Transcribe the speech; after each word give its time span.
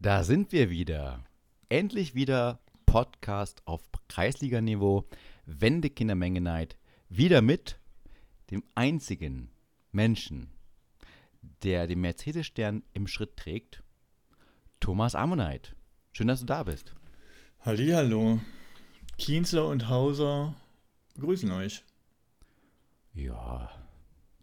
Da 0.00 0.22
sind 0.22 0.52
wir 0.52 0.70
wieder. 0.70 1.24
Endlich 1.68 2.14
wieder 2.14 2.60
Podcast 2.86 3.62
auf 3.64 3.82
Kreisliganiveau. 4.06 5.08
Wende 5.44 5.90
Kindermenge 5.90 6.40
Night. 6.40 6.78
Wieder 7.08 7.42
mit 7.42 7.80
dem 8.52 8.62
einzigen 8.76 9.50
Menschen, 9.90 10.52
der 11.64 11.88
den 11.88 12.00
Mercedes-Stern 12.00 12.84
im 12.92 13.08
Schritt 13.08 13.36
trägt, 13.36 13.82
Thomas 14.78 15.16
Ammonite. 15.16 15.74
Schön, 16.12 16.28
dass 16.28 16.40
du 16.40 16.46
da 16.46 16.62
bist. 16.62 16.94
Hallihallo. 17.62 18.38
Kienzler 19.18 19.66
und 19.66 19.88
Hauser 19.88 20.54
grüßen 21.18 21.50
euch. 21.50 21.84
Ja, 23.14 23.68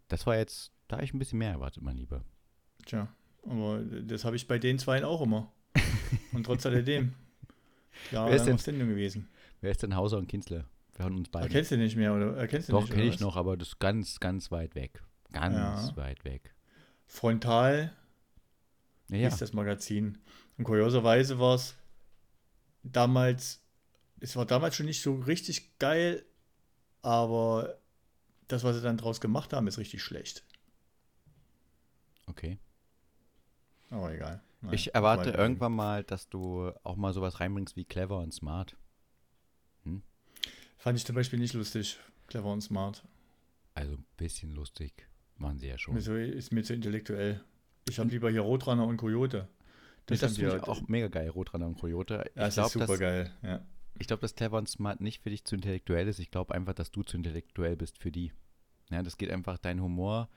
das 0.08 0.26
war 0.26 0.36
jetzt, 0.36 0.72
da 0.86 0.96
habe 0.96 1.06
ich 1.06 1.14
ein 1.14 1.18
bisschen 1.18 1.38
mehr 1.38 1.52
erwartet, 1.52 1.82
mein 1.82 1.96
Lieber. 1.96 2.22
Tja, 2.84 3.08
aber 3.48 3.80
das 3.82 4.24
habe 4.24 4.36
ich 4.36 4.46
bei 4.48 4.58
den 4.58 4.78
zweien 4.78 5.04
auch 5.04 5.20
immer. 5.22 5.52
Und 6.32 6.44
trotz 6.44 6.66
alledem. 6.66 7.14
Ja, 8.12 8.26
Wer 8.26 8.36
ist 8.36 8.44
denn- 8.44 8.54
auf 8.54 8.60
Sendung 8.60 8.88
gewesen. 8.90 9.26
Wer 9.62 9.70
ist 9.70 9.82
denn 9.82 9.96
Hauser 9.96 10.18
und 10.18 10.28
Kienzler? 10.28 10.66
Wir 10.94 11.04
haben 11.06 11.16
uns 11.16 11.30
beide. 11.30 11.46
Erkennst 11.46 11.70
du 11.70 11.78
nicht 11.78 11.96
mehr, 11.96 12.14
oder? 12.14 12.36
Erkennst 12.36 12.68
du 12.68 12.72
Doch, 12.72 12.82
nicht, 12.82 12.92
kenne 12.92 13.04
ich 13.04 13.20
noch, 13.20 13.36
aber 13.36 13.56
das 13.56 13.68
ist 13.68 13.78
ganz, 13.78 14.20
ganz 14.20 14.50
weit 14.52 14.74
weg. 14.74 15.02
Ganz 15.32 15.56
Ja. 15.56 15.96
weit 15.96 16.22
weg. 16.24 16.54
Frontal 17.06 17.92
ja. 19.08 19.28
ist 19.28 19.40
das 19.40 19.54
Magazin. 19.54 20.18
Und 20.58 20.64
kurioserweise 20.64 21.38
war 21.38 21.54
es 21.54 21.74
damals, 22.82 23.62
es 24.20 24.36
war 24.36 24.44
damals 24.44 24.76
schon 24.76 24.86
nicht 24.86 25.00
so 25.02 25.14
richtig 25.14 25.78
geil, 25.78 26.24
aber 27.02 27.78
das, 28.48 28.62
was 28.62 28.76
sie 28.76 28.82
dann 28.82 28.98
draus 28.98 29.20
gemacht 29.22 29.52
haben, 29.54 29.66
ist 29.68 29.78
richtig 29.78 30.02
schlecht. 30.02 30.44
okay. 32.26 32.58
Aber 33.90 34.12
egal. 34.12 34.42
Nein, 34.62 34.74
Ich 34.74 34.94
erwarte 34.94 35.30
weiter. 35.30 35.38
irgendwann 35.38 35.72
mal, 35.72 36.02
dass 36.04 36.28
du 36.28 36.72
auch 36.82 36.96
mal 36.96 37.12
sowas 37.12 37.40
reinbringst 37.40 37.76
wie 37.76 37.84
clever 37.84 38.18
und 38.18 38.32
smart. 38.32 38.76
Fand 40.78 40.98
ich 40.98 41.04
zum 41.04 41.16
Beispiel 41.16 41.38
nicht 41.38 41.54
lustig. 41.54 41.98
Clever 42.28 42.52
und 42.52 42.60
smart. 42.60 43.02
Also 43.74 43.94
ein 43.94 44.04
bisschen 44.16 44.50
lustig 44.54 45.08
waren 45.38 45.58
sie 45.58 45.68
ja 45.68 45.78
schon. 45.78 45.98
So, 46.00 46.14
ist 46.14 46.52
mir 46.52 46.62
zu 46.62 46.74
intellektuell. 46.74 47.40
Ich 47.88 47.98
habe 47.98 48.10
lieber 48.10 48.30
hier 48.30 48.40
Rotrunner 48.42 48.86
und 48.86 48.96
Coyote. 48.96 49.48
Das, 50.06 50.20
das 50.20 50.36
finde 50.36 50.56
ich 50.56 50.62
auch 50.62 50.86
mega 50.88 51.08
geil, 51.08 51.28
Rotrunner 51.28 51.66
und 51.66 51.78
Coyote. 51.78 52.14
Ja, 52.14 52.22
ich 52.24 52.32
das 52.34 52.48
ist 52.48 52.54
glaube, 52.54 52.70
super 52.72 52.86
dass, 52.86 52.98
geil. 53.00 53.32
Ja. 53.42 53.60
ich 53.98 54.06
glaub, 54.06 54.20
dass 54.20 54.34
clever 54.34 54.58
und 54.58 54.68
smart 54.68 55.00
nicht 55.00 55.22
für 55.22 55.30
dich 55.30 55.44
zu 55.44 55.56
intellektuell 55.56 56.06
ist. 56.08 56.18
Ich 56.20 56.30
glaube 56.30 56.54
einfach, 56.54 56.74
dass 56.74 56.90
du 56.92 57.02
zu 57.02 57.16
intellektuell 57.16 57.76
bist 57.76 57.98
für 57.98 58.12
die. 58.12 58.32
Ja, 58.90 59.02
das 59.02 59.16
geht 59.16 59.30
einfach, 59.30 59.58
dein 59.58 59.80
Humor 59.82 60.28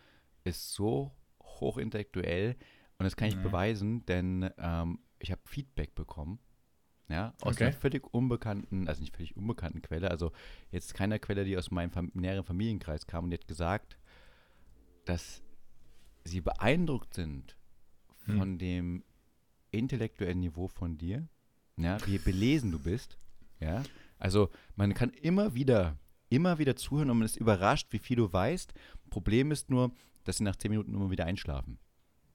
ist 0.43 0.73
so 0.73 1.11
hochintellektuell 1.43 2.55
und 2.99 3.05
das 3.05 3.15
kann 3.15 3.29
ich 3.29 3.35
Mhm. 3.37 3.43
beweisen, 3.43 4.05
denn 4.05 4.49
ähm, 4.57 4.99
ich 5.19 5.31
habe 5.31 5.41
Feedback 5.45 5.95
bekommen. 5.95 6.39
Ja, 7.07 7.33
aus 7.41 7.55
Okay. 7.55 7.63
einer 7.65 7.73
völlig 7.73 8.13
unbekannten, 8.13 8.87
also 8.87 9.01
nicht 9.01 9.15
völlig 9.15 9.35
unbekannten 9.35 9.81
Quelle, 9.81 10.11
also 10.11 10.31
jetzt 10.69 10.93
keiner 10.93 11.17
Quelle, 11.17 11.43
die 11.43 11.57
aus 11.57 11.71
meinem 11.71 11.89
fam 11.89 12.11
näheren 12.13 12.43
Familienkreis 12.43 13.07
kam 13.07 13.23
und 13.23 13.31
die 13.31 13.37
hat 13.37 13.47
gesagt, 13.47 13.97
dass 15.05 15.41
sie 16.23 16.41
beeindruckt 16.41 17.15
sind 17.15 17.55
Hm. 18.25 18.37
von 18.37 18.57
dem 18.59 19.03
intellektuellen 19.71 20.39
Niveau 20.39 20.67
von 20.67 20.97
dir, 20.99 21.27
ja, 21.77 21.97
wie 22.05 22.19
belesen 22.19 22.71
du 22.71 22.77
bist, 22.79 23.17
ja. 23.59 23.81
Also 24.19 24.49
man 24.75 24.93
kann 24.93 25.09
immer 25.11 25.55
wieder, 25.55 25.97
immer 26.29 26.59
wieder 26.59 26.75
zuhören 26.75 27.09
und 27.09 27.17
man 27.19 27.25
ist 27.25 27.37
überrascht, 27.37 27.87
wie 27.91 27.97
viel 27.99 28.17
du 28.17 28.31
weißt. 28.31 28.73
Problem 29.09 29.51
ist 29.51 29.69
nur, 29.71 29.91
dass 30.25 30.37
sie 30.37 30.43
nach 30.43 30.57
zehn 30.57 30.69
Minuten 30.71 30.93
immer 30.93 31.09
wieder 31.09 31.25
einschlafen. 31.25 31.79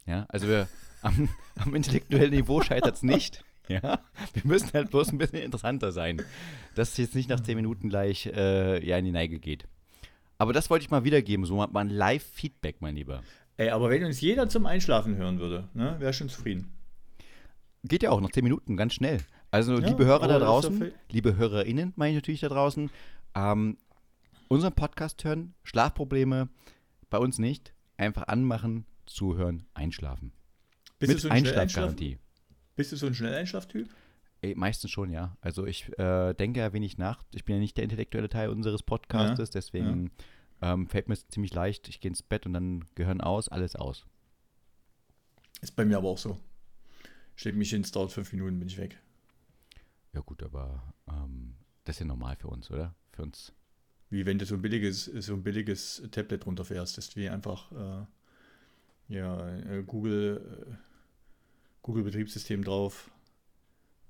Ja, 0.06 0.26
also 0.28 0.48
wir, 0.48 0.68
am, 1.02 1.28
am 1.56 1.74
intellektuellen 1.74 2.30
Niveau 2.32 2.60
scheitert 2.62 2.96
es 2.96 3.02
nicht. 3.02 3.44
Ja, 3.66 4.00
wir 4.34 4.42
müssen 4.44 4.74
halt 4.74 4.90
bloß 4.90 5.10
ein 5.12 5.16
bisschen 5.16 5.38
interessanter 5.38 5.90
sein, 5.90 6.20
dass 6.74 6.90
es 6.90 6.96
jetzt 6.98 7.14
nicht 7.14 7.30
nach 7.30 7.40
zehn 7.40 7.56
Minuten 7.56 7.88
gleich 7.88 8.26
äh, 8.26 8.86
ja, 8.86 8.98
in 8.98 9.06
die 9.06 9.10
Neige 9.10 9.38
geht. 9.38 9.66
Aber 10.36 10.52
das 10.52 10.68
wollte 10.68 10.84
ich 10.84 10.90
mal 10.90 11.04
wiedergeben, 11.04 11.46
so 11.46 11.56
mal 11.56 11.80
ein 11.80 11.88
Live-Feedback, 11.88 12.82
mein 12.82 12.94
Lieber. 12.94 13.22
Ey, 13.56 13.70
aber 13.70 13.88
wenn 13.88 14.04
uns 14.04 14.20
jeder 14.20 14.50
zum 14.50 14.66
Einschlafen 14.66 15.16
hören 15.16 15.38
würde, 15.38 15.68
ne, 15.72 15.96
wäre 15.98 16.12
schon 16.12 16.28
zufrieden. 16.28 16.74
Geht 17.84 18.02
ja 18.02 18.10
auch 18.10 18.20
nach 18.20 18.32
10 18.32 18.44
Minuten, 18.44 18.76
ganz 18.76 18.92
schnell. 18.92 19.20
Also, 19.50 19.78
Ja, 19.78 19.88
liebe 19.88 20.04
Hörer 20.04 20.28
da 20.28 20.38
draußen, 20.38 20.92
liebe 21.08 21.36
HörerInnen, 21.36 21.94
meine 21.96 22.10
ich 22.10 22.16
natürlich 22.16 22.40
da 22.40 22.50
draußen, 22.50 22.90
ähm, 23.34 23.78
unseren 24.48 24.74
Podcast 24.74 25.24
hören, 25.24 25.54
Schlafprobleme, 25.62 26.50
bei 27.08 27.16
uns 27.16 27.38
nicht. 27.38 27.72
Einfach 27.96 28.28
anmachen, 28.28 28.84
zuhören, 29.06 29.66
einschlafen. 29.74 30.32
Bist 30.98 31.10
du 31.10 31.14
Mit 31.14 31.22
so 31.22 31.28
ein 31.28 31.32
Einschlafgarantie. 31.32 32.18
Bist 32.76 32.92
du 32.92 32.96
so 32.96 33.06
ein 33.06 33.14
Schnelleinschlaftyp? 33.14 33.88
Ey, 34.40 34.54
meistens 34.54 34.90
schon, 34.90 35.10
ja. 35.10 35.36
Also 35.40 35.66
ich 35.66 35.96
äh, 35.98 36.34
denke 36.34 36.60
ja 36.60 36.72
wenig 36.72 36.98
nach. 36.98 37.22
Ich 37.32 37.44
bin 37.44 37.56
ja 37.56 37.60
nicht 37.60 37.76
der 37.76 37.84
intellektuelle 37.84 38.28
Teil 38.28 38.50
unseres 38.50 38.82
Podcastes, 38.82 39.50
deswegen 39.50 40.10
ähm, 40.60 40.86
fällt 40.88 41.08
mir 41.08 41.14
es 41.14 41.26
ziemlich 41.28 41.54
leicht. 41.54 41.88
Ich 41.88 42.00
gehe 42.00 42.10
ins 42.10 42.22
Bett 42.22 42.46
und 42.46 42.52
dann 42.52 42.84
Gehirn 42.94 43.20
aus, 43.20 43.48
alles 43.48 43.76
aus. 43.76 44.06
Ist 45.60 45.76
bei 45.76 45.84
mir 45.84 45.96
aber 45.96 46.08
auch 46.08 46.18
so. 46.18 46.38
Steht 47.36 47.56
mich 47.56 47.70
hin, 47.70 47.82
es 47.82 47.90
dauert 47.90 48.12
fünf 48.12 48.32
Minuten, 48.32 48.58
bin 48.58 48.68
ich 48.68 48.76
weg. 48.76 49.00
Ja 50.12 50.20
gut, 50.20 50.42
aber 50.42 50.94
ähm, 51.08 51.54
das 51.84 51.96
ist 51.96 52.00
ja 52.00 52.06
normal 52.06 52.36
für 52.36 52.48
uns, 52.48 52.70
oder? 52.70 52.94
Für 53.12 53.22
uns. 53.22 53.52
Wie 54.10 54.26
wenn 54.26 54.38
du 54.38 54.46
so 54.46 54.56
ein 54.56 54.62
billiges, 54.62 55.06
so 55.06 55.34
ein 55.34 55.42
billiges 55.42 56.02
Tablet 56.10 56.46
runterfährst. 56.46 56.98
Das 56.98 57.08
ist 57.08 57.16
wie 57.16 57.28
einfach 57.28 57.72
äh, 57.72 58.06
ja, 59.08 59.48
äh, 59.58 59.82
Google, 59.84 60.66
äh, 60.70 60.74
Google 61.82 62.04
Betriebssystem 62.04 62.64
drauf. 62.64 63.10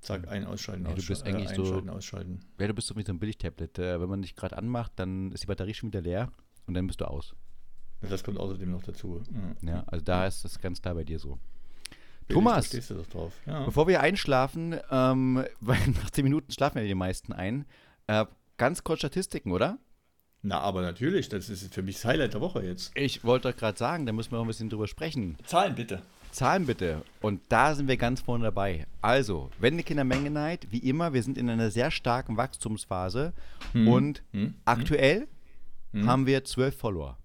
Zack, 0.01 0.27
ein, 0.27 0.45
ausschalten, 0.45 0.85
Ja, 0.85 0.93
du 0.93 1.05
bist 1.05 1.23
eigentlich 1.25 1.49
so- 1.49 1.63
einschalten, 1.63 1.89
ausschalten. 1.89 2.39
Ja, 2.59 2.67
du 2.67 2.73
bist 2.75 2.87
so 2.87 2.95
wie 2.95 3.01
so 3.03 3.11
ein 3.11 3.19
Billigtablet. 3.19 3.79
Äh, 3.79 3.99
wenn 3.99 4.07
man 4.09 4.21
dich 4.21 4.35
gerade 4.35 4.57
anmacht, 4.57 4.91
dann 4.97 5.31
ist 5.31 5.43
die 5.43 5.47
Batterie 5.47 5.73
schon 5.73 5.89
wieder 5.89 6.01
leer 6.01 6.31
und 6.67 6.75
dann 6.75 6.85
bist 6.85 7.01
du 7.01 7.05
aus. 7.05 7.35
Das 8.01 8.23
kommt 8.23 8.37
außerdem 8.37 8.69
noch 8.69 8.83
dazu. 8.83 9.23
Ja. 9.63 9.69
Ja, 9.71 9.83
also 9.87 10.03
da 10.05 10.27
ist 10.27 10.43
das 10.45 10.59
ganz 10.59 10.81
klar 10.81 10.93
bei 10.93 11.03
dir 11.03 11.17
so. 11.17 11.39
Thomas. 12.27 12.55
da 12.65 12.69
stehst 12.69 12.89
du 12.91 12.95
doch 12.95 13.05
drauf. 13.07 13.33
Ja. 13.45 13.65
Bevor 13.65 13.87
wir 13.87 14.01
einschlafen, 14.01 14.75
ähm, 14.91 15.43
weil 15.59 15.79
nach 15.89 16.09
10 16.11 16.23
Minuten 16.23 16.51
schlafen 16.51 16.77
ja 16.79 16.83
die 16.83 16.93
meisten 16.95 17.33
ein, 17.33 17.65
äh, 18.07 18.25
ganz 18.57 18.83
kurz 18.83 18.99
Statistiken, 18.99 19.51
oder? 19.51 19.79
Na, 20.47 20.59
aber 20.59 20.83
natürlich, 20.83 21.27
das 21.27 21.49
ist 21.49 21.73
für 21.73 21.81
mich 21.81 21.95
das 21.95 22.05
Highlight 22.05 22.35
der 22.35 22.41
Woche 22.41 22.63
jetzt. 22.63 22.91
Ich 22.95 23.23
wollte 23.23 23.49
doch 23.51 23.57
gerade 23.57 23.77
sagen, 23.79 24.05
da 24.05 24.11
müssen 24.13 24.31
wir 24.31 24.37
noch 24.37 24.45
ein 24.45 24.47
bisschen 24.47 24.69
drüber 24.69 24.87
sprechen. 24.87 25.37
Zahlen 25.45 25.73
bitte. 25.73 26.03
Zahlen 26.31 26.67
bitte. 26.67 27.01
Und 27.21 27.41
da 27.49 27.73
sind 27.73 27.87
wir 27.87 27.97
ganz 27.97 28.21
vorne 28.21 28.43
dabei. 28.43 28.85
Also, 29.01 29.49
Wende 29.57 29.81
Kindermenge 29.81 30.29
Night, 30.29 30.67
wie 30.69 30.77
immer, 30.79 31.13
wir 31.13 31.23
sind 31.23 31.39
in 31.39 31.49
einer 31.49 31.71
sehr 31.71 31.89
starken 31.89 32.37
Wachstumsphase 32.37 33.33
Hm. 33.71 33.87
und 33.87 34.23
Hm. 34.33 34.53
aktuell 34.65 35.27
Hm. 35.93 36.05
haben 36.07 36.27
wir 36.27 36.43
12 36.43 36.77
Follower. 36.77 37.17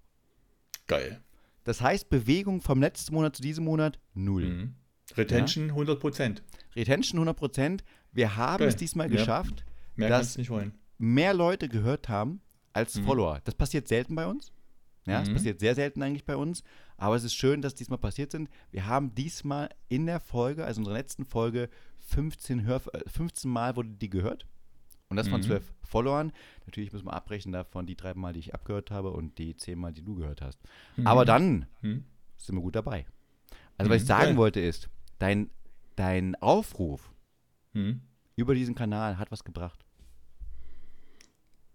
Geil. 0.87 1.21
Das 1.63 1.79
heißt, 1.81 2.09
Bewegung 2.09 2.59
vom 2.61 2.81
letzten 2.81 3.13
Monat 3.13 3.35
zu 3.35 3.43
diesem 3.43 3.65
Monat 3.65 3.99
null. 4.15 4.45
Mhm. 4.45 4.73
Retention 5.15 5.69
100 5.75 5.99
Prozent. 5.99 6.41
Retention 6.75 7.19
100%. 7.19 7.83
Wir 8.13 8.35
haben 8.35 8.59
Geil. 8.59 8.69
es 8.69 8.77
diesmal 8.77 9.11
Ja. 9.11 9.17
geschafft, 9.17 9.63
Mehr 9.95 10.09
Das- 10.09 10.19
kannst 10.19 10.35
du 10.37 10.39
nicht 10.41 10.49
wollen. 10.49 10.73
mehr 10.97 11.33
Leute 11.35 11.69
gehört 11.69 12.09
haben 12.09 12.41
als 12.73 12.95
Mhm. 12.97 13.03
Follower. 13.03 13.41
Das 13.43 13.55
passiert 13.55 13.87
selten 13.87 14.15
bei 14.15 14.27
uns. 14.27 14.51
Ja, 15.07 15.21
Mhm. 15.21 15.33
passiert 15.33 15.59
sehr 15.59 15.73
selten 15.75 16.03
eigentlich 16.03 16.25
bei 16.25 16.35
uns. 16.35 16.63
Aber 16.97 17.15
es 17.15 17.23
ist 17.23 17.33
schön, 17.33 17.61
dass 17.61 17.73
diesmal 17.73 17.97
passiert 17.97 18.31
sind. 18.31 18.49
Wir 18.71 18.85
haben 18.85 19.15
diesmal 19.15 19.69
in 19.89 20.05
der 20.05 20.19
Folge, 20.19 20.63
also 20.65 20.79
in 20.79 20.83
unserer 20.85 20.97
letzten 20.97 21.25
Folge, 21.25 21.69
15, 22.01 22.63
Hör 22.65 22.81
äh, 22.93 23.09
15 23.09 23.49
Mal 23.49 23.75
wurde 23.75 23.89
die 23.89 24.09
gehört. 24.09 24.47
Und 25.09 25.17
das 25.17 25.27
von 25.27 25.41
Mhm. 25.41 25.45
12 25.45 25.73
Followern. 25.83 26.31
Natürlich 26.67 26.93
müssen 26.93 27.07
wir 27.07 27.13
abbrechen 27.13 27.51
davon 27.51 27.85
die 27.85 27.95
drei 27.97 28.13
Mal, 28.13 28.31
die 28.33 28.39
ich 28.39 28.53
abgehört 28.53 28.91
habe 28.91 29.11
und 29.11 29.37
die 29.39 29.55
10 29.57 29.77
Mal, 29.77 29.91
die 29.91 30.03
du 30.03 30.15
gehört 30.15 30.41
hast. 30.41 30.59
Aber 31.03 31.25
dann 31.25 31.65
Mhm. 31.81 32.05
sind 32.37 32.55
wir 32.55 32.61
gut 32.61 32.75
dabei. 32.75 33.05
Also, 33.77 33.89
was 33.89 33.97
ich 33.97 34.03
Mhm, 34.03 34.07
sagen 34.07 34.23
geil. 34.31 34.37
wollte 34.37 34.59
ist, 34.61 34.89
dein, 35.19 35.49
dein 35.95 36.35
Aufruf 36.35 37.11
Mhm. 37.73 38.01
über 38.35 38.53
diesen 38.55 38.75
Kanal 38.75 39.17
hat 39.17 39.31
was 39.31 39.43
gebracht. 39.43 39.83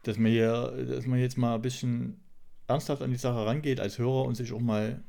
Dass 0.06 0.18
man 0.18 0.30
hier, 0.30 0.52
dass 0.88 1.06
man 1.06 1.18
jetzt 1.18 1.36
mal 1.36 1.56
ein 1.56 1.62
bisschen 1.62 2.20
ernsthaft 2.68 3.02
an 3.02 3.10
die 3.10 3.16
Sache 3.16 3.44
rangeht 3.44 3.80
als 3.80 3.98
Hörer 3.98 4.24
und 4.24 4.34
sich 4.36 4.52
auch 4.52 4.60
mal 4.60 5.02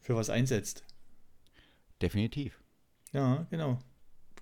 für 0.00 0.14
was 0.16 0.28
einsetzt. 0.30 0.84
Definitiv. 2.02 2.60
Ja, 3.12 3.46
genau. 3.50 3.78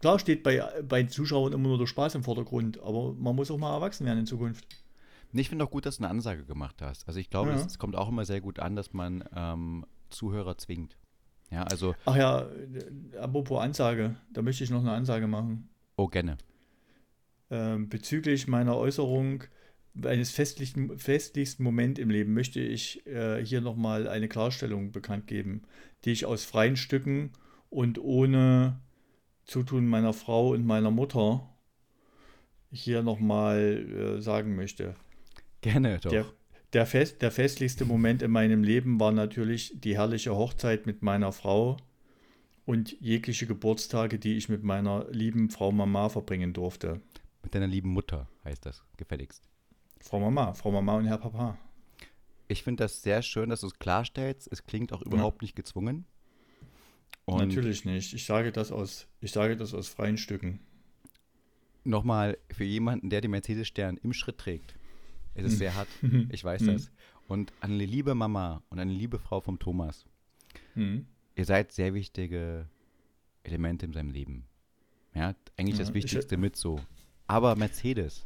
Klar 0.01 0.19
steht 0.19 0.43
bei, 0.43 0.61
bei 0.83 1.05
Zuschauern 1.05 1.53
immer 1.53 1.69
nur 1.69 1.79
der 1.79 1.87
Spaß 1.87 2.17
im 2.17 2.25
Vordergrund, 2.25 2.81
aber 2.81 3.15
man 3.15 3.35
muss 3.35 3.51
auch 3.51 3.59
mal 3.59 3.75
erwachsen 3.75 4.05
werden 4.07 4.21
in 4.21 4.27
Zukunft. 4.27 4.67
Ich 5.33 5.49
finde 5.49 5.65
auch 5.65 5.71
gut, 5.71 5.87
dass 5.87 5.99
du 5.99 6.03
eine 6.05 6.11
Ansage 6.11 6.45
gemacht 6.45 6.83
hast. 6.83 7.07
Also 7.07 7.21
ich 7.21 7.31
glaube, 7.31 7.51
Ja. 7.51 7.57
es, 7.57 7.67
es 7.67 7.79
kommt 7.79 7.97
auch 7.97 8.09
immer 8.09 8.25
sehr 8.25 8.41
gut 8.41 8.59
an, 8.59 8.75
dass 8.77 8.93
man 8.93 9.25
ähm, 9.35 9.87
Zuhörer 10.11 10.59
zwingt. 10.59 10.97
Ja, 11.51 11.63
also, 11.65 11.95
Ach 12.07 12.17
ja, 12.17 12.47
apropos 13.21 13.61
Ansage, 13.61 14.17
da 14.33 14.43
möchte 14.43 14.65
ich 14.65 14.71
noch 14.71 14.81
eine 14.81 14.93
Ansage 14.93 15.27
machen. 15.29 15.69
oh, 15.97 16.09
gerne. 16.09 16.37
Ähm, 17.51 17.89
bezüglich 17.89 18.49
meiner 18.49 18.77
Äußerung 18.77 19.45
eines 20.05 20.31
festlichen, 20.31 20.99
festlichsten 20.99 21.63
Moment 21.63 21.99
im 21.99 22.11
Leben 22.11 22.35
möchte 22.35 22.61
ich 22.61 23.07
äh, 23.07 23.45
hier 23.45 23.61
nochmal 23.61 24.09
eine 24.09 24.29
Klarstellung 24.29 24.93
bekannt 24.93 25.27
geben, 25.27 25.63
die 26.05 26.13
ich 26.13 26.27
aus 26.27 26.45
freien 26.45 26.77
Stücken 26.77 27.33
und 27.71 27.99
ohne 27.99 28.81
Zutun 29.45 29.87
meiner 29.87 30.13
Frau 30.13 30.51
und 30.51 30.67
meiner 30.67 30.91
Mutter 30.91 31.49
hier 32.71 33.03
nochmal 33.03 34.17
äh, 34.19 34.21
sagen 34.21 34.57
möchte. 34.57 34.97
Gerne 35.61 35.99
doch. 35.99 36.11
Der, 36.11 36.27
der, 36.73 36.87
fest, 36.87 37.23
der 37.23 37.31
festlichste 37.31 37.85
Moment 37.85 38.23
in 38.23 38.33
meinem 38.33 38.65
Leben 38.65 39.01
war 39.01 39.13
natürlich 39.13 39.81
die 39.81 39.97
herrliche 39.97 40.35
Hochzeit 40.35 40.87
mit 40.87 41.03
meiner 41.03 41.33
Frau 41.33 41.77
und 42.65 43.01
jegliche 43.01 43.47
Geburtstage, 43.47 44.19
die 44.19 44.37
ich 44.37 44.49
mit 44.49 44.65
meiner 44.65 45.07
lieben 45.11 45.49
Frau 45.51 45.71
Mama 45.71 46.09
verbringen 46.09 46.53
durfte. 46.53 47.01
Mit 47.47 47.55
deiner 47.55 47.69
lieben 47.69 47.91
Mutter 47.91 48.27
heißt 48.45 48.67
das, 48.67 48.83
gefälligst. 48.97 49.49
Frau 50.01 50.19
Mama, 50.19 50.53
Frau 50.55 50.73
Mama 50.73 50.97
und 50.97 51.07
Herr 51.07 51.19
Papa. 51.19 51.57
Ich 52.49 52.65
finde 52.65 52.83
das 52.83 53.03
sehr 53.03 53.23
schön, 53.23 53.51
dass 53.51 53.61
du 53.61 53.69
es 53.69 53.79
klarstellst. 53.79 54.49
Es 54.51 54.65
klingt 54.65 54.93
auch 54.93 55.01
überhaupt 55.03 55.43
nicht 55.43 55.55
gezwungen. 55.55 56.07
Und 57.25 57.39
Natürlich 57.47 57.85
nicht. 57.85 58.13
Ich 58.15 58.25
sage 58.27 58.51
das 58.51 58.73
aus, 58.73 59.07
ich 59.21 59.31
sage 59.31 59.57
das 59.57 59.75
aus 59.75 59.87
freien 59.87 60.19
Stücken. 60.19 60.59
Nochmal 61.85 62.37
für 62.51 62.65
jemanden, 62.65 63.11
der 63.11 63.21
den 63.21 63.31
Mercedes-Stern 63.31 63.97
im 64.03 64.13
Schritt 64.13 64.39
trägt. 64.39 64.75
Es 65.35 65.45
ist 65.47 65.59
sehr 65.59 65.77
hart. 65.77 65.87
Ich 66.33 66.43
weiß 66.43 66.65
das. 66.67 66.91
Und 67.29 67.53
eine 67.61 67.85
liebe 67.85 68.17
Mama 68.17 68.61
und 68.71 68.81
eine 68.81 68.93
liebe 68.93 69.21
Frau 69.21 69.41
vom 69.41 69.61
Thomas. 69.61 70.05
Hm. 70.75 71.07
Ihr 71.37 71.45
seid 71.45 71.71
sehr 71.71 71.95
wichtige 71.95 72.69
Elemente 73.45 73.87
in 73.87 73.93
seinem 73.93 74.11
Leben. 74.11 74.47
Ja, 75.15 75.37
eigentlich 75.57 75.77
Ja, 75.77 75.85
das 75.85 75.91
ich- 75.91 75.95
Wichtigste 75.95 76.37
mit 76.39 76.57
so. 76.57 76.81
Aber 77.27 77.57
Mercedes 77.57 78.25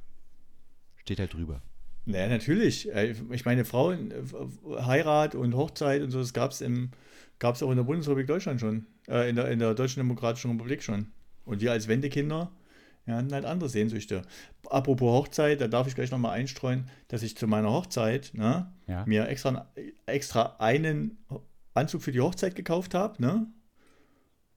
steht 0.97 1.19
halt 1.19 1.33
drüber. 1.35 1.63
Naja, 2.07 2.29
natürlich. 2.29 2.93
Äh, 2.93 3.15
Ich 3.33 3.45
meine, 3.45 3.65
Frauen, 3.65 4.11
äh, 4.11 4.83
Heirat 4.83 5.35
und 5.35 5.55
Hochzeit 5.55 6.03
und 6.03 6.11
so, 6.11 6.19
das 6.19 6.33
gab 6.33 6.51
es 6.53 6.63
gab's 7.39 7.63
auch 7.63 7.71
in 7.71 7.77
der 7.77 7.85
Bundesrepublik 7.85 8.27
Deutschland 8.27 8.61
schon. 8.61 8.87
Äh, 9.09 9.31
in, 9.31 9.37
der, 9.37 9.49
in 9.51 9.59
der 9.59 9.75
Deutschen 9.75 10.01
Demokratischen 10.01 10.51
Republik 10.53 10.83
schon. 10.83 11.07
Und 11.45 11.61
wir 11.61 11.73
als 11.73 11.89
Wendekinder 11.89 12.51
ja, 13.07 13.17
hatten 13.17 13.33
halt 13.33 13.45
andere 13.45 13.69
Sehnsüchte. 13.69 14.23
Apropos 14.69 15.11
Hochzeit, 15.11 15.61
da 15.61 15.69
darf 15.69 15.87
ich 15.87 15.95
gleich 15.95 16.11
nochmal 16.11 16.33
einstreuen, 16.39 16.85
dass 17.09 17.23
ich 17.23 17.37
zu 17.37 17.47
meiner 17.47 17.71
Hochzeit 17.71 18.33
ne, 18.35 18.71
Ja. 18.87 19.05
mir 19.07 19.27
extra, 19.29 19.67
extra 20.07 20.57
einen 20.59 21.19
Anzug 21.75 22.03
für 22.03 22.13
die 22.13 22.21
Hochzeit 22.21 22.55
gekauft 22.55 22.95
habe. 22.95 23.21
Ne? 23.23 23.47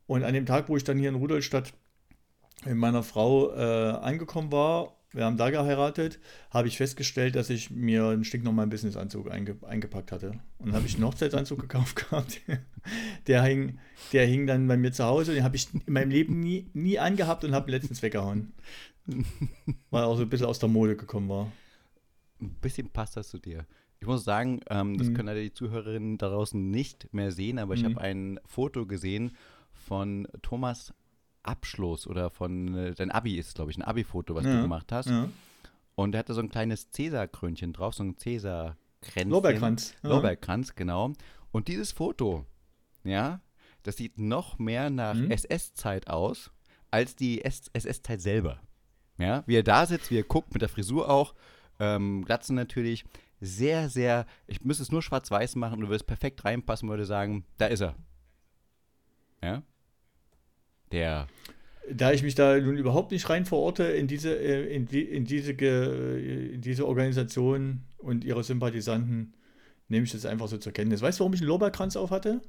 Und 0.08 0.24
an 0.24 0.34
dem 0.34 0.46
Tag, 0.46 0.68
wo 0.70 0.76
ich 0.78 0.84
dann 0.84 0.98
hier 1.00 1.10
in 1.10 1.16
Rudolstadt 1.16 1.74
mit 2.66 2.76
meiner 2.76 3.04
Frau 3.04 3.52
äh, 3.54 3.92
angekommen 4.02 4.52
war, 4.52 4.94
wir 5.12 5.26
haben 5.26 5.38
da 5.38 5.52
geheiratet, 5.52 6.20
habe 6.50 6.68
ich 6.68 6.78
festgestellt, 6.78 7.36
dass 7.36 7.52
ich 7.52 7.70
mir 7.70 8.08
einen 8.08 8.24
stinknormalen 8.24 8.72
Businessanzug 8.72 9.30
einge 9.30 9.56
eingepackt 9.62 10.12
hatte. 10.12 10.32
Und 10.58 10.68
dann 10.70 10.74
habe 10.76 10.88
ich 10.88 10.96
einen 10.96 11.06
Hochzeitsanzug 11.06 11.60
gekauft 11.62 11.96
gehabt. 12.10 12.42
Der 13.28 13.44
hing, 13.44 13.78
der 14.12 14.26
hing 14.26 14.46
dann 14.48 14.68
bei 14.68 14.76
mir 14.76 14.92
zu 14.92 15.06
Hause. 15.06 15.34
Den 15.36 15.44
habe 15.44 15.56
ich 15.56 15.68
in 15.74 15.94
meinem 15.94 16.10
Leben 16.10 16.40
nie, 16.42 16.70
nie 16.74 17.00
angehabt 17.00 17.46
und 17.46 17.54
habe 17.54 17.72
letztens 17.72 18.02
weggehauen. 18.02 18.52
Weil 19.90 20.02
er 20.04 20.08
auch 20.08 20.18
so 20.18 20.24
ein 20.24 20.30
bisschen 20.30 20.48
aus 20.48 20.60
der 20.60 20.68
Mode 20.70 20.98
gekommen 20.98 21.30
war. 21.30 21.52
Ein 22.42 22.56
bisschen 22.62 22.90
passt 22.90 23.16
das 23.16 23.30
zu 23.30 23.38
dir. 23.38 23.66
Ich 24.02 24.08
muss 24.08 24.24
sagen, 24.26 24.60
ähm, 24.70 24.98
das 24.98 25.08
Mhm. 25.10 25.14
können 25.14 25.28
leider 25.28 25.40
die 25.42 25.54
Zuhörerinnen 25.54 26.18
da 26.18 26.28
draußen 26.28 26.72
nicht 26.72 27.14
mehr 27.14 27.32
sehen, 27.32 27.58
aber 27.60 27.74
ich 27.76 27.84
Mhm. 27.84 27.90
habe 27.96 28.02
ein 28.02 28.40
Foto 28.46 28.86
gesehen 28.86 29.32
von 29.72 30.28
Thomas 30.42 30.94
Abschluss 31.44 32.08
oder 32.08 32.30
von 32.30 32.76
äh, 32.76 32.94
dein 32.94 33.12
Abi 33.12 33.38
ist, 33.38 33.56
glaube 33.56 33.72
ich, 33.72 33.78
ein 33.78 33.84
Abi-Foto, 33.84 34.34
was 34.36 34.46
Ja, 34.46 34.56
du 34.56 34.62
gemacht 34.62 34.92
hast. 34.92 35.10
Ja. 35.10 35.30
Und 35.96 36.16
er 36.16 36.20
hatte 36.20 36.34
so 36.34 36.42
ein 36.42 36.50
kleines 36.50 36.90
Cäsar-Krönchen 36.92 37.74
drauf, 37.74 37.94
so 37.94 38.04
ein 38.04 38.18
Cäsar-Kränzchen. 38.18 39.30
Lorbeerkranz. 39.30 39.94
Ja. 40.04 40.10
Lorbeerkranz, 40.10 40.76
genau. 40.76 41.14
Und 41.52 41.68
dieses 41.68 41.92
Foto, 41.92 42.46
ja, 43.04 43.42
das 43.84 43.98
sieht 43.98 44.18
noch 44.18 44.58
mehr 44.58 44.90
nach 44.90 45.14
Mhm. 45.16 45.30
SS-Zeit 45.32 46.10
aus, 46.10 46.52
als 46.90 47.16
die 47.16 47.44
SS-Zeit 47.44 48.22
selber. 48.22 48.60
Ja, 49.20 49.44
wie 49.46 49.56
er 49.58 49.64
da 49.64 49.86
sitzt, 49.86 50.10
wie 50.10 50.18
er 50.18 50.24
guckt, 50.24 50.54
mit 50.54 50.62
der 50.64 50.70
Frisur 50.70 51.10
auch, 51.10 51.36
ähm, 51.80 52.24
Glatzen 52.26 52.56
natürlich, 52.56 53.04
sehr, 53.40 53.90
sehr, 53.90 54.26
ich 54.48 54.64
müsste 54.64 54.84
es 54.84 54.92
nur 54.92 55.02
schwarz-weiß 55.04 55.56
machen 55.58 55.74
und 55.76 55.82
du 55.82 55.88
würdest 55.90 56.08
perfekt 56.08 56.46
reinpassen, 56.46 56.90
würde 56.90 57.06
sagen, 57.06 57.46
da 57.58 57.68
ist 57.68 57.82
er. 57.82 57.96
Ja? 59.44 59.62
Der, 60.94 61.28
Da 61.92 62.14
ich 62.14 62.24
mich 62.24 62.36
da 62.36 62.58
nun 62.58 62.78
überhaupt 62.78 63.12
nicht 63.12 63.30
rein 63.30 63.46
verorte 63.46 63.84
in 63.84 64.08
diese, 64.08 64.34
äh, 64.34 64.74
in 64.74 64.86
die, 64.86 65.02
in 65.02 65.26
diese, 65.26 65.52
in 65.52 66.62
diese 66.62 66.88
Organisation 66.88 67.82
und 67.98 68.24
ihre 68.24 68.44
Sympathisanten, 68.44 69.34
nehme 69.90 70.06
ich 70.06 70.12
das 70.14 70.26
einfach 70.26 70.48
so 70.48 70.58
zur 70.58 70.72
Kenntnis. 70.72 71.02
Weißt 71.02 71.20
du, 71.20 71.24
warum 71.24 71.34
ich 71.34 71.42
einen 71.42 71.50
Lorbeerkranz 71.50 71.98
auf 71.98 72.12
hatte? 72.12 72.40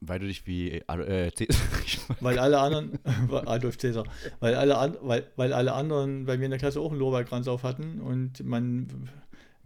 weil 0.00 0.20
du 0.20 0.26
dich 0.28 0.46
wie, 0.46 0.70
äh, 0.74 1.32
C- 1.34 1.48
Weil 2.20 2.38
alle 2.38 2.60
anderen, 2.60 2.98
Adolf 3.46 3.78
Cäsar, 3.78 4.04
weil 4.38 4.54
alle, 4.54 4.78
an, 4.78 4.96
weil, 5.00 5.26
weil 5.34 5.52
alle 5.52 5.72
anderen 5.72 6.24
bei 6.24 6.36
mir 6.38 6.44
in 6.44 6.52
der 6.52 6.60
Klasse 6.60 6.80
auch 6.80 6.90
einen 6.92 7.00
Lorbeerkranz 7.00 7.48
auf 7.48 7.64
hatten 7.64 8.00
und 8.00 8.44
man 8.44 8.86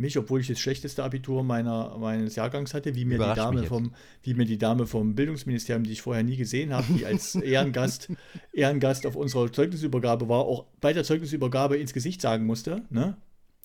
mich, 0.02 0.18
obwohl 0.18 0.40
ich 0.40 0.48
das 0.48 0.60
schlechteste 0.60 1.02
Abitur 1.02 1.42
meiner, 1.42 1.96
meines 1.98 2.36
Jahrgangs 2.36 2.74
hatte, 2.74 2.94
wie 2.94 3.06
mir, 3.06 3.18
die 3.18 3.34
Dame 3.34 3.62
vom, 3.64 3.94
wie 4.22 4.34
mir 4.34 4.44
die 4.44 4.58
Dame 4.58 4.86
vom 4.86 5.14
Bildungsministerium, 5.14 5.84
die 5.84 5.92
ich 5.92 6.02
vorher 6.02 6.22
nie 6.22 6.36
gesehen 6.36 6.74
habe, 6.74 6.92
die 6.92 7.06
als 7.06 7.34
Ehrengast, 7.36 8.08
Ehrengast 8.52 9.06
auf 9.06 9.16
unserer 9.16 9.50
Zeugnisübergabe 9.50 10.28
war, 10.28 10.40
auch 10.40 10.66
bei 10.80 10.92
der 10.92 11.04
Zeugnisübergabe 11.04 11.78
ins 11.78 11.94
Gesicht 11.94 12.20
sagen 12.20 12.44
musste, 12.44 12.82
ne? 12.90 13.16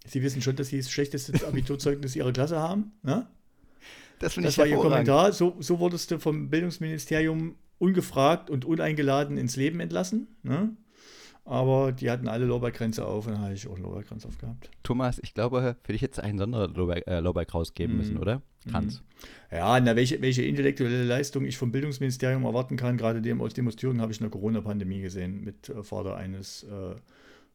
Sie 0.05 0.23
wissen 0.23 0.41
schon, 0.41 0.55
dass 0.55 0.69
Sie 0.69 0.77
das 0.77 0.89
schlechteste 0.89 1.45
Abiturzeugnis 1.45 2.15
Ihrer 2.15 2.31
Klasse 2.31 2.59
haben, 2.59 2.93
ne? 3.03 3.27
das 4.19 4.35
Das 4.35 4.57
war 4.57 4.65
ihr. 4.65 4.77
Kommentar. 4.77 5.33
So, 5.33 5.55
so 5.59 5.79
wurdest 5.79 6.11
du 6.11 6.19
vom 6.19 6.49
Bildungsministerium 6.49 7.55
ungefragt 7.79 8.49
und 8.49 8.65
uneingeladen 8.65 9.37
ins 9.37 9.55
Leben 9.55 9.79
entlassen. 9.79 10.27
Ne? 10.43 10.75
Aber 11.47 11.93
die 11.93 12.11
hatten 12.11 12.27
alle 12.27 12.45
Lorbeerkränze 12.45 13.05
auf 13.05 13.25
und 13.25 13.33
dann 13.33 13.41
hatte 13.41 13.53
ich 13.53 13.67
auch 13.67 13.75
einen 13.75 13.83
Lorbeerkranz 13.83 14.25
aufgehabt. 14.25 14.69
Thomas, 14.83 15.17
ich 15.23 15.33
glaube, 15.33 15.77
für 15.81 15.93
dich 15.93 16.01
jetzt 16.01 16.19
einen 16.19 16.37
Sonderer 16.37 16.67
Lorbeer, 16.67 17.07
äh, 17.07 17.19
Lorbeerkraus 17.21 17.73
geben 17.73 17.93
Mhm. 17.93 17.97
müssen, 17.99 18.17
oder? 18.17 18.41
Kranz. 18.69 19.01
Ja, 19.49 19.79
na, 19.79 19.95
welche, 19.95 20.21
welche 20.21 20.43
intellektuelle 20.43 21.05
Leistung 21.05 21.45
ich 21.45 21.57
vom 21.57 21.71
Bildungsministerium 21.71 22.43
erwarten 22.43 22.75
kann, 22.75 22.97
gerade 22.97 23.21
dem 23.21 23.39
aus 23.41 23.53
dem 23.53 23.65
aus 23.69 23.77
Thüringen 23.77 24.01
habe 24.01 24.11
ich 24.11 24.19
in 24.19 24.25
der 24.25 24.31
Corona-Pandemie 24.31 24.99
gesehen, 24.99 25.41
mit 25.41 25.69
äh, 25.69 25.83
Vater 25.83 26.17
eines 26.17 26.63
äh, 26.63 26.95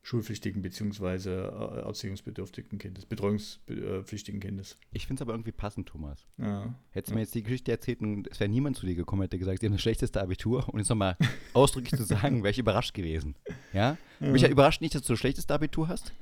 schulpflichtigen 0.02 0.62
bzw. 0.62 1.30
Äh, 1.30 1.86
erziehungsbedürftigen 1.86 2.78
Kindes, 2.78 3.06
betreuungspflichtigen 3.06 4.40
Kindes. 4.40 4.76
Ich 4.90 5.06
finde 5.06 5.20
es 5.20 5.22
aber 5.22 5.32
irgendwie 5.32 5.52
passend, 5.52 5.88
Thomas. 5.88 6.26
Ja. 6.38 6.74
Hättest 6.90 7.10
du 7.10 7.14
mir 7.14 7.20
jetzt 7.20 7.34
die 7.34 7.42
Geschichte 7.42 7.70
erzählt 7.70 8.00
und 8.00 8.28
es 8.28 8.40
wäre 8.40 8.50
niemand 8.50 8.76
zu 8.76 8.86
dir 8.86 8.94
gekommen, 8.94 9.22
hätte 9.22 9.38
gesagt, 9.38 9.60
sie 9.60 9.66
haben 9.66 9.72
das 9.72 9.82
schlechteste 9.82 10.20
Abitur 10.20 10.68
und 10.68 10.80
jetzt 10.80 10.88
nochmal 10.88 11.16
ausdrücklich 11.54 11.98
zu 11.98 12.04
sagen, 12.04 12.42
wäre 12.42 12.50
ich 12.50 12.58
überrascht 12.58 12.94
gewesen. 12.94 13.36
Ja? 13.72 13.96
Mich 14.20 14.42
überrascht 14.42 14.80
nicht, 14.80 14.94
dass 14.94 15.02
du 15.02 15.12
das 15.12 15.20
schlechteste 15.20 15.54
Abitur 15.54 15.88
hast. 15.88 16.12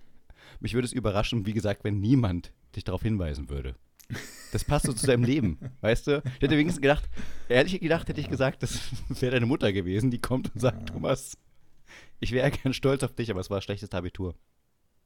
Mich 0.60 0.74
würde 0.74 0.86
es 0.86 0.92
überraschen, 0.92 1.46
wie 1.46 1.54
gesagt, 1.54 1.84
wenn 1.84 2.00
niemand 2.00 2.52
dich 2.76 2.84
darauf 2.84 3.02
hinweisen 3.02 3.48
würde. 3.48 3.76
Das 4.52 4.64
passt 4.64 4.86
so 4.86 4.92
zu 4.92 5.06
deinem 5.06 5.24
Leben, 5.24 5.58
weißt 5.80 6.06
du? 6.08 6.22
Ich 6.24 6.42
hätte 6.42 6.56
wenigstens 6.56 6.82
gedacht, 6.82 7.08
ehrlich 7.48 7.80
gedacht, 7.80 8.08
hätte 8.08 8.20
ich 8.20 8.28
gesagt, 8.28 8.62
das 8.62 8.80
wäre 9.20 9.32
deine 9.32 9.46
Mutter 9.46 9.72
gewesen, 9.72 10.10
die 10.10 10.20
kommt 10.20 10.54
und 10.54 10.60
sagt, 10.60 10.88
Thomas, 10.88 11.36
ich 12.20 12.32
wäre 12.32 12.50
gern 12.62 12.72
stolz 12.74 13.02
auf 13.02 13.14
dich, 13.14 13.30
aber 13.30 13.40
es 13.40 13.50
war 13.50 13.56
das 13.58 13.64
schlechteste 13.64 13.96
Abitur. 13.96 14.34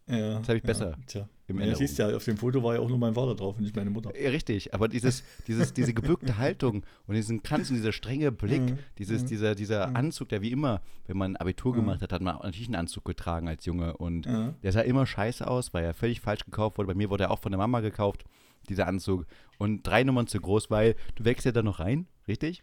Ja, 0.06 0.38
Das 0.40 0.48
habe 0.50 0.58
ich 0.58 0.62
besser 0.62 0.90
Ja, 0.90 0.96
tja. 1.06 1.28
im 1.46 1.60
Ja, 1.60 1.74
siehst 1.74 1.96
ja, 1.96 2.14
auf 2.14 2.24
dem 2.26 2.36
Foto 2.36 2.62
war 2.62 2.74
ja 2.74 2.80
auch 2.80 2.88
nur 2.90 2.98
mein 2.98 3.14
Vater 3.14 3.34
drauf 3.34 3.56
und 3.56 3.62
nicht 3.62 3.74
meine 3.74 3.88
Mutter. 3.88 4.12
Ja, 4.20 4.28
richtig, 4.28 4.74
aber 4.74 4.86
dieses, 4.86 5.24
dieses, 5.46 5.72
diese 5.72 5.94
gebückte 5.94 6.36
Haltung 6.36 6.84
und 7.06 7.14
diesen 7.14 7.42
Kranz 7.42 7.70
und 7.70 7.76
dieser 7.76 7.92
strenge 7.92 8.30
Blick, 8.30 8.60
Mhm. 8.60 8.78
dieses, 8.98 9.22
Mhm. 9.22 9.26
dieser, 9.28 9.54
dieser 9.54 9.86
Mhm. 9.88 9.96
Anzug, 9.96 10.28
der 10.28 10.42
wie 10.42 10.50
immer, 10.52 10.82
wenn 11.06 11.16
man 11.16 11.36
Abitur 11.36 11.72
gemacht 11.72 12.02
hat, 12.02 12.12
hat 12.12 12.20
man 12.20 12.34
natürlich 12.36 12.66
einen 12.68 12.74
Anzug 12.74 13.06
getragen 13.06 13.48
als 13.48 13.64
Junge 13.64 13.96
und 13.96 14.26
der 14.26 14.72
sah 14.72 14.82
immer 14.82 15.06
scheiße 15.06 15.46
aus, 15.46 15.72
weil 15.72 15.84
er 15.84 15.94
völlig 15.94 16.20
falsch 16.20 16.44
gekauft 16.44 16.76
wurde. 16.76 16.88
Bei 16.88 16.94
mir 16.94 17.08
wurde 17.08 17.24
er 17.24 17.30
auch 17.30 17.38
von 17.38 17.50
der 17.52 17.58
Mama 17.58 17.80
gekauft, 17.80 18.24
dieser 18.68 18.86
Anzug. 18.86 19.26
Und 19.58 19.82
drei 19.82 20.02
Nummern 20.04 20.26
zu 20.26 20.40
groß, 20.40 20.70
weil 20.70 20.96
du 21.14 21.24
wächst 21.24 21.46
ja 21.46 21.52
da 21.52 21.62
noch 21.62 21.78
rein, 21.78 22.06
richtig? 22.26 22.62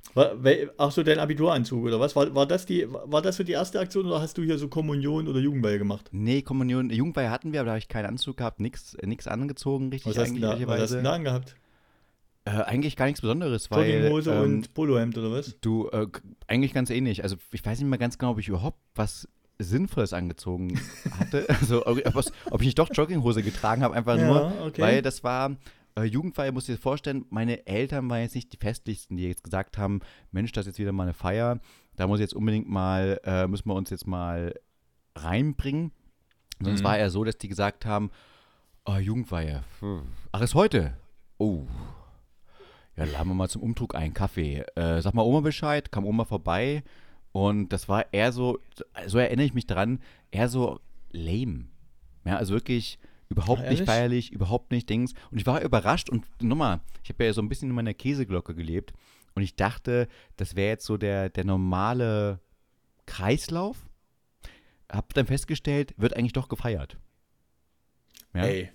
Ach 0.77 0.91
so, 0.91 1.03
dein 1.03 1.19
Abituranzug 1.19 1.85
oder 1.85 1.99
was? 1.99 2.15
War, 2.15 2.33
war, 2.35 2.45
das 2.45 2.65
die, 2.65 2.87
war 2.89 3.21
das 3.21 3.37
so 3.37 3.43
die 3.43 3.53
erste 3.53 3.79
Aktion 3.79 4.05
oder 4.05 4.21
hast 4.21 4.37
du 4.37 4.43
hier 4.43 4.57
so 4.57 4.67
Kommunion 4.67 5.27
oder 5.27 5.39
Jugendweihe 5.39 5.77
gemacht? 5.77 6.09
Nee, 6.11 6.41
Kommunion, 6.41 6.89
Jugendweihe 6.89 7.29
hatten 7.29 7.53
wir, 7.53 7.61
aber 7.61 7.67
da 7.67 7.71
habe 7.71 7.79
ich 7.79 7.87
keinen 7.87 8.07
Anzug 8.07 8.37
gehabt, 8.37 8.59
nichts 8.59 8.97
nix 9.03 9.27
angezogen, 9.27 9.89
richtig 9.89 10.11
Was 10.11 10.17
hast, 10.17 10.29
du 10.29 10.45
eigentlich, 10.45 10.65
da, 10.65 10.67
was 10.67 10.81
hast 10.81 10.93
du 10.93 11.03
da 11.03 11.13
angehabt? 11.13 11.55
Äh, 12.43 12.49
eigentlich 12.49 12.95
gar 12.95 13.05
nichts 13.05 13.21
Besonderes, 13.21 13.69
weil 13.69 13.93
Jogginghose 13.93 14.33
ähm, 14.33 14.43
und 14.43 14.73
Polohemd 14.73 15.17
oder 15.17 15.31
was? 15.31 15.59
Du, 15.61 15.89
äh, 15.89 16.07
eigentlich 16.47 16.73
ganz 16.73 16.89
ähnlich. 16.89 17.23
Also 17.23 17.35
ich 17.51 17.63
weiß 17.63 17.79
nicht 17.79 17.87
mehr 17.87 17.99
ganz 17.99 18.17
genau, 18.17 18.31
ob 18.31 18.39
ich 18.39 18.47
überhaupt 18.47 18.79
was 18.95 19.27
Sinnvolles 19.59 20.11
angezogen 20.13 20.79
hatte. 21.19 21.45
Also 21.61 21.85
ob, 21.85 21.99
ich 21.99 22.65
nicht 22.65 22.79
doch 22.79 22.89
Jogginghose 22.91 23.43
getragen 23.43 23.83
habe, 23.83 23.95
einfach 23.95 24.17
nur, 24.17 24.53
okay. 24.65 24.81
weil 24.81 25.01
das 25.03 25.23
war 25.23 25.55
äh, 25.95 26.03
Jugendfeier, 26.03 26.51
musst 26.51 26.67
du 26.67 26.73
dir 26.73 26.77
vorstellen, 26.77 27.25
meine 27.29 27.65
Eltern 27.67 28.09
waren 28.09 28.21
jetzt 28.21 28.35
nicht 28.35 28.51
die 28.53 28.57
festlichsten, 28.57 29.17
die 29.17 29.27
jetzt 29.27 29.43
gesagt 29.43 29.77
haben, 29.77 30.01
Mensch, 30.31 30.51
das 30.51 30.63
ist 30.65 30.73
jetzt 30.73 30.79
wieder 30.79 30.91
mal 30.91 31.03
eine 31.03 31.13
Feier, 31.13 31.59
da 31.95 32.07
muss 32.07 32.19
jetzt 32.19 32.33
unbedingt 32.33 32.69
mal, 32.69 33.19
äh, 33.23 33.47
müssen 33.47 33.67
wir 33.69 33.75
uns 33.75 33.89
jetzt 33.89 34.07
mal 34.07 34.53
reinbringen. 35.15 35.91
Sonst 36.61 36.81
Mhm. 36.81 36.85
war 36.85 36.97
eher 36.97 37.09
so, 37.09 37.23
dass 37.23 37.37
die 37.37 37.47
gesagt 37.47 37.85
haben, 37.85 38.11
oh, 38.85 38.95
Jugendweihe, 38.97 39.63
ach, 40.31 40.41
ist 40.41 40.55
heute? 40.55 40.95
Oh, 41.37 41.65
ja, 42.95 43.05
laden 43.05 43.29
wir 43.29 43.33
mal 43.35 43.49
zum 43.49 43.63
Umzug 43.63 43.95
einen 43.95 44.13
Kaffee. 44.13 44.63
Äh, 44.75 45.01
sag 45.01 45.13
mal 45.13 45.23
Oma 45.23 45.39
Bescheid, 45.41 45.91
kam 45.91 46.05
Oma 46.05 46.25
vorbei 46.25 46.83
und 47.31 47.69
das 47.69 47.89
war 47.89 48.13
eher 48.13 48.31
so, 48.31 48.59
so 49.07 49.17
erinnere 49.17 49.45
ich 49.45 49.53
mich 49.53 49.65
daran, 49.65 49.99
eher 50.29 50.49
so 50.49 50.79
lame. 51.11 51.65
Ja, 52.25 52.37
also 52.37 52.53
wirklich 52.53 52.99
überhaupt 53.31 53.61
Ach, 53.65 53.69
nicht 53.69 53.85
feierlich, 53.85 54.31
überhaupt 54.31 54.71
nicht 54.71 54.89
Dings. 54.89 55.13
Und 55.31 55.39
ich 55.39 55.45
war 55.45 55.61
überrascht 55.61 56.09
und 56.09 56.25
nochmal, 56.41 56.81
ich 57.01 57.09
habe 57.09 57.23
ja 57.23 57.33
so 57.33 57.41
ein 57.41 57.47
bisschen 57.47 57.69
in 57.69 57.75
meiner 57.75 57.93
Käseglocke 57.93 58.53
gelebt 58.53 58.93
und 59.33 59.41
ich 59.41 59.55
dachte, 59.55 60.09
das 60.35 60.55
wäre 60.55 60.69
jetzt 60.69 60.85
so 60.85 60.97
der, 60.97 61.29
der 61.29 61.45
normale 61.45 62.41
Kreislauf. 63.05 63.87
Hab 64.91 65.13
dann 65.13 65.25
festgestellt, 65.25 65.93
wird 65.95 66.17
eigentlich 66.17 66.33
doch 66.33 66.49
gefeiert. 66.49 66.97
Ja? 68.33 68.43
Ey, 68.43 68.69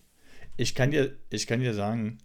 ich 0.57 0.75
kann 0.75 0.91
dir, 0.91 1.15
ich 1.29 1.47
kann 1.47 1.61
dir 1.61 1.75
sagen, 1.75 2.17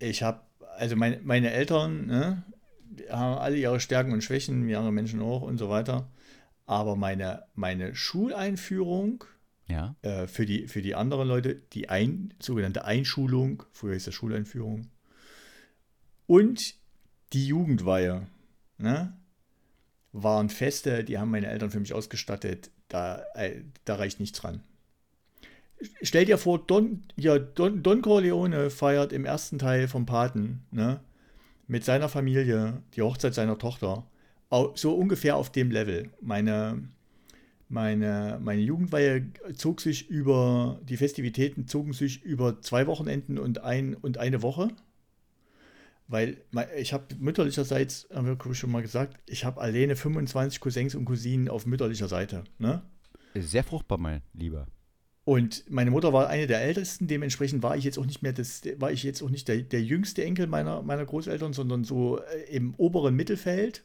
ich 0.00 0.24
habe, 0.24 0.40
also 0.76 0.96
meine, 0.96 1.20
meine 1.22 1.52
Eltern, 1.52 2.06
ne, 2.06 2.42
haben 3.08 3.38
alle 3.38 3.56
ihre 3.56 3.78
Stärken 3.78 4.12
und 4.12 4.24
Schwächen, 4.24 4.66
wie 4.66 4.74
andere 4.74 4.92
Menschen 4.92 5.22
auch 5.22 5.42
und 5.42 5.58
so 5.58 5.68
weiter. 5.68 6.10
Aber 6.68 6.96
meine, 6.96 7.44
meine 7.54 7.94
Schuleinführung 7.94 9.24
ja. 9.68 9.96
äh, 10.02 10.26
für, 10.26 10.44
die, 10.44 10.68
für 10.68 10.82
die 10.82 10.94
anderen 10.94 11.26
Leute, 11.26 11.54
die 11.54 11.88
ein, 11.88 12.34
sogenannte 12.40 12.84
Einschulung, 12.84 13.62
früher 13.72 13.94
ist 13.94 14.06
das 14.06 14.14
Schuleinführung, 14.14 14.90
und 16.26 16.74
die 17.32 17.46
Jugendweihe, 17.46 18.26
ne, 18.76 19.16
waren 20.12 20.50
Feste, 20.50 21.04
die 21.04 21.16
haben 21.16 21.30
meine 21.30 21.46
Eltern 21.46 21.70
für 21.70 21.80
mich 21.80 21.94
ausgestattet, 21.94 22.70
da, 22.88 23.24
äh, 23.34 23.62
da 23.86 23.94
reicht 23.94 24.20
nichts 24.20 24.38
dran. 24.38 24.62
Stell 26.02 26.26
dir 26.26 26.36
vor, 26.36 26.58
Don, 26.58 27.04
ja, 27.16 27.38
Don, 27.38 27.82
Don 27.82 28.02
Corleone 28.02 28.68
feiert 28.68 29.14
im 29.14 29.24
ersten 29.24 29.58
Teil 29.58 29.88
vom 29.88 30.04
Paten, 30.04 30.66
ne, 30.70 31.00
mit 31.66 31.86
seiner 31.86 32.10
Familie 32.10 32.82
die 32.94 33.00
Hochzeit 33.00 33.32
seiner 33.32 33.56
Tochter, 33.56 34.06
so 34.74 34.94
ungefähr 34.94 35.36
auf 35.36 35.52
dem 35.52 35.70
Level. 35.70 36.10
Meine, 36.20 36.88
meine, 37.68 38.40
meine 38.42 38.62
Jugendweihe 38.62 39.26
zog 39.54 39.80
sich 39.80 40.08
über, 40.08 40.80
die 40.82 40.96
Festivitäten 40.96 41.66
zogen 41.66 41.92
sich 41.92 42.22
über 42.22 42.60
zwei 42.62 42.86
Wochenenden 42.86 43.38
und, 43.38 43.62
ein, 43.62 43.94
und 43.94 44.18
eine 44.18 44.42
Woche. 44.42 44.68
Weil 46.10 46.38
ich 46.78 46.94
habe 46.94 47.04
mütterlicherseits, 47.18 48.08
haben 48.14 48.26
wir 48.26 48.54
schon 48.54 48.72
mal 48.72 48.80
gesagt, 48.80 49.18
ich 49.26 49.44
habe 49.44 49.60
alleine 49.60 49.94
25 49.94 50.60
Cousins 50.60 50.94
und 50.94 51.04
Cousinen 51.04 51.50
auf 51.50 51.66
mütterlicher 51.66 52.08
Seite. 52.08 52.44
Ne? 52.58 52.82
Sehr 53.34 53.62
fruchtbar, 53.62 53.98
mein 53.98 54.22
Lieber. 54.32 54.66
Und 55.28 55.64
meine 55.68 55.90
Mutter 55.90 56.14
war 56.14 56.28
eine 56.28 56.46
der 56.46 56.62
ältesten, 56.62 57.06
dementsprechend 57.06 57.62
war 57.62 57.76
ich 57.76 57.84
jetzt 57.84 57.98
auch 57.98 58.06
nicht 58.06 58.22
mehr 58.22 58.32
das, 58.32 58.62
war 58.78 58.90
ich 58.90 59.02
jetzt 59.02 59.20
auch 59.22 59.28
nicht 59.28 59.46
der, 59.46 59.58
der 59.58 59.82
jüngste 59.82 60.24
Enkel 60.24 60.46
meiner, 60.46 60.80
meiner 60.80 61.04
Großeltern, 61.04 61.52
sondern 61.52 61.84
so 61.84 62.18
äh, 62.18 62.56
im 62.56 62.74
oberen 62.76 63.14
Mittelfeld. 63.14 63.84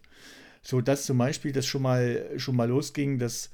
So 0.63 0.81
dass 0.81 1.05
zum 1.05 1.17
Beispiel 1.17 1.51
das 1.51 1.65
schon 1.65 1.81
mal, 1.81 2.31
schon 2.37 2.55
mal 2.55 2.69
losging, 2.69 3.19
dass 3.19 3.51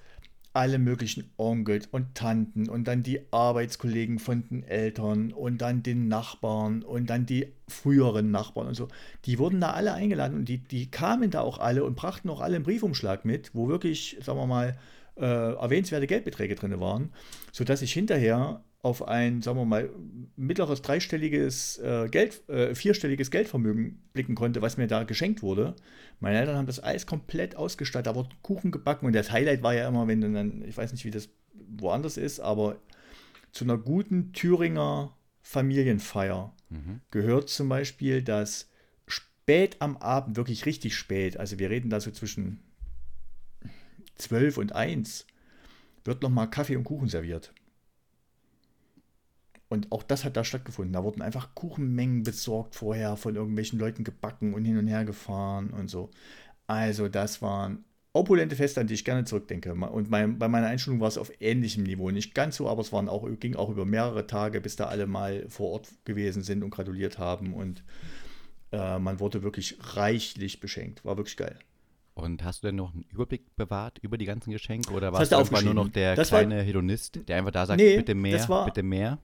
alle 0.53 0.79
möglichen 0.79 1.31
Onkels 1.37 1.87
und 1.91 2.15
Tanten 2.15 2.69
und 2.69 2.87
dann 2.87 3.03
die 3.03 3.21
Arbeitskollegen 3.31 4.19
von 4.19 4.47
den 4.49 4.63
Eltern 4.63 5.31
und 5.31 5.59
dann 5.59 5.83
den 5.83 6.07
Nachbarn 6.07 6.81
und 6.81 7.09
dann 7.09 7.25
die 7.25 7.53
früheren 7.67 8.31
Nachbarn 8.31 8.67
und 8.67 8.73
so, 8.73 8.87
die 9.25 9.37
wurden 9.37 9.61
da 9.61 9.71
alle 9.71 9.93
eingeladen 9.93 10.35
und 10.35 10.49
die, 10.49 10.57
die 10.57 10.89
kamen 10.89 11.29
da 11.29 11.41
auch 11.41 11.59
alle 11.59 11.83
und 11.83 11.95
brachten 11.95 12.29
auch 12.29 12.41
alle 12.41 12.55
einen 12.55 12.65
Briefumschlag 12.65 13.25
mit, 13.25 13.53
wo 13.53 13.67
wirklich, 13.67 14.17
sagen 14.23 14.39
wir 14.39 14.47
mal, 14.47 14.77
äh, 15.17 15.25
erwähnenswerte 15.25 16.07
Geldbeträge 16.07 16.55
drin 16.55 16.79
waren, 16.79 17.11
sodass 17.51 17.81
ich 17.81 17.93
hinterher 17.93 18.63
auf 18.81 19.07
ein, 19.07 19.41
sagen 19.41 19.57
wir 19.57 19.65
mal, 19.65 19.89
mittleres 20.37 20.81
dreistelliges 20.81 21.79
äh, 21.79 22.07
Geld, 22.09 22.47
äh, 22.47 22.73
vierstelliges 22.73 23.29
Geldvermögen 23.29 24.01
blicken 24.13 24.35
konnte, 24.35 24.61
was 24.61 24.77
mir 24.77 24.87
da 24.87 25.03
geschenkt 25.03 25.41
wurde. 25.41 25.75
Meine 26.21 26.39
Eltern 26.39 26.55
haben 26.55 26.65
das 26.65 26.79
alles 26.79 27.05
komplett 27.05 27.57
ausgestattet, 27.57 28.07
da 28.07 28.15
wurde 28.15 28.29
Kuchen 28.41 28.71
gebacken 28.71 29.05
und 29.05 29.13
das 29.13 29.31
Highlight 29.31 29.63
war 29.63 29.73
ja 29.73 29.87
immer, 29.87 30.07
wenn 30.07 30.21
du 30.21 30.31
dann, 30.31 30.63
ich 30.65 30.77
weiß 30.77 30.93
nicht, 30.93 31.03
wie 31.03 31.11
das 31.11 31.29
woanders 31.53 32.15
ist, 32.17 32.39
aber 32.39 32.77
zu 33.51 33.65
einer 33.65 33.77
guten 33.77 34.31
Thüringer 34.31 35.15
Familienfeier 35.41 36.53
Mhm. 36.69 37.01
gehört 37.11 37.49
zum 37.49 37.67
Beispiel, 37.67 38.21
dass 38.21 38.69
spät 39.07 39.77
am 39.79 39.97
Abend, 39.97 40.37
wirklich 40.37 40.65
richtig 40.65 40.95
spät, 40.95 41.37
also 41.37 41.59
wir 41.59 41.69
reden 41.69 41.89
da 41.89 41.99
so 41.99 42.11
zwischen 42.11 42.59
12 44.15 44.57
und 44.57 44.73
1, 44.73 45.25
wird 46.05 46.21
nochmal 46.21 46.49
Kaffee 46.49 46.75
und 46.75 46.83
Kuchen 46.83 47.07
serviert. 47.07 47.53
Und 49.69 49.91
auch 49.91 50.01
das 50.03 50.25
hat 50.25 50.35
da 50.35 50.43
stattgefunden. 50.43 50.93
Da 50.93 51.03
wurden 51.03 51.21
einfach 51.21 51.53
Kuchenmengen 51.55 52.23
besorgt 52.23 52.75
vorher, 52.75 53.15
von 53.17 53.35
irgendwelchen 53.35 53.77
Leuten 53.79 54.03
gebacken 54.03 54.53
und 54.55 54.65
hin 54.65 54.77
und 54.77 54.87
her 54.87 55.05
gefahren 55.05 55.69
und 55.69 55.89
so. 55.89 56.09
Also 56.67 57.07
das 57.07 57.41
waren 57.43 57.85
opulente 58.11 58.55
Feste, 58.55 58.81
an 58.81 58.87
die 58.87 58.95
ich 58.95 59.05
gerne 59.05 59.25
zurückdenke. 59.25 59.73
Und 59.73 60.09
mein, 60.09 60.39
bei 60.39 60.47
meiner 60.47 60.65
Einschulung 60.67 60.99
war 60.99 61.07
es 61.07 61.19
auf 61.19 61.31
ähnlichem 61.39 61.83
Niveau. 61.83 62.09
Nicht 62.09 62.33
ganz 62.33 62.55
so, 62.57 62.67
aber 62.67 62.81
es 62.81 62.91
waren 62.91 63.07
auch, 63.07 63.27
ging 63.39 63.55
auch 63.55 63.69
über 63.69 63.85
mehrere 63.85 64.25
Tage, 64.25 64.59
bis 64.59 64.75
da 64.75 64.85
alle 64.85 65.05
mal 65.05 65.45
vor 65.49 65.69
Ort 65.73 65.89
gewesen 66.03 66.41
sind 66.41 66.63
und 66.63 66.71
gratuliert 66.71 67.19
haben. 67.19 67.53
Und 67.53 67.83
äh, 68.71 68.97
man 68.97 69.19
wurde 69.19 69.43
wirklich 69.43 69.77
reichlich 69.95 70.59
beschenkt. 70.59 71.05
War 71.05 71.17
wirklich 71.17 71.37
geil. 71.37 71.57
Und 72.15 72.43
hast 72.43 72.63
du 72.63 72.67
denn 72.67 72.75
noch 72.75 72.93
einen 72.93 73.05
Überblick 73.11 73.55
bewahrt 73.55 73.99
über 74.01 74.17
die 74.17 74.25
ganzen 74.25 74.51
Geschenke 74.51 74.91
oder 74.91 75.11
Das 75.11 75.19
warst 75.19 75.31
du 75.31 75.37
einfach 75.37 75.61
nur 75.63 75.73
noch 75.75 75.89
der 75.89 76.15
Das 76.15 76.31
war- 76.31 76.39
kleine 76.39 76.61
Hedonist, 76.63 77.19
der 77.27 77.37
einfach 77.37 77.51
da 77.51 77.65
sagt, 77.67 77.79
Nee, 77.79 77.97
bitte 77.97 78.15
mehr, 78.15 78.49
war- 78.49 78.65
bitte 78.65 78.83
mehr? 78.83 79.19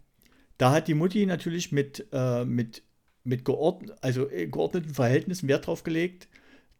Da 0.57 0.71
hat 0.71 0.87
die 0.87 0.93
Mutti 0.93 1.25
natürlich 1.25 1.71
mit, 1.71 2.07
äh, 2.11 2.45
mit, 2.45 2.83
mit 3.23 3.45
geordn 3.45 3.91
also 4.01 4.25
in 4.25 4.51
geordneten 4.51 4.93
Verhältnissen 4.93 5.47
Wert 5.47 5.67
drauf 5.67 5.83
gelegt, 5.83 6.27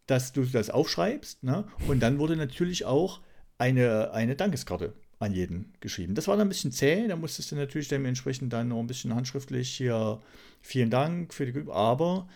dass 0.08 0.32
du 0.32 0.44
das 0.44 0.70
aufschreibst. 0.70 1.44
Ne? 1.44 1.66
Und 1.88 2.00
dann 2.00 2.20
wurde 2.20 2.36
natürlich 2.36 2.86
auch 2.86 3.22
eine, 3.58 4.12
eine 4.12 4.36
Dankeskarte 4.36 4.94
an 5.20 5.34
jeden 5.34 5.74
geschrieben. 5.80 6.16
Das 6.16 6.28
war 6.28 6.38
dann 6.38 6.48
ein 6.48 6.50
bisschen 6.50 6.72
zäh, 6.72 7.08
da 7.08 7.16
musstest 7.16 7.52
du 7.52 7.56
natürlich 7.56 7.88
dementsprechend 7.88 8.52
dann 8.52 8.68
noch 8.70 8.80
ein 8.80 8.88
bisschen 8.88 9.16
handschriftlich 9.16 9.70
hier 9.70 10.22
vielen 10.62 10.90
Dank 10.90 11.34
für 11.34 11.46
die 11.46 11.54
Glück. 11.54 11.70
Aber 11.70 12.28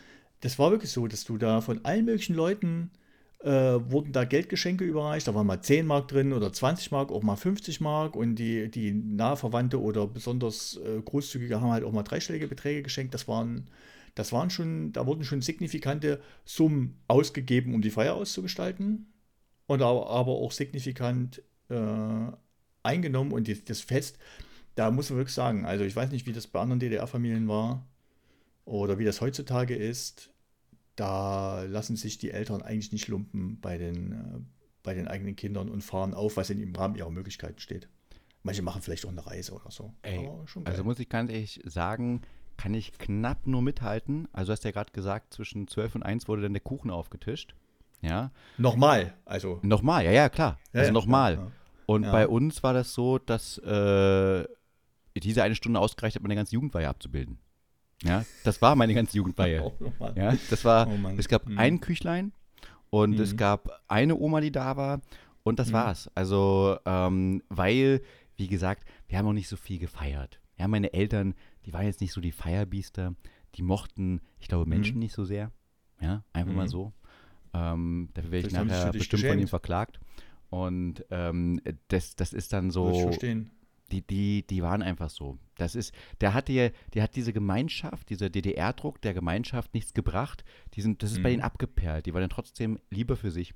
das 0.42 0.58
war 0.60 0.72
wirklich 0.72 0.92
so, 0.92 1.08
dass 1.08 1.26
du 1.26 1.38
da 1.38 1.62
von 1.62 1.84
allen 1.84 2.06
möglichen 2.06 2.36
Leuten 2.36 2.92
äh, 3.40 3.50
wurden 3.50 4.12
da 4.12 4.26
Geldgeschenke 4.26 4.84
überreicht. 4.84 5.28
Da 5.28 5.36
waren 5.36 5.48
mal 5.48 5.62
10 5.62 5.86
Mark 5.86 6.10
drin 6.10 6.34
oder 6.34 6.52
20 6.52 6.92
Mark, 6.92 7.12
auch 7.12 7.24
mal 7.24 7.36
50 7.36 7.80
Mark. 7.82 8.16
Und 8.16 8.36
die, 8.36 8.70
die 8.70 8.92
Nahverwandte 8.92 9.82
oder 9.82 10.08
besonders 10.08 10.78
äh, 10.78 11.02
großzügige 11.02 11.62
haben 11.62 11.72
halt 11.72 11.84
auch 11.84 11.92
mal 11.92 12.04
dreistellige 12.04 12.48
Beträge 12.48 12.84
geschenkt. 12.84 13.14
Das 13.14 13.28
waren, 13.28 13.70
das 14.16 14.34
waren 14.34 14.50
schon, 14.50 14.92
da 14.92 15.06
wurden 15.06 15.24
schon 15.24 15.42
signifikante 15.42 16.22
Summen 16.46 17.02
ausgegeben, 17.08 17.74
um 17.74 17.82
die 17.82 17.92
Feier 17.92 18.16
auszugestalten. 18.16 19.12
Und 19.68 19.82
aber, 19.82 20.10
aber 20.10 20.32
auch 20.34 20.52
signifikant 20.52 21.42
äh, 21.70 22.32
eingenommen. 22.84 23.32
Und 23.32 23.48
die, 23.48 23.64
das 23.64 23.82
Fest, 23.82 24.18
da 24.76 24.92
muss 24.92 25.10
man 25.10 25.18
wirklich 25.20 25.36
sagen, 25.36 25.66
also 25.66 25.86
ich 25.86 25.96
weiß 25.96 26.12
nicht, 26.12 26.28
wie 26.28 26.34
das 26.34 26.48
bei 26.48 26.60
anderen 26.60 26.80
DDR-Familien 26.80 27.48
war 27.48 27.88
oder 28.66 29.00
wie 29.00 29.06
das 29.06 29.22
heutzutage 29.22 29.76
ist 29.76 30.30
da 31.00 31.64
lassen 31.64 31.96
sich 31.96 32.18
die 32.18 32.32
Eltern 32.32 32.62
eigentlich 32.62 32.92
nicht 32.92 33.08
lumpen 33.08 33.60
bei 33.62 33.78
den, 33.78 34.12
äh, 34.12 34.40
bei 34.84 34.94
den 34.94 35.08
eigenen 35.08 35.36
Kindern 35.36 35.70
und 35.70 35.84
fahren 35.84 36.14
auf, 36.14 36.38
was 36.38 36.50
in 36.50 36.62
im 36.62 36.76
Rahmen 36.76 36.96
ihrer 36.96 37.10
Möglichkeiten 37.10 37.60
steht. 37.60 37.88
Manche 38.44 38.62
machen 38.62 38.82
vielleicht 38.82 39.06
auch 39.06 39.12
eine 39.12 39.26
Reise 39.26 39.54
oder 39.54 39.72
so. 39.72 39.94
Ey. 40.02 40.30
Also 40.66 40.84
muss 40.84 41.00
ich 41.00 41.10
ganz 41.10 41.32
ehrlich 41.32 41.62
sagen, 41.66 42.22
kann 42.58 42.74
ich 42.74 42.98
knapp 42.98 43.48
nur 43.48 43.62
mithalten. 43.62 44.28
Also 44.32 44.48
du 44.48 44.54
hast 44.54 44.64
ja 44.64 44.72
gerade 44.72 44.92
gesagt, 44.92 45.34
zwischen 45.34 45.68
12 45.68 45.96
und 45.96 46.04
1 46.04 46.28
wurde 46.28 46.42
dann 46.42 46.54
der 46.54 46.62
Kuchen 46.62 46.92
aufgetischt. 46.92 47.56
Ja. 48.02 48.32
Nochmal, 48.58 49.14
also. 49.26 49.60
Nochmal, 49.62 50.06
ja, 50.06 50.12
ja, 50.12 50.30
klar. 50.30 50.58
Ja, 50.74 50.80
also 50.80 50.90
ja, 50.90 50.94
nochmal. 50.94 51.36
ja. 51.36 51.52
Und 51.86 52.04
bei 52.04 52.28
uns 52.28 52.62
war 52.62 52.74
das 52.74 52.94
so, 52.94 53.18
dass 53.18 53.58
äh, 53.58 54.46
diese 55.18 55.44
eine 55.44 55.56
Stunde 55.56 55.80
ausgereicht 55.80 56.16
hat, 56.16 56.24
meine 56.24 56.36
ganze 56.36 56.54
Jugendweihe 56.54 56.88
abzubilden. 56.88 57.40
Ja, 58.04 58.26
das 58.44 58.62
war 58.62 58.76
meine 58.76 58.94
ganze 58.94 59.18
Jugendweihe. 59.18 59.60
Nochmal. 59.80 60.14
Ja, 60.16 60.34
das 60.50 60.64
war, 60.66 60.88
Oh 60.88 60.98
es 61.18 61.28
gab 61.28 61.48
Mhm. 61.48 61.58
ein 61.60 61.80
Küchlein 61.82 62.32
und 62.90 63.20
es 63.20 63.34
Mhm. 63.34 63.38
gab 63.38 63.82
eine 63.88 64.16
Oma, 64.16 64.40
die 64.42 64.52
da 64.52 64.78
war 64.78 65.02
und 65.44 65.60
das 65.60 65.70
Mhm. 65.70 65.74
war's. 65.74 66.10
Also, 66.16 66.78
ähm, 66.86 67.44
weil, 67.50 68.02
wie 68.38 68.48
gesagt, 68.48 68.86
wir 69.08 69.18
haben 69.18 69.28
auch 69.28 69.34
nicht 69.34 69.50
so 69.50 69.58
viel 69.58 69.80
gefeiert. 69.80 70.40
Ja, 70.58 70.68
meine 70.68 70.94
Eltern, 70.94 71.36
die 71.66 71.74
waren 71.74 71.86
jetzt 71.86 72.02
nicht 72.02 72.14
so 72.14 72.22
die 72.22 72.32
Feierbiester, 72.32 73.16
die 73.56 73.62
mochten, 73.64 74.22
ich 74.40 74.48
glaube, 74.48 74.70
Menschen 74.70 74.96
Mhm. 74.96 75.00
nicht 75.00 75.14
so 75.14 75.26
sehr. 75.26 75.52
Ja, 76.02 76.24
einfach 76.34 76.54
mal 76.54 76.66
Mhm. 76.66 76.70
so. 76.70 76.94
Ähm, 77.54 78.10
dafür 78.14 78.32
werde 78.32 78.48
ich 78.48 78.54
nachher 78.54 78.92
bestimmt 78.94 79.24
von 79.24 79.32
ihm 79.32 79.38
geschämt. 79.40 79.50
verklagt. 79.50 80.00
Und 80.50 81.04
ähm, 81.12 81.60
das, 81.90 82.16
das 82.16 82.32
ist 82.34 82.54
dann 82.54 82.74
Würde 82.74 82.92
ich 82.92 82.98
so, 82.98 83.04
verstehen. 83.04 83.52
Die, 83.90 84.02
die, 84.06 84.46
die 84.48 84.62
waren 84.64 84.82
einfach 84.82 85.10
so. 85.10 85.38
Das 85.58 85.76
ist, 85.76 85.94
der 86.22 86.34
hatte 86.34 86.54
ja, 86.54 86.70
der 86.94 87.04
hat 87.04 87.16
diese 87.16 87.34
Gemeinschaft, 87.34 88.10
dieser 88.10 88.30
DDR-Druck 88.30 89.02
der 89.02 89.14
Gemeinschaft 89.14 89.74
nichts 89.74 89.94
gebracht. 89.94 90.44
Die 90.76 90.82
sind, 90.82 91.04
das 91.04 91.12
ist 91.12 91.18
bei 91.24 91.30
Mhm. 91.30 91.34
denen 91.34 91.44
abgeperlt. 91.44 92.06
Die 92.06 92.14
waren 92.14 92.22
dann 92.22 92.30
trotzdem 92.30 92.80
lieber 92.90 93.16
für 93.18 93.32
sich. 93.32 93.54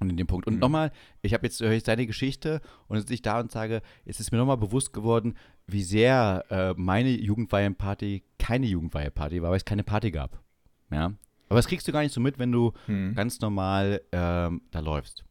Und 0.00 0.10
in 0.10 0.16
dem 0.16 0.26
Punkt. 0.26 0.46
Und 0.48 0.54
Mhm. 0.54 0.60
nochmal, 0.60 0.90
ich 1.22 1.34
habe 1.34 1.46
jetzt 1.46 1.60
höre 1.60 1.70
ich 1.72 1.84
deine 1.84 2.06
Geschichte 2.06 2.60
und 2.88 2.98
sitze 2.98 3.14
ich 3.14 3.22
da 3.22 3.38
und 3.40 3.52
sage, 3.52 3.80
es 4.04 4.18
ist 4.18 4.32
mir 4.32 4.38
nochmal 4.38 4.56
bewusst 4.56 4.92
geworden, 4.92 5.36
wie 5.68 5.82
sehr 5.84 6.44
äh, 6.50 6.74
meine 6.76 7.10
Jugendweihenparty 7.10 8.24
keine 8.38 8.66
Jugendweihenparty 8.66 9.40
war, 9.42 9.50
weil 9.50 9.56
es 9.56 9.64
keine 9.64 9.84
Party 9.84 10.10
gab. 10.10 10.42
Ja. 10.90 11.12
Aber 11.48 11.58
das 11.58 11.68
kriegst 11.68 11.86
du 11.86 11.92
gar 11.92 12.02
nicht 12.02 12.12
so 12.12 12.20
mit, 12.20 12.38
wenn 12.40 12.50
du 12.50 12.72
Hm. 12.86 13.14
ganz 13.14 13.40
normal 13.40 14.00
ähm, 14.12 14.62
da 14.72 14.80
läufst. 14.80 15.24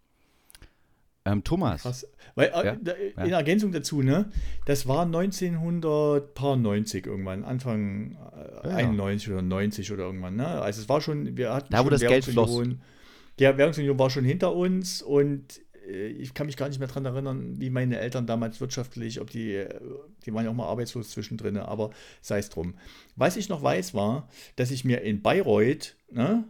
Ähm, 1.25 1.43
Thomas. 1.43 1.83
Krass. 1.83 2.07
Weil, 2.35 2.47
äh, 2.47 2.75
Ja, 3.15 3.23
in 3.23 3.31
Ergänzung 3.31 3.71
dazu, 3.71 4.01
ne, 4.01 4.29
das 4.65 4.87
war 4.87 5.05
1990 5.05 7.05
irgendwann, 7.05 7.43
Anfang 7.43 8.17
äh, 8.63 8.69
Ja. 8.69 8.75
91 8.75 9.31
oder 9.31 9.41
90 9.41 9.91
oder 9.91 10.03
irgendwann, 10.05 10.35
ne? 10.35 10.47
Also 10.47 10.81
es 10.81 10.89
war 10.89 11.01
schon, 11.01 11.37
wir 11.37 11.53
hatten 11.53 11.71
Da, 11.71 11.85
wo 11.85 11.89
das 11.89 12.01
Geld 12.01 12.27
Währungsunion. 12.27 12.81
Ja, 13.39 13.57
Währungsunion 13.57 13.97
war 13.97 14.09
schon 14.09 14.25
hinter 14.25 14.53
uns 14.53 15.01
und 15.01 15.61
äh, 15.87 16.07
ich 16.07 16.33
kann 16.33 16.47
mich 16.47 16.57
gar 16.57 16.67
nicht 16.67 16.79
mehr 16.79 16.87
daran 16.87 17.05
erinnern, 17.05 17.55
wie 17.59 17.69
meine 17.69 17.99
Eltern 17.99 18.27
damals 18.27 18.59
wirtschaftlich, 18.61 19.21
ob 19.21 19.29
die, 19.29 19.65
die 20.25 20.33
waren 20.33 20.45
ja 20.45 20.51
auch 20.51 20.55
mal 20.55 20.67
arbeitslos 20.67 21.09
zwischendrin, 21.11 21.57
aber 21.57 21.91
sei 22.21 22.39
es 22.39 22.49
drum. 22.49 22.75
Was 23.15 23.37
ich 23.37 23.49
noch 23.49 23.63
weiß, 23.63 23.93
war, 23.93 24.27
dass 24.55 24.71
ich 24.71 24.85
mir 24.85 25.01
in 25.01 25.21
Bayreuth, 25.21 25.95
ne, 26.11 26.43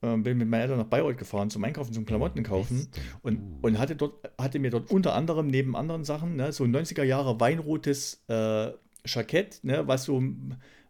bin 0.00 0.38
mit 0.38 0.48
meinen 0.48 0.62
Eltern 0.62 0.78
nach 0.78 0.86
Bayreuth 0.86 1.18
gefahren 1.18 1.50
zum 1.50 1.64
Einkaufen, 1.64 1.92
zum 1.92 2.06
Klamotten 2.06 2.42
kaufen 2.44 2.88
und, 3.22 3.40
und 3.62 3.78
hatte, 3.78 3.96
dort, 3.96 4.30
hatte 4.38 4.58
mir 4.60 4.70
dort 4.70 4.90
unter 4.90 5.14
anderem 5.14 5.48
neben 5.48 5.74
anderen 5.74 6.04
Sachen 6.04 6.36
ne, 6.36 6.52
so 6.52 6.64
ein 6.64 6.74
90er 6.74 7.02
Jahre 7.02 7.40
weinrotes 7.40 8.22
äh, 8.28 8.70
Jackett, 9.04 9.60
ne, 9.64 9.88
was 9.88 10.04
so, 10.04 10.22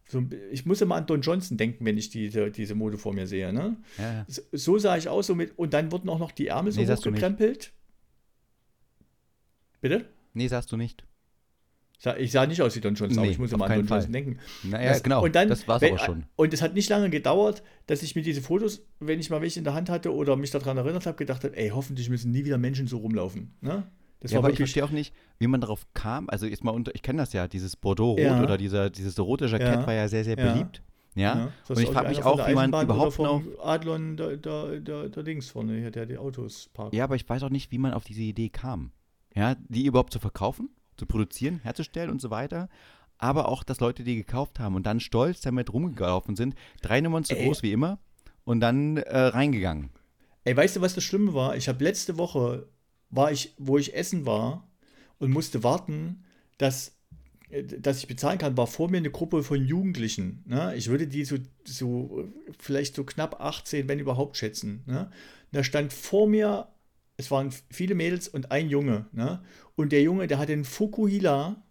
so, 0.09 0.23
ich 0.51 0.67
muss 0.67 0.81
immer 0.81 0.97
an 0.97 1.07
Don 1.07 1.23
Johnson 1.23 1.57
denken, 1.57 1.85
wenn 1.85 1.97
ich 1.97 2.11
diese, 2.11 2.51
diese 2.51 2.75
Mode 2.75 2.99
vor 2.99 3.15
mir 3.15 3.27
sehe. 3.27 3.53
Ne? 3.53 3.77
Ja, 3.97 4.13
ja. 4.13 4.25
So, 4.29 4.43
so 4.53 4.79
sah 4.79 4.97
ich 4.97 5.09
aus, 5.09 5.27
so 5.27 5.35
mit, 5.35 5.57
und 5.59 5.73
dann 5.73 5.91
wurden 5.93 6.09
auch 6.09 6.19
noch 6.19 6.33
die 6.33 6.49
Ärmel 6.49 6.73
so 6.73 6.81
Nee, 6.81 6.87
hochgekrempelt. 6.87 7.73
Bitte? 9.81 10.09
Nee, 10.35 10.49
sagst 10.49 10.73
du 10.73 10.77
nicht. 10.77 11.05
Ich 12.19 12.31
sah 12.31 12.47
nicht 12.47 12.63
aus 12.63 12.77
wie 12.77 12.81
Don 12.81 12.95
Johnson, 12.95 13.19
aber 13.19 13.27
Nee, 13.27 13.33
ich 13.33 13.39
muss 13.39 13.51
auf 13.53 13.57
immer 13.59 13.65
an 13.67 13.75
Don 13.77 13.87
Fall. 13.87 13.99
Johnson 13.99 14.13
denken. 14.13 14.39
Naja, 14.63 14.91
Das- 14.91 15.03
genau. 15.03 15.25
Und 15.25 15.35
dann, 15.35 15.49
das 15.49 15.67
war's 15.67 15.81
wenn- 15.83 15.95
aber 15.95 16.05
schon. 16.05 16.25
Und 16.37 16.55
es 16.55 16.63
hat 16.63 16.75
nicht 16.75 16.89
lange 16.89 17.11
gedauert, 17.11 17.63
dass 17.87 18.03
ich 18.05 18.15
mir 18.15 18.23
diese 18.23 18.41
Fotos, 18.41 18.83
wenn 19.01 19.19
ich 19.19 19.31
mal 19.31 19.41
welche 19.43 19.59
in 19.59 19.65
der 19.65 19.75
Hand 19.75 19.91
hatte 19.91 20.15
oder 20.15 20.37
mich 20.37 20.51
daran 20.53 20.77
erinnert 20.77 21.07
habe, 21.07 21.17
gedacht 21.17 21.43
habe, 21.43 21.57
ey, 21.57 21.71
hoffentlich 21.71 22.09
müssen 22.09 22.31
nie 22.31 22.45
wieder 22.45 22.57
Menschen 22.57 22.87
so 22.87 22.99
rumlaufen. 22.99 23.53
Ne? 23.61 23.91
Das 24.21 24.31
Ja, 24.31 24.37
war 24.39 24.45
aber 24.45 24.53
ich 24.53 24.59
verstehe 24.59 24.85
auch 24.85 24.91
nicht, 24.91 25.13
wie 25.39 25.47
man 25.49 25.61
darauf 25.61 25.87
kam. 25.95 26.29
Also 26.29 26.47
jetzt 26.47 26.63
mal 26.63 26.71
unter, 26.71 26.95
ich 26.95 27.03
kenne 27.03 27.19
das 27.19 27.33
ja, 27.33 27.49
dieses 27.49 27.75
Bordeaux-Rot 27.77 28.19
Ja. 28.21 28.43
oder 28.43 28.59
dieser, 28.59 28.91
dieses 28.91 29.19
rote 29.19 29.47
Jackett 29.47 29.81
Ja. 29.81 29.87
war 29.87 29.95
ja 29.95 30.07
sehr, 30.09 30.23
sehr 30.25 30.37
Ja. 30.39 30.53
beliebt. 30.53 30.83
Ja. 31.17 31.51
Das 31.67 31.79
Und 31.79 31.83
ich 31.83 31.91
frage 31.91 32.09
mich 32.11 32.23
auch, 32.23 32.47
wie 32.49 32.55
man 32.55 32.69
überhaupt 32.73 33.19
noch. 33.19 33.43
Adlon, 33.61 34.17
der, 34.17 34.37
der, 34.37 34.79
der, 34.81 35.09
der 35.09 35.23
Dings 35.25 35.51
vorne, 35.51 35.91
der 35.91 36.07
die 36.07 36.17
Autos 36.17 36.69
parkt. 36.75 36.95
Ja, 36.95 37.03
aber 37.05 37.17
ich 37.17 37.29
weiß 37.29 37.43
auch 37.43 37.51
nicht, 37.51 37.73
wie 37.73 37.79
man 37.79 37.93
auf 37.93 38.05
diese 38.05 38.23
Idee 38.23 38.51
kam. 38.51 38.93
Ja, 39.35 39.57
die 39.69 39.85
überhaupt 39.87 40.13
zu 40.13 40.21
verkaufen, 40.21 40.69
zu 40.99 41.07
produzieren, 41.07 41.61
herzustellen 41.63 42.11
und 42.11 42.21
so 42.21 42.31
weiter. 42.31 42.69
Aber 43.17 43.49
auch, 43.49 43.65
dass 43.65 43.81
Leute 43.81 44.05
die 44.05 44.17
gekauft 44.17 44.61
haben 44.61 44.77
und 44.77 44.87
dann 44.87 45.01
stolz 45.01 45.41
damit 45.41 45.73
rumgelaufen 45.73 46.37
sind. 46.37 46.55
Drei 46.83 47.01
Nummern 47.01 47.25
zu 47.25 47.35
Ey. 47.35 47.45
groß 47.45 47.63
wie 47.63 47.73
immer 47.73 47.99
und 48.45 48.61
dann 48.61 48.97
äh, 48.97 49.19
reingegangen. 49.19 49.91
Ey, 50.45 50.57
weißt 50.57 50.77
du, 50.77 50.81
was 50.81 50.95
das 50.95 51.05
Schlimme 51.05 51.35
war? 51.35 51.57
Ich 51.57 51.69
habe 51.69 51.85
letzte 51.85 52.17
Woche, 52.17 52.69
war 53.11 53.33
ich, 53.33 53.55
wo 53.59 53.77
ich 53.77 53.95
essen 53.95 54.25
war 54.25 54.67
und 55.19 55.31
musste 55.31 55.63
warten, 55.63 56.25
dass, 56.57 56.97
äh, 57.51 57.63
dass 57.65 57.99
ich 57.99 58.07
bezahlen 58.07 58.39
kann, 58.39 58.57
war 58.57 58.67
vor 58.67 58.89
mir 58.91 58.97
eine 58.97 59.11
Gruppe 59.11 59.43
von 59.43 59.65
Jugendlichen. 59.65 60.45
Ne? 60.47 60.75
Ich 60.77 60.89
würde 60.89 61.07
die 61.07 61.25
so, 61.25 61.37
so 61.65 62.29
vielleicht 62.59 62.95
so 62.95 63.05
knapp 63.05 63.41
18, 63.41 63.89
wenn 63.89 63.99
überhaupt, 63.99 64.37
schätzen. 64.37 64.83
Ne? 64.87 65.11
Da 65.53 65.65
stand 65.65 65.93
vor 65.93 66.27
mir, 66.27 66.69
es 67.17 67.31
waren 67.31 67.53
viele 67.71 67.95
Mädels 67.95 68.29
und 68.29 68.51
ein 68.51 68.71
Junge. 68.71 69.07
Ne? 69.13 69.43
Und 69.79 69.93
der 69.93 70.03
Junge, 70.03 70.27
der 70.27 70.39
hatte 70.39 70.55
einen 70.55 70.65
Fukuhila, 70.65 71.63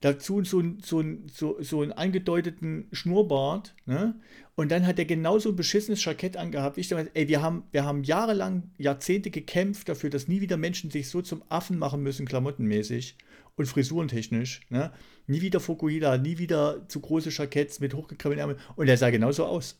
dazu 0.00 0.42
so, 0.44 0.62
so, 0.82 1.04
so, 1.30 1.58
so 1.60 1.82
einen 1.82 1.92
angedeuteten 1.92 2.88
Schnurrbart. 2.90 3.74
Ne? 3.84 4.18
Und 4.54 4.72
dann 4.72 4.86
hat 4.86 4.98
er 4.98 5.04
genauso 5.04 5.50
ein 5.50 5.56
beschissenes 5.56 6.02
Jackett 6.02 6.38
angehabt. 6.38 6.78
Ich 6.78 6.88
dachte, 6.88 7.10
ey, 7.12 7.28
wir 7.28 7.42
haben, 7.42 7.64
wir 7.70 7.84
haben 7.84 8.02
jahrelang, 8.02 8.70
Jahrzehnte 8.78 9.30
gekämpft 9.30 9.90
dafür, 9.90 10.08
dass 10.08 10.26
nie 10.26 10.40
wieder 10.40 10.56
Menschen 10.56 10.90
sich 10.90 11.10
so 11.10 11.20
zum 11.20 11.42
Affen 11.50 11.78
machen 11.78 12.02
müssen, 12.02 12.24
klamottenmäßig 12.24 13.18
und 13.56 13.66
frisurentechnisch. 13.66 14.62
Ne? 14.70 14.90
Nie 15.26 15.42
wieder 15.42 15.60
Fukuhila, 15.60 16.16
nie 16.16 16.38
wieder 16.38 16.88
zu 16.88 17.00
große 17.00 17.28
Jacketts 17.28 17.78
mit 17.78 17.92
hochgekrempelten 17.92 18.40
Ärmeln. 18.40 18.60
Und 18.74 18.88
er 18.88 18.96
sah 18.96 19.10
genauso 19.10 19.44
aus. 19.44 19.78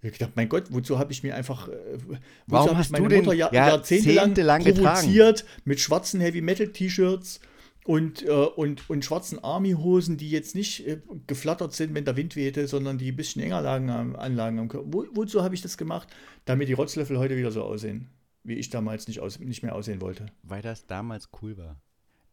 Ich 0.00 0.08
hab 0.08 0.18
gedacht, 0.18 0.32
mein 0.36 0.48
Gott, 0.48 0.64
wozu 0.70 0.98
habe 0.98 1.12
ich 1.12 1.22
mir 1.22 1.34
einfach, 1.34 1.68
äh, 1.68 1.74
Warum 2.46 2.70
hab 2.70 2.76
hast 2.76 2.86
ich 2.86 2.92
meine 2.92 3.04
du 3.04 3.08
den 3.08 3.24
Mutter 3.24 3.36
ja, 3.36 3.52
jahrzehntelang 3.52 4.62
getragen? 4.62 4.84
provoziert 4.84 5.44
mit 5.64 5.80
schwarzen 5.80 6.20
Heavy 6.20 6.40
Metal 6.40 6.68
T-Shirts 6.68 7.40
und, 7.84 8.22
äh, 8.22 8.30
und, 8.30 8.88
und 8.90 9.04
schwarzen 9.04 9.42
Army-Hosen, 9.42 10.16
die 10.16 10.30
jetzt 10.30 10.54
nicht 10.54 10.86
äh, 10.86 11.00
geflattert 11.26 11.72
sind, 11.72 11.94
wenn 11.94 12.04
der 12.04 12.16
Wind 12.16 12.36
wehte, 12.36 12.68
sondern 12.68 12.98
die 12.98 13.10
ein 13.10 13.16
bisschen 13.16 13.42
enger 13.42 13.62
lagen 13.62 13.90
am, 13.90 14.14
Anlagen 14.14 14.58
am 14.58 14.68
Körper. 14.68 14.86
Wo, 14.92 15.06
wozu 15.14 15.42
habe 15.42 15.54
ich 15.54 15.62
das 15.62 15.78
gemacht? 15.78 16.06
Damit 16.44 16.68
die 16.68 16.74
Rotzlöffel 16.74 17.18
heute 17.18 17.36
wieder 17.36 17.50
so 17.50 17.64
aussehen, 17.64 18.08
wie 18.44 18.54
ich 18.54 18.70
damals 18.70 19.08
nicht, 19.08 19.20
aus, 19.20 19.40
nicht 19.40 19.62
mehr 19.62 19.74
aussehen 19.74 20.00
wollte. 20.00 20.26
Weil 20.42 20.62
das 20.62 20.86
damals 20.86 21.30
cool 21.42 21.56
war. 21.56 21.80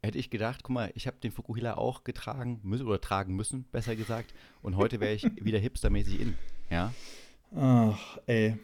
Hätte 0.04 0.20
ich 0.20 0.30
gedacht, 0.30 0.62
guck 0.62 0.74
mal, 0.74 0.92
ich 0.94 1.08
habe 1.08 1.18
den 1.24 1.32
Fukuhila 1.32 1.78
auch 1.78 2.04
getragen 2.04 2.60
müssen 2.62 2.86
oder 2.86 3.02
tragen 3.02 3.34
müssen, 3.36 3.64
besser 3.72 3.96
gesagt. 3.96 4.36
Und 4.62 4.76
heute 4.76 5.00
wäre 5.00 5.14
ich 5.14 5.24
wieder 5.42 5.58
hipstermäßig 5.58 6.20
in. 6.20 6.34
Ja. 6.70 6.94
Ach, 7.56 8.18
ey. 8.28 8.58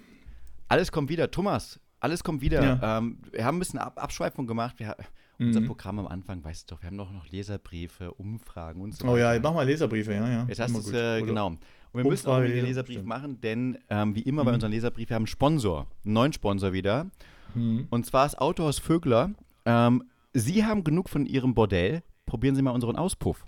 Alles 0.67 0.91
kommt 0.91 1.09
wieder. 1.09 1.29
Thomas, 1.31 1.79
alles 1.99 2.23
kommt 2.23 2.41
wieder. 2.41 2.63
Ja. 2.63 2.97
Ähm, 2.97 3.17
wir 3.31 3.43
haben 3.45 3.57
ein 3.57 3.59
bisschen 3.59 3.79
Ab 3.79 4.01
Abschweifung 4.01 4.47
gemacht. 4.47 4.79
Wir, 4.79 4.95
Unser 5.39 5.61
Mhm. 5.61 5.65
Programm 5.67 5.97
am 5.97 6.07
Anfang, 6.07 6.43
weißt 6.43 6.69
du 6.69 6.75
doch, 6.75 6.81
wir 6.83 6.87
haben 6.87 6.97
doch 6.99 7.11
noch 7.11 7.27
Leserbriefe, 7.29 8.13
Umfragen 8.13 8.79
und 8.79 8.95
so 8.95 9.07
Oh 9.07 9.17
ja, 9.17 9.29
weiter. 9.29 9.41
mach 9.41 9.55
mal 9.55 9.65
Leserbriefe, 9.65 10.13
ja, 10.13 10.29
ja. 10.29 10.45
Jetzt 10.47 10.59
hast 10.59 10.75
du 10.75 10.95
äh, 10.95 11.23
genau. 11.23 11.47
Und 11.47 11.59
wir 11.93 12.03
müssen 12.03 12.27
auch 12.27 12.33
Umfrage, 12.33 12.49
wieder 12.49 12.61
ja, 12.61 12.67
Leserbrief 12.67 12.95
stimmt. 12.97 13.07
machen, 13.09 13.41
denn 13.41 13.79
ähm, 13.89 14.13
wie 14.15 14.21
immer 14.21 14.43
bei 14.45 14.51
Mhm. 14.51 14.55
unseren 14.55 14.71
Leserbrief, 14.71 15.09
wir 15.09 15.15
haben 15.15 15.21
einen 15.21 15.27
Sponsor, 15.27 15.87
einen 16.05 16.13
neuen 16.13 16.31
Sponsor 16.31 16.73
wieder. 16.73 17.07
Mhm. 17.55 17.87
Und 17.89 18.05
zwar 18.05 18.25
das 18.25 18.35
Autohaus 18.37 18.77
Vögler. 18.77 19.31
Ähm, 19.65 20.03
Sie 20.33 20.63
haben 20.63 20.83
genug 20.83 21.09
von 21.09 21.25
Ihrem 21.25 21.55
Bordell. 21.55 22.03
Probieren 22.27 22.55
Sie 22.55 22.61
mal 22.61 22.71
unseren 22.71 22.95
Auspuff. 22.95 23.43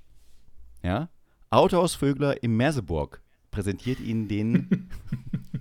Ja? 0.81 1.09
Autohaus 1.51 1.93
Vögler 1.93 2.41
im 2.41 2.57
Merseburg 2.57 3.21
präsentiert 3.53 3.99
Ihnen 3.99 4.27
den 4.27 4.89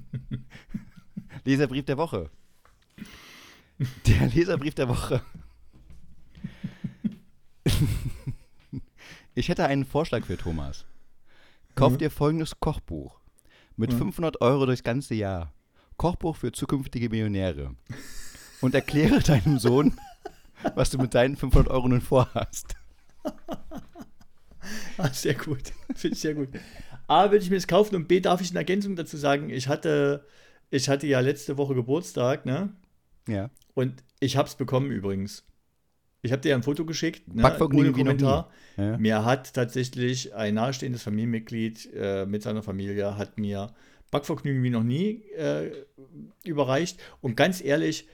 Leserbrief 1.44 1.84
der 1.84 1.98
Woche. 1.98 2.30
Der 4.06 4.28
Leserbrief 4.28 4.74
der 4.74 4.88
Woche. 4.88 5.22
Ich 9.34 9.48
hätte 9.48 9.66
einen 9.66 9.84
Vorschlag 9.84 10.24
für 10.24 10.36
Thomas. 10.36 10.84
Kauf 11.74 11.92
Mhm. 11.94 11.98
dir 11.98 12.10
folgendes 12.10 12.58
Kochbuch. 12.60 13.20
Mit 13.76 13.92
Mhm. 13.92 13.98
500 13.98 14.40
Euro 14.40 14.66
durchs 14.66 14.82
ganze 14.82 15.14
Jahr. 15.14 15.52
Kochbuch 15.96 16.36
für 16.36 16.52
zukünftige 16.52 17.08
Millionäre. 17.08 17.74
Und 18.60 18.74
erkläre 18.74 19.20
deinem 19.20 19.58
Sohn, 19.58 19.96
was 20.74 20.90
du 20.90 20.98
mit 20.98 21.14
deinen 21.14 21.36
500 21.36 21.68
Euro 21.70 21.88
nun 21.88 22.00
vorhast. 22.00 22.74
Ah, 24.98 25.08
sehr 25.12 25.34
gut. 25.34 25.72
Finde 25.94 26.14
ich 26.14 26.20
sehr 26.20 26.34
gut. 26.34 26.48
A, 27.12 27.30
würde 27.30 27.44
ich 27.44 27.50
mir 27.50 27.56
das 27.56 27.66
kaufen 27.66 27.94
und 27.94 28.08
B, 28.08 28.20
darf 28.20 28.40
ich 28.40 28.50
in 28.50 28.56
Ergänzung 28.56 28.96
dazu 28.96 29.16
sagen, 29.16 29.50
ich 29.50 29.68
hatte, 29.68 30.24
ich 30.70 30.88
hatte 30.88 31.06
ja 31.06 31.20
letzte 31.20 31.58
Woche 31.58 31.74
Geburtstag, 31.74 32.46
ne? 32.46 32.72
Ja. 33.28 33.50
Und 33.74 34.02
ich 34.20 34.36
habe 34.36 34.48
es 34.48 34.54
bekommen 34.54 34.90
übrigens. 34.90 35.44
Ich 36.22 36.32
habe 36.32 36.40
dir 36.40 36.50
ja 36.50 36.56
ein 36.56 36.62
Foto 36.62 36.86
geschickt, 36.86 37.34
ne? 37.34 37.42
Ohne 37.60 37.96
wie 37.96 38.04
noch 38.04 38.12
Kommentar. 38.12 38.50
ja. 38.76 38.96
Mir 38.96 39.24
hat 39.24 39.52
tatsächlich 39.52 40.34
ein 40.34 40.54
nahestehendes 40.54 41.02
Familienmitglied 41.02 41.90
äh, 41.94 42.24
mit 42.24 42.42
seiner 42.42 42.62
Familie 42.62 43.18
hat 43.18 43.38
mir 43.38 43.74
Backvergnügen 44.10 44.62
wie 44.62 44.70
noch 44.70 44.82
nie 44.82 45.22
äh, 45.36 45.70
überreicht. 46.44 47.00
Und 47.20 47.36
ganz 47.36 47.62
ehrlich, 47.62 48.06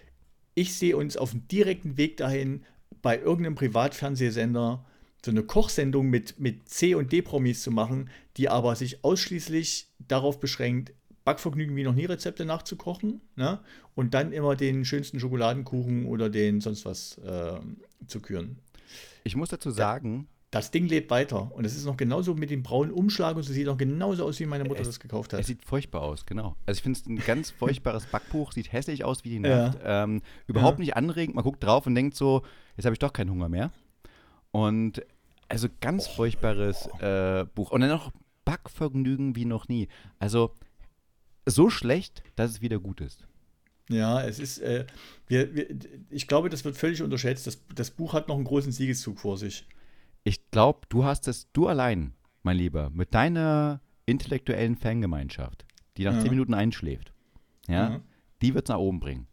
ich 0.54 0.74
sehe 0.74 0.96
uns 0.96 1.16
auf 1.16 1.30
dem 1.30 1.46
direkten 1.48 1.96
Weg 1.96 2.16
dahin, 2.16 2.64
bei 3.02 3.18
irgendeinem 3.18 3.54
Privatfernsehsender 3.54 4.84
so 5.24 5.30
eine 5.30 5.42
Kochsendung 5.42 6.08
mit, 6.08 6.38
mit 6.38 6.68
C- 6.68 6.94
und 6.94 7.10
D-Promis 7.12 7.62
zu 7.62 7.70
machen, 7.70 8.10
die 8.36 8.48
aber 8.48 8.76
sich 8.76 9.04
ausschließlich 9.04 9.88
darauf 10.06 10.38
beschränkt, 10.40 10.92
Backvergnügen 11.24 11.76
wie 11.76 11.82
noch 11.82 11.94
nie 11.94 12.06
Rezepte 12.06 12.44
nachzukochen 12.46 13.20
ne? 13.36 13.60
und 13.94 14.14
dann 14.14 14.32
immer 14.32 14.56
den 14.56 14.84
schönsten 14.84 15.20
Schokoladenkuchen 15.20 16.06
oder 16.06 16.30
den 16.30 16.60
sonst 16.60 16.84
was 16.86 17.18
äh, 17.18 17.58
zu 18.06 18.20
küren. 18.20 18.58
Ich 19.24 19.36
muss 19.36 19.50
dazu 19.50 19.70
sagen, 19.70 20.28
Das 20.50 20.70
Ding 20.70 20.86
lebt 20.86 21.10
weiter. 21.10 21.52
Und 21.54 21.66
es 21.66 21.76
ist 21.76 21.84
noch 21.84 21.98
genauso 21.98 22.34
mit 22.34 22.48
dem 22.48 22.62
braunen 22.62 22.90
Umschlag 22.92 23.34
und 23.36 23.42
es 23.42 23.48
sieht 23.48 23.66
noch 23.66 23.76
genauso 23.76 24.24
aus, 24.24 24.40
wie 24.40 24.46
meine 24.46 24.64
Mutter 24.64 24.80
Es- 24.80 24.86
das 24.86 25.00
gekauft 25.00 25.34
es 25.34 25.40
hat. 25.40 25.44
sieht 25.46 25.62
furchtbar 25.66 26.00
aus, 26.00 26.24
genau. 26.24 26.56
Also 26.64 26.78
ich 26.78 26.82
finde 26.82 26.98
es 27.00 27.06
ein 27.06 27.18
ganz 27.18 27.50
furchtbares 27.58 28.06
Backbuch, 28.06 28.52
sieht 28.52 28.72
hässlich 28.72 29.04
aus 29.04 29.24
wie 29.24 29.28
die 29.38 29.46
Ja. 29.46 29.66
Nacht. 29.66 29.78
Ähm, 29.84 30.22
überhaupt 30.46 30.78
Ja. 30.78 30.84
nicht 30.84 30.96
anregend, 30.96 31.34
man 31.34 31.44
guckt 31.44 31.62
drauf 31.62 31.86
und 31.86 31.94
denkt 31.94 32.14
so, 32.16 32.42
jetzt 32.78 32.86
habe 32.86 32.94
ich 32.94 32.98
doch 33.00 33.12
keinen 33.12 33.30
Hunger 33.30 33.50
mehr. 33.50 33.70
Und 34.50 35.02
also 35.48 35.68
ganz 35.80 36.06
furchtbares 36.06 36.86
äh, 37.00 37.46
Buch. 37.54 37.70
Und 37.70 37.80
dann 37.80 37.90
noch 37.90 38.12
Backvergnügen 38.44 39.36
wie 39.36 39.44
noch 39.44 39.68
nie. 39.68 39.88
Also 40.18 40.54
so 41.46 41.70
schlecht, 41.70 42.22
dass 42.36 42.50
es 42.52 42.60
wieder 42.60 42.78
gut 42.78 43.00
ist. 43.00 43.26
Ja, 43.90 44.22
es 44.22 44.38
ist, 44.38 44.58
äh, 44.58 44.84
wir, 45.26 45.54
wir, 45.54 45.66
ich 46.10 46.26
glaube, 46.28 46.50
das 46.50 46.64
wird 46.64 46.76
völlig 46.76 47.00
unterschätzt. 47.02 47.46
Das, 47.46 47.62
das 47.74 47.90
Buch 47.90 48.12
hat 48.12 48.28
noch 48.28 48.36
einen 48.36 48.44
großen 48.44 48.72
Siegeszug 48.72 49.18
vor 49.18 49.38
sich. 49.38 49.66
Ich 50.24 50.50
glaube, 50.50 50.80
du 50.90 51.04
hast 51.04 51.26
es, 51.28 51.50
du 51.52 51.68
allein, 51.68 52.12
mein 52.42 52.58
Lieber, 52.58 52.90
mit 52.90 53.14
deiner 53.14 53.80
intellektuellen 54.04 54.76
Fangemeinschaft, 54.76 55.64
die 55.96 56.04
nach 56.04 56.14
Ja. 56.14 56.20
zehn 56.20 56.30
Minuten 56.30 56.52
einschläft, 56.52 57.12
ja, 57.66 57.90
Ja. 57.90 58.00
die 58.42 58.54
wird 58.54 58.68
es 58.68 58.72
nach 58.72 58.78
oben 58.78 59.00
bringen. 59.00 59.26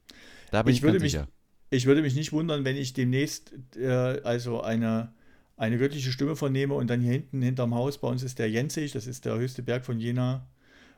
Da 0.52 0.64
bin 0.64 0.72
ich, 0.72 0.78
Ich 0.80 0.84
würde 0.84 1.00
mich- 1.00 1.12
sicher. 1.12 1.28
Ich 1.76 1.86
würde 1.86 2.02
mich 2.02 2.16
nicht 2.16 2.32
wundern, 2.32 2.64
wenn 2.64 2.76
ich 2.78 2.94
demnächst 2.94 3.54
äh, 3.76 4.22
also 4.24 4.62
eine, 4.62 5.12
eine 5.58 5.78
göttliche 5.78 6.12
Stimme 6.12 6.36
vernehme 6.36 6.74
und 6.74 6.88
dann 6.90 7.02
hier 7.02 7.12
hinten 7.12 7.42
hinterm 7.42 7.76
Haus, 7.76 7.98
bei 8.00 8.08
uns 8.08 8.24
ist 8.24 8.40
der 8.40 8.50
Jensig, 8.50 8.94
das 8.94 9.08
ist 9.08 9.26
der 9.26 9.36
höchste 9.36 9.62
Berg 9.62 9.86
von 9.86 10.00
Jena, 10.00 10.48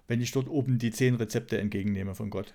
wenn 0.08 0.22
ich 0.22 0.32
dort 0.32 0.48
oben 0.48 0.78
die 0.78 0.92
zehn 0.92 1.16
Rezepte 1.16 1.58
entgegennehme 1.58 2.14
von 2.16 2.30
Gott. 2.30 2.54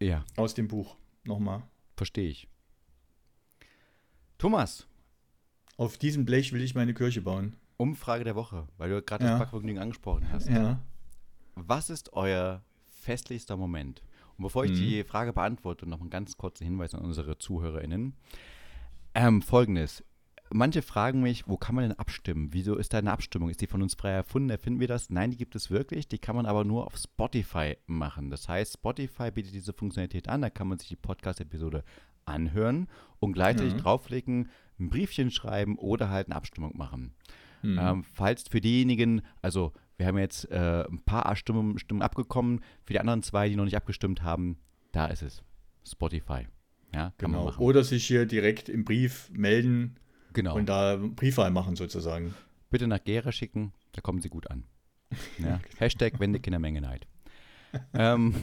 Ja, 0.00 0.24
Aus 0.36 0.54
dem 0.54 0.68
Buch. 0.68 0.96
Nochmal. 1.24 1.62
verstehe 1.96 2.28
ich. 2.28 2.48
Thomas, 4.38 4.86
Auf 5.76 5.96
diesem 5.96 6.24
Blech 6.24 6.52
will 6.52 6.62
ich 6.62 6.74
meine 6.74 6.92
Kirche 6.94 7.20
bauen. 7.22 7.54
Umfrage 7.76 8.24
der 8.24 8.34
Woche, 8.34 8.66
weil 8.78 8.90
du 8.90 9.00
gerade 9.02 9.24
Ja. 9.24 9.30
das 9.30 9.38
Backvergnügen 9.40 9.80
angesprochen 9.80 10.26
hast. 10.32 10.48
Ja. 10.48 10.80
Was 11.54 11.88
ist 11.90 12.12
euer 12.14 12.62
festlichster 13.00 13.56
Moment? 13.56 14.02
Und 14.38 14.44
bevor 14.44 14.64
ich 14.64 14.70
Mhm. 14.70 14.76
die 14.76 15.04
Frage 15.04 15.32
beantworte, 15.32 15.86
noch 15.86 16.00
einen 16.00 16.10
ganz 16.10 16.36
kurzen 16.36 16.64
Hinweis 16.64 16.94
an 16.94 17.02
unsere 17.04 17.38
ZuhörerInnen. 17.38 18.14
Ähm, 19.14 19.42
Folgendes. 19.42 20.04
Manche 20.50 20.80
fragen 20.80 21.20
mich, 21.20 21.46
wo 21.46 21.58
kann 21.58 21.74
man 21.74 21.88
denn 21.88 21.98
abstimmen? 21.98 22.48
Wieso 22.52 22.76
ist 22.76 22.94
da 22.94 22.98
eine 22.98 23.12
Abstimmung? 23.12 23.50
Ist 23.50 23.60
die 23.60 23.66
von 23.66 23.82
uns 23.82 23.94
frei 23.94 24.10
erfunden? 24.12 24.48
Erfinden 24.48 24.80
wir 24.80 24.88
das? 24.88 25.10
Nein, 25.10 25.30
die 25.30 25.36
gibt 25.36 25.54
es 25.54 25.70
wirklich. 25.70 26.08
Die 26.08 26.18
kann 26.18 26.36
man 26.36 26.46
aber 26.46 26.64
nur 26.64 26.86
auf 26.86 26.96
Spotify 26.96 27.76
machen. 27.86 28.30
Das 28.30 28.48
heißt, 28.48 28.74
Spotify 28.74 29.30
bietet 29.30 29.52
diese 29.52 29.74
Funktionalität 29.74 30.28
an. 30.28 30.40
Da 30.40 30.48
kann 30.48 30.68
man 30.68 30.78
sich 30.78 30.88
die 30.88 30.96
Podcast-Episode 30.96 31.84
anhören 32.24 32.88
und 33.20 33.32
gleichzeitig 33.34 33.74
Ja. 33.74 33.80
draufklicken, 33.80 34.48
ein 34.78 34.88
Briefchen 34.88 35.30
schreiben 35.30 35.76
oder 35.76 36.08
halt 36.08 36.28
eine 36.28 36.36
Abstimmung 36.36 36.76
machen. 36.78 37.12
Hm. 37.62 37.78
Ähm, 37.80 38.04
falls 38.04 38.44
für 38.48 38.60
diejenigen, 38.60 39.22
also 39.42 39.72
wir 39.96 40.06
haben 40.06 40.18
jetzt 40.18 40.50
äh, 40.50 40.84
ein 40.88 41.00
paar 41.00 41.34
Stimmen, 41.36 41.78
Stimmen 41.78 42.02
abgekommen, 42.02 42.60
für 42.84 42.92
die 42.92 43.00
anderen 43.00 43.22
zwei, 43.22 43.48
die 43.48 43.56
noch 43.56 43.64
nicht 43.64 43.76
abgestimmt 43.76 44.22
haben, 44.22 44.58
da 44.92 45.06
ist 45.06 45.22
es. 45.22 45.42
Spotify. 45.86 46.46
Ja, 46.94 47.12
genau. 47.18 47.52
Oder 47.58 47.84
sich 47.84 48.06
hier 48.06 48.26
direkt 48.26 48.68
im 48.68 48.84
Brief 48.84 49.30
melden 49.32 49.96
genau. 50.32 50.56
und 50.56 50.68
da 50.68 50.96
Briefwahl 50.96 51.50
machen 51.50 51.76
sozusagen. 51.76 52.34
Bitte 52.70 52.86
nach 52.86 53.02
Gera 53.02 53.32
schicken, 53.32 53.72
da 53.92 54.00
kommen 54.00 54.20
sie 54.20 54.28
gut 54.28 54.50
an. 54.50 54.64
Ja. 55.38 55.60
Hashtag 55.78 56.20
Wendekindermengenheit. 56.20 57.06
ähm, 57.94 58.34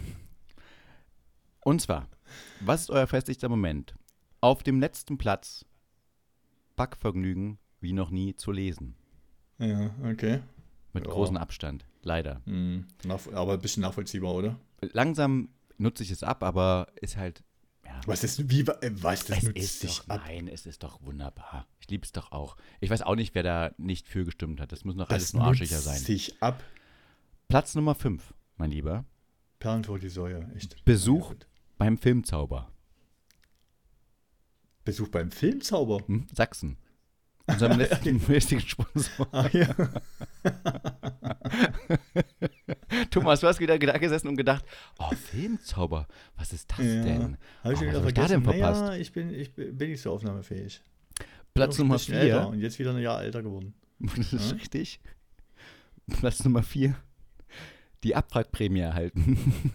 und 1.59 1.81
zwar, 1.81 2.07
was 2.61 2.81
ist 2.81 2.89
euer 2.89 3.05
festlichster 3.07 3.49
Moment? 3.49 3.93
Auf 4.41 4.63
dem 4.63 4.79
letzten 4.79 5.17
Platz 5.17 5.65
Backvergnügen 6.75 7.59
wie 7.79 7.93
noch 7.93 8.09
nie 8.09 8.35
zu 8.35 8.51
lesen. 8.51 8.95
Ja, 9.59 9.91
okay. 10.03 10.41
Mit 10.93 11.05
Ja. 11.05 11.11
großem 11.11 11.37
Abstand. 11.37 11.85
Leider. 12.03 12.41
Hm. 12.45 12.85
Nach, 13.05 13.19
aber 13.33 13.53
ein 13.53 13.59
bisschen 13.61 13.81
nachvollziehbar, 13.81 14.33
oder? 14.33 14.59
Langsam 14.81 15.49
nutze 15.77 16.03
ich 16.03 16.11
es 16.11 16.23
ab, 16.23 16.43
aber 16.43 16.87
ist 17.01 17.17
halt. 17.17 17.43
Ja, 17.85 17.99
Was 18.07 18.23
ist, 18.23 18.49
wie, 18.49 18.61
äh, 18.61 18.91
was, 19.01 19.25
das 19.25 19.37
es 19.39 19.43
nutzt 19.43 19.57
ist 19.57 19.79
sich 19.81 19.97
doch, 19.99 20.09
ab. 20.09 20.21
nein, 20.25 20.47
es 20.47 20.65
ist 20.65 20.83
doch 20.83 21.01
wunderbar. 21.03 21.67
Ich 21.79 21.89
liebe 21.89 22.03
es 22.03 22.11
doch 22.11 22.31
auch. 22.31 22.57
Ich 22.79 22.89
weiß 22.89 23.01
auch 23.03 23.15
nicht, 23.15 23.35
wer 23.35 23.43
da 23.43 23.71
nicht 23.77 24.07
für 24.07 24.25
gestimmt 24.25 24.59
hat. 24.59 24.71
Das 24.71 24.83
muss 24.85 24.95
noch 24.95 25.09
alles 25.09 25.23
Das 25.25 25.33
nur 25.33 25.43
nutzt 25.45 25.61
arschiger 25.61 25.79
sein. 25.79 25.97
sich 25.99 26.41
ab. 26.41 26.63
Platz 27.47 27.75
Nummer 27.75 27.93
5, 27.95 28.33
mein 28.57 28.71
Lieber. 28.71 29.05
Perlen 29.59 29.83
vor 29.83 29.99
die 29.99 30.09
Säue, 30.09 30.49
echt. 30.55 30.83
Besuch. 30.83 31.31
Ja. 31.31 31.37
Beim 31.77 31.97
Filmzauber. 31.97 32.71
Besuch 34.83 35.09
beim 35.09 35.31
Filmzauber. 35.31 36.03
Hm? 36.07 36.27
Sachsen. 36.33 36.77
Unserem 37.47 37.77
letzten 37.79 38.21
mäßigen 38.27 38.65
Sponsor. 38.67 39.27
Ah, 39.31 39.47
ja. 39.53 39.67
Thomas, 43.11 43.39
du 43.39 43.47
hast 43.47 43.59
wieder 43.59 43.77
da 43.77 43.97
gesessen 43.97 44.27
und 44.29 44.35
gedacht, 44.35 44.65
oh, 44.99 45.11
Filmzauber, 45.15 46.07
was 46.37 46.53
ist 46.53 46.71
das 46.71 46.79
Ja. 46.79 47.01
denn? 47.03 47.37
Habe 47.63 47.73
ich 47.73 47.79
Oh, 47.79 47.83
wieder 47.83 47.99
hab 48.01 48.07
ich 48.07 48.13
da 48.13 48.27
denn 48.27 48.43
vergessen. 48.43 48.61
verpasst? 48.63 48.81
Naja, 48.81 48.99
ich 49.01 49.11
bin, 49.11 49.33
ich 49.33 49.53
bin 49.53 49.77
nicht 49.91 50.01
so 50.01 50.11
aufnahmefähig. 50.11 50.81
Platz 51.53 51.77
Nummer 51.77 51.95
bisschen 51.95 52.15
älter 52.15 52.41
4. 52.43 52.49
Und 52.49 52.59
jetzt 52.61 52.79
wieder 52.79 52.91
ein 52.95 53.01
Jahr 53.01 53.21
älter 53.23 53.41
geworden. 53.43 53.73
Das 53.99 54.33
ist 54.33 54.51
Ja. 54.51 54.55
richtig. 54.57 54.99
Platz 56.19 56.43
Nummer 56.43 56.63
4. 56.63 56.95
Die 58.03 58.15
Abwrackprämie 58.15 58.81
erhalten. 58.81 59.73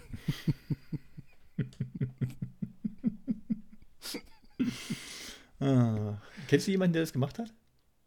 Ah. 5.60 6.20
Kennst 6.48 6.66
du 6.66 6.70
jemanden, 6.70 6.94
der 6.94 7.02
das 7.02 7.12
gemacht 7.12 7.38
hat? 7.38 7.52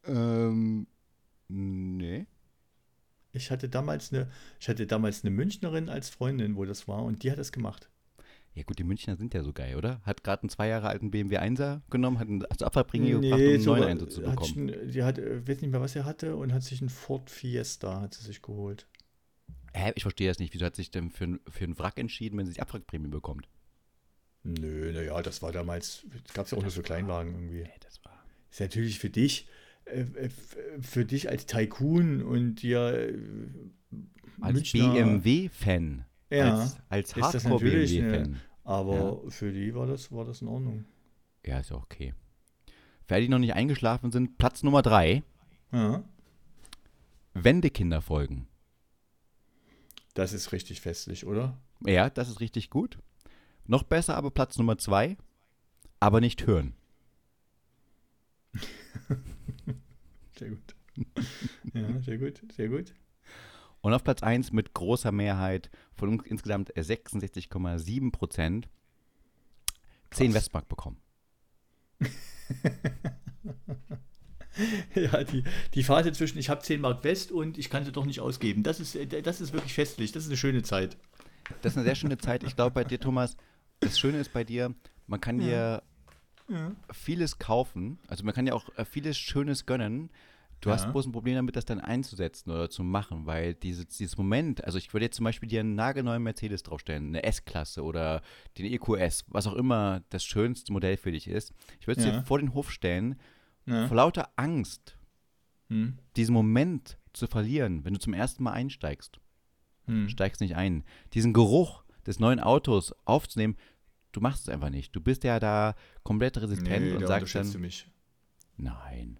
Ähm, 0.05 0.87
nee. 1.47 2.25
Ich 3.31 3.49
hatte 3.49 3.67
damals 3.67 4.13
eine, 4.13 4.29
ich 4.59 4.69
hatte 4.69 4.85
damals 4.85 5.23
eine 5.23 5.31
Münchnerin 5.31 5.89
als 5.89 6.09
Freundin, 6.09 6.55
wo 6.55 6.65
das 6.65 6.87
war, 6.87 7.03
und 7.03 7.23
die 7.23 7.31
hat 7.31 7.39
das 7.39 7.51
gemacht. 7.51 7.89
Ja 8.55 8.61
gut, 8.61 8.77
die 8.77 8.83
Münchner 8.83 9.15
sind 9.15 9.33
ja 9.33 9.43
so 9.43 9.51
geil, 9.51 9.75
oder? 9.75 9.99
Hat 10.03 10.23
gerade 10.23 10.43
einen 10.43 10.49
zwei 10.49 10.67
Jahre 10.67 10.87
alten 10.87 11.09
BMW 11.09 11.39
1er 11.39 11.81
genommen, 11.89 12.19
hat 12.19 12.27
einen 12.27 12.43
zur 12.55 12.67
Abwrackprämie 12.67 13.09
gebracht, 13.11 13.41
um 13.41 13.47
einen 13.47 13.59
so 13.61 13.71
neuen 13.75 13.83
Einsatz 13.89 14.13
zu 14.13 14.21
bekommen. 14.21 14.45
sich 14.45 14.55
ein- 14.55 14.91
die 14.91 15.03
hat, 15.03 15.17
äh, 15.17 15.47
weiß 15.47 15.61
nicht 15.61 15.71
mehr, 15.71 15.81
was 15.81 15.95
er 15.95 16.05
hatte, 16.05 16.35
und 16.35 16.53
hat 16.53 16.61
sich 16.61 16.79
einen 16.79 16.89
Ford 16.89 17.31
Fiesta 17.31 18.01
hat 18.01 18.13
sie 18.13 18.23
sich 18.23 18.43
geholt. 18.43 18.85
Hä, 19.73 19.91
ich 19.95 20.03
verstehe 20.03 20.27
das 20.27 20.37
nicht. 20.37 20.53
Wieso 20.53 20.65
hat 20.67 20.75
sich 20.75 20.91
denn 20.91 21.09
für, 21.09 21.39
für 21.49 21.63
einen 21.63 21.79
Wrack 21.79 21.97
entschieden, 21.97 22.37
wenn 22.37 22.45
sie 22.45 22.53
die 22.53 22.61
Abwrackprämie 22.61 23.07
bekommt? 23.07 23.49
Nö, 24.43 24.91
naja, 24.93 25.19
das 25.23 25.41
war 25.41 25.51
damals, 25.51 26.05
gab 26.35 26.45
es 26.45 26.51
ja 26.51 26.57
auch 26.59 26.61
nur 26.61 26.69
so 26.69 26.83
Kleinwagen 26.83 27.33
irgendwie. 27.33 27.63
Nee, 27.63 27.71
das 27.79 28.05
war. 28.05 28.23
Ist 28.51 28.59
natürlich 28.59 28.99
für 28.99 29.09
dich, 29.09 29.47
für 30.81 31.05
dich 31.05 31.29
als 31.29 31.45
Tycoon 31.45 32.21
und 32.23 32.55
dir 32.61 33.09
äh, 33.09 33.17
Als 34.41 34.71
BMW-Fan. 34.71 36.05
Ja, 36.29 36.61
als 36.61 36.79
als 36.89 37.15
Hardcore-BMW-Fan. 37.15 38.39
aber 38.63 39.29
für 39.29 39.51
die 39.51 39.75
war 39.75 39.85
das, 39.85 40.11
war 40.11 40.25
das 40.25 40.41
in 40.41 40.47
Ordnung. 40.47 40.85
Ja, 41.45 41.59
ist 41.59 41.69
ja 41.69 41.75
okay. 41.75 42.13
Für 43.05 43.15
alle, 43.15 43.23
die 43.23 43.29
noch 43.29 43.39
nicht 43.39 43.53
eingeschlafen 43.53 44.11
sind, 44.11 44.37
Platz 44.37 44.63
Nummer 44.63 44.81
3. 44.81 45.21
Ja, 45.71 46.03
Wendekinderfolgen. 47.35 48.47
das 50.13 50.33
ist 50.33 50.51
richtig 50.51 50.81
festlich, 50.81 51.25
oder? 51.25 51.57
Ja, 51.85 52.09
das 52.09 52.29
ist 52.29 52.39
richtig 52.39 52.69
gut. 52.69 52.99
Noch 53.65 53.83
besser 53.83 54.15
aber 54.15 54.31
Platz 54.31 54.57
Nummer 54.57 54.77
2. 54.77 55.17
Aber 55.99 56.21
nicht 56.21 56.45
hören. 56.47 56.73
Sehr 60.43 60.49
gut. 60.49 60.75
ja, 61.73 62.01
sehr 62.01 62.17
gut, 62.17 62.41
sehr 62.53 62.67
gut. 62.69 62.93
Und 63.81 63.93
auf 63.93 64.03
Platz 64.03 64.23
1 64.23 64.51
mit 64.51 64.73
großer 64.73 65.11
Mehrheit 65.11 65.69
von 65.95 66.19
insgesamt 66.25 66.73
66,7 66.73 68.11
Prozent 68.11 68.69
10 70.11 70.27
Krass. 70.27 70.35
Westmark 70.35 70.69
bekommen. 70.69 70.97
Ja, 74.93 75.23
die, 75.23 75.43
die 75.73 75.83
Phase 75.83 76.11
zwischen 76.11 76.37
ich 76.37 76.47
habe 76.49 76.61
10 76.61 76.79
Mark 76.79 77.03
West 77.03 77.31
und 77.31 77.57
ich 77.57 77.71
kann 77.71 77.85
sie 77.85 77.91
doch 77.91 78.05
nicht 78.05 78.19
ausgeben, 78.19 78.61
das 78.61 78.79
ist, 78.79 78.95
äh, 78.95 79.23
das 79.23 79.41
ist 79.41 79.51
wirklich 79.51 79.73
festlich, 79.73 80.11
das 80.11 80.23
ist 80.25 80.29
eine 80.29 80.37
schöne 80.37 80.61
Zeit. 80.61 80.95
Das 81.63 81.73
ist 81.73 81.77
eine 81.77 81.85
sehr 81.85 81.95
schöne 81.95 82.19
Zeit. 82.19 82.43
Ich 82.43 82.55
glaube 82.55 82.69
bei 82.75 82.83
dir, 82.83 82.99
Thomas, 82.99 83.35
das 83.79 83.97
Schöne 83.99 84.19
ist 84.19 84.31
bei 84.31 84.43
dir, 84.43 84.75
man 85.07 85.19
kann 85.19 85.39
dir 85.39 85.81
Ja. 86.49 86.71
vieles 86.91 87.39
kaufen. 87.39 87.97
Also 88.07 88.23
man 88.23 88.35
kann 88.35 88.45
ja 88.45 88.53
auch 88.53 88.69
äh, 88.77 88.85
vieles 88.85 89.17
Schönes 89.17 89.65
gönnen. 89.65 90.11
Du 90.63 90.71
hast 90.71 90.85
Ja. 90.85 90.91
bloß 90.91 91.07
ein 91.07 91.11
Problem 91.11 91.35
damit, 91.35 91.57
das 91.57 91.65
dann 91.65 91.81
einzusetzen 91.81 92.49
oder 92.49 92.69
zu 92.69 92.83
machen, 92.83 93.25
weil 93.25 93.53
dieses, 93.53 93.85
dieses 93.87 94.17
Moment, 94.17 94.63
also 94.63 94.77
ich 94.77 94.93
würde 94.93 95.05
jetzt 95.07 95.17
zum 95.17 95.25
Beispiel 95.25 95.49
dir 95.49 95.59
einen 95.59 95.75
nagelneuen 95.75 96.23
Mercedes 96.23 96.63
draufstellen, 96.63 97.07
eine 97.09 97.23
S-Klasse 97.23 97.83
oder 97.83 98.21
den 98.57 98.67
EQS, 98.67 99.25
was 99.27 99.45
auch 99.45 99.55
immer 99.55 100.03
das 100.09 100.23
schönste 100.23 100.71
Modell 100.71 100.95
für 100.95 101.11
dich 101.11 101.27
ist. 101.27 101.53
Ich 101.81 101.87
würde 101.87 101.99
es 101.99 102.05
Ja. 102.07 102.11
dir 102.13 102.23
vor 102.23 102.39
den 102.39 102.53
Hof 102.53 102.71
stellen, 102.71 103.19
Ja. 103.65 103.87
vor 103.89 103.97
lauter 103.97 104.29
Angst, 104.37 104.97
Hm. 105.69 105.97
diesen 106.15 106.33
Moment 106.33 106.97
zu 107.11 107.27
verlieren, 107.27 107.83
wenn 107.83 107.93
du 107.93 107.99
zum 107.99 108.13
ersten 108.13 108.43
Mal 108.43 108.53
einsteigst. 108.53 109.19
Hm. 109.87 110.07
Steigst 110.07 110.39
nicht 110.39 110.55
ein. 110.55 110.85
Diesen 111.13 111.33
Geruch 111.33 111.83
des 112.05 112.19
neuen 112.21 112.39
Autos 112.39 112.95
aufzunehmen, 113.03 113.57
du 114.13 114.21
machst 114.21 114.43
es 114.43 114.49
einfach 114.49 114.69
nicht. 114.69 114.95
Du 114.95 115.01
bist 115.01 115.25
ja 115.25 115.41
da 115.41 115.75
komplett 116.03 116.37
resistent 116.37 116.85
Nee, 116.85 116.93
und 116.93 117.01
da 117.01 117.07
sagst 117.07 117.35
dann, 117.35 117.51
du 117.51 117.59
mich. 117.59 117.85
nein. 118.55 119.19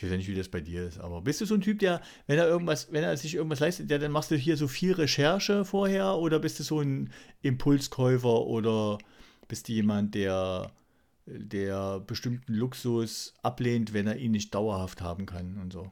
Ich 0.00 0.04
weiß 0.04 0.12
ja 0.12 0.16
nicht, 0.16 0.28
wie 0.28 0.34
das 0.34 0.48
bei 0.48 0.62
dir 0.62 0.86
ist, 0.86 0.98
aber 0.98 1.20
bist 1.20 1.42
du 1.42 1.44
so 1.44 1.54
ein 1.54 1.60
Typ, 1.60 1.78
der, 1.78 2.00
wenn 2.26 2.38
er 2.38 2.48
irgendwas, 2.48 2.90
wenn 2.90 3.04
er 3.04 3.14
sich 3.18 3.34
irgendwas 3.34 3.60
leistet, 3.60 3.90
der 3.90 3.98
dann 3.98 4.12
machst 4.12 4.30
du 4.30 4.34
hier 4.34 4.56
so 4.56 4.66
viel 4.66 4.94
Recherche 4.94 5.66
vorher 5.66 6.16
oder 6.16 6.38
bist 6.38 6.58
du 6.58 6.62
so 6.62 6.80
ein 6.80 7.12
Impulskäufer 7.42 8.46
oder 8.46 8.96
bist 9.46 9.68
du 9.68 9.74
jemand, 9.74 10.14
der, 10.14 10.72
der 11.26 12.00
bestimmten 12.00 12.54
Luxus 12.54 13.34
ablehnt, 13.42 13.92
wenn 13.92 14.06
er 14.06 14.16
ihn 14.16 14.30
nicht 14.30 14.54
dauerhaft 14.54 15.02
haben 15.02 15.26
kann 15.26 15.58
und 15.58 15.70
so? 15.70 15.90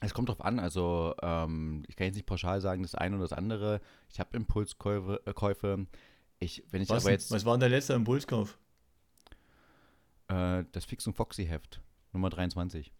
Es 0.00 0.12
kommt 0.12 0.28
drauf 0.28 0.40
an, 0.40 0.58
also 0.58 1.14
ähm, 1.22 1.84
ich 1.86 1.94
kann 1.94 2.06
jetzt 2.06 2.16
nicht 2.16 2.26
pauschal 2.26 2.60
sagen, 2.60 2.82
das 2.82 2.96
eine 2.96 3.14
oder 3.14 3.26
das 3.26 3.32
andere. 3.32 3.80
Ich 4.10 4.18
habe 4.18 4.36
Impulskäufe. 4.36 5.22
Äh, 5.24 5.34
Käufe. 5.34 5.86
Ich, 6.40 6.64
wenn 6.72 6.82
ich 6.82 6.88
Was, 6.88 7.04
aber 7.04 7.12
jetzt 7.12 7.30
was 7.30 7.44
war 7.44 7.54
denn 7.54 7.60
der 7.60 7.68
letzte 7.68 7.92
Impulskauf? 7.92 8.58
äh, 10.28 10.64
das 10.72 10.84
Fix 10.84 11.06
und 11.06 11.14
Foxy 11.14 11.46
Heft, 11.46 11.80
Nummer 12.12 12.30
23. 12.30 12.92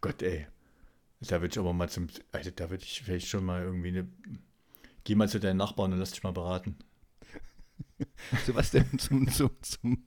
Gott, 0.00 0.22
ey. 0.22 0.46
Da 1.20 1.40
würde 1.40 1.52
ich 1.52 1.58
aber 1.58 1.72
mal 1.72 1.88
zum. 1.88 2.06
Also, 2.32 2.50
da 2.50 2.70
würde 2.70 2.84
ich 2.84 3.02
vielleicht 3.02 3.28
schon 3.28 3.44
mal 3.44 3.62
irgendwie 3.62 3.88
eine. 3.88 4.08
Geh 5.04 5.14
mal 5.14 5.28
zu 5.28 5.40
deinen 5.40 5.56
Nachbarn 5.56 5.92
und 5.92 5.98
lass 5.98 6.12
dich 6.12 6.22
mal 6.22 6.32
beraten. 6.32 6.76
So 8.46 8.54
was 8.54 8.70
denn 8.70 8.98
zum, 8.98 9.28
zum, 9.32 9.50
zum 9.60 10.06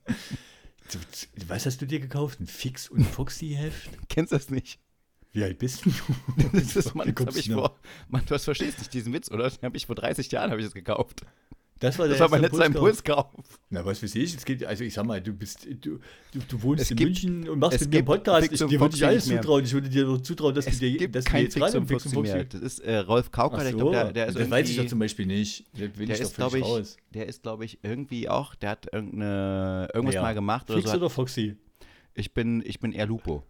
Was 1.47 1.65
hast 1.65 1.81
du 1.81 1.85
dir 1.85 1.99
gekauft? 1.99 2.39
Ein 2.39 2.47
Fix- 2.47 2.87
und 2.87 3.03
Foxy-Heft? 3.03 4.07
kennst 4.07 4.31
du 4.31 4.37
das 4.37 4.49
nicht? 4.49 4.79
Wie 5.33 5.43
alt 5.43 5.59
bist 5.59 5.85
du? 5.85 5.91
Das 6.53 6.75
ist, 6.77 6.95
Mann, 6.95 7.13
das 7.13 7.25
habe 7.25 7.39
ich 7.39 7.51
vor, 7.51 7.77
Mann, 8.07 8.25
du 8.25 8.39
verstehst 8.39 8.79
nicht 8.79 8.93
diesen 8.93 9.11
Witz, 9.13 9.29
oder? 9.29 9.49
Den 9.49 9.63
habe 9.63 9.75
ich 9.75 9.85
vor 9.87 9.95
30 9.95 10.31
Jahren 10.31 10.51
habe 10.51 10.61
ich 10.61 10.67
das 10.67 10.73
gekauft. 10.73 11.25
Das 11.81 11.97
war, 11.97 12.05
der 12.07 12.13
Das 12.13 12.21
war 12.21 12.29
mein 12.29 12.41
letzte 12.41 12.57
letzter 12.59 12.75
Impulskauf. 12.77 13.25
Na, 13.71 13.83
was 13.83 14.03
weiß 14.03 14.13
ich, 14.15 14.35
es 14.35 14.45
geht, 14.45 14.63
also 14.63 14.83
ich 14.83 14.93
sag 14.93 15.03
mal, 15.03 15.19
du 15.19 15.33
bist, 15.33 15.65
du, 15.65 15.97
du, 16.31 16.39
du 16.47 16.61
wohnst 16.61 16.83
Es 16.83 16.91
in 16.91 16.97
gibt- 16.97 17.09
München 17.23 17.49
und 17.49 17.57
machst 17.59 17.81
mit 17.81 17.89
mir 17.89 17.97
einen 17.97 18.05
Podcast. 18.05 18.43
Fix 18.43 18.53
Ich, 18.55 18.63
und 18.63 18.69
dir 18.71 18.79
würde 18.79 18.95
ich 18.95 19.03
alles 19.05 19.25
zutrauen. 19.25 19.63
Ich 19.65 19.73
würde 19.73 19.89
dir 19.89 20.05
doch 20.05 20.21
zutrauen, 20.21 20.53
dass 20.53 20.67
Es 20.67 20.79
du 20.79 20.91
dir, 20.91 21.09
kein 21.23 21.43
jetzt 21.43 21.55
Fix 21.55 21.65
rein 21.65 21.71
und 21.73 21.81
im 21.81 21.87
Fix 21.87 22.03
Foxy 22.03 22.15
und 22.17 22.23
mehr. 22.23 22.37
Foxy. 22.37 22.49
Das 22.49 22.61
ist 22.61 22.79
äh, 22.81 22.97
Rolf 22.99 23.31
Kauker, 23.31 23.57
Ach 23.57 23.61
der, 23.63 23.71
so, 23.71 23.77
glaub, 23.79 23.91
der, 23.93 24.13
der 24.13 24.27
ist 24.27 24.37
das 24.39 24.49
weiß 24.49 24.69
ich 24.69 24.77
doch 24.77 24.85
zum 24.85 24.99
Beispiel 24.99 25.25
nicht. 25.25 25.65
Der 25.75 25.87
ich 25.87 25.93
doch 26.09 26.19
ist, 26.19 26.35
glaube 26.35 26.51
völlig 26.51 26.65
ich, 26.67 26.71
raus. 26.71 26.97
der 27.15 27.25
ist, 27.27 27.41
glaube 27.41 27.65
ich, 27.65 27.79
irgendwie 27.81 28.29
auch, 28.29 28.53
der 28.53 28.69
hat 28.69 28.87
irgendeine, 28.93 29.89
irgendwas 29.93 30.15
Ja. 30.15 30.21
mal 30.21 30.33
gemacht 30.35 30.69
oder 30.69 30.77
Fix 30.79 30.91
so. 30.91 30.97
oder 30.97 31.09
Foxy? 31.09 31.57
Ich 32.13 32.33
bin, 32.33 32.61
ich 32.65 32.79
bin 32.79 32.91
eher 32.91 33.07
Lupo. 33.07 33.43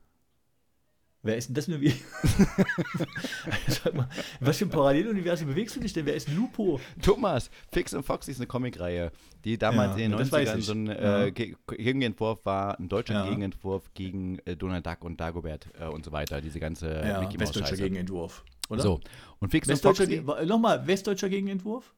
Wer 1.23 1.37
ist 1.37 1.47
denn 1.49 1.53
das 1.55 1.67
nur 1.67 1.79
wie? 1.81 1.93
Sag 3.67 3.93
mal, 3.93 4.09
was 4.39 4.57
für 4.57 4.65
ein 4.65 4.69
Paralleluniversum 4.69 5.47
bewegst 5.47 5.75
du 5.75 5.79
dich 5.79 5.93
denn? 5.93 6.05
Wer 6.05 6.15
ist 6.15 6.29
Lupo? 6.29 6.79
Thomas, 7.01 7.51
Fix 7.71 7.93
und 7.93 8.03
Foxy 8.03 8.31
ist 8.31 8.37
eine 8.37 8.47
Comicreihe, 8.47 9.11
die 9.45 9.57
damals 9.57 9.97
Ja, 9.97 10.05
in 10.05 10.11
den 10.11 10.17
das 10.19 10.31
weiß 10.31 10.49
90ern 10.49 10.57
ich. 10.57 10.65
so 10.65 10.73
ein 10.73 10.85
Ja. 10.87 11.23
äh, 11.25 11.31
Ge- 11.31 11.55
Gegenentwurf 11.67 12.43
war, 12.45 12.79
ein 12.79 12.89
deutscher 12.89 13.13
Ja. 13.13 13.25
Gegenentwurf 13.29 13.91
gegen 13.93 14.39
äh, 14.45 14.55
Donald 14.55 14.85
Duck 14.85 15.03
und 15.03 15.19
Dagobert 15.19 15.67
äh, 15.79 15.85
und 15.85 16.03
so 16.05 16.11
weiter, 16.11 16.41
diese 16.41 16.59
ganze 16.59 16.87
Ja, 16.91 17.19
Mickey 17.21 17.37
Mouse 17.37 17.49
westdeutscher. 17.55 17.77
Gegenentwurf. 17.77 18.43
Oder? 18.69 18.81
So, 18.81 18.99
und 19.39 19.49
Fix 19.51 19.67
und 19.69 19.79
Foxy, 19.79 20.07
Ge- 20.07 20.45
nochmal, 20.45 20.87
westdeutscher 20.87 21.29
Gegenentwurf? 21.29 21.93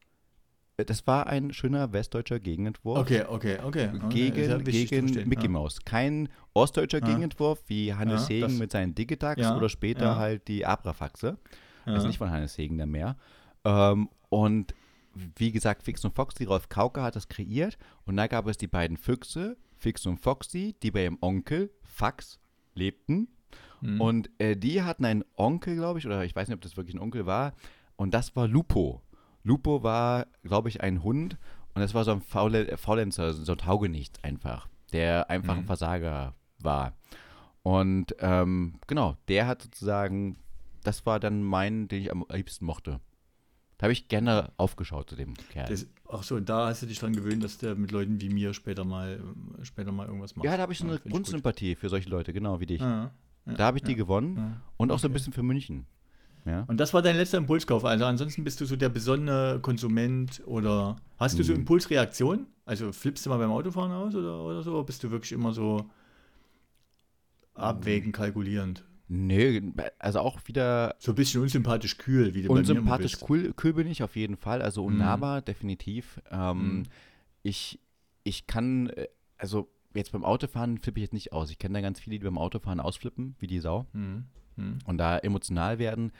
Äh, 0.78 0.86
das 0.86 1.06
war 1.08 1.28
ein 1.28 1.54
schöner 1.54 1.94
westdeutscher 1.94 2.40
Gegenentwurf. 2.40 3.00
Okay, 3.00 3.24
okay, 3.28 3.60
okay. 3.64 3.92
Gegen, 4.10 4.36
gegen 4.36 4.64
verstehen, 4.64 5.28
Mickey 5.30 5.44
ja. 5.46 5.50
Mouse. 5.50 5.80
Kein 5.86 6.30
ostdeutscher 6.54 7.00
Ja. 7.00 7.08
Gegenentwurf 7.08 7.64
wie 7.68 7.94
Hannes 7.94 8.24
Ja, 8.24 8.36
Hegen 8.36 8.42
das- 8.48 8.58
mit 8.60 8.72
seinen 8.72 8.96
Digitax 8.96 9.42
Ja, 9.42 9.56
oder 9.58 9.70
später 9.70 10.16
halt 10.18 10.48
die 10.48 10.66
Abrafaxe. 10.66 11.38
Ja. 11.86 11.94
Also 11.94 12.08
nicht 12.08 12.18
von 12.18 12.32
Hannes 12.32 12.58
Hegen 12.58 12.78
dann 12.78 12.90
mehr. 12.92 13.18
Ähm, 13.66 14.10
und 14.30 14.74
wie 15.36 15.52
gesagt, 15.52 15.84
Fix 15.84 16.04
und 16.06 16.16
Foxy, 16.16 16.46
Rolf 16.46 16.70
Kauka 16.70 17.04
hat 17.04 17.16
das 17.16 17.28
kreiert. 17.28 17.78
Und 18.06 18.18
da 18.18 18.26
gab 18.28 18.48
es 18.48 18.58
die 18.58 18.68
beiden 18.68 18.98
Füchse, 18.98 19.58
Fix 19.78 20.06
und 20.08 20.18
Foxy, 20.18 20.76
die 20.82 20.90
bei 20.92 21.04
ihrem 21.04 21.18
Onkel, 21.22 21.70
Fax, 21.84 22.40
lebten. 22.74 23.28
Mhm. 23.82 24.02
Und 24.02 24.30
äh, 24.40 24.56
die 24.58 24.82
hatten 24.82 25.06
einen 25.06 25.24
Onkel, 25.36 25.76
glaube 25.76 26.00
ich, 26.00 26.08
oder 26.08 26.24
ich 26.26 26.36
weiß 26.36 26.48
nicht, 26.48 26.56
ob 26.56 26.62
das 26.62 26.78
wirklich 26.78 26.96
ein 26.96 27.00
Onkel 27.02 27.28
war. 27.28 27.54
Und 27.96 28.16
das 28.16 28.36
war 28.36 28.48
Lupo. 28.48 29.03
Lupo 29.44 29.84
war, 29.84 30.28
glaube 30.44 30.70
ich, 30.70 30.82
ein 30.82 31.04
Hund. 31.04 31.38
Und 31.76 31.82
das 31.82 31.94
war 31.94 32.04
so 32.04 32.12
ein 32.12 32.22
Faule, 32.22 32.68
äh, 32.68 32.78
Faulenzer, 32.78 33.34
so 33.34 33.52
ein 33.52 33.58
Taugenicht 33.58 34.24
einfach, 34.24 34.68
der 34.92 35.30
einfach 35.30 35.56
ein 35.56 35.64
Mhm. 35.64 35.68
Versager 35.68 36.36
war. 36.60 36.94
Und 37.64 38.16
ähm, 38.20 38.76
genau, 38.88 39.18
der 39.28 39.48
hat 39.48 39.62
sozusagen, 39.64 40.38
das 40.84 41.06
war 41.06 41.20
dann 41.20 41.42
mein, 41.44 41.88
den 41.88 42.02
ich 42.02 42.12
am 42.12 42.26
liebsten 42.32 42.66
mochte. 42.66 43.00
Da 43.78 43.86
habe 43.86 43.94
ich 43.94 44.08
gerne 44.08 44.52
aufgeschaut 44.58 45.10
zu 45.10 45.16
dem 45.16 45.34
Kerl. 45.50 45.68
Das, 45.68 45.88
ach 46.10 46.24
so, 46.24 46.40
da 46.40 46.68
hast 46.68 46.84
du 46.84 46.86
dich 46.86 47.00
dran 47.00 47.14
gewöhnt, 47.14 47.44
dass 47.44 47.58
der 47.58 47.76
mit 47.76 47.92
Leuten 47.92 48.22
wie 48.22 48.30
mir 48.30 48.54
später 48.54 48.86
mal, 48.86 49.20
äh, 49.60 49.66
später 49.66 49.92
mal 49.92 50.06
irgendwas 50.08 50.36
macht. 50.36 50.46
ja, 50.46 50.56
da 50.56 50.62
habe 50.62 50.74
ich 50.74 50.80
so 50.80 50.86
eine 50.88 51.00
gut. 51.00 51.12
Grundsympathie 51.12 51.76
für 51.76 51.90
solche 51.90 52.10
Leute, 52.10 52.34
genau 52.34 52.60
wie 52.60 52.66
dich. 52.66 52.82
Ja, 52.82 53.12
ja, 53.46 53.54
da 53.54 53.66
habe 53.66 53.78
ich 53.78 53.84
ja, 53.84 53.88
die 53.90 53.96
gewonnen 53.96 54.38
ja. 54.38 54.62
und 54.78 54.92
auch 54.92 55.00
so 55.00 55.08
ein 55.08 55.14
bisschen 55.14 55.34
für 55.34 55.44
München. 55.44 55.86
Ja. 56.46 56.66
Und 56.68 56.78
das 56.80 56.94
war 56.94 57.02
dein 57.02 57.16
letzter 57.16 57.38
Impulskauf. 57.38 57.86
Also 57.86 58.06
ansonsten 58.06 58.44
bist 58.44 58.60
du 58.60 58.66
so 58.66 58.76
der 58.76 58.90
besonnene 58.90 59.60
Konsument 59.62 60.42
oder 60.46 60.98
hast 61.18 61.40
du 61.40 61.44
so 61.44 61.54
Mhm. 61.54 61.60
Impulsreaktionen? 61.60 62.48
Also 62.66 62.92
flippst 62.92 63.26
du 63.26 63.30
mal 63.30 63.38
beim 63.38 63.52
Autofahren 63.52 63.92
aus 63.92 64.14
oder, 64.16 64.44
oder 64.44 64.62
so? 64.62 64.74
Oder 64.74 64.84
bist 64.84 65.04
du 65.04 65.12
wirklich 65.12 65.32
immer 65.32 65.54
so 65.54 65.90
abwägend, 67.54 68.14
kalkulierend? 68.16 68.84
Nö, 69.08 69.62
also 70.00 70.20
auch 70.20 70.40
wieder 70.46 70.96
So 71.00 71.12
ein 71.12 71.16
bisschen 71.16 71.42
unsympathisch 71.42 71.98
kühl, 71.98 72.34
wie 72.34 72.42
du 72.42 72.48
bei 72.48 72.56
mir 72.56 72.60
immer 72.62 72.70
unsympathisch 72.80 73.18
cool, 73.30 73.54
cool 73.64 73.74
bin 73.74 73.88
ich 73.88 74.02
auf 74.02 74.16
jeden 74.16 74.38
Fall, 74.38 74.62
also 74.62 74.82
Mhm. 74.82 74.88
unnahbar, 74.96 75.42
definitiv. 75.42 76.20
Ähm, 76.32 76.78
Mhm. 76.78 76.84
ich, 77.44 77.80
ich 78.24 78.48
kann, 78.48 78.90
äh, 78.90 79.08
also 79.38 79.70
jetzt 79.94 80.14
beim 80.14 80.24
Autofahren 80.24 80.80
flippe 80.80 81.00
ich 81.00 81.04
jetzt 81.04 81.14
nicht 81.14 81.32
aus. 81.34 81.52
Ich 81.52 81.60
kenne 81.60 81.76
da 81.76 81.82
ganz 81.82 82.00
viele, 82.00 82.18
die 82.18 82.24
beim 82.26 82.38
Autofahren 82.38 82.80
ausflippen, 82.80 83.36
wie 83.40 83.48
die 83.48 83.60
Sau. 83.60 83.86
Mhm. 83.94 84.26
Mhm. 84.56 84.80
Und 84.86 84.98
da 84.98 85.18
emotional 85.20 85.78
werden, 85.80 86.12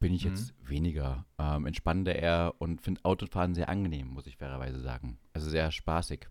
bin 0.00 0.12
ich 0.12 0.24
Mhm. 0.24 0.30
jetzt 0.30 0.54
weniger. 0.62 1.24
Ähm, 1.38 1.66
entspannender 1.66 2.14
eher 2.16 2.54
und 2.58 2.80
finde 2.82 3.04
Autofahren 3.04 3.54
sehr 3.54 3.68
angenehm, 3.68 4.08
muss 4.08 4.26
ich 4.26 4.36
fairerweise 4.36 4.80
sagen. 4.80 5.18
Also 5.32 5.48
sehr 5.50 5.70
spaßig. 5.70 6.28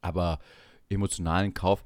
Aber 0.00 0.38
emotionalen 0.88 1.54
Kauf, 1.54 1.84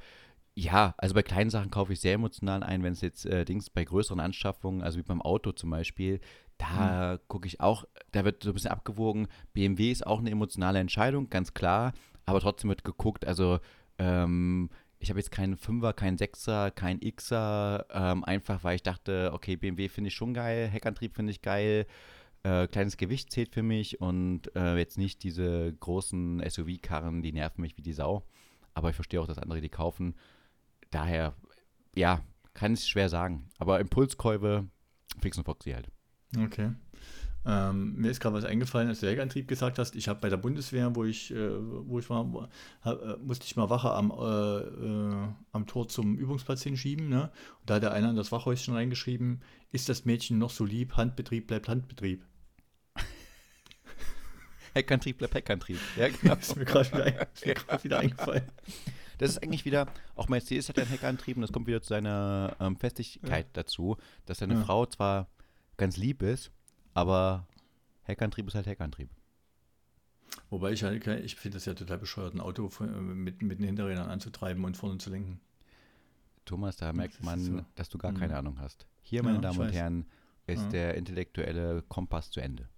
ja, 0.54 0.94
also 0.98 1.14
bei 1.14 1.22
kleinen 1.22 1.50
Sachen 1.50 1.70
kaufe 1.70 1.92
ich 1.92 2.00
sehr 2.00 2.14
emotional 2.14 2.62
ein, 2.62 2.82
wenn 2.82 2.92
es 2.92 3.00
jetzt 3.00 3.26
äh, 3.26 3.44
Dings 3.44 3.70
bei 3.70 3.84
größeren 3.84 4.20
Anschaffungen, 4.20 4.82
also 4.82 4.98
wie 4.98 5.02
beim 5.02 5.20
Auto 5.20 5.52
zum 5.52 5.70
Beispiel, 5.70 6.20
da 6.58 7.18
gucke 7.26 7.48
ich 7.48 7.60
auch, 7.60 7.84
da 8.12 8.24
wird 8.24 8.44
so 8.44 8.50
ein 8.50 8.54
bisschen 8.54 8.70
abgewogen. 8.70 9.26
BMW 9.52 9.90
ist 9.90 10.06
auch 10.06 10.20
eine 10.20 10.30
emotionale 10.30 10.78
Entscheidung, 10.78 11.28
ganz 11.28 11.54
klar, 11.54 11.92
aber 12.24 12.38
trotzdem 12.40 12.70
wird 12.70 12.84
geguckt, 12.84 13.26
also 13.26 13.58
ähm, 13.98 14.70
ich 15.04 15.10
habe 15.10 15.20
jetzt 15.20 15.30
keinen 15.30 15.58
Fünfer, 15.58 15.92
keinen 15.92 16.16
Sechser, 16.16 16.70
keinen 16.70 17.00
Xer, 17.00 17.84
ähm, 17.92 18.24
einfach 18.24 18.64
weil 18.64 18.76
ich 18.76 18.82
dachte, 18.82 19.30
okay, 19.34 19.54
BMW 19.54 19.90
finde 19.90 20.08
ich 20.08 20.14
schon 20.14 20.32
geil, 20.32 20.66
Heckantrieb 20.66 21.14
finde 21.14 21.30
ich 21.30 21.42
geil, 21.42 21.86
äh, 22.42 22.66
kleines 22.68 22.96
Gewicht 22.96 23.30
zählt 23.30 23.52
für 23.52 23.62
mich 23.62 24.00
und 24.00 24.54
äh, 24.56 24.78
jetzt 24.78 24.96
nicht 24.96 25.22
diese 25.22 25.74
großen 25.74 26.42
SUV-Karren, 26.48 27.22
die 27.22 27.32
nerven 27.32 27.60
mich 27.60 27.76
wie 27.76 27.82
die 27.82 27.92
Sau. 27.92 28.24
Aber 28.72 28.88
ich 28.88 28.96
verstehe 28.96 29.20
auch, 29.20 29.26
dass 29.26 29.38
andere 29.38 29.60
die 29.60 29.68
kaufen. 29.68 30.14
Daher, 30.90 31.34
ja, 31.94 32.22
kann 32.54 32.72
ich 32.72 32.86
schwer 32.86 33.10
sagen. 33.10 33.46
Aber 33.58 33.80
Impulskäufe, 33.80 34.66
Fix 35.20 35.36
und 35.36 35.44
Foxy 35.44 35.72
halt. 35.72 35.90
Okay. 36.34 36.70
Ähm, 37.46 37.94
mir 37.96 38.10
ist 38.10 38.20
gerade 38.20 38.34
was 38.36 38.44
eingefallen, 38.44 38.88
als 38.88 39.00
du 39.00 39.06
Heckantrieb 39.08 39.46
gesagt 39.48 39.78
hast. 39.78 39.96
Ich 39.96 40.08
habe 40.08 40.18
bei 40.20 40.30
der 40.30 40.38
Bundeswehr, 40.38 40.94
wo 40.96 41.04
ich, 41.04 41.30
äh, 41.30 41.50
wo 41.86 41.98
ich 41.98 42.08
war, 42.08 42.32
wo- 42.32 42.46
hab, 42.80 43.02
äh, 43.02 43.16
musste 43.18 43.44
ich 43.44 43.54
mal 43.56 43.68
Wache 43.68 43.90
am, 43.90 44.10
äh, 44.10 44.58
äh, 45.24 45.28
am 45.52 45.66
Tor 45.66 45.88
zum 45.88 46.16
Übungsplatz 46.16 46.62
hinschieben. 46.62 47.08
Ne? 47.10 47.30
Und 47.60 47.68
da 47.70 47.74
hat 47.74 47.82
der 47.82 47.92
einer 47.92 48.10
in 48.10 48.16
das 48.16 48.32
Wachhäuschen 48.32 48.74
reingeschrieben, 48.74 49.42
ist 49.72 49.88
das 49.90 50.06
Mädchen 50.06 50.38
noch 50.38 50.50
so 50.50 50.64
lieb, 50.64 50.96
Handbetrieb 50.96 51.46
bleibt 51.48 51.68
Handbetrieb. 51.68 52.24
Heckantrieb 54.74 55.18
bleibt 55.18 55.34
Heckantrieb. 55.34 55.78
Ja, 55.96 56.08
genau. 56.20 56.34
ist 56.34 56.56
mir 56.56 56.64
gerade 56.64 56.90
wieder, 56.92 57.54
grad 57.54 57.84
wieder 57.84 57.98
eingefallen. 58.00 58.44
Das 59.18 59.30
ist 59.30 59.44
eigentlich 59.44 59.64
wieder, 59.64 59.86
auch 60.16 60.28
Mercedes 60.28 60.68
hat 60.68 60.76
ja 60.76 60.82
einen 60.82 60.90
Heckantrieb 60.90 61.36
und 61.36 61.42
das 61.42 61.52
kommt 61.52 61.68
wieder 61.68 61.80
zu 61.80 61.90
seiner 61.90 62.56
ähm, 62.58 62.76
Festigkeit 62.76 63.46
dazu, 63.52 63.96
dass 64.26 64.38
seine 64.38 64.54
Ja. 64.54 64.64
Frau 64.64 64.86
zwar 64.86 65.28
ganz 65.76 65.96
lieb 65.96 66.20
ist, 66.20 66.50
aber 66.94 67.46
Heckantrieb 68.02 68.46
ist 68.48 68.54
halt 68.54 68.66
Heckantrieb. 68.66 69.10
Wobei 70.50 70.72
ich 70.72 70.82
halt, 70.82 71.06
ich 71.06 71.36
finde 71.36 71.56
das 71.56 71.64
ja 71.64 71.74
total 71.74 71.98
bescheuert, 71.98 72.34
ein 72.34 72.40
Auto 72.40 72.70
äh, 72.80 72.84
mit, 72.84 73.42
mit 73.42 73.58
den 73.58 73.66
Hinterrädern 73.66 74.08
anzutreiben 74.08 74.64
und 74.64 74.76
vorne 74.76 74.98
zu 74.98 75.10
lenken. 75.10 75.40
Thomas, 76.44 76.76
da 76.76 76.92
merkt 76.92 77.22
man, 77.22 77.40
so. 77.40 77.64
dass 77.74 77.88
du 77.88 77.98
gar 77.98 78.12
Mhm. 78.12 78.16
keine 78.18 78.36
Ahnung 78.36 78.58
hast. 78.58 78.86
Hier, 79.02 79.18
Ja, 79.18 79.22
meine 79.22 79.36
ich 79.36 79.42
Damen 79.42 79.58
und. 79.58 79.72
Herren, 79.72 80.06
ist 80.46 80.62
Ja. 80.64 80.68
der 80.70 80.94
intellektuelle 80.94 81.82
Kompass 81.82 82.30
zu 82.30 82.40
Ende. 82.40 82.68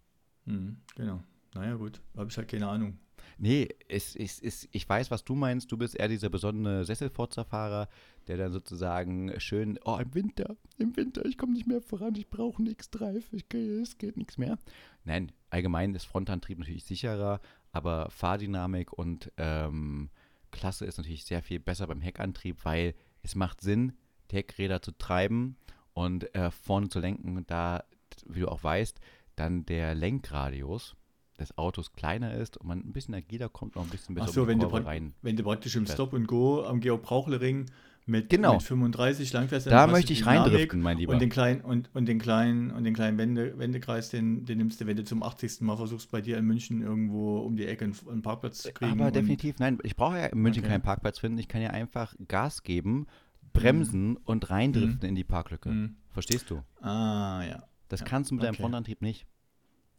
Mhm, 0.45 0.77
genau. 0.95 1.23
Naja, 1.55 1.75
gut, 1.75 2.01
habe 2.17 2.31
ich 2.31 2.37
halt 2.37 2.49
keine 2.49 2.69
Ahnung. 2.69 2.99
Nee, 3.39 3.69
es, 3.89 4.17
es, 4.17 4.41
es, 4.41 4.67
ich 4.73 4.89
weiß, 4.89 5.11
was 5.11 5.25
du 5.25 5.35
meinst. 5.35 5.71
Du 5.71 5.77
bist 5.77 5.95
eher 5.95 6.09
dieser 6.09 6.31
besondere 6.31 6.85
Sesselforzerfahrer, 6.85 7.89
der 8.29 8.37
dann 8.39 8.53
sozusagen 8.53 9.39
schön, 9.39 9.79
oh, 9.85 9.99
im 9.99 10.15
Winter, 10.15 10.57
im 10.79 10.97
Winter, 10.97 11.25
ich 11.27 11.37
komme 11.37 11.53
nicht 11.53 11.67
mehr 11.67 11.83
voran, 11.83 12.15
ich 12.17 12.31
brauche 12.31 12.59
einen 12.59 12.73
X-Drive, 12.73 13.33
es 13.33 13.99
geht 13.99 14.17
nichts 14.17 14.39
mehr. 14.39 14.59
Nein, 15.05 15.33
allgemein 15.51 15.95
ist 15.95 16.05
Frontantrieb 16.05 16.59
natürlich 16.59 16.85
sicherer, 16.85 17.41
aber 17.73 18.09
Fahrdynamik 18.11 18.93
und 18.93 19.31
ähm, 19.37 20.09
Klasse 20.51 20.87
ist 20.87 20.97
natürlich 20.97 21.25
sehr 21.25 21.43
viel 21.43 21.61
besser 21.61 21.87
beim 21.87 22.01
Heckantrieb, 22.01 22.65
weil 22.65 22.95
es 23.23 23.35
macht 23.35 23.61
Sinn, 23.61 23.93
Heckräder 24.33 24.81
zu 24.81 24.93
treiben 24.93 25.57
und 25.93 26.35
äh, 26.35 26.51
vorne 26.51 26.89
zu 26.89 27.01
lenken 27.01 27.45
da, 27.47 27.85
wie 28.27 28.41
du 28.41 28.49
auch 28.49 28.65
weißt, 28.65 28.99
dann 29.37 29.67
der 29.67 29.95
Lenkradius 29.95 30.97
des 31.37 31.57
Autos 31.59 31.93
kleiner 31.93 32.35
ist 32.35 32.57
und 32.57 32.67
man 32.67 32.79
ein 32.81 32.93
bisschen 32.93 33.15
agiler 33.15 33.49
kommt, 33.49 33.77
noch 33.77 33.83
ein 33.85 33.91
bisschen 33.91 34.15
besser 34.15 34.29
Ach 34.29 34.33
so, 34.33 34.43
um 34.43 34.49
wenn 34.49 34.59
du, 34.59 34.69
Kurve 34.69 34.87
rein. 34.87 35.15
wenn 35.23 35.37
du 35.37 35.43
praktisch 35.43 35.77
im 35.77 35.87
fährst. 35.87 35.95
Stop 35.97 36.15
and 36.15 36.27
Go 36.29 36.65
am 36.65 36.81
Georg-Brauchle-Ring 36.81 37.67
mit, 38.09 38.31
Genau. 38.31 38.53
mit 38.55 38.63
35 38.63 39.33
langfährst, 39.33 39.67
dann 39.67 39.73
Da 39.73 39.87
möchte 39.89 40.13
ich 40.13 40.25
reindriften, 40.27 40.81
mein 40.81 40.97
Lieber. 40.97 41.13
Und 41.13 41.19
den 41.21 41.29
kleinen, 41.29 41.61
und, 41.61 41.91
und 41.95 42.07
den 42.07 42.19
kleinen, 42.21 42.71
und 42.71 42.85
den 42.85 42.95
kleinen 42.95 43.19
Wende, 43.19 43.59
Wendekreis, 43.59 44.11
den, 44.11 44.45
den 44.45 44.59
nimmst 44.59 44.81
du, 44.81 44.87
wenn 44.87 44.97
du 44.97 45.03
zum 45.05 45.23
80. 45.25 45.61
Mal 45.63 45.77
versuchst, 45.77 46.11
bei 46.13 46.21
dir 46.21 46.39
in 46.39 46.45
München 46.47 46.83
irgendwo 46.83 47.39
um 47.41 47.57
die 47.57 47.67
Ecke 47.67 47.85
einen, 47.85 47.97
einen 48.09 48.23
Parkplatz 48.23 48.63
zu 48.63 48.73
kriegen. 48.73 48.93
Aber 48.93 49.11
definitiv, 49.11 49.59
nein, 49.59 49.79
ich 49.83 49.97
brauche 49.97 50.19
ja 50.19 50.27
in 50.27 50.39
München 50.39 50.63
Okay. 50.63 50.73
keinen 50.73 50.83
Parkplatz 50.83 51.19
finden. 51.19 51.39
Ich 51.39 51.49
kann 51.49 51.61
ja 51.63 51.71
einfach 51.71 52.15
Gas 52.29 52.63
geben, 52.63 53.07
bremsen 53.53 54.17
und 54.19 54.51
reindriften 54.51 55.09
in 55.09 55.15
die 55.15 55.25
Parklücke. 55.25 55.69
Mhm. 55.71 55.97
Verstehst 56.11 56.51
du? 56.51 56.63
Ah, 56.81 57.43
ja. 57.49 57.65
Das 57.89 58.01
Ja, 58.01 58.07
kannst 58.07 58.31
du 58.31 58.35
mit 58.37 58.45
deinem 58.45 58.55
okay. 58.55 58.63
Frontantrieb 58.63 59.03
nicht. 59.03 59.27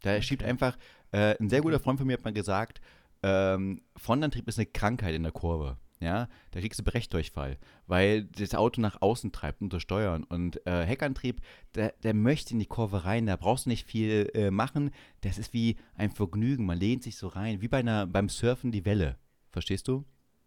Da 0.02 0.20
schiebt 0.22 0.42
einfach, 0.42 0.76
äh, 1.12 1.36
ein 1.38 1.48
sehr 1.48 1.60
guter 1.60 1.80
Freund 1.80 1.98
von 1.98 2.06
mir 2.06 2.14
hat 2.14 2.24
mal 2.24 2.32
gesagt, 2.32 2.80
ähm, 3.22 3.82
Frontantrieb 3.96 4.46
ist 4.48 4.58
eine 4.58 4.66
Krankheit 4.66 5.14
in 5.14 5.22
der 5.22 5.32
Kurve. 5.32 5.76
Ja, 6.00 6.28
da 6.52 6.60
kriegst 6.60 6.78
du 6.78 6.84
Brechdurchfall, 6.84 7.58
weil 7.88 8.22
das 8.26 8.54
Auto 8.54 8.80
nach 8.80 9.02
außen 9.02 9.32
treibt 9.32 9.60
unter 9.62 9.80
Steuern. 9.80 10.22
Und 10.22 10.64
äh, 10.64 10.86
Heckantrieb, 10.86 11.40
der, 11.74 11.92
der 12.04 12.14
möchte 12.14 12.52
in 12.52 12.60
die 12.60 12.66
Kurve 12.66 13.04
rein, 13.04 13.26
da 13.26 13.34
brauchst 13.34 13.66
du 13.66 13.70
nicht 13.70 13.84
viel 13.84 14.30
äh, 14.34 14.52
machen. 14.52 14.92
Das 15.22 15.38
ist 15.38 15.52
wie 15.52 15.76
ein 15.96 16.12
Vergnügen, 16.12 16.66
man 16.66 16.78
lehnt 16.78 17.02
sich 17.02 17.16
so 17.16 17.26
rein, 17.26 17.62
wie 17.62 17.66
bei 17.66 17.78
einer, 17.78 18.06
beim 18.06 18.28
Surfen 18.28 18.70
die 18.70 18.84
Welle. 18.84 19.16
Verstehst 19.50 19.88
du? 19.88 20.04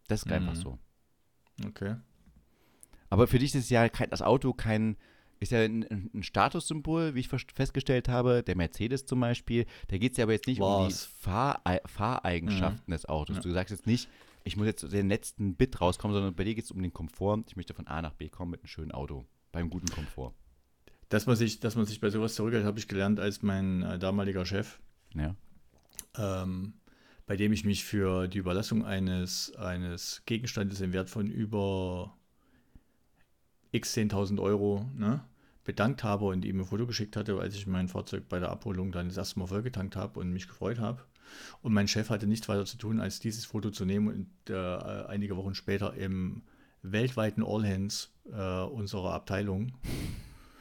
Das 0.08 0.24
ist 0.24 0.32
einfach 0.32 0.54
Mhm. 0.54 0.58
so. 0.62 0.80
Okay. 1.66 1.96
Aber 3.10 3.28
für 3.28 3.40
dich 3.40 3.54
ist 3.54 3.70
ja 3.70 3.90
kein, 3.90 4.10
das 4.10 4.22
Auto 4.22 4.54
kein, 4.54 4.96
ist 5.42 5.52
ja 5.52 5.60
ein, 5.60 5.84
ein 6.14 6.24
Statussymbol, 6.24 7.16
wie 7.16 7.20
ich 7.22 7.28
festgestellt 7.28 8.08
habe. 8.08 8.44
Der 8.44 8.56
Mercedes 8.56 9.06
zum 9.06 9.20
Beispiel, 9.20 9.66
da 9.88 9.98
geht 9.98 10.12
es 10.14 10.18
ja 10.20 10.26
aber 10.26 10.34
jetzt 10.34 10.48
nicht 10.48 10.62
um 10.62 10.88
die. 10.88 10.94
Fahr 10.94 11.62
Fahreigenschaften 11.86 12.92
des 12.92 13.06
Autos. 13.08 13.38
Ja. 13.38 13.42
Du 13.42 13.52
sagst 13.52 13.72
jetzt 13.72 13.88
nicht, 13.88 14.08
ich 14.44 14.56
muss 14.56 14.68
jetzt 14.68 14.94
den 14.94 15.10
letzten 15.10 15.56
Bit 15.56 15.82
rauskommen, 15.82 16.14
sondern 16.14 16.36
bei 16.36 16.44
dir 16.44 16.54
geht 16.56 16.66
es 16.66 16.72
um 16.72 16.82
den 16.82 16.94
Komfort. 16.94 17.44
Ich 17.48 17.56
möchte 17.56 17.74
von 17.74 17.88
A 17.88 18.02
nach 18.02 18.14
B 18.14 18.30
kommen 18.30 18.52
mit 18.52 18.62
einem 18.62 18.68
schönen 18.68 18.92
Auto, 18.92 19.26
beim 19.52 19.70
guten 19.72 19.88
Komfort. 19.88 20.34
Dass 21.10 21.26
man 21.26 21.36
sich, 21.36 21.60
dass 21.60 21.76
man 21.76 21.86
sich 21.86 22.00
bei 22.00 22.10
sowas 22.12 22.36
zurückhält, 22.36 22.64
habe 22.64 22.78
ich 22.80 22.88
gelernt, 22.88 23.20
als 23.20 23.42
mein 23.42 23.82
äh, 23.82 23.98
damaliger 24.00 24.46
Chef, 24.46 24.80
Ja. 25.16 25.36
ähm, 26.18 26.74
bei 27.26 27.36
dem 27.36 27.52
ich 27.52 27.66
mich 27.66 27.84
für 27.84 28.28
die 28.28 28.38
Überlassung 28.38 28.86
eines, 28.86 29.54
eines 29.56 30.22
Gegenstandes 30.26 30.82
im 30.82 30.94
Wert 30.94 31.10
von 31.10 31.28
über 31.28 32.16
x 33.72 33.96
10.000 33.96 34.40
Euro 34.42 34.86
ne, 34.96 35.24
bedankt 35.64 36.04
habe 36.04 36.26
und 36.26 36.46
ihm 36.46 36.60
ein 36.60 36.66
Foto 36.66 36.88
geschickt 36.88 37.16
hatte, 37.16 37.40
als 37.40 37.56
ich 37.56 37.68
mein 37.68 37.88
Fahrzeug 37.88 38.28
bei 38.30 38.40
der 38.40 38.50
Abholung 38.50 38.92
dann 38.92 39.08
das 39.08 39.18
erste 39.18 39.40
Mal 39.40 39.48
vollgetankt 39.48 39.96
habe 39.96 40.20
und 40.20 40.32
mich 40.32 40.48
gefreut 40.48 40.80
habe. 40.80 41.04
Und 41.62 41.74
mein 41.74 41.88
Chef 41.88 42.10
hatte 42.10 42.28
nichts 42.28 42.50
weiter 42.50 42.66
zu 42.66 42.78
tun, 42.78 43.00
als 43.00 43.20
dieses 43.20 43.46
Foto 43.46 43.70
zu 43.70 43.86
nehmen 43.86 44.08
und 44.08 44.54
äh, 44.54 45.06
einige 45.08 45.38
Wochen 45.38 45.56
später 45.56 45.94
im 45.94 46.42
weltweiten 46.82 47.44
All 47.44 47.64
Hands 47.64 48.12
äh, 48.32 48.64
unserer 48.64 49.14
Abteilung 49.14 49.72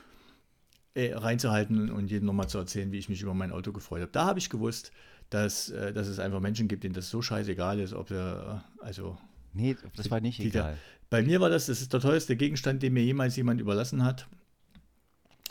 äh, 0.94 1.12
reinzuhalten 1.12 1.90
und 1.90 2.10
jedem 2.10 2.26
nochmal 2.26 2.48
zu 2.48 2.58
erzählen, 2.58 2.92
wie 2.92 2.98
ich 2.98 3.08
mich 3.08 3.22
über 3.22 3.34
mein 3.34 3.52
Auto 3.52 3.72
gefreut 3.72 4.02
habe. 4.02 4.12
Da 4.12 4.26
habe 4.26 4.38
ich 4.38 4.50
gewusst, 4.50 4.92
dass, 5.30 5.70
äh, 5.70 5.92
dass 5.92 6.06
es 6.06 6.20
einfach 6.20 6.40
Menschen 6.40 6.68
gibt, 6.68 6.84
denen 6.84 6.94
das 6.94 7.10
so 7.10 7.22
scheißegal 7.22 7.80
ist, 7.80 7.94
ob 7.94 8.10
er, 8.10 8.64
also 8.78 9.18
Nee, 9.52 9.76
das 9.96 10.10
war 10.10 10.20
nicht 10.20 10.38
Die 10.38 10.48
egal. 10.48 10.78
Bei 11.10 11.22
mir 11.22 11.40
war 11.40 11.50
das, 11.50 11.66
das 11.66 11.80
ist 11.80 11.92
der 11.92 12.00
teuerste 12.00 12.36
Gegenstand, 12.36 12.82
den 12.82 12.92
mir 12.92 13.04
jemals 13.04 13.36
jemand 13.36 13.60
überlassen 13.60 14.04
hat. 14.04 14.28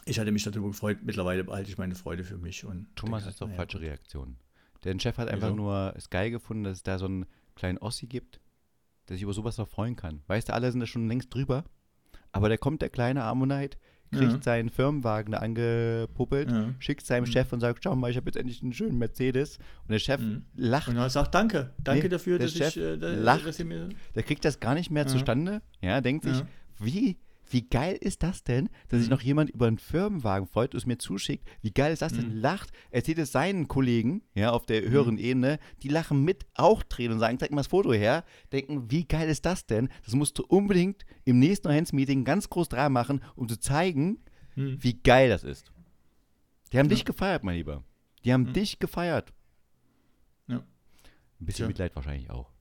Ich 0.05 0.19
hatte 0.19 0.31
mich 0.31 0.43
darüber 0.43 0.69
gefreut, 0.69 0.99
mittlerweile 1.03 1.43
behalte 1.43 1.69
ich 1.69 1.77
meine 1.77 1.95
Freude 1.95 2.23
für 2.23 2.37
mich. 2.37 2.65
Und 2.65 2.87
Thomas 2.95 3.23
denke, 3.23 3.29
ist 3.31 3.41
doch 3.41 3.47
naja, 3.47 3.57
falsche 3.57 3.81
Reaktion. 3.81 4.37
Der 4.83 4.97
Chef 4.99 5.17
hat 5.17 5.27
einfach 5.27 5.47
Wieso? 5.47 5.55
nur 5.55 5.93
es 5.95 6.09
geil 6.09 6.31
gefunden, 6.31 6.63
dass 6.63 6.77
es 6.77 6.83
da 6.83 6.97
so 6.97 7.05
einen 7.05 7.25
kleinen 7.55 7.77
Ossi 7.77 8.07
gibt, 8.07 8.39
der 9.07 9.17
sich 9.17 9.23
über 9.23 9.33
sowas 9.33 9.57
noch 9.57 9.67
freuen 9.67 9.97
kann. 9.97 10.23
Weißt 10.27 10.49
du, 10.49 10.53
alle 10.53 10.71
sind 10.71 10.79
da 10.79 10.87
schon 10.87 11.07
längst 11.07 11.33
drüber. 11.33 11.65
Aber 12.31 12.47
da 12.47 12.57
kommt 12.57 12.81
der 12.81 12.89
kleine 12.89 13.23
Ammonite, 13.23 13.77
kriegt 14.11 14.31
Ja. 14.31 14.41
seinen 14.41 14.69
Firmenwagen 14.69 15.31
da 15.33 15.39
angepuppelt, 15.39 16.51
Ja. 16.51 16.69
schickt 16.79 17.05
seinem 17.05 17.23
Mhm. 17.23 17.27
Chef 17.31 17.53
und 17.53 17.59
sagt, 17.59 17.83
schau 17.83 17.95
mal, 17.95 18.09
ich 18.11 18.17
habe 18.17 18.25
jetzt 18.27 18.37
endlich 18.37 18.61
einen 18.63 18.73
schönen 18.73 18.97
Mercedes. 18.97 19.57
Und 19.83 19.91
der 19.91 19.99
Chef 19.99 20.19
Mhm. 20.21 20.43
lacht. 20.55 20.87
Und 20.87 20.97
er 20.97 21.09
sagt, 21.09 21.33
danke, 21.35 21.73
danke 21.83 22.03
Nee, 22.03 22.09
dafür, 22.09 22.37
der 22.37 22.47
dass 22.47 22.55
Chef 22.55 22.75
ich, 22.75 22.81
äh, 22.83 22.97
da, 22.97 23.09
lacht. 23.13 23.45
dass 23.45 23.59
ihr 23.59 23.65
mir, 23.65 23.89
Der 24.15 24.23
kriegt 24.23 24.43
das 24.45 24.59
gar 24.59 24.73
nicht 24.73 24.89
mehr 24.91 25.05
zustande. 25.07 25.61
Ja, 25.81 26.01
denkt 26.01 26.25
sich, 26.25 26.43
wie, 26.79 27.17
wie 27.51 27.67
geil 27.67 27.97
ist 27.99 28.23
das 28.23 28.43
denn, 28.43 28.69
dass 28.87 28.99
sich 28.99 29.09
Mhm. 29.09 29.15
noch 29.15 29.21
jemand 29.21 29.49
über 29.49 29.67
einen 29.67 29.77
Firmenwagen 29.79 30.47
freut 30.47 30.73
und 30.73 30.77
es 30.79 30.85
mir 30.85 30.97
zuschickt? 30.97 31.47
Wie 31.61 31.71
geil 31.71 31.91
ist 31.93 32.01
das 32.01 32.13
denn? 32.13 32.29
Mhm. 32.29 32.35
Lacht, 32.41 32.71
erzählt 32.91 33.17
es 33.19 33.31
seinen 33.31 33.67
Kollegen, 33.67 34.23
ja, 34.35 34.51
auf 34.51 34.65
der 34.65 34.81
höheren 34.89 35.17
Ebene, 35.17 35.59
die 35.83 35.87
lachen 35.89 36.23
mit, 36.23 36.45
auch 36.53 36.83
drehen 36.83 37.11
und 37.11 37.19
sagen, 37.19 37.39
zeig 37.39 37.51
mal 37.51 37.57
das 37.57 37.67
Foto 37.67 37.91
her. 37.93 38.23
Denken, 38.51 38.89
wie 38.91 39.05
geil 39.05 39.29
ist 39.29 39.45
das 39.45 39.65
denn? 39.65 39.89
Das 40.05 40.13
musst 40.15 40.37
du 40.37 40.43
unbedingt 40.45 41.05
im 41.25 41.39
nächsten 41.39 41.69
Hands-Meeting 41.69 42.23
ganz 42.23 42.49
groß 42.49 42.69
dran 42.69 42.93
machen, 42.93 43.21
um 43.35 43.47
zu 43.49 43.57
zeigen, 43.59 44.19
Hm. 44.55 44.77
wie 44.83 44.93
geil 44.93 45.29
das 45.29 45.43
ist. 45.43 45.71
Die 46.71 46.77
haben 46.79 46.87
Ja. 46.87 46.95
dich 46.95 47.05
gefeiert, 47.05 47.43
mein 47.43 47.55
Lieber. 47.55 47.83
Die 48.25 48.33
haben 48.33 48.43
Mhm. 48.43 48.53
dich 48.53 48.79
gefeiert. 48.79 49.33
Ja. 50.47 50.57
Ein 50.57 50.65
bisschen 51.45 51.57
Tja. 51.63 51.67
Mitleid 51.67 51.95
wahrscheinlich 51.95 52.29
auch. 52.29 52.51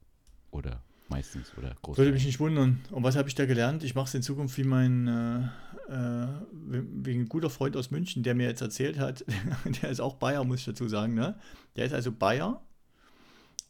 Oder 0.51 0.83
meistens, 1.09 1.53
oder 1.57 1.75
groß. 1.83 1.99
Würde 1.99 2.13
mich 2.13 2.27
nicht 2.27 2.41
wundern. 2.41 2.81
Und 2.91 3.03
was 3.03 3.17
habe 3.17 3.29
ich 3.29 3.35
da 3.35 3.47
gelernt? 3.47 3.83
Ich 3.85 3.95
mache 3.95 4.07
es 4.07 4.15
in 4.15 4.23
Zukunft 4.23 4.57
wie 4.59 4.65
mein 4.65 5.09
äh, 5.09 5.49
äh, 5.89 6.27
wie 6.51 7.15
ein 7.15 7.29
guter 7.29 7.51
Freund 7.51 7.77
aus 7.77 7.91
München, 7.91 8.23
der 8.23 8.35
mir 8.35 8.47
jetzt 8.47 8.61
erzählt 8.61 8.99
hat, 8.99 9.25
der 9.83 9.91
ist 9.91 10.01
auch 10.01 10.15
Bayer, 10.17 10.45
muss 10.45 10.61
ich 10.61 10.67
dazu 10.67 10.89
sagen, 10.89 11.15
ne? 11.15 11.39
Der 11.77 11.87
ist 11.87 11.93
also 11.93 12.13
Bayer 12.13 12.63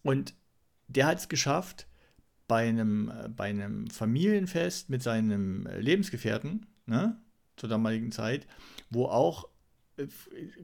und 0.03 0.35
der 0.89 1.07
hat 1.07 1.19
es 1.19 1.29
geschafft, 1.29 1.87
bei 2.49 2.67
einem, 2.69 3.11
äh, 3.11 3.29
bei 3.29 3.51
einem 3.51 3.89
Familienfest 3.89 4.89
mit 4.89 5.03
seinem 5.03 5.67
äh, 5.67 5.81
Lebensgefährten, 5.81 6.67
ne? 6.87 7.21
Zur 7.57 7.69
damaligen 7.69 8.13
Zeit, 8.13 8.47
wo 8.91 9.07
auch 9.07 9.49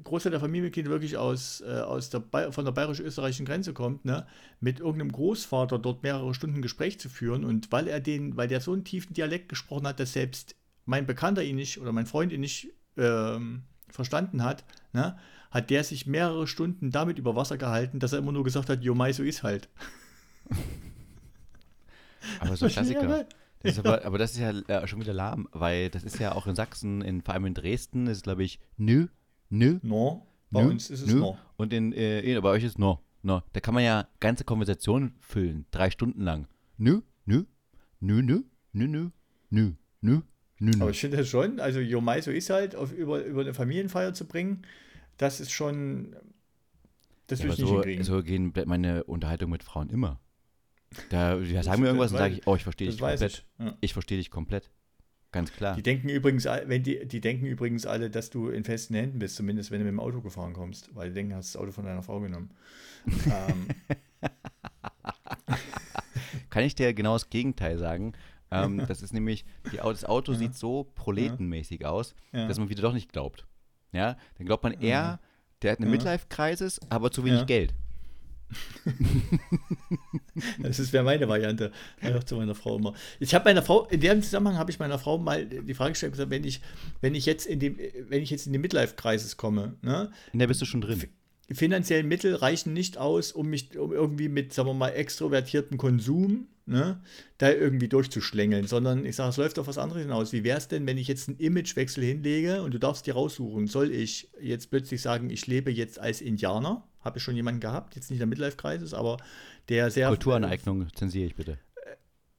Großteil 0.03 0.31
der 0.31 0.41
Familienmitglieder 0.41 0.91
wirklich 0.91 1.17
aus, 1.17 1.61
äh, 1.61 1.81
aus 1.81 2.11
der 2.11 2.23
von 2.53 2.65
der 2.65 2.73
bayerisch-österreichischen 2.73 3.47
Grenze 3.47 3.73
kommt, 3.73 4.05
ne? 4.05 4.27
mit 4.61 4.81
irgendeinem 4.81 5.13
Großvater 5.13 5.79
dort 5.79 6.03
mehrere 6.03 6.35
Stunden 6.35 6.63
Gespräch 6.63 7.01
zu 7.01 7.09
führen 7.09 7.45
und 7.45 7.73
weil 7.73 7.89
er 7.89 8.01
den, 8.01 8.37
weil 8.37 8.49
der 8.49 8.61
so 8.61 8.73
einen 8.73 8.85
tiefen 8.85 9.15
Dialekt 9.15 9.49
gesprochen 9.49 9.87
hat, 9.87 10.01
dass 10.01 10.13
selbst 10.13 10.55
mein 10.85 11.07
Bekannter 11.07 11.43
ihn 11.43 11.57
nicht 11.57 11.81
oder 11.81 11.93
mein 11.93 12.07
Freund 12.07 12.33
ihn 12.33 12.41
nicht 12.41 12.73
ähm, 12.97 13.65
verstanden 13.89 14.43
hat, 14.43 14.65
ne? 14.93 15.17
hat 15.51 15.71
der 15.71 15.85
sich 15.85 16.07
mehrere 16.07 16.47
Stunden 16.47 16.91
damit 16.91 17.19
über 17.19 17.37
Wasser 17.37 17.57
gehalten, 17.57 18.01
dass 18.01 18.13
er 18.13 18.19
immer 18.19 18.33
nur 18.33 18.45
gesagt 18.45 18.69
hat, 18.69 18.83
jo 18.83 18.95
Mai, 18.95 19.13
so 19.13 19.23
ist 19.23 19.43
halt. 19.43 19.69
Aber 22.41 22.57
so 22.57 22.67
ein 22.67 22.73
Klassiker. 22.73 23.07
geil. 23.07 23.27
Das 23.65 23.73
ist 23.73 23.79
aber, 23.79 24.05
aber 24.05 24.19
das 24.19 24.33
ist 24.33 24.41
ja 24.41 24.51
äh, 24.51 24.87
schon 24.87 25.01
wieder 25.01 25.15
lahm, 25.15 25.49
weil 25.53 25.89
das 25.89 26.05
ist 26.05 26.19
ja 26.19 26.33
auch 26.33 26.47
in 26.47 26.55
Sachsen, 26.55 27.01
in, 27.01 27.23
vor 27.23 27.33
allem 27.33 27.47
in 27.47 27.55
Dresden, 27.55 28.07
ist 28.09 28.25
glaube 28.25 28.45
ich 28.45 28.61
nü, 28.77 29.07
nü, 29.51 29.81
No, 29.83 30.27
bei 30.51 30.63
nü, 30.63 30.71
uns 30.71 30.91
ist 30.91 31.03
es 31.03 31.13
nü. 31.15 31.21
no. 31.21 31.37
Und 31.57 31.73
in, 31.73 31.93
äh, 31.93 32.21
in, 32.21 32.41
bei 32.43 32.51
euch 32.51 32.65
ist 32.65 32.79
no, 32.79 33.01
no. 33.23 33.43
Da 33.53 33.61
kann 33.61 33.75
man 33.75 33.83
ja 33.85 34.07
ganze 34.21 34.45
Konversationen 34.45 35.15
füllen, 35.21 35.67
drei 35.71 35.91
Stunden 35.91 36.23
lang. 36.25 36.47
Nü, 36.79 37.03
nü, 37.27 37.47
nü, 38.01 38.23
nü, 38.23 38.45
nü, 38.73 38.89
nü, 38.89 39.11
nü, 39.51 39.77
nü, 40.03 40.23
nü, 40.61 40.81
Aber 40.81 40.91
ich 40.91 41.01
finde 41.01 41.17
das 41.19 41.29
schon, 41.29 41.61
also 41.61 41.81
Jo 41.81 42.01
Mai, 42.01 42.21
so 42.23 42.31
ist 42.31 42.51
halt, 42.51 42.75
auf, 42.75 42.93
über, 42.93 43.25
über 43.25 43.41
eine 43.43 43.55
Familienfeier 43.55 44.15
zu 44.15 44.25
bringen, 44.27 44.63
das 45.19 45.41
ist 45.41 45.51
schon, 45.53 46.15
das 47.29 47.39
Ja, 47.41 47.45
will 47.47 47.53
ich 47.53 47.59
nicht 47.59 47.69
so, 47.69 47.75
hinkriegen. 47.75 48.05
so 48.05 48.23
gehen 48.23 48.53
meine 48.67 49.05
Unterhaltungen 49.05 49.53
mit 49.53 49.63
Frauen 49.63 49.89
immer. 49.91 50.21
Da 51.11 51.43
sagen 51.63 51.81
mir 51.83 51.89
irgendwas 51.89 52.13
und 52.13 52.19
sage 52.19 52.35
ich, 52.35 52.47
oh, 52.47 52.55
ich 52.55 52.63
verstehe 52.63 52.89
dich 52.89 52.99
komplett. 53.01 53.33
ich. 53.33 53.45
Ja. 53.59 53.77
Ich 53.81 53.93
verstehe 53.93 54.19
dich 54.19 54.31
komplett. 54.31 54.71
Ganz 55.35 55.53
klar. 55.53 55.75
Die 55.75 55.83
denken 55.83 56.09
übrigens, 56.09 56.45
wenn 56.45 56.85
die, 56.85 57.07
die 57.09 57.21
denken 57.21 57.45
übrigens 57.47 57.87
alle, 57.87 58.09
dass 58.09 58.31
du 58.31 58.51
in 58.51 58.63
festen 58.63 58.95
Händen 58.95 59.19
bist, 59.19 59.35
zumindest 59.35 59.73
wenn 59.73 59.81
du 59.81 59.85
mit 59.85 59.93
dem 59.93 59.99
Auto 59.99 60.21
gefahren 60.21 60.53
kommst, 60.53 60.95
weil 60.95 61.09
die 61.09 61.15
denken, 61.15 61.31
du 61.31 61.37
hast 61.37 61.55
das 61.57 61.61
Auto 61.61 61.73
von 61.73 61.85
deiner 61.85 62.03
Frau 62.03 62.21
genommen. 62.21 62.51
ähm, 63.27 63.67
Kann 66.51 66.63
ich 66.63 66.77
dir 66.77 66.95
genau 66.95 67.15
das 67.15 67.31
Gegenteil 67.31 67.79
sagen. 67.79 68.13
Ähm, 68.53 68.85
das 68.87 69.03
ist 69.03 69.13
nämlich, 69.13 69.45
die, 69.73 69.79
das 69.79 70.05
Auto 70.05 70.33
Ja. 70.33 70.39
sieht 70.39 70.55
so 70.55 70.85
proletenmäßig 70.95 71.85
aus, 71.85 72.15
ja. 72.33 72.47
dass 72.47 72.59
man 72.61 72.69
wieder 72.69 72.83
doch 72.83 72.93
nicht 72.93 73.13
glaubt. 73.13 73.45
Ja, 73.91 74.17
dann 74.39 74.47
glaubt 74.47 74.63
man 74.63 74.73
eher, 74.81 75.19
der 75.63 75.73
hat 75.73 75.79
eine 75.79 75.87
Ja. 75.87 75.93
Midlife-Crisis, 75.93 76.81
aber 76.91 77.11
zu 77.11 77.25
wenig 77.25 77.41
Ja. 77.41 77.45
Geld. 77.47 77.75
Das 80.59 80.93
wäre 80.93 81.05
meine 81.05 81.29
Variante. 81.29 81.71
Ich 82.03 82.13
auch 82.13 82.25
zu 82.25 82.37
meiner 82.37 82.55
Frau 82.55 82.77
immer. 82.77 82.95
Ich 83.21 83.35
habe 83.35 83.45
meiner 83.45 83.63
Frau, 83.63 83.87
in 83.87 84.01
dem 84.01 84.23
Zusammenhang 84.23 84.59
habe 84.59 84.71
ich 84.71 84.79
meiner 84.79 84.99
Frau 84.99 85.17
mal 85.19 85.47
die 85.47 85.75
Frage 85.75 85.93
gestellt, 85.93 86.13
gesagt, 86.13 86.31
wenn 86.31 86.45
ich, 86.45 86.61
wenn 87.01 87.15
ich 87.15 87.25
jetzt 87.27 87.47
in 87.47 87.61
dem, 87.61 87.79
wenn 88.09 88.23
ich 88.23 88.31
jetzt 88.31 88.47
in 88.47 88.53
die 88.53 88.59
Midlife-Crisis 88.59 89.37
komme, 89.37 89.77
ne, 89.83 90.11
In 90.33 90.41
der 90.41 90.49
bist 90.49 90.61
du 90.61 90.65
schon 90.65 90.81
drin. 90.81 91.05
Finanziellen 91.53 92.09
Mittel 92.09 92.35
reichen 92.35 92.73
nicht 92.73 92.99
aus, 92.99 93.33
um 93.33 93.49
mich 93.49 93.77
um 93.79 93.93
irgendwie 93.93 94.29
mit, 94.29 94.53
sagen 94.53 94.69
wir 94.69 94.75
mal, 94.75 94.91
extrovertiertem 94.91 95.77
Konsum 95.77 96.49
ne, 96.67 97.01
da 97.39 97.51
irgendwie 97.51 97.89
durchzuschlängeln, 97.89 98.67
sondern 98.67 99.05
ich 99.05 99.17
sage, 99.17 99.31
es 99.31 99.37
läuft 99.37 99.59
auf 99.59 99.67
was 99.67 99.79
anderes 99.79 100.03
hinaus. 100.03 100.33
Wie 100.33 100.45
wäre 100.45 100.59
es 100.59 100.69
denn, 100.69 100.87
wenn 100.87 100.99
ich 100.99 101.09
jetzt 101.09 101.29
einen 101.29 101.39
Imagewechsel 101.39 102.03
hinlege 102.05 102.63
und 102.63 102.73
du 102.73 102.79
darfst 102.79 103.07
dir 103.07 103.15
raussuchen, 103.15 103.67
soll 103.67 103.91
ich 103.91 104.31
jetzt 104.41 104.71
plötzlich 104.71 105.03
sagen, 105.03 105.31
ich 105.31 105.47
lebe 105.47 105.71
jetzt 105.71 105.99
als 105.99 106.21
Indianer? 106.21 106.87
Habe 107.01 107.19
ich 107.19 107.25
schon 107.25 107.37
jemanden 107.37 107.61
gehabt, 107.61 107.97
jetzt 107.97 108.11
nicht 108.11 108.21
der 108.21 108.27
Midlife-Kreises, 108.27 108.95
aber 108.95 109.19
der 109.69 109.91
sehr. 109.91 110.09
Kulturaneignung 110.09 110.89
zensiere 110.95 111.27
ich 111.27 111.35
bitte. 111.35 111.59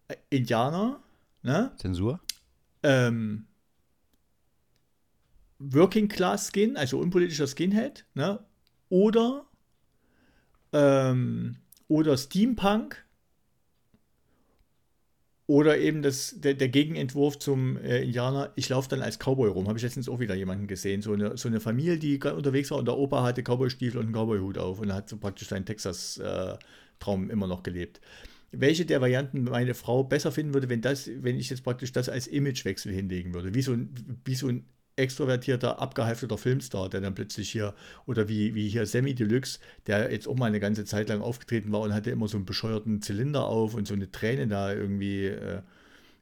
Äh, 0.07 0.15
Indianer, 0.31 1.03
ne? 1.43 1.71
Zensur? 1.77 2.19
Ähm, 2.81 3.45
Working 5.59 6.07
Class 6.07 6.51
Skin, 6.51 6.77
also 6.77 6.99
unpolitischer 6.99 7.47
Skinhead, 7.47 8.05
ne? 8.15 8.39
Oder, 8.95 9.45
ähm, 10.71 11.57
oder 11.89 12.17
Steampunk. 12.17 13.03
Oder 15.47 15.77
eben 15.77 16.01
das, 16.01 16.35
der, 16.37 16.53
der 16.53 16.69
Gegenentwurf 16.69 17.37
zum 17.37 17.75
äh, 17.75 18.03
Indianer, 18.03 18.53
ich 18.55 18.69
laufe 18.69 18.87
dann 18.87 19.01
als 19.01 19.19
Cowboy 19.19 19.49
rum. 19.49 19.67
Habe 19.67 19.77
ich 19.77 19.83
letztens 19.83 20.07
auch 20.07 20.21
wieder 20.21 20.33
jemanden 20.33 20.67
gesehen. 20.67 21.01
So 21.01 21.11
eine, 21.11 21.35
so 21.35 21.49
eine 21.49 21.59
Familie, 21.59 21.97
die 21.97 22.17
unterwegs 22.21 22.71
war 22.71 22.77
und 22.77 22.85
der 22.85 22.97
Opa 22.97 23.21
hatte 23.21 23.43
Cowboy-Stiefel 23.43 23.99
und 23.99 24.05
einen 24.05 24.15
Cowboy-Hut 24.15 24.57
auf 24.57 24.79
und 24.79 24.93
hat 24.93 25.09
so 25.09 25.17
praktisch 25.17 25.49
seinen 25.49 25.65
Texas-Traum 25.65 27.29
äh, 27.29 27.33
immer 27.33 27.47
noch 27.47 27.63
gelebt. 27.63 27.99
Welche 28.53 28.85
der 28.85 29.01
Varianten 29.01 29.43
meine 29.43 29.73
Frau 29.73 30.05
besser 30.05 30.31
finden 30.31 30.53
würde, 30.53 30.69
wenn, 30.69 30.79
das, 30.79 31.11
wenn 31.17 31.37
ich 31.37 31.49
jetzt 31.49 31.65
praktisch 31.65 31.91
das 31.91 32.07
als 32.07 32.27
Imagewechsel 32.27 32.93
hinlegen 32.93 33.33
würde? 33.33 33.53
Wie 33.53 33.61
so 33.61 33.73
ein, 33.73 33.93
wie 34.23 34.35
so 34.35 34.47
ein 34.47 34.65
extrovertierter, 34.95 35.79
abgehalfterter 35.79 36.37
Filmstar, 36.37 36.89
der 36.89 37.01
dann 37.01 37.15
plötzlich 37.15 37.51
hier, 37.51 37.73
oder 38.05 38.29
wie, 38.29 38.55
wie 38.55 38.69
hier 38.69 38.85
Sammy 38.85 39.13
Deluxe, 39.13 39.59
der 39.87 40.11
jetzt 40.11 40.27
auch 40.27 40.35
mal 40.35 40.45
eine 40.45 40.59
ganze 40.59 40.85
Zeit 40.85 41.09
lang 41.09 41.21
aufgetreten 41.21 41.71
war 41.71 41.81
und 41.81 41.93
hatte 41.93 42.11
immer 42.11 42.27
so 42.27 42.37
einen 42.37 42.45
bescheuerten 42.45 43.01
Zylinder 43.01 43.45
auf 43.45 43.73
und 43.73 43.87
so 43.87 43.93
eine 43.93 44.11
Träne 44.11 44.47
da 44.47 44.73
irgendwie, 44.73 45.25
äh, 45.25 45.61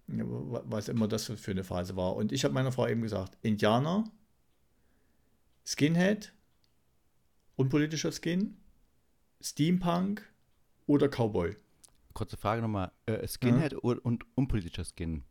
was 0.07 0.89
immer 0.89 1.07
das 1.07 1.25
für 1.25 1.51
eine 1.51 1.63
Phase 1.63 1.95
war. 1.95 2.15
Und 2.15 2.31
ich 2.31 2.43
habe 2.43 2.53
meiner 2.53 2.71
Frau 2.71 2.87
eben 2.87 3.01
gesagt, 3.01 3.37
Indianer, 3.41 4.05
Skinhead, 5.65 6.33
unpolitischer 7.55 8.11
Skin, 8.11 8.57
Steampunk 9.39 10.23
oder 10.87 11.07
Cowboy. 11.07 11.55
Kurze 12.13 12.37
Frage 12.37 12.61
nochmal, 12.61 12.91
äh, 13.05 13.27
Skinhead 13.27 13.73
ja. 13.73 13.77
und 13.79 14.25
unpolitischer 14.35 14.83
Skin. 14.83 15.23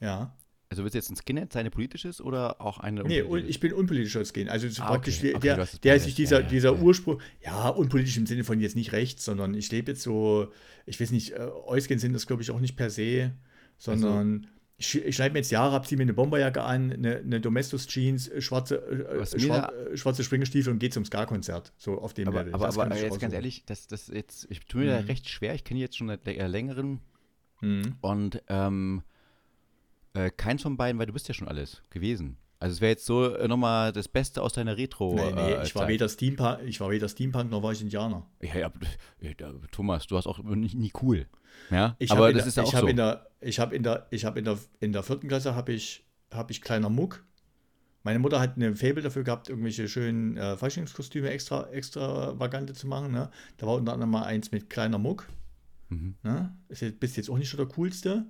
Ja. 0.00 0.36
Also 0.70 0.82
wird 0.82 0.94
es 0.94 0.94
jetzt 0.94 1.10
ein 1.10 1.16
Skinhead 1.16 1.52
sein, 1.52 1.70
politisches 1.70 2.20
oder 2.20 2.60
auch 2.60 2.78
eine 2.78 3.02
Nee, 3.02 3.22
ich 3.46 3.58
bin 3.58 3.72
unpolitischer 3.72 4.24
Skin. 4.24 4.50
Also 4.50 4.68
ah, 4.82 4.88
praktisch 4.88 5.18
okay. 5.18 5.38
der, 5.40 5.58
okay, 5.58 5.78
der 5.82 6.00
sich 6.00 6.14
dieser, 6.14 6.42
ja, 6.42 6.46
dieser 6.46 6.74
ja. 6.74 6.80
Ursprung, 6.80 7.20
ja, 7.42 7.68
unpolitisch 7.70 8.18
im 8.18 8.26
Sinne 8.26 8.44
von 8.44 8.60
jetzt 8.60 8.76
nicht 8.76 8.92
rechts, 8.92 9.24
sondern 9.24 9.54
ich 9.54 9.72
lebe 9.72 9.92
jetzt 9.92 10.02
so, 10.02 10.52
ich 10.84 11.00
weiß 11.00 11.10
nicht, 11.10 11.32
äh, 11.32 11.98
sind 11.98 12.12
das 12.12 12.26
glaube 12.26 12.42
ich 12.42 12.50
auch 12.50 12.60
nicht 12.60 12.76
per 12.76 12.90
se, 12.90 13.32
sondern 13.78 14.34
also, 14.34 14.48
ich, 14.76 14.94
ich 15.06 15.16
schneide 15.16 15.32
mir 15.32 15.38
jetzt 15.38 15.50
Jahre 15.50 15.74
ab, 15.74 15.86
ziehe 15.86 15.96
mir 15.96 16.02
eine 16.02 16.12
Bomberjacke 16.12 16.62
an, 16.62 16.92
eine, 16.92 17.16
eine 17.16 17.40
Domestos 17.40 17.86
Jeans, 17.86 18.28
äh, 18.28 18.42
schwarze, 18.42 18.76
äh, 18.76 19.40
schwar, 19.40 19.72
äh, 19.72 19.96
schwarze 19.96 20.22
Springerstiefel 20.22 20.72
und 20.72 20.78
gehe 20.78 20.90
zum 20.90 21.06
Ska-Konzert. 21.06 21.72
So 21.78 21.98
auf 21.98 22.12
dem 22.12 22.28
aber, 22.28 22.40
Level. 22.40 22.54
Aber, 22.54 22.68
aber 22.68 22.96
jetzt 22.96 23.18
ganz 23.18 23.32
ehrlich, 23.32 23.64
das, 23.64 23.86
das 23.86 24.08
jetzt, 24.08 24.46
ich 24.50 24.60
tue 24.66 24.82
mir 24.82 24.92
mhm. 24.92 25.00
da 25.00 25.06
recht 25.06 25.28
schwer, 25.30 25.54
ich 25.54 25.64
kenne 25.64 25.80
jetzt 25.80 25.96
schon 25.96 26.08
seit 26.08 26.26
längeren 26.26 27.00
mhm. 27.62 27.96
und 28.02 28.42
ähm, 28.48 29.02
äh, 30.14 30.30
keins 30.30 30.62
von 30.62 30.76
beiden, 30.76 30.98
weil 30.98 31.06
du 31.06 31.12
bist 31.12 31.28
ja 31.28 31.34
schon 31.34 31.48
alles 31.48 31.82
gewesen. 31.90 32.36
Also 32.60 32.74
es 32.74 32.80
wäre 32.80 32.90
jetzt 32.90 33.06
so 33.06 33.34
äh, 33.34 33.46
nochmal 33.46 33.92
das 33.92 34.08
Beste 34.08 34.42
aus 34.42 34.52
deiner 34.52 34.76
Retro. 34.76 35.14
Nee, 35.14 35.32
nee, 35.32 35.52
äh, 35.52 35.62
ich, 35.62 35.74
war 35.76 35.86
weder 35.86 36.08
Steampunk, 36.08 36.60
ich 36.64 36.80
war 36.80 36.90
weder 36.90 37.08
Steampunk 37.08 37.50
noch 37.50 37.62
war 37.62 37.72
ich 37.72 37.80
Indianer. 37.80 38.26
Ja, 38.42 38.56
ja, 38.56 38.72
ja 39.20 39.52
Thomas, 39.70 40.06
du 40.08 40.16
hast 40.16 40.26
auch 40.26 40.38
nie, 40.42 40.74
nie 40.74 40.92
cool. 41.02 41.26
Ja, 41.70 41.94
ich 41.98 42.10
aber 42.10 42.32
das 42.32 42.42
der, 42.42 42.48
ist 42.48 42.56
ja 42.56 42.62
auch 42.64 42.80
so. 42.80 42.86
In 42.88 42.96
der, 42.96 43.28
ich 43.40 43.60
habe 43.60 43.76
in 43.76 43.84
der, 43.84 44.08
ich 44.10 44.24
habe 44.24 44.38
in 44.38 44.44
der, 44.44 44.58
in 44.80 44.92
der 44.92 45.02
vierten 45.04 45.28
Klasse 45.28 45.54
habe 45.54 45.72
ich, 45.72 46.04
habe 46.32 46.50
ich 46.50 46.60
kleiner 46.60 46.88
Muck. 46.88 47.24
Meine 48.02 48.18
Mutter 48.18 48.40
hat 48.40 48.56
eine 48.56 48.74
Fable 48.74 49.02
dafür 49.02 49.22
gehabt, 49.22 49.48
irgendwelche 49.48 49.88
schönen 49.88 50.36
äh, 50.36 50.56
Faschingskostüme 50.56 51.30
extra, 51.30 51.68
extravagante 51.70 52.72
zu 52.72 52.86
machen. 52.86 53.12
Ne? 53.12 53.30
Da 53.56 53.66
war 53.66 53.74
unter 53.74 53.92
anderem 53.92 54.10
mal 54.10 54.24
eins 54.24 54.50
mit 54.50 54.70
kleiner 54.70 54.98
Muck. 54.98 55.28
Mhm. 55.90 56.14
Ne? 56.22 56.56
Ist 56.68 56.80
jetzt, 56.80 57.00
bist 57.00 57.16
jetzt 57.16 57.28
auch 57.28 57.38
nicht 57.38 57.50
so 57.50 57.56
der 57.56 57.66
coolste. 57.66 58.26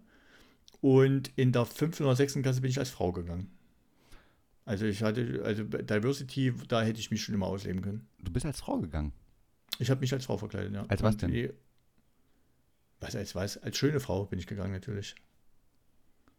Und 0.81 1.33
in 1.37 1.53
der 1.53 1.67
fünften 1.67 2.05
oder 2.05 2.17
sechsten 2.17 2.43
Klasse 2.43 2.61
bin 2.61 2.71
ich 2.71 2.79
als 2.79 2.91
Frau 2.91 3.13
gegangen. 3.13 3.51
Also 4.65 4.85
ich 4.85 5.03
hatte, 5.03 5.43
also 5.45 5.65
Diversity, 5.65 6.53
da 6.69 6.83
hätte 6.83 7.01
ich 7.01 7.11
mich 7.11 7.23
schon 7.23 7.35
immer 7.35 7.47
ausleben 7.47 7.81
können. 7.81 8.07
Du 8.19 8.31
bist 8.31 8.45
als 8.45 8.61
Frau 8.61 8.79
gegangen? 8.79 9.13
Ich 9.79 9.91
habe 9.91 10.01
mich 10.01 10.13
als 10.13 10.27
Frau 10.27 10.37
verkleidet, 10.37 10.75
ja. 10.75 10.85
Als 10.89 11.03
was 11.03 11.17
denn? 11.17 11.31
Die, 11.31 11.51
was 13.01 13.17
als 13.17 13.35
was? 13.35 13.59
Als 13.59 13.77
schöne 13.79 14.01
Frau 14.01 14.27
bin 14.27 14.39
ich 14.39 14.47
gegangen, 14.47 14.73
natürlich. 14.73 15.15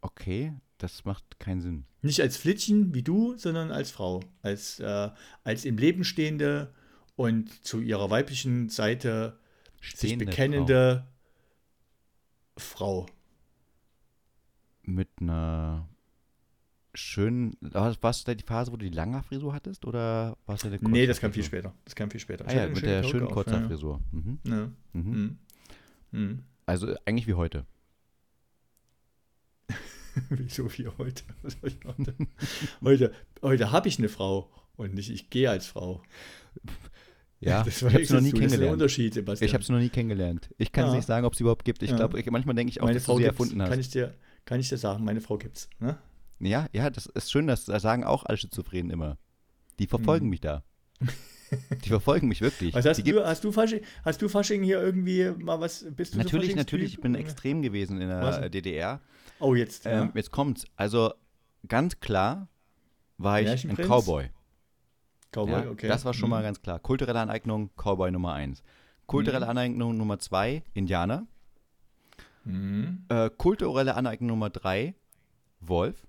Okay, 0.02 0.54
das 0.78 1.06
macht 1.06 1.40
keinen 1.40 1.62
Sinn. 1.62 1.86
Nicht 2.02 2.22
als 2.22 2.38
Flittchen 2.38 2.94
wie 2.94 3.04
du, 3.04 3.36
sondern 3.38 3.72
als 3.72 3.92
Frau. 3.92 4.22
Als, 4.42 4.80
äh, 4.80 5.10
als 5.44 5.66
im 5.66 5.78
Leben 5.78 6.04
stehende 6.04 6.74
und 7.16 7.66
zu 7.66 7.82
ihrer 7.82 8.10
weiblichen 8.10 8.70
Seite 8.70 9.40
Stehende 9.82 10.26
sich 10.26 10.30
bekennende 10.30 11.08
Frau. 12.58 13.06
Frau 13.06 13.18
mit 14.90 15.10
einer 15.22 15.88
schönen. 16.94 17.56
War 17.62 17.96
es 18.04 18.24
da 18.24 18.34
die 18.34 18.44
Phase, 18.44 18.72
wo 18.72 18.78
du 18.78 18.90
die 18.90 18.96
lange 18.96 19.22
Frisur 19.24 19.54
hattest? 19.54 19.86
Oder 19.86 20.38
war 20.46 20.56
es 20.56 20.66
eine 20.66 20.80
kurze 20.80 20.92
Nee, 20.92 21.08
das 21.08 21.20
kam 21.20 21.32
viel 21.32 21.44
später. 21.44 21.74
Das 21.86 21.96
kam 21.96 22.12
viel 22.12 22.20
später. 22.20 22.46
Ah, 22.48 22.54
ja, 22.54 22.68
mit 22.68 22.82
der 22.84 23.04
schönen 23.04 23.28
kurzen 23.28 23.68
Frisur. 23.68 24.02
Mhm. 24.12 24.40
Ja. 24.44 24.72
Mhm. 24.94 25.12
Mhm. 25.12 25.38
mhm. 26.12 26.44
Also 26.66 26.94
eigentlich 27.06 27.28
wie 27.28 27.34
heute. 27.34 27.66
Wieso 30.30 30.72
wie 30.78 30.88
heute? 30.88 31.24
heute 31.64 32.16
heute, 32.82 33.14
heute 33.42 33.72
habe 33.72 33.88
ich 33.88 33.98
eine 33.98 34.10
Frau 34.10 34.52
und 34.76 34.94
nicht 34.94 35.10
ich 35.10 35.30
gehe 35.30 35.50
als 35.50 35.68
Frau. 35.68 36.04
Ja, 37.40 37.64
das 37.66 37.82
war 37.82 37.94
ich 37.94 38.10
habe 38.10 38.16
noch 38.16 38.22
nie 38.22 38.32
kennengelernt. 38.32 38.82
Ich 39.42 39.54
habe 39.54 39.64
es 39.64 39.70
noch 39.70 39.80
nie 39.80 39.90
kennengelernt. 39.90 40.54
Ich 40.58 40.72
kann 40.72 40.88
ja. 40.88 40.96
nicht 40.96 41.06
sagen, 41.06 41.26
ob 41.26 41.34
es 41.34 41.40
überhaupt 41.40 41.66
gibt. 41.66 41.82
Ich 41.82 41.96
glaube, 41.96 42.22
manchmal 42.30 42.56
denke 42.56 42.72
ich 42.72 42.82
auch, 42.82 42.86
Meine 42.86 42.96
dass 42.96 43.06
Frau 43.06 43.14
du 43.14 43.20
sie 43.20 43.26
erfunden 43.26 43.62
hast. 43.62 43.70
Kann 43.70 43.80
ich 43.80 43.90
dir, 43.90 44.14
kann 44.50 44.60
ich 44.60 44.68
dir 44.68 44.80
sagen, 44.80 45.04
meine 45.04 45.22
Frau 45.22 45.38
gibt's. 45.38 45.70
Ne? 45.80 46.00
Ja, 46.39 46.66
ja, 46.74 46.89
das 46.89 47.06
ist 47.06 47.32
schön, 47.32 47.45
das 47.45 47.66
sagen 47.66 48.04
auch 48.04 48.26
alle 48.26 48.36
Schizophrenen 48.36 48.89
immer. 48.89 49.20
Die 49.78 49.86
verfolgen 49.86 50.26
hm. 50.26 50.30
mich 50.32 50.41
da. 50.41 50.64
Die 51.84 51.89
verfolgen 51.89 52.28
mich 52.28 52.41
wirklich. 52.41 52.74
Was 52.74 52.86
hast, 52.86 53.08
du, 53.08 53.26
hast, 53.26 53.43
du 53.43 53.52
Fasching, 53.52 53.82
hast 54.04 54.22
du 54.24 54.28
Fasching 54.28 54.64
hier 54.64 54.82
irgendwie 54.82 55.32
mal 55.38 55.60
was? 55.60 55.86
Bist 55.95 56.16
du 56.16 56.18
natürlich, 56.18 56.52
so 56.52 56.58
natürlich. 56.58 56.93
Ich 56.93 57.02
bin 57.02 57.14
extrem 57.14 57.62
gewesen 57.62 58.02
in 58.02 58.08
der 58.08 58.22
was? 58.22 58.52
DDR. 58.52 59.02
Oh, 59.39 59.54
jetzt. 59.54 59.86
Ähm, 59.86 59.91
ja. 59.91 60.12
Jetzt 60.16 60.32
kommt's. 60.32 60.66
Also 60.76 61.14
ganz 61.68 62.00
klar 62.00 62.47
war 63.18 63.41
ich 63.41 63.68
ein 63.68 63.76
Cowboy. 63.76 64.30
Cowboy, 65.32 65.64
ja, 65.64 65.70
okay. 65.70 65.88
Das 65.88 66.06
war 66.06 66.14
schon 66.16 66.30
mhm. 66.30 66.36
mal 66.36 66.43
ganz 66.43 66.62
klar. 66.62 66.80
Kulturelle 66.80 67.20
Aneignung, 67.20 67.70
Cowboy 67.76 68.12
Nummer 68.12 68.34
eins. 68.34 68.64
Kulturelle 69.06 69.45
mhm. 69.45 69.52
Aneignung 69.52 69.97
Nummer 69.97 70.18
zwei, 70.20 70.64
Indianer. 70.74 71.28
Mhm. 72.50 73.06
Äh, 73.10 73.30
kulturelle 73.30 73.95
Aneignung 73.95 74.30
Nummer 74.30 74.50
drei, 74.50 74.95
Wolf. 75.60 76.08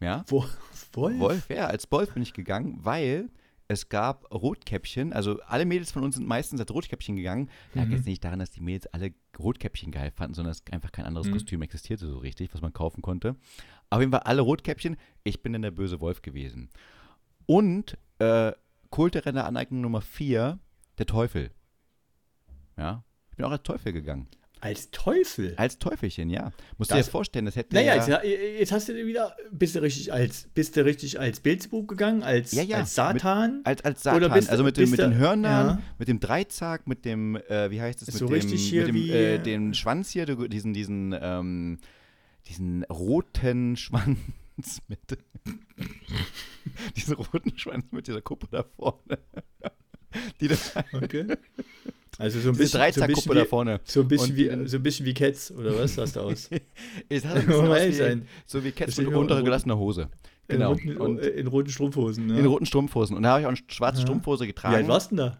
Ja. 0.00 0.24
Wo, 0.28 0.44
Wolf? 0.92 1.18
Wolf, 1.18 1.50
ja, 1.50 1.66
als 1.66 1.90
Wolf 1.90 2.14
bin 2.14 2.22
ich 2.22 2.32
gegangen, 2.32 2.78
weil 2.80 3.30
es 3.68 3.88
gab 3.88 4.32
Rotkäppchen, 4.34 5.12
also 5.12 5.40
alle 5.42 5.64
Mädels 5.64 5.92
von 5.92 6.02
uns 6.02 6.16
sind 6.16 6.26
meistens 6.26 6.60
als 6.60 6.72
Rotkäppchen 6.72 7.14
gegangen. 7.14 7.50
Lag 7.74 7.86
mhm. 7.86 7.92
jetzt 7.92 8.06
nicht 8.06 8.24
daran, 8.24 8.40
dass 8.40 8.50
die 8.50 8.62
Mädels 8.62 8.88
alle 8.88 9.12
Rotkäppchen 9.38 9.92
geil 9.92 10.10
fanden, 10.10 10.34
sondern 10.34 10.50
dass 10.50 10.64
einfach 10.72 10.90
kein 10.90 11.04
anderes 11.04 11.28
mhm. 11.28 11.34
Kostüm 11.34 11.62
existierte 11.62 12.08
so 12.08 12.18
richtig, 12.18 12.52
was 12.52 12.62
man 12.62 12.72
kaufen 12.72 13.00
konnte. 13.00 13.36
Auf 13.88 14.00
jeden 14.00 14.10
Fall 14.10 14.22
alle 14.22 14.40
Rotkäppchen. 14.40 14.96
Ich 15.22 15.42
bin 15.42 15.52
dann 15.52 15.62
der 15.62 15.70
böse 15.70 16.00
Wolf 16.00 16.20
gewesen. 16.22 16.68
Und 17.46 17.96
äh, 18.18 18.52
kulturelle 18.90 19.44
Aneignung 19.44 19.82
Nummer 19.82 20.00
vier, 20.00 20.58
der 20.98 21.06
Teufel. 21.06 21.52
Ja, 22.76 23.04
ich 23.30 23.36
bin 23.36 23.46
auch 23.46 23.52
als 23.52 23.62
Teufel 23.62 23.92
gegangen. 23.92 24.26
Als 24.60 24.90
Teufel? 24.90 25.54
Als 25.56 25.78
Teufelchen, 25.78 26.28
ja. 26.28 26.52
Musst 26.76 26.90
du 26.90 26.94
dir 26.94 27.04
vorstellen, 27.04 27.46
das 27.46 27.56
hätte 27.56 27.74
Naja, 27.74 27.96
ja, 27.96 28.22
jetzt, 28.22 28.58
jetzt, 28.58 28.72
hast 28.72 28.88
du 28.90 29.06
wieder, 29.06 29.34
bist 29.50 29.74
du 29.74 29.80
richtig 29.80 30.12
als, 30.12 30.48
bist 30.52 30.76
du 30.76 30.84
richtig 30.84 31.18
als 31.18 31.40
Beelzebub 31.40 31.88
gegangen, 31.88 32.22
als, 32.22 32.52
ja, 32.52 32.62
ja, 32.62 32.78
als 32.78 32.94
Satan? 32.94 33.58
Mit, 33.58 33.66
als, 33.66 33.84
als 33.84 34.02
Satan, 34.02 34.32
bist, 34.32 34.50
also 34.50 34.62
mit, 34.62 34.76
dem, 34.76 34.90
mit 34.90 35.00
den 35.00 35.14
Hörnern, 35.14 35.82
mit 35.98 36.08
dem 36.08 36.20
Dreizack, 36.20 36.86
mit 36.86 37.06
dem, 37.06 37.36
äh, 37.36 37.70
wie 37.70 37.80
heißt 37.80 38.02
es, 38.02 38.08
mit 38.08 38.16
so 38.16 38.26
dem, 38.26 38.50
mit 38.50 38.88
dem, 38.88 38.96
äh, 38.96 39.38
dem 39.38 39.72
Schwanz 39.72 40.10
hier, 40.10 40.26
diesen, 40.26 40.74
diesen, 40.74 41.16
ähm, 41.18 41.78
diesen 42.46 42.84
roten 42.84 43.76
Schwanz 43.78 44.18
mit, 44.88 45.00
diesen 46.96 47.14
roten 47.14 47.56
Schwanz 47.56 47.86
mit 47.92 48.06
dieser 48.06 48.20
Kuppe 48.20 48.46
da 48.50 48.64
vorne. 48.76 49.18
Die 50.40 50.48
das 50.48 50.74
okay. 50.92 51.26
Also 52.18 52.38
so 52.40 52.50
ein 52.50 52.56
bisschen, 52.56 52.92
so 52.92 53.00
ein 53.02 53.08
bisschen 53.08 53.32
wie, 53.32 53.38
da 53.38 53.44
vorne. 53.46 53.80
So 53.84 54.00
ein 54.00 54.08
bisschen, 54.08 54.36
wie, 54.36 54.68
so 54.68 54.76
ein 54.76 54.82
bisschen 54.82 55.06
wie 55.06 55.14
Cats, 55.14 55.50
oder 55.52 55.78
was 55.78 55.94
sahst 55.94 56.16
du 56.16 56.20
aus? 56.20 56.50
es 57.08 57.24
hat 57.24 57.36
ein 57.36 57.46
bisschen 57.46 57.70
aus 57.70 57.80
wie, 57.80 58.22
so 58.46 58.64
wie 58.64 58.72
Cats 58.72 58.98
mit 58.98 59.10
runtergelassener 59.12 59.78
Hose. 59.78 60.10
Genau. 60.48 60.72
In, 60.74 60.96
roten, 60.96 60.96
Und- 61.00 61.18
in 61.20 61.46
roten 61.46 61.70
Strumpfhosen. 61.70 62.26
Ne? 62.26 62.38
In 62.40 62.46
roten 62.46 62.66
Strumpfhosen. 62.66 63.16
Und 63.16 63.22
da 63.22 63.30
habe 63.30 63.40
ich 63.40 63.46
auch 63.46 63.50
eine 63.50 63.58
schwarze 63.68 64.00
Ja. 64.00 64.06
Strumpfhose 64.06 64.44
Wie 64.44 64.48
getragen. 64.48 64.74
alt 64.74 64.88
warst 64.88 65.12
du 65.12 65.16
denn 65.16 65.32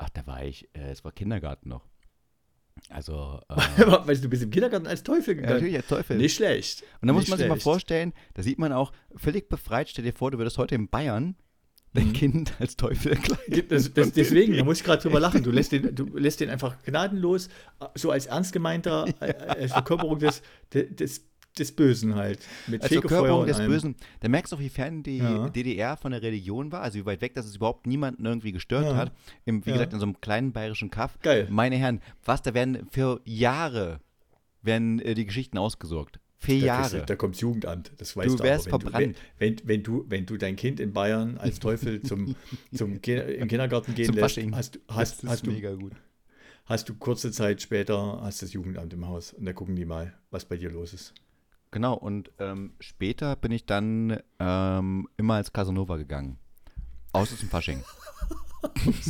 Ach, 0.00 0.10
da 0.10 0.26
war 0.26 0.44
ich, 0.44 0.68
äh, 0.74 0.90
es 0.90 1.02
war 1.04 1.10
Kindergarten 1.10 1.70
noch. 1.70 1.84
Also, 2.88 3.40
äh, 3.48 3.56
da? 3.78 4.06
weißt 4.06 4.20
du, 4.20 4.26
du 4.26 4.30
bist 4.30 4.42
im 4.44 4.50
Kindergarten 4.50 4.86
als 4.86 5.02
Teufel 5.02 5.34
ja, 5.34 5.40
gegangen. 5.40 5.54
natürlich 5.54 5.76
als 5.76 5.86
Teufel. 5.88 6.16
Nicht 6.18 6.36
schlecht. 6.36 6.84
Und 7.00 7.08
da 7.08 7.12
muss 7.14 7.26
man 7.26 7.38
sich 7.38 7.48
mal 7.48 7.54
schlecht. 7.54 7.64
vorstellen, 7.64 8.12
da 8.34 8.42
sieht 8.42 8.58
man 8.58 8.72
auch 8.72 8.92
völlig 9.16 9.48
befreit, 9.48 9.88
stell 9.88 10.04
dir 10.04 10.12
vor, 10.12 10.30
du 10.30 10.38
würdest 10.38 10.58
heute 10.58 10.76
in 10.76 10.88
Bayern 10.88 11.34
dein 11.94 12.08
Mhm. 12.08 12.12
Kind 12.12 12.52
als 12.60 12.76
Teufel 12.76 13.16
kleiden. 13.16 13.68
Das, 13.68 13.92
das, 13.92 14.12
deswegen, 14.12 14.56
da 14.56 14.64
muss 14.64 14.78
ich 14.78 14.84
gerade 14.84 15.02
drüber 15.02 15.20
lachen. 15.20 15.42
Du 15.42 15.50
lässt, 15.50 15.72
den, 15.72 15.94
du 15.94 16.04
lässt 16.16 16.40
den 16.40 16.50
einfach 16.50 16.76
gnadenlos, 16.84 17.48
so 17.94 18.10
als 18.10 18.26
ernst 18.26 18.52
gemeinter 18.52 19.06
äh, 19.20 19.32
als 19.34 19.72
Verkörperung 19.72 20.18
des, 20.18 20.42
des, 20.72 21.22
des 21.58 21.72
Bösen 21.72 22.14
halt. 22.14 22.38
Mit 22.68 22.82
Als 22.82 22.88
Fegefeuer 22.92 23.08
Verkörperung 23.18 23.46
des 23.46 23.56
allem. 23.58 23.70
Bösen. 23.70 23.96
Da 24.20 24.28
merkst 24.28 24.52
du 24.52 24.56
auch, 24.56 24.60
wie 24.60 24.68
fern 24.68 25.02
die 25.02 25.18
Ja. 25.18 25.48
DDR 25.48 25.96
von 25.96 26.12
der 26.12 26.22
Religion 26.22 26.70
war, 26.70 26.82
also 26.82 26.98
wie 26.98 27.06
weit 27.06 27.20
weg, 27.20 27.34
dass 27.34 27.46
es 27.46 27.56
überhaupt 27.56 27.86
niemanden 27.86 28.24
irgendwie 28.26 28.52
gestört 28.52 28.84
Ja. 28.84 28.96
hat. 28.96 29.12
Im, 29.44 29.64
wie 29.66 29.70
Ja. 29.70 29.76
gesagt, 29.76 29.92
in 29.92 29.98
so 29.98 30.06
einem 30.06 30.20
kleinen 30.20 30.52
bayerischen 30.52 30.90
Kaff. 30.90 31.18
Geil. 31.22 31.48
Meine 31.50 31.76
Herren, 31.76 32.00
was, 32.24 32.42
da 32.42 32.54
werden 32.54 32.86
für 32.90 33.20
Jahre 33.24 33.98
werden 34.62 35.00
äh, 35.00 35.14
die 35.14 35.24
Geschichten 35.26 35.58
ausgesorgt. 35.58 36.20
Vier 36.40 36.66
Da, 36.66 36.76
kriegst 36.76 36.92
du- 36.92 36.96
Jahre. 36.98 37.06
da 37.06 37.16
kommt 37.16 37.36
Jugendamt, 37.40 37.90
das 37.98 38.16
weißt 38.16 38.28
Du 38.30 38.36
du. 38.36 38.42
wärst 38.44 38.68
aber, 38.72 38.80
verbrannt. 38.80 39.16
Wenn, 39.38 39.56
wenn, 39.58 39.68
wenn, 39.68 39.82
du, 39.82 40.04
wenn 40.08 40.24
du 40.26 40.36
dein 40.36 40.54
Kind 40.56 40.78
in 40.78 40.92
Bayern 40.92 41.36
als 41.38 41.58
Teufel 41.58 42.00
zum, 42.02 42.36
zum 42.74 42.92
im 42.94 43.00
Kindergarten 43.48 43.94
gehen 43.94 44.06
Zum 44.06 44.14
lässt, 44.14 44.36
Fasching. 44.36 44.54
hast, 44.54 44.76
du- 44.76 44.80
hast, 44.88 45.24
hast, 45.24 45.46
du, 45.46 45.50
mega 45.50 45.74
gut. 45.74 45.92
hast 46.66 46.88
du 46.88 46.94
kurze 46.94 47.32
Zeit 47.32 47.60
später 47.60 48.20
hast 48.22 48.40
das 48.42 48.52
Jugendamt 48.52 48.92
im 48.92 49.06
Haus 49.08 49.32
und 49.32 49.46
da 49.46 49.52
gucken 49.52 49.74
die 49.74 49.84
mal, 49.84 50.14
was 50.30 50.44
bei 50.44 50.56
dir 50.56 50.70
los 50.70 50.92
ist. 50.94 51.12
Genau, 51.72 51.94
und 51.94 52.30
ähm, 52.38 52.72
später 52.80 53.34
bin 53.36 53.50
ich 53.52 53.66
dann 53.66 54.18
ähm, 54.38 55.08
immer 55.16 55.34
als 55.34 55.52
Casanova 55.52 55.96
gegangen. 55.96 56.38
Außer 57.12 57.36
zum 57.36 57.48
Fasching. 57.48 57.82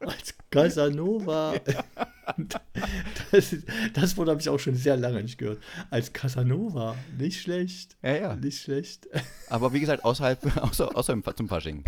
Als 0.00 0.34
Casanova. 0.50 1.54
Das, 1.64 1.76
das 3.94 4.16
Wort 4.16 4.28
habe 4.28 4.40
ich 4.40 4.48
auch 4.48 4.58
schon 4.58 4.74
sehr 4.74 4.96
lange 4.96 5.22
nicht 5.22 5.38
gehört. 5.38 5.60
Als 5.90 6.12
Casanova. 6.12 6.96
Nicht 7.18 7.40
schlecht. 7.40 7.96
Ja, 8.02 8.16
ja. 8.16 8.36
Nicht 8.36 8.60
schlecht. 8.62 9.08
Aber 9.48 9.72
wie 9.72 9.80
gesagt, 9.80 10.04
außerhalb, 10.04 10.56
außer, 10.62 10.96
außer 10.96 11.36
zum 11.36 11.48
Fasching. 11.48 11.84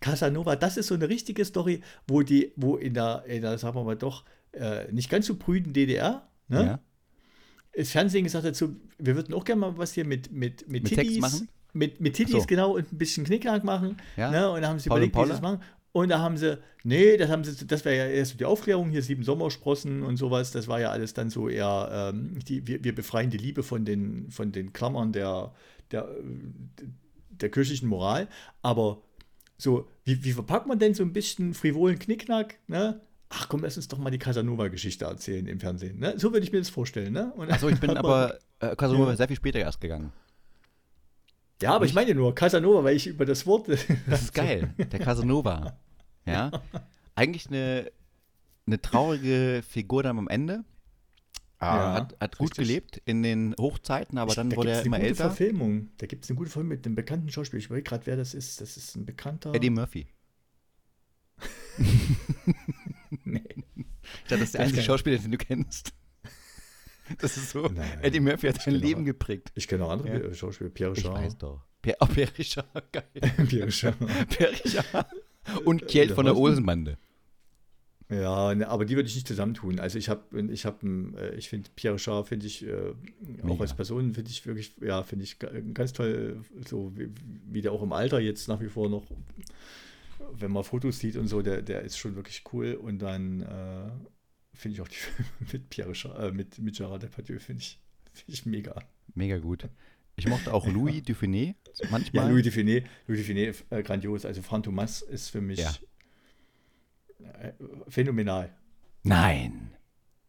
Casanova, 0.00 0.56
das 0.56 0.76
ist 0.76 0.88
so 0.88 0.94
eine 0.94 1.08
richtige 1.08 1.44
Story, 1.44 1.82
wo 2.06 2.22
die, 2.22 2.52
wo 2.56 2.76
in 2.76 2.94
der, 2.94 3.24
in 3.26 3.42
der 3.42 3.58
sagen 3.58 3.76
wir 3.76 3.84
mal 3.84 3.96
doch, 3.96 4.24
äh, 4.52 4.90
nicht 4.92 5.08
ganz 5.08 5.26
so 5.26 5.36
prüden 5.36 5.72
DDR, 5.72 6.28
ne? 6.48 6.64
Ja. 6.64 6.80
das 7.76 7.90
Fernsehen 7.90 8.24
gesagt 8.24 8.44
hat, 8.44 8.56
so, 8.56 8.74
wir 8.98 9.16
würden 9.16 9.32
auch 9.34 9.44
gerne 9.44 9.60
mal 9.60 9.78
was 9.78 9.92
hier 9.92 10.04
mit, 10.04 10.30
mit, 10.32 10.68
mit, 10.68 10.82
Mit 10.82 10.88
Sex 10.88 11.02
Tittis 11.02 11.20
machen? 11.20 11.48
Mit, 11.72 12.00
mit 12.00 12.14
Tittis, 12.14 12.42
So. 12.42 12.46
genau, 12.46 12.76
und 12.76 12.92
ein 12.92 12.98
bisschen 12.98 13.24
Knickknack 13.24 13.64
machen. 13.64 13.96
Ja. 14.16 14.30
Ne? 14.30 14.50
Und 14.50 14.60
da 14.60 14.68
haben 14.68 14.78
sie 14.78 14.88
Paul 14.90 14.98
überlegt, 14.98 15.16
wie 15.16 15.22
sie 15.22 15.28
das 15.30 15.40
machen. 15.40 15.60
Und 15.92 16.08
da 16.08 16.20
haben 16.20 16.38
sie, 16.38 16.58
nee, 16.84 17.18
das 17.18 17.30
haben 17.30 17.44
sie, 17.44 17.66
das 17.66 17.84
wäre 17.84 17.96
ja 17.96 18.06
erst 18.06 18.32
so 18.32 18.38
die 18.38 18.46
Aufklärung, 18.46 18.88
hier 18.90 19.02
sieben 19.02 19.24
Sommersprossen 19.24 20.02
und 20.02 20.16
sowas, 20.16 20.50
das 20.50 20.66
war 20.66 20.80
ja 20.80 20.90
alles 20.90 21.12
dann 21.12 21.28
so 21.28 21.50
eher, 21.50 22.12
ähm, 22.14 22.38
die, 22.48 22.66
wir, 22.66 22.82
wir 22.82 22.94
befreien 22.94 23.28
die 23.28 23.36
Liebe 23.36 23.62
von 23.62 23.84
den, 23.84 24.30
von 24.30 24.52
den 24.52 24.72
Klammern 24.72 25.12
der, 25.12 25.52
der, 25.90 26.08
der 27.28 27.50
kirchlichen 27.50 27.88
Moral. 27.88 28.28
Aber 28.62 29.02
so, 29.58 29.86
wie, 30.04 30.24
wie 30.24 30.32
verpackt 30.32 30.66
man 30.66 30.78
denn 30.78 30.94
so 30.94 31.02
ein 31.02 31.12
bisschen 31.12 31.52
frivolen 31.52 31.98
Knickknack, 31.98 32.58
ne? 32.68 33.00
Ach 33.28 33.48
komm, 33.48 33.62
lass 33.62 33.76
uns 33.76 33.88
doch 33.88 33.98
mal 33.98 34.10
die 34.10 34.18
Casanova-Geschichte 34.18 35.06
erzählen 35.06 35.46
im 35.46 35.58
Fernsehen. 35.58 35.98
Ne? 35.98 36.18
So 36.18 36.32
würde 36.32 36.44
ich 36.44 36.52
mir 36.52 36.58
das 36.58 36.68
vorstellen. 36.68 37.14
Ne? 37.14 37.32
Und 37.34 37.50
Achso, 37.50 37.68
ich 37.68 37.80
bin 37.80 37.90
aber 37.96 38.38
äh, 38.60 38.76
Casanova 38.76 39.10
Ja. 39.10 39.16
sehr 39.16 39.28
viel 39.28 39.36
später 39.36 39.58
erst 39.58 39.80
gegangen. 39.80 40.12
Ja, 41.62 41.74
aber 41.74 41.84
ich 41.86 41.94
meine 41.94 42.14
nur 42.14 42.34
Casanova, 42.34 42.84
weil 42.84 42.96
ich 42.96 43.06
über 43.06 43.24
das 43.24 43.46
Wort. 43.46 43.68
Das 44.06 44.22
ist 44.22 44.34
geil. 44.34 44.74
Der 44.78 44.98
Casanova. 45.00 45.76
Ja. 46.26 46.50
Eigentlich 47.14 47.46
eine, 47.48 47.90
eine 48.66 48.80
traurige 48.80 49.62
Figur 49.68 50.02
dann 50.02 50.18
am 50.18 50.28
Ende. 50.28 50.64
Ah, 51.58 51.76
Ja, 51.76 51.94
hat 51.94 52.16
hat 52.20 52.38
gut 52.38 52.56
gelebt 52.56 53.00
in 53.04 53.22
den 53.22 53.54
Hochzeiten, 53.58 54.18
aber 54.18 54.34
dann 54.34 54.50
da 54.50 54.56
wurde 54.56 54.70
er 54.70 54.76
eine 54.78 54.86
immer 54.86 54.96
gute 54.98 55.08
älter. 55.08 55.24
Verfilmung. 55.24 55.88
Da 55.98 56.06
gibt 56.06 56.24
es 56.24 56.30
eine 56.30 56.36
gute 56.36 56.50
Verfilmung 56.50 56.70
mit 56.76 56.84
einem 56.86 56.96
bekannten 56.96 57.30
Schauspieler. 57.30 57.60
Ich 57.60 57.70
weiß 57.70 57.84
gerade, 57.84 58.06
wer 58.06 58.16
das 58.16 58.34
ist. 58.34 58.60
Das 58.60 58.76
ist 58.76 58.96
ein 58.96 59.06
bekannter. 59.06 59.54
Eddie 59.54 59.70
Murphy. 59.70 60.06
Nee. 63.24 63.42
Ich 63.44 64.22
dachte, 64.24 64.38
das 64.38 64.40
ist 64.40 64.54
der 64.54 64.62
einzige 64.62 64.82
Schauspieler, 64.82 65.18
den 65.18 65.30
du 65.32 65.38
kennst. 65.38 65.92
Das 67.18 67.36
ist 67.36 67.50
so. 67.50 67.62
Nein. 67.68 67.98
Eddie 68.02 68.20
Murphy 68.20 68.48
hat 68.48 68.60
sein 68.62 68.74
Leben 68.74 69.00
aber- 69.00 69.04
geprägt. 69.04 69.52
Ich 69.54 69.66
kenne 69.68 69.84
auch 69.84 69.90
andere 69.90 70.28
Ja. 70.28 70.34
Schauspieler. 70.34 70.70
Pierre 70.70 70.92
Ich 70.92 70.98
Richard. 70.98 71.14
weiß 71.16 71.38
doch. 71.38 71.60
Pierre, 71.82 71.96
oh, 72.00 72.06
Pierre 72.06 72.30
Richard, 72.38 72.92
geil. 72.92 73.04
Pierre 73.48 73.66
Richard. 73.66 73.96
Pierre 74.28 74.52
Richard. 74.52 75.06
Und 75.64 75.88
Kjeld 75.88 76.10
Der 76.10 76.14
von 76.16 76.24
der? 76.26 76.36
Olsenbande. 76.36 76.96
Ja, 78.08 78.54
ne, 78.54 78.68
aber 78.68 78.84
die 78.84 78.94
würde 78.94 79.08
ich 79.08 79.14
nicht 79.14 79.26
zusammentun. 79.26 79.80
Also 79.80 79.96
ich 79.98 80.08
habe, 80.10 80.22
ich 80.52 80.66
habe, 80.66 80.86
äh, 81.16 81.34
ich 81.36 81.48
finde 81.48 81.70
Pierre 81.74 81.94
Richard 81.94 82.28
finde 82.28 82.46
ich 82.46 82.66
äh, 82.66 82.92
auch 83.48 83.60
als 83.60 83.74
Person 83.74 84.12
finde 84.12 84.30
ich 84.30 84.44
wirklich, 84.46 84.74
ja, 84.82 85.02
finde 85.02 85.24
ich 85.24 85.38
ga- 85.38 85.50
ganz 85.72 85.94
toll, 85.94 86.40
so 86.68 86.92
wie, 86.94 87.08
wie 87.50 87.62
der 87.62 87.72
auch 87.72 87.82
im 87.82 87.92
Alter 87.92 88.20
jetzt 88.20 88.48
nach 88.48 88.60
wie 88.60 88.68
vor 88.68 88.90
noch, 88.90 89.04
wenn 90.34 90.52
man 90.52 90.62
Fotos 90.62 90.98
sieht 90.98 91.16
und 91.16 91.26
so, 91.26 91.40
der, 91.40 91.62
der 91.62 91.82
ist 91.82 91.96
schon 91.96 92.14
wirklich 92.14 92.44
cool. 92.52 92.74
Und 92.74 93.00
dann 93.00 93.40
äh, 93.40 93.90
finde 94.54 94.74
ich 94.74 94.80
auch 94.80 94.88
die 94.88 94.96
Filme 94.96 95.28
mit 95.52 95.70
Pierre 95.70 95.92
äh, 96.18 96.32
mit, 96.32 96.58
mit 96.58 96.76
Gerard 96.76 97.02
Depardieu 97.02 97.38
finde 97.38 97.62
ich, 97.62 97.80
finde 98.12 98.32
ich 98.32 98.46
mega. 98.46 98.82
Mega 99.14 99.38
gut. 99.38 99.68
Ich 100.16 100.26
mochte 100.26 100.52
auch 100.52 100.66
Louis 100.68 101.02
Dufiné 101.02 101.54
manchmal. 101.90 102.24
Ja, 102.26 102.30
Louis 102.30 102.44
Dufiné, 102.46 102.84
Louis 103.06 103.20
Dufiné, 103.20 103.54
äh, 103.70 103.82
grandios. 103.82 104.24
Also 104.24 104.42
Franz 104.42 104.64
Thomas 104.64 105.02
ist 105.02 105.30
für 105.30 105.40
mich 105.40 105.58
Ja. 105.58 105.72
äh, 107.40 107.52
phänomenal. 107.88 108.54
Nein. 109.02 109.72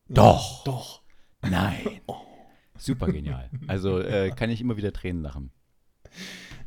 Doch. 0.07 0.63
Doch. 0.63 1.01
Nein. 1.41 2.01
Super 2.77 3.11
genial. 3.11 3.49
Also 3.67 3.99
äh, 3.99 4.31
kann 4.35 4.49
ich 4.49 4.59
immer 4.59 4.77
wieder 4.77 4.91
Tränen 4.91 5.21
lachen. 5.21 5.51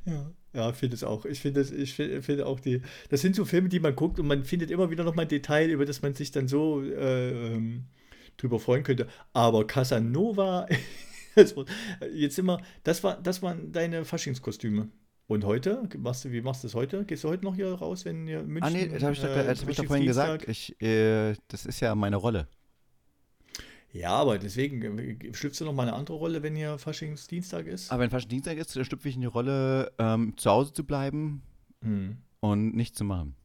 Ja, 0.05 0.31
ja 0.57 0.73
finde 0.73 0.95
es 0.97 1.05
auch. 1.05 1.25
Ich 1.27 1.41
finde 1.41 1.61
ich 1.61 1.95
finde 1.95 2.23
finde 2.23 2.47
auch 2.47 2.59
die, 2.61 2.81
das 3.11 3.21
sind 3.21 3.37
so 3.37 3.45
Filme, 3.45 3.69
die 3.69 3.79
man 3.81 3.95
guckt 3.95 4.19
und 4.19 4.27
man 4.27 4.45
findet 4.45 4.71
immer 4.71 4.91
wieder 4.91 5.05
noch 5.05 5.15
mal 5.15 5.23
ein 5.23 5.29
Detail, 5.29 5.69
über 5.71 5.85
das 5.85 6.03
man 6.03 6.15
sich 6.15 6.31
dann 6.33 6.49
so 6.49 6.83
äh, 6.83 7.53
ähm, 7.55 7.85
drüber 8.39 8.59
freuen 8.59 8.83
könnte. 8.83 9.07
Aber 9.33 9.67
Casanova, 9.67 10.67
war- 11.37 11.67
jetzt 12.13 12.39
immer, 12.39 12.61
das 12.85 13.05
war, 13.05 13.21
das 13.23 13.43
waren 13.43 13.71
deine 13.73 14.05
Faschingskostüme. 14.05 14.89
Und 15.29 15.45
heute? 15.45 15.89
Machst 15.99 16.25
du, 16.25 16.31
wie 16.31 16.41
machst 16.41 16.63
du 16.63 16.69
das 16.69 16.75
heute? 16.77 17.05
Gehst 17.05 17.25
du 17.25 17.29
heute 17.29 17.45
noch 17.45 17.57
hier 17.57 17.73
raus, 17.73 18.05
wenn 18.05 18.29
ihr 18.29 18.43
München? 18.45 18.63
Ah 18.63 18.71
nee, 18.71 18.87
das 18.89 19.03
habe 19.03 19.13
ich, 19.13 19.21
doch- 19.21 19.29
äh, 19.29 19.49
hab 19.49 19.69
ich 19.69 19.77
doch 19.77 19.85
vorhin 19.87 20.07
gesagt. 20.07 20.49
Ich, 20.49 20.81
äh, 20.81 21.35
das 21.49 21.67
ist 21.67 21.81
ja 21.81 21.95
meine 21.97 22.17
Rolle. 22.17 22.47
Ja, 23.97 24.11
aber 24.11 24.39
deswegen 24.39 24.99
äh, 24.99 25.33
schlüpfst 25.35 25.61
du 25.61 25.65
noch 25.65 25.73
mal 25.73 25.85
eine 25.85 25.95
andere 25.95 26.17
Rolle, 26.17 26.43
wenn 26.43 26.55
hier 26.55 26.79
Faschingsdienstag 26.79 27.67
ist? 27.67 27.91
Aber 27.91 28.03
wenn 28.03 28.11
Faschingdienstag 28.11 28.57
ist, 28.59 28.73
schlüpfe 28.73 29.09
ich 29.09 29.15
in 29.15 29.23
die 29.23 29.27
Rolle, 29.27 29.93
ähm, 29.99 30.37
zu 30.37 30.51
Hause 30.51 30.73
zu 30.73 30.85
bleiben 30.85 31.43
Hm. 31.83 32.17
und 32.41 32.75
nichts 32.75 32.99
zu 32.99 33.05
machen. 33.05 33.37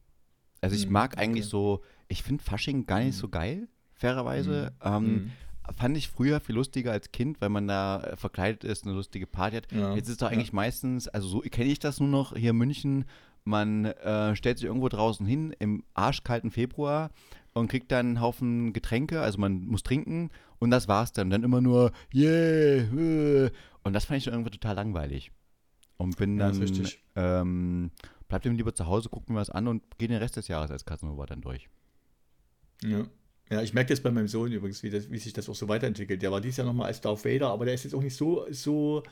Also 0.62 0.76
ich 0.76 0.86
Hm, 0.86 0.92
mag 0.92 1.18
eigentlich 1.18 1.46
okay. 1.46 1.52
so, 1.52 1.82
ich 2.08 2.24
finde 2.24 2.44
Fasching 2.44 2.86
gar 2.86 3.00
nicht 3.00 3.18
so 3.18 3.30
geil, 3.30 3.68
fairerweise. 3.94 4.74
Ähm, 4.84 5.06
Hm. 5.06 5.32
Fand 5.78 5.96
ich 5.96 6.10
früher 6.10 6.40
viel 6.42 6.56
lustiger 6.56 6.92
als 6.92 7.12
Kind, 7.12 7.40
weil 7.40 7.50
man 7.50 7.68
da 7.68 8.02
äh, 8.04 8.16
verkleidet 8.18 8.64
ist, 8.64 8.84
eine 8.84 8.94
lustige 8.94 9.28
Party 9.28 9.56
hat. 9.58 9.72
Ja, 9.72 9.96
Jetzt 9.96 10.10
ist 10.10 10.22
doch 10.22 10.30
ja. 10.30 10.34
eigentlich 10.36 10.52
meistens, 10.54 11.08
also 11.08 11.28
so 11.28 11.40
kenne 11.42 11.70
ich 11.72 11.80
das 11.80 12.00
nur 12.00 12.10
noch 12.10 12.36
hier 12.36 12.50
in 12.50 12.58
München, 12.58 13.06
man 13.44 13.86
äh, 13.86 14.36
stellt 14.36 14.58
sich 14.58 14.66
irgendwo 14.68 14.90
draußen 14.90 15.26
hin 15.26 15.56
im 15.60 15.84
arschkalten 15.94 16.52
Februar 16.52 17.10
und 17.54 17.68
kriegt 17.68 17.92
dann 17.92 18.06
einen 18.08 18.22
Haufen 18.22 18.74
Getränke, 18.74 19.22
also 19.22 19.40
man 19.40 19.66
muss 19.66 19.84
trinken 19.84 20.30
und 20.60 20.72
das 20.72 20.88
war's 20.88 21.12
dann. 21.12 21.30
Dann 21.30 21.44
immer 21.44 21.62
nur, 21.62 21.92
yeah, 22.14 22.84
äh. 22.84 23.52
und 23.84 23.94
das 23.94 24.06
fand 24.06 24.20
ich 24.20 24.28
irgendwie 24.28 24.52
total 24.52 24.76
langweilig. 24.76 25.32
Und 25.98 26.18
bin 26.18 26.38
Ja, 26.40 26.48
dann, 26.48 26.62
richtig. 26.62 27.04
ähm, 27.16 27.92
bleib 28.28 28.42
dann 28.44 28.56
lieber 28.56 28.74
zu 28.74 28.88
Hause, 28.88 29.10
guck 29.12 29.30
mir 29.30 29.36
was 29.36 29.50
an 29.50 29.68
und 29.68 29.84
gehe 29.98 30.08
den 30.08 30.18
Rest 30.18 30.38
des 30.38 30.48
Jahres 30.48 30.72
als 30.72 30.86
Casanova 30.86 31.26
dann 31.26 31.42
durch. 31.42 31.70
Ja. 32.84 33.06
Ja, 33.52 33.62
ich 33.62 33.74
merke 33.74 33.90
das 33.90 34.00
bei 34.00 34.12
meinem 34.12 34.30
Sohn 34.30 34.50
übrigens, 34.52 34.82
wie, 34.82 34.90
das, 34.90 35.12
wie 35.12 35.18
sich 35.18 35.34
das 35.34 35.50
auch 35.50 35.56
so 35.56 35.68
weiterentwickelt. 35.68 36.22
Der 36.22 36.32
war 36.32 36.40
dieses 36.40 36.56
Jahr 36.58 36.66
nochmal 36.66 36.88
als 36.88 37.02
Darth 37.02 37.26
Vader, 37.26 37.50
aber 37.50 37.66
der 37.66 37.74
ist 37.74 37.84
jetzt 37.84 37.94
auch 37.94 38.02
nicht 38.02 38.16
so, 38.16 38.46
so, 38.50 39.04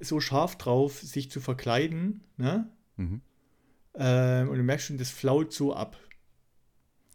so 0.00 0.20
scharf 0.20 0.56
drauf, 0.58 1.00
sich 1.00 1.30
zu 1.30 1.40
verkleiden. 1.40 2.20
Ne? 2.36 2.68
Mhm. 2.96 3.22
Ähm, 3.94 4.48
und 4.50 4.58
du 4.58 4.62
merkst 4.62 4.88
schon, 4.88 4.98
das 4.98 5.10
flaut 5.10 5.54
so 5.54 5.74
ab. 5.74 5.96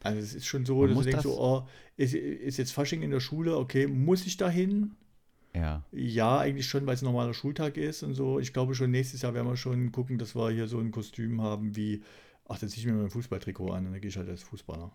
Also 0.03 0.19
es 0.19 0.33
ist 0.35 0.45
schon 0.45 0.65
so, 0.65 0.81
Man 0.81 0.89
dass 0.89 0.97
du 0.97 1.03
denkst, 1.05 1.23
das- 1.23 1.35
so, 1.35 1.41
oh, 1.41 1.67
ist, 1.97 2.13
ist 2.13 2.57
jetzt 2.57 2.71
Fasching 2.73 3.01
in 3.01 3.11
der 3.11 3.19
Schule, 3.19 3.57
okay, 3.57 3.87
muss 3.87 4.25
ich 4.25 4.37
da 4.37 4.49
hin? 4.49 4.91
Ja. 5.55 5.83
Ja, 5.91 6.39
eigentlich 6.39 6.65
schon, 6.67 6.85
weil 6.85 6.95
es 6.95 7.01
ein 7.01 7.05
normaler 7.05 7.33
Schultag 7.33 7.77
ist 7.77 8.03
und 8.03 8.15
so. 8.15 8.39
Ich 8.39 8.53
glaube 8.53 8.73
schon, 8.75 8.91
nächstes 8.91 9.21
Jahr 9.21 9.33
werden 9.33 9.47
wir 9.47 9.55
schon 9.57 9.91
gucken, 9.91 10.17
dass 10.17 10.35
wir 10.35 10.49
hier 10.51 10.67
so 10.67 10.79
ein 10.79 10.91
Kostüm 10.91 11.41
haben 11.41 11.75
wie, 11.75 12.03
ach, 12.47 12.57
dann 12.59 12.69
ziehe 12.69 12.81
ich 12.85 12.91
mir 12.91 12.99
mein 12.99 13.09
Fußballtrikot 13.11 13.71
an 13.71 13.85
und 13.85 13.91
dann 13.93 14.01
gehe 14.01 14.09
ich 14.09 14.17
halt 14.17 14.29
als 14.29 14.43
Fußballer. 14.43 14.91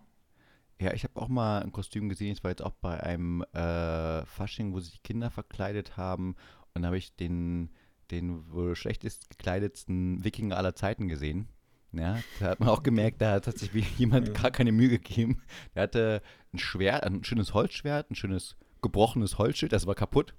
Ja, 0.81 0.93
ich 0.93 1.03
habe 1.03 1.19
auch 1.19 1.27
mal 1.27 1.61
ein 1.61 1.71
Kostüm 1.71 2.07
gesehen. 2.07 2.31
Ich 2.31 2.43
war 2.43 2.51
jetzt 2.51 2.61
auch 2.63 2.71
bei 2.73 3.01
einem 3.03 3.41
äh, 3.53 4.25
Fasching, 4.25 4.73
wo 4.73 4.79
sich 4.79 4.93
die 4.93 4.99
Kinder 5.03 5.29
verkleidet 5.29 5.97
haben. 5.97 6.35
Und 6.73 6.83
da 6.83 6.87
habe 6.87 6.97
ich 6.97 7.15
den, 7.15 7.69
den 8.11 8.49
wohl 8.51 8.75
schlechtest 8.75 9.29
gekleidetsten 9.29 10.23
Wikinger 10.23 10.55
aller 10.57 10.75
Zeiten 10.75 11.07
gesehen. 11.09 11.47
Ja, 11.91 12.19
da 12.39 12.49
hat 12.49 12.59
man 12.59 12.69
auch 12.69 12.83
gemerkt, 12.83 13.21
da 13.21 13.31
hat 13.33 13.45
sich 13.57 13.71
jemand 13.97 14.33
gar 14.35 14.51
keine 14.51 14.71
Mühe 14.71 14.89
gegeben. 14.89 15.41
Der 15.75 15.83
hatte 15.83 16.21
ein 16.53 16.59
Schwert, 16.59 17.03
ein 17.03 17.23
schönes 17.23 17.53
Holzschwert, 17.53 18.11
ein 18.11 18.15
schönes 18.15 18.55
gebrochenes 18.81 19.37
Holzschild, 19.37 19.73
das 19.73 19.87
war 19.87 19.95
kaputt. 19.95 20.35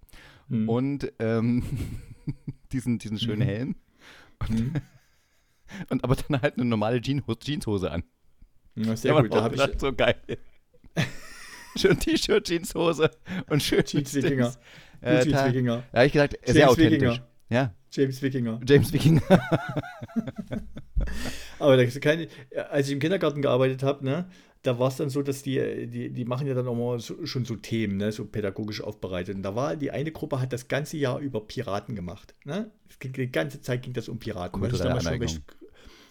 Mhm. 0.48 0.68
Und 0.68 1.12
ähm, 1.18 1.62
diesen, 2.72 2.98
diesen 2.98 3.18
schönen 3.18 3.40
Mhm. 3.40 3.44
Helm. 3.44 3.76
Mhm. 4.48 4.72
Und 5.88 6.02
aber 6.04 6.16
dann 6.16 6.40
halt 6.42 6.54
eine 6.54 6.64
normale 6.64 7.00
Jeans 7.00 7.22
Jeanshose 7.40 7.90
an. 7.90 8.02
Ja, 8.74 8.96
sehr 8.96 9.14
Da 9.14 9.20
gut. 9.20 9.32
Da 9.32 9.42
habe 9.42 9.54
ich 9.54 9.80
so 9.80 9.92
geil. 9.92 10.16
schön 11.76 11.98
T-Shirt, 11.98 12.44
Jeanshose 12.46 13.10
und 13.48 13.62
schön 13.62 13.84
Jeans 13.84 14.12
Wikinger. 14.14 14.52
Äh, 15.00 15.22
Jeans 15.22 15.32
da, 15.32 15.48
da 15.52 15.82
habe 15.92 16.06
ich 16.06 16.12
gesagt, 16.12 16.36
sehr 16.44 16.54
James 16.56 16.70
authentisch. 16.72 16.92
Wikinger. 17.00 17.28
Ja, 17.50 17.74
James 17.92 18.22
Wikinger. 18.22 18.60
James 18.66 18.92
Wikinger. 18.92 19.22
Aber 21.58 21.76
da 21.76 21.82
ist 21.82 22.00
keine, 22.00 22.28
als 22.70 22.86
ich 22.88 22.92
im 22.94 22.98
Kindergarten 23.00 23.42
gearbeitet 23.42 23.82
habe, 23.82 24.04
ne, 24.04 24.26
da 24.62 24.78
war 24.78 24.88
es 24.88 24.96
dann 24.96 25.08
so, 25.10 25.22
dass 25.22 25.42
die, 25.42 25.86
die, 25.86 26.10
die 26.10 26.24
machen 26.24 26.46
ja 26.46 26.54
dann 26.54 26.68
auch 26.68 26.74
mal 26.74 27.00
so, 27.00 27.24
schon 27.26 27.44
so 27.44 27.56
Themen, 27.56 27.96
ne, 27.96 28.12
so 28.12 28.24
pädagogisch 28.26 28.82
aufbereitet. 28.82 29.36
Und 29.36 29.42
da 29.42 29.54
war 29.54 29.76
die 29.76 29.90
eine 29.90 30.12
Gruppe, 30.12 30.40
hat 30.40 30.52
das 30.52 30.68
ganze 30.68 30.96
Jahr 30.98 31.18
über 31.18 31.40
Piraten 31.46 31.94
gemacht. 31.96 32.34
Ne? 32.44 32.70
Ging, 32.98 33.12
die 33.12 33.30
ganze 33.30 33.60
Zeit 33.60 33.82
ging 33.82 33.92
das 33.92 34.08
um 34.08 34.18
Piraten. 34.18 34.52
Kulturelle 34.60 34.88
damals 34.88 35.04
schon 35.04 35.12
Aneignung. 35.14 35.28
recht, 35.36 35.56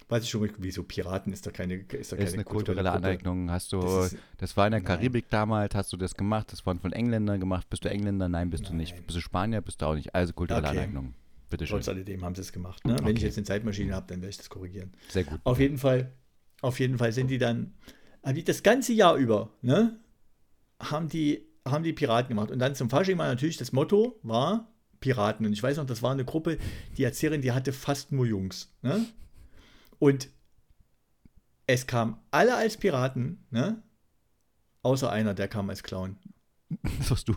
weiß 0.10 0.24
ich 0.24 0.30
schon, 0.30 0.42
recht- 0.42 0.56
wieso 0.58 0.84
Piraten 0.84 1.32
ist 1.32 1.46
da 1.46 1.52
keine, 1.52 1.76
ist 1.76 1.92
da 1.92 1.96
Das 1.98 2.10
keine 2.10 2.24
ist 2.26 2.34
eine 2.34 2.44
kulturelle 2.44 2.90
Gruppe. 2.90 2.98
Aneignung. 3.06 3.52
Hast 3.52 3.72
du, 3.72 3.80
Das 3.82 4.16
das, 4.38 4.50
ist- 4.52 4.58
war 4.58 4.66
in 4.68 4.72
der 4.72 4.80
Nein. 4.82 4.88
Karibik 4.88 5.30
damals, 5.30 5.76
hast 5.76 5.94
du 5.94 5.98
das 5.98 6.16
gemacht, 6.16 6.52
das 6.52 6.66
waren 6.66 6.80
von 6.80 6.92
Engländern 6.92 7.40
gemacht. 7.40 7.70
Bist 7.70 7.86
du 7.86 7.90
Engländer? 7.90 8.28
Nein, 8.28 8.50
bist 8.50 8.68
du 8.68 8.74
nicht. 8.74 8.96
Nein. 8.96 9.04
Bist 9.06 9.18
du 9.18 9.22
Spanier? 9.22 9.62
Bist 9.62 9.82
du 9.82 9.86
auch 9.86 9.96
nicht. 9.96 10.14
Also 10.16 10.34
kulturelle 10.34 10.68
Okay. 10.68 10.78
Aneignung. 10.80 11.14
Bitte 11.50 11.66
schön. 11.66 11.78
Trotz 11.78 11.90
alledem 11.90 12.24
haben 12.24 12.36
sie 12.36 12.42
es 12.42 12.52
gemacht. 12.52 12.86
Ne? 12.86 12.96
Wenn 13.00 13.06
Okay. 13.06 13.14
ich 13.18 13.22
jetzt 13.24 13.38
eine 13.38 13.46
Zeitmaschine 13.46 13.94
habe, 13.96 14.06
dann 14.08 14.22
werde 14.22 14.30
ich 14.30 14.38
das 14.38 14.50
korrigieren. 14.50 14.92
Sehr 15.10 15.24
gut. 15.24 15.40
Auf 15.44 15.60
jeden 15.60 15.78
Fall, 15.78 16.14
auf 16.62 16.80
jeden 16.80 16.98
Fall 16.98 17.12
sind 17.12 17.28
die 17.28 17.38
dann, 17.38 17.74
haben 18.24 18.36
die 18.36 18.44
das 18.44 18.62
ganze 18.64 18.94
Jahr 18.94 19.16
über, 19.16 19.50
ne, 19.62 20.00
haben 20.80 21.10
die, 21.10 21.48
haben 21.68 21.84
die 21.84 21.94
Piraten 21.94 22.30
gemacht. 22.30 22.52
Und 22.52 22.60
dann 22.60 22.76
zum 22.76 22.90
Fasching 22.90 23.18
war 23.18 23.28
natürlich 23.28 23.58
das 23.58 23.72
Motto 23.72 24.20
war 24.24 24.72
Piraten. 25.00 25.46
Und 25.46 25.54
ich 25.54 25.64
weiß 25.64 25.78
noch, 25.78 25.86
das 25.86 26.02
war 26.04 26.12
eine 26.12 26.26
Gruppe, 26.26 26.58
die 26.98 27.04
Erzählerin, 27.04 27.42
die 27.42 27.52
hatte 27.52 27.74
fast 27.74 28.12
nur 28.12 28.26
Jungs. 28.26 28.72
Ne? 28.82 29.06
Und 29.98 30.30
es 31.68 31.88
kamen 31.88 32.18
alle 32.32 32.56
als 32.56 32.78
Piraten, 32.78 33.46
ne? 33.52 33.82
Außer 34.82 35.12
einer, 35.12 35.34
der 35.34 35.48
kam 35.48 35.70
als 35.70 35.84
Clown. 35.84 36.18
Das 37.00 37.10
warst 37.12 37.28
du. 37.28 37.36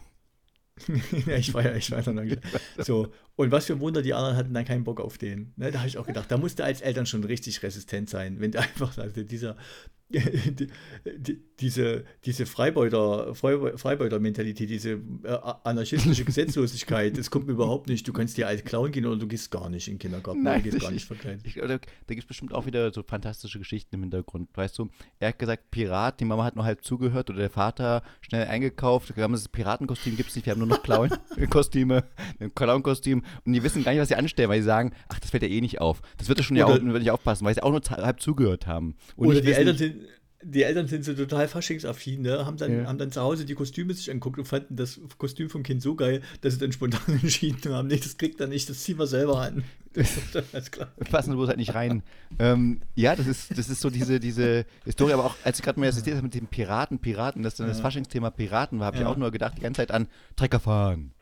ja, 1.26 1.36
ich 1.36 1.52
war 1.54 1.64
ja, 1.64 1.74
ich 1.74 1.90
war 1.90 2.00
ja 2.00 2.12
dann 2.12 2.40
so. 2.78 3.12
Und 3.36 3.50
was 3.50 3.66
für 3.66 3.72
ein 3.72 3.80
Wunder, 3.80 4.02
die 4.02 4.12
anderen 4.14 4.36
hatten 4.36 4.52
dann 4.54 4.64
keinen 4.64 4.84
Bock 4.84 5.00
auf 5.00 5.16
den. 5.18 5.52
Ne, 5.56 5.70
da 5.70 5.78
habe 5.78 5.88
ich 5.88 5.96
auch 5.98 6.06
gedacht, 6.06 6.30
da 6.30 6.36
musste 6.36 6.64
als 6.64 6.80
Eltern 6.82 7.06
schon 7.06 7.24
richtig 7.24 7.62
resistent 7.62 8.10
sein, 8.10 8.40
wenn 8.40 8.50
der 8.52 8.60
einfach 8.62 8.96
also 8.98 9.22
dieser, 9.22 9.56
die, 10.12 10.68
die, 11.16 11.42
diese, 11.58 12.04
diese 12.26 12.44
Freibeuter, 12.44 13.32
Freibeu- 13.34 13.78
Freibeuter-Mentalität, 13.78 14.68
diese 14.68 14.90
äh, 15.22 15.38
anarchistische 15.64 16.24
Gesetzlosigkeit, 16.26 17.16
das 17.16 17.30
kommt 17.30 17.46
mir 17.46 17.52
überhaupt 17.54 17.88
nicht. 17.88 18.06
Du 18.06 18.12
kannst 18.12 18.36
dir 18.36 18.46
als 18.46 18.62
Clown 18.62 18.92
gehen 18.92 19.06
oder 19.06 19.16
du 19.16 19.26
gehst 19.26 19.50
gar 19.50 19.70
nicht 19.70 19.88
in 19.88 19.94
den 19.94 19.98
Kindergarten. 20.00 20.42
Nein, 20.42 20.58
du 20.58 20.64
gehst 20.64 20.76
ich- 20.76 20.82
gar 20.82 20.90
nicht 20.90 21.06
verkleidet. 21.06 21.46
Ich, 21.46 21.54
da 21.54 21.66
da 21.66 21.78
gibt 21.78 22.18
es 22.20 22.26
bestimmt 22.26 22.52
auch 22.52 22.66
wieder 22.66 22.92
so 22.92 23.02
fantastische 23.02 23.58
Geschichten 23.58 23.94
im 23.94 24.02
Hintergrund. 24.02 24.50
Weißt 24.54 24.78
du, 24.78 24.90
er 25.18 25.28
hat 25.28 25.38
gesagt, 25.38 25.70
Pirat, 25.70 26.20
die 26.20 26.26
Mama 26.26 26.44
hat 26.44 26.56
nur 26.56 26.64
halb 26.66 26.84
zugehört 26.84 27.30
oder 27.30 27.38
der 27.38 27.50
Vater 27.50 28.02
schnell 28.20 28.46
eingekauft. 28.48 29.16
Wir 29.16 29.24
haben 29.24 29.32
das 29.32 29.48
Piratenkostüm, 29.48 30.16
gibt 30.18 30.28
es 30.28 30.36
nicht, 30.36 30.44
wir 30.44 30.50
haben 30.50 30.58
nur 30.58 30.68
noch 30.68 30.82
Clown-Kostüme, 30.82 32.04
ein 32.38 32.54
Clown-Kostüm 32.54 33.21
und 33.44 33.52
die 33.52 33.62
wissen 33.62 33.84
gar 33.84 33.92
nicht, 33.92 34.00
was 34.00 34.08
sie 34.08 34.14
anstellen, 34.16 34.48
weil 34.50 34.60
sie 34.60 34.66
sagen, 34.66 34.92
ach, 35.08 35.18
das 35.20 35.30
fällt 35.30 35.42
ja 35.42 35.48
eh 35.48 35.60
nicht 35.60 35.80
auf. 35.80 36.02
Das 36.18 36.28
wird 36.28 36.38
ja 36.38 36.44
schon 36.44 36.56
ja 36.56 36.66
auch 36.66 36.70
Oder- 36.74 36.84
wird 36.84 37.02
nicht 37.02 37.10
aufpassen, 37.10 37.44
weil 37.44 37.54
sie 37.54 37.62
auch 37.62 37.70
nur 37.70 37.80
halb 37.82 38.20
zugehört 38.20 38.66
haben. 38.66 38.94
Und 39.16 39.28
Oder 39.28 39.40
die 39.40 39.52
Eltern 39.52 39.76
sind. 39.76 39.96
Die 40.44 40.64
Eltern 40.64 40.88
sind 40.88 41.04
so 41.04 41.14
total 41.14 41.46
faschingsaffin, 41.46 42.22
ne? 42.22 42.44
haben, 42.44 42.56
dann, 42.56 42.76
Ja. 42.80 42.86
haben 42.88 42.98
dann 42.98 43.12
zu 43.12 43.20
Hause 43.20 43.44
die 43.44 43.54
Kostüme 43.54 43.94
sich 43.94 44.10
angeguckt 44.10 44.40
und 44.40 44.44
fanden 44.44 44.74
das 44.74 44.98
Kostüm 45.16 45.48
vom 45.48 45.62
Kind 45.62 45.80
so 45.82 45.94
geil, 45.94 46.20
dass 46.40 46.54
sie 46.54 46.58
dann 46.58 46.72
spontan 46.72 47.00
entschieden 47.22 47.72
haben, 47.72 47.86
nee, 47.86 47.98
das 48.02 48.16
kriegt 48.16 48.40
er 48.40 48.48
nicht, 48.48 48.68
das 48.68 48.80
ziehen 48.80 48.98
wir 48.98 49.06
selber 49.06 49.40
an. 49.40 49.62
Alles 50.52 50.72
klar. 50.72 50.88
passen 51.12 51.34
bloß 51.34 51.46
halt 51.46 51.58
nicht 51.58 51.76
rein. 51.76 52.02
ähm, 52.40 52.80
ja, 52.96 53.14
das 53.14 53.28
ist, 53.28 53.56
das 53.56 53.68
ist 53.68 53.80
so 53.82 53.88
diese, 53.88 54.18
diese 54.18 54.66
Historie, 54.84 55.12
aber 55.12 55.26
auch 55.26 55.36
als 55.44 55.60
ich 55.60 55.64
gerade 55.64 55.78
mal 55.78 55.86
erzählt 55.86 56.16
habe 56.16 56.22
mit 56.24 56.34
dem 56.34 56.48
Piraten, 56.48 56.98
Piraten, 56.98 57.44
dass 57.44 57.54
dann 57.54 57.68
das 57.68 57.76
Ja. 57.78 57.82
Faschingsthema 57.84 58.30
Piraten 58.30 58.80
war, 58.80 58.86
habe 58.86 58.96
ich 58.96 59.02
Ja. 59.04 59.08
auch 59.08 59.16
nur 59.16 59.30
gedacht, 59.30 59.54
die 59.58 59.62
ganze 59.62 59.78
Zeit 59.82 59.92
an 59.92 60.08
Trecker 60.34 60.58
fahren, 60.58 61.12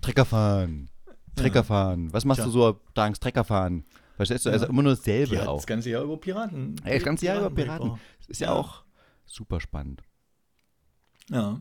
Trecker 0.00 0.24
fahren, 0.24 0.88
Trecker 1.36 1.60
Ja. 1.60 1.62
fahren. 1.62 2.12
Was 2.12 2.24
machst 2.24 2.38
Tja. 2.40 2.46
du 2.46 2.50
so, 2.50 2.80
Danks, 2.94 3.20
Trecker 3.20 3.44
fahren? 3.44 3.84
Verstehst 4.16 4.44
du? 4.46 4.48
Ja. 4.50 4.54
Also 4.54 4.66
immer 4.66 4.82
nur 4.82 4.92
Die 4.94 4.98
dasselbe 4.98 5.40
hat 5.40 5.46
auch. 5.48 5.56
das 5.56 5.66
ganze 5.66 5.90
Jahr 5.90 6.02
über 6.02 6.16
Piraten. 6.16 6.76
Ey, 6.84 6.94
das 6.98 7.04
ganze 7.04 7.26
Jahr 7.26 7.38
über 7.38 7.50
Piraten. 7.50 7.98
Das 8.18 8.28
ist 8.28 8.40
ja, 8.40 8.48
Ja. 8.48 8.54
auch 8.54 8.82
super 9.26 9.60
spannend. 9.60 10.02
Ja. 11.30 11.60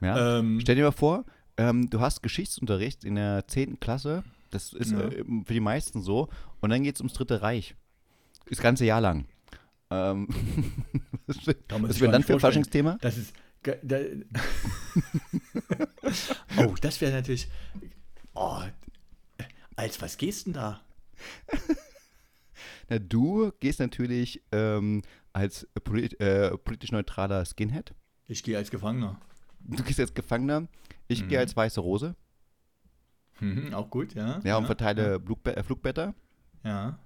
Ja? 0.00 0.38
Ähm, 0.38 0.60
Stell 0.60 0.76
dir 0.76 0.84
mal 0.84 0.92
vor, 0.92 1.24
ähm, 1.56 1.90
du 1.90 2.00
hast 2.00 2.22
Geschichtsunterricht 2.22 3.04
in 3.04 3.16
der 3.16 3.46
10. 3.48 3.80
Klasse. 3.80 4.24
Das 4.50 4.72
ist 4.72 4.92
Ja. 4.92 5.00
äh, 5.00 5.24
für 5.44 5.52
die 5.52 5.60
meisten 5.60 6.00
so. 6.00 6.28
Und 6.60 6.70
dann 6.70 6.82
geht 6.82 6.94
es 6.94 7.00
ums 7.00 7.12
Dritte 7.12 7.42
Reich. 7.42 7.74
Das 8.48 8.60
ganze 8.60 8.84
Jahr 8.86 9.00
lang. 9.02 9.26
Ähm, 9.90 10.28
was 11.26 11.46
wäre 11.46 12.12
dann 12.12 12.22
für 12.22 12.34
ein. 12.34 12.40
Faschingsthema? 12.40 12.96
Das 13.00 13.18
ist. 13.18 13.34
Da, 13.82 13.96
oh, 16.58 16.74
das 16.80 17.00
wäre 17.00 17.12
natürlich. 17.12 17.48
Oh, 18.40 18.62
als 19.74 20.00
was 20.00 20.16
gehst 20.16 20.46
denn 20.46 20.52
da? 20.52 20.80
Na, 22.88 22.98
du 23.00 23.50
gehst 23.58 23.80
natürlich 23.80 24.42
ähm, 24.52 25.02
als 25.32 25.66
polit 25.82 26.20
äh, 26.20 26.56
politisch 26.56 26.92
neutraler 26.92 27.44
Skinhead. 27.44 27.94
Ich 28.28 28.42
gehe 28.44 28.56
als 28.56 28.70
Gefangener. 28.70 29.20
Du 29.60 29.82
gehst 29.82 29.98
als 29.98 30.14
Gefangener. 30.14 30.68
Ich 31.08 31.22
Mhm. 31.24 31.28
gehe 31.28 31.38
als 31.40 31.56
weiße 31.56 31.80
Rose. 31.80 32.14
Mhm, 33.40 33.74
auch 33.74 33.90
gut, 33.90 34.14
ja. 34.14 34.40
Ja, 34.44 34.56
und 34.56 34.66
verteile 34.66 35.20
Flugbe 35.20 35.56
äh, 35.56 35.62
Flugblätter. 35.62 36.14
Ja. 36.64 36.98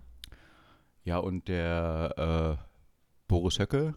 Ja, 1.04 1.16
und 1.18 1.48
der 1.48 2.58
äh, 2.60 2.64
Boris 3.26 3.58
Höcke 3.58 3.94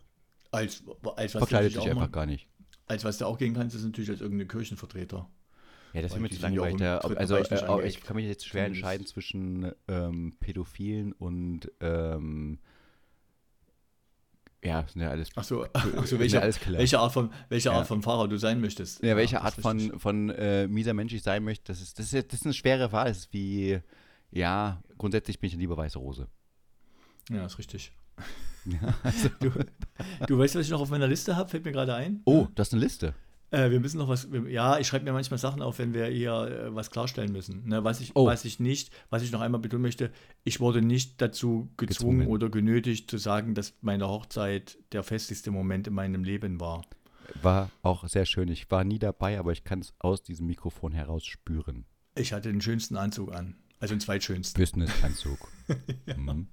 Als, 0.52 0.84
als 1.18 1.36
was 1.36 1.40
verkleidet 1.40 1.74
sich 1.74 1.82
einfach 1.84 1.96
mal, 2.02 2.08
gar 2.08 2.26
nicht. 2.26 2.48
Als 2.88 3.04
was 3.04 3.18
du 3.18 3.26
auch 3.26 3.38
gehen 3.38 3.54
kannst, 3.54 3.76
ist 3.76 3.84
natürlich 3.84 4.10
als 4.10 4.22
irgendeine 4.22 4.48
Kirchenvertreter. 4.48 5.30
Ja, 5.96 6.02
das 6.02 6.14
ist 6.14 6.20
mir 6.20 6.28
die 6.30 6.36
zu 6.36 6.42
ja 6.42 6.50
langweilig. 6.50 6.82
also, 7.18 7.36
äh, 7.38 7.88
ich 7.88 8.02
kann 8.04 8.16
mich 8.18 8.26
jetzt 8.26 8.46
schwer 8.46 8.66
entscheiden 8.66 9.06
zwischen 9.08 9.72
ähm, 9.88 10.36
Pädophilen 10.40 11.14
und 11.14 11.72
ähm, 11.80 12.60
ja, 14.64 14.82
das 14.82 14.94
sind 14.94 15.02
ja 15.04 15.10
alles, 15.12 15.30
Ach 15.36 15.44
so, 15.44 15.64
das 15.66 15.84
ach 15.98 16.06
so 16.08 16.20
welche, 16.20 16.36
ja 16.38 16.42
alles 16.42 16.60
Killer. 16.60 16.80
welche, 16.80 17.00
Art 17.00 17.14
von, 17.14 17.32
welche 17.50 17.70
Ja. 17.70 17.76
Art 17.76 17.88
von 17.88 18.02
Fahrer 18.02 18.28
du 18.28 18.38
sein 18.38 18.60
möchtest. 18.62 19.04
ja, 19.04 19.16
welche 19.16 19.36
das 19.36 19.44
Art 19.46 19.56
von, 19.56 20.00
von 20.00 20.30
äh, 20.32 20.68
mieser 20.68 20.94
Mensch 20.94 21.14
ich 21.14 21.22
sein 21.24 21.44
möchte, 21.44 21.66
das 21.72 21.82
ist, 21.82 22.00
das, 22.00 22.12
ist, 22.14 22.32
das 22.34 22.40
ist 22.42 22.46
eine 22.46 22.54
schwere 22.54 22.92
Wahl. 22.92 23.08
Das 23.08 23.18
ist 23.20 23.34
wie, 23.34 23.80
ja, 24.32 24.82
grundsätzlich 24.98 25.40
bin 25.40 25.48
ich 25.50 25.54
eine 25.54 25.62
liebe 25.62 25.78
weiße 25.78 26.00
Rose. 26.00 26.28
Ja, 27.30 27.46
ist 27.46 27.58
richtig. 27.58 27.92
Ja, 28.68 28.96
also, 29.04 29.30
Du, 29.40 29.52
du 30.26 30.40
weißt, 30.40 30.56
was 30.56 30.66
ich 30.66 30.72
noch 30.72 30.82
auf 30.82 30.90
meiner 30.90 31.06
Liste 31.06 31.36
habe? 31.36 31.48
Fällt 31.48 31.66
mir 31.66 31.72
gerade 31.72 31.94
ein. 31.94 32.22
oh, 32.26 32.48
das 32.56 32.70
ist 32.70 32.74
eine 32.74 32.82
Liste. 32.82 33.14
Äh, 33.52 33.70
wir 33.72 33.80
müssen 33.80 33.98
noch 34.00 34.08
was. 34.10 34.32
wir- 34.32 34.50
Ja, 34.50 34.80
ich 34.80 34.88
schreibe 34.88 35.06
mir 35.06 35.14
manchmal 35.14 35.38
Sachen 35.38 35.62
auf, 35.62 35.80
wenn 35.80 35.94
wir 35.94 36.08
hier 36.08 36.34
äh, 36.34 36.76
was 36.76 36.90
klarstellen 36.92 37.32
müssen. 37.32 37.68
Ne, 37.68 37.84
was, 37.84 38.02
ich, 38.02 38.12
Oh. 38.16 38.26
was 38.26 38.44
ich 38.46 38.60
nicht, 38.60 38.92
was 39.10 39.22
ich 39.24 39.32
noch 39.32 39.42
einmal 39.42 39.62
betonen 39.62 39.84
möchte, 39.84 40.12
ich 40.44 40.60
wurde 40.60 40.82
nicht 40.82 41.22
dazu 41.22 41.70
gezwungen, 41.78 42.20
Gezwungen. 42.20 42.28
oder 42.28 42.50
genötigt 42.50 43.10
zu 43.10 43.18
sagen, 43.18 43.54
dass 43.54 43.74
meine 43.82 44.08
Hochzeit 44.08 44.78
der 44.92 45.04
festlichste 45.04 45.52
Moment 45.52 45.88
in 45.88 45.94
meinem 45.94 46.24
Leben 46.24 46.60
war. 46.60 46.84
War 47.42 47.72
auch 47.82 48.08
sehr 48.08 48.26
schön. 48.26 48.50
Ich 48.50 48.70
war 48.72 48.84
nie 48.84 49.00
dabei, 49.00 49.40
aber 49.40 49.52
ich 49.52 49.64
kann 49.64 49.80
es 49.80 49.94
aus 50.00 50.22
diesem 50.24 50.48
Mikrofon 50.48 50.92
heraus 50.92 51.26
spüren. 51.26 51.86
Ich 52.16 52.34
hatte 52.34 52.52
den 52.52 52.62
schönsten 52.62 52.98
Anzug 52.98 53.34
an. 53.34 53.56
Also 53.80 53.94
den 53.94 54.00
zweitschönsten. 54.00 54.60
Business-Anzug. 54.62 55.38
mhm. 56.16 56.48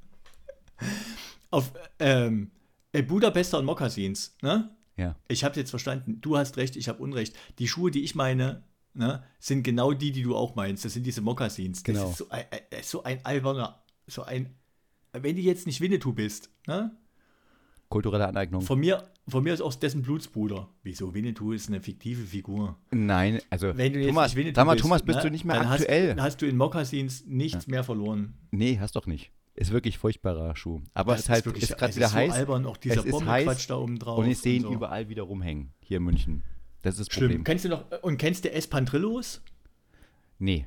Auf 1.51 1.73
ähm, 1.99 2.51
äh, 2.93 3.03
Budapester 3.03 3.59
und 3.59 3.65
Mokassins, 3.67 4.37
ne? 4.43 4.75
Ja. 4.97 5.17
Ich 5.29 5.43
habe 5.45 5.59
jetzt 5.59 5.71
verstanden, 5.71 6.21
du 6.21 6.37
hast 6.37 6.57
recht, 6.57 6.77
ich 6.77 6.89
habe 6.89 7.03
Unrecht. 7.03 7.35
Die 7.59 7.67
Schuhe, 7.69 7.91
die 7.91 8.03
ich 8.05 8.15
meine, 8.15 8.63
ne, 8.95 9.23
sind 9.39 9.63
genau 9.63 9.93
die, 9.93 10.13
die 10.13 10.23
du 10.23 10.37
auch 10.37 10.55
meinst. 10.55 10.85
Das 10.85 10.93
sind 10.93 11.05
diese 11.07 11.21
Mokassins. 11.23 11.83
Das 11.83 11.85
Genau. 11.85 12.11
ist 12.11 12.19
so 12.19 12.29
ein, 12.29 12.45
äh, 12.51 12.83
so 12.83 13.03
ein 13.03 13.25
alberner, 13.25 13.83
so 14.07 14.23
ein, 14.23 14.55
wenn 15.13 15.37
du 15.37 15.43
jetzt 15.43 15.67
nicht 15.67 15.81
Winnetou 15.81 16.13
bist, 16.13 16.51
ne? 16.67 16.97
Kulturelle 17.89 18.27
Aneignung. 18.27 18.63
Von 18.63 18.81
mir, 18.81 19.11
von 19.29 19.43
mir 19.45 19.53
ist 19.53 19.61
auch 19.61 19.75
dessen 19.75 20.01
Blutsbruder. 20.03 20.69
Wieso? 20.83 21.13
Winnetou 21.15 21.53
ist 21.53 21.69
eine 21.69 21.83
fiktive 21.83 22.23
Figur. 22.23 22.79
Nein, 22.91 23.39
also 23.51 23.77
Wenn 23.77 23.93
du 23.93 23.99
jetzt 24.01 24.09
Thomas, 24.09 24.31
nicht 24.31 24.37
Winnetou 24.39 24.57
sag 24.57 24.67
mal, 24.67 24.73
bist, 24.73 24.83
Thomas, 24.83 25.03
bist 25.03 25.17
ne, 25.19 25.23
du 25.25 25.31
nicht 25.31 25.45
mehr 25.45 25.57
dann 25.57 25.67
aktuell? 25.69 26.15
Hast, 26.15 26.21
hast 26.23 26.43
du 26.43 26.47
in 26.47 26.57
Mokassins 26.57 27.27
nichts 27.27 27.67
mehr 27.67 27.85
verloren. 27.85 28.35
nee, 28.51 28.79
hast 28.79 28.97
doch 28.97 29.07
nicht. 29.07 29.31
Ist 29.55 29.71
wirklich 29.71 29.99
furchtbarer 29.99 30.57
Schuh. 30.57 30.81
Aber 30.95 31.15
es 31.15 31.21
ist 31.23 31.29
halt 31.29 31.45
wirklich- 31.45 31.65
ist 31.65 31.77
gerade 31.77 31.95
wieder 31.95 32.09
so 32.09 32.15
heiß 32.15 32.33
albern, 32.33 32.65
auch 32.67 32.77
dieser 32.79 33.01
Es 33.01 33.05
ist 33.05 33.25
heiß 33.27 33.67
da 33.67 33.77
oben 33.77 33.99
drauf. 33.99 34.19
und 34.19 34.27
ich 34.31 34.39
sehe 34.39 34.57
ihn 34.57 34.63
so. 34.63 34.73
überall 34.73 35.09
wieder 35.11 35.25
rumhängen 35.25 35.73
hier 35.81 35.99
in 35.99 36.05
München. 36.05 36.43
Das 36.81 36.99
ist 36.99 37.09
das 37.09 37.15
Schlimm. 37.15 37.29
Problem. 37.29 37.45
Kennst 37.45 37.65
du 37.67 37.69
noch, 37.69 37.85
und 38.03 38.17
kennst 38.17 38.45
du 38.45 38.51
Espantrillos? 38.53 39.43
Nee. 40.39 40.67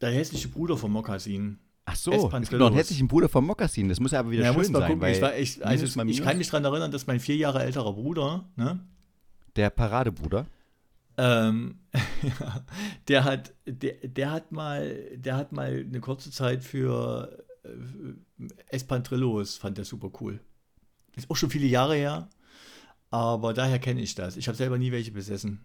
Der 0.00 0.10
hässliche 0.10 0.48
Bruder 0.48 0.76
von 0.76 0.90
Mokassin. 0.90 1.58
Ach 1.86 1.96
so, 1.96 2.12
es 2.12 2.48
gibt 2.50 2.52
noch 2.60 2.66
einen 2.68 2.76
hässlichen 2.76 3.08
Bruder 3.08 3.28
vom 3.28 3.46
Mokassin. 3.46 3.88
Das 3.88 4.00
muss 4.00 4.10
ja 4.12 4.18
aber 4.20 4.30
wieder 4.32 4.42
Ja, 4.44 4.48
schön 4.52 4.58
muss 4.58 4.70
mal 4.70 4.80
sein. 4.80 4.88
gucken. 4.88 5.02
Weil 5.02 5.14
Ich, 5.14 5.22
war, 5.22 5.36
ich, 5.36 5.64
also, 5.66 6.00
Minus 6.00 6.16
ich 6.18 6.24
kann 6.24 6.36
mich 6.38 6.48
daran 6.48 6.64
erinnern, 6.64 6.90
dass 6.90 7.06
mein 7.06 7.20
vier 7.20 7.36
Jahre 7.36 7.62
älterer 7.62 7.92
Bruder, 7.92 8.44
ne, 8.56 8.80
der 9.54 9.70
Paradebruder. 9.70 10.46
ähm, 11.16 11.78
der 13.08 13.24
hat, 13.24 13.52
der, 13.66 13.94
der 14.02 14.30
hat 14.32 14.50
mal, 14.52 14.96
der 15.14 15.36
hat 15.36 15.52
mal 15.52 15.84
eine 15.88 16.00
kurze 16.00 16.30
Zeit 16.30 16.64
für 16.64 17.43
äh, 17.64 18.48
Espantrillos, 18.68 19.56
fand 19.56 19.78
der 19.78 19.84
super 19.84 20.10
cool. 20.20 20.40
Ist 21.16 21.30
auch 21.30 21.36
schon 21.36 21.50
viele 21.50 21.66
Jahre 21.66 21.94
her, 21.94 22.28
aber 23.10 23.54
daher 23.54 23.78
kenne 23.78 24.00
ich 24.02 24.14
das. 24.14 24.36
Ich 24.36 24.48
habe 24.48 24.56
selber 24.56 24.78
nie 24.78 24.92
welche 24.92 25.12
besessen. 25.12 25.60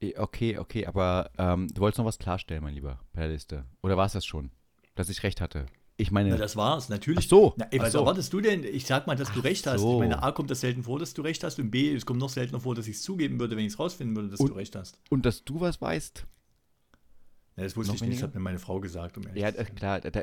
Eh, 0.00 0.14
Okay, 0.18 0.58
okay, 0.58 0.86
aber 0.86 1.30
ähm, 1.38 1.68
du 1.72 1.80
wolltest 1.80 1.98
noch 1.98 2.04
was 2.06 2.18
klarstellen, 2.18 2.62
mein 2.62 2.74
Lieber, 2.74 2.98
bei 3.12 3.20
der 3.22 3.30
Liste. 3.30 3.64
Oder 3.82 3.96
war 3.96 4.06
es 4.06 4.12
das 4.12 4.26
schon, 4.26 4.50
dass 4.94 5.08
ich 5.08 5.22
recht 5.22 5.40
hatte? 5.40 5.66
Ich 5.98 6.10
meine, 6.10 6.30
Na, 6.30 6.36
das 6.36 6.56
war's, 6.56 6.88
natürlich. 6.88 7.26
Ach 7.26 7.28
so, 7.30 7.54
Na, 7.58 7.66
ey, 7.70 7.78
was 7.78 7.92
so. 7.92 7.98
erwartest 8.00 8.32
du 8.32 8.40
denn? 8.40 8.64
Ich 8.64 8.86
sag 8.86 9.06
mal, 9.06 9.14
dass 9.14 9.30
du 9.32 9.40
Ach 9.40 9.44
recht 9.44 9.66
hast. 9.66 9.80
so. 9.82 9.94
Ich 9.94 9.98
meine, 10.08 10.22
A 10.22 10.32
kommt 10.32 10.50
das 10.50 10.60
selten 10.60 10.82
vor, 10.82 10.98
dass 10.98 11.14
du 11.14 11.22
recht 11.22 11.44
hast 11.44 11.60
und 11.60 11.70
B, 11.70 11.92
es 11.94 12.04
kommt 12.06 12.18
noch 12.18 12.30
seltener 12.30 12.58
vor, 12.60 12.74
dass 12.74 12.88
ich 12.88 12.96
es 12.96 13.02
zugeben 13.02 13.38
würde, 13.38 13.56
wenn 13.56 13.64
ich 13.66 13.74
es 13.74 13.78
rausfinden 13.78 14.16
würde, 14.16 14.30
dass 14.30 14.40
Und- 14.40 14.50
du 14.50 14.54
recht 14.54 14.74
hast. 14.74 14.98
und 15.10 15.24
dass 15.24 15.44
du 15.44 15.60
was 15.60 15.80
weißt. 15.80 16.26
Ja, 17.62 17.66
das 17.68 17.76
wusste 17.76 17.92
Noch 17.92 18.02
ich 18.02 18.08
nicht, 18.08 18.20
das 18.20 18.28
hat 18.28 18.34
mir 18.34 18.40
meine 18.40 18.58
Frau 18.58 18.80
gesagt. 18.80 19.16
Um 19.16 19.26
ehrlich 19.26 19.40
Ja, 19.42 19.52
zu 19.52 19.60
äh, 19.60 19.64
klar, 19.64 20.00
da, 20.00 20.10
da, 20.10 20.22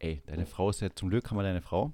ey, 0.00 0.22
deine 0.26 0.44
Frau 0.46 0.70
ist 0.70 0.80
ja 0.80 0.88
zum 0.94 1.08
Glück, 1.10 1.30
haben 1.30 1.36
wir 1.36 1.42
deine 1.44 1.62
Frau. 1.62 1.92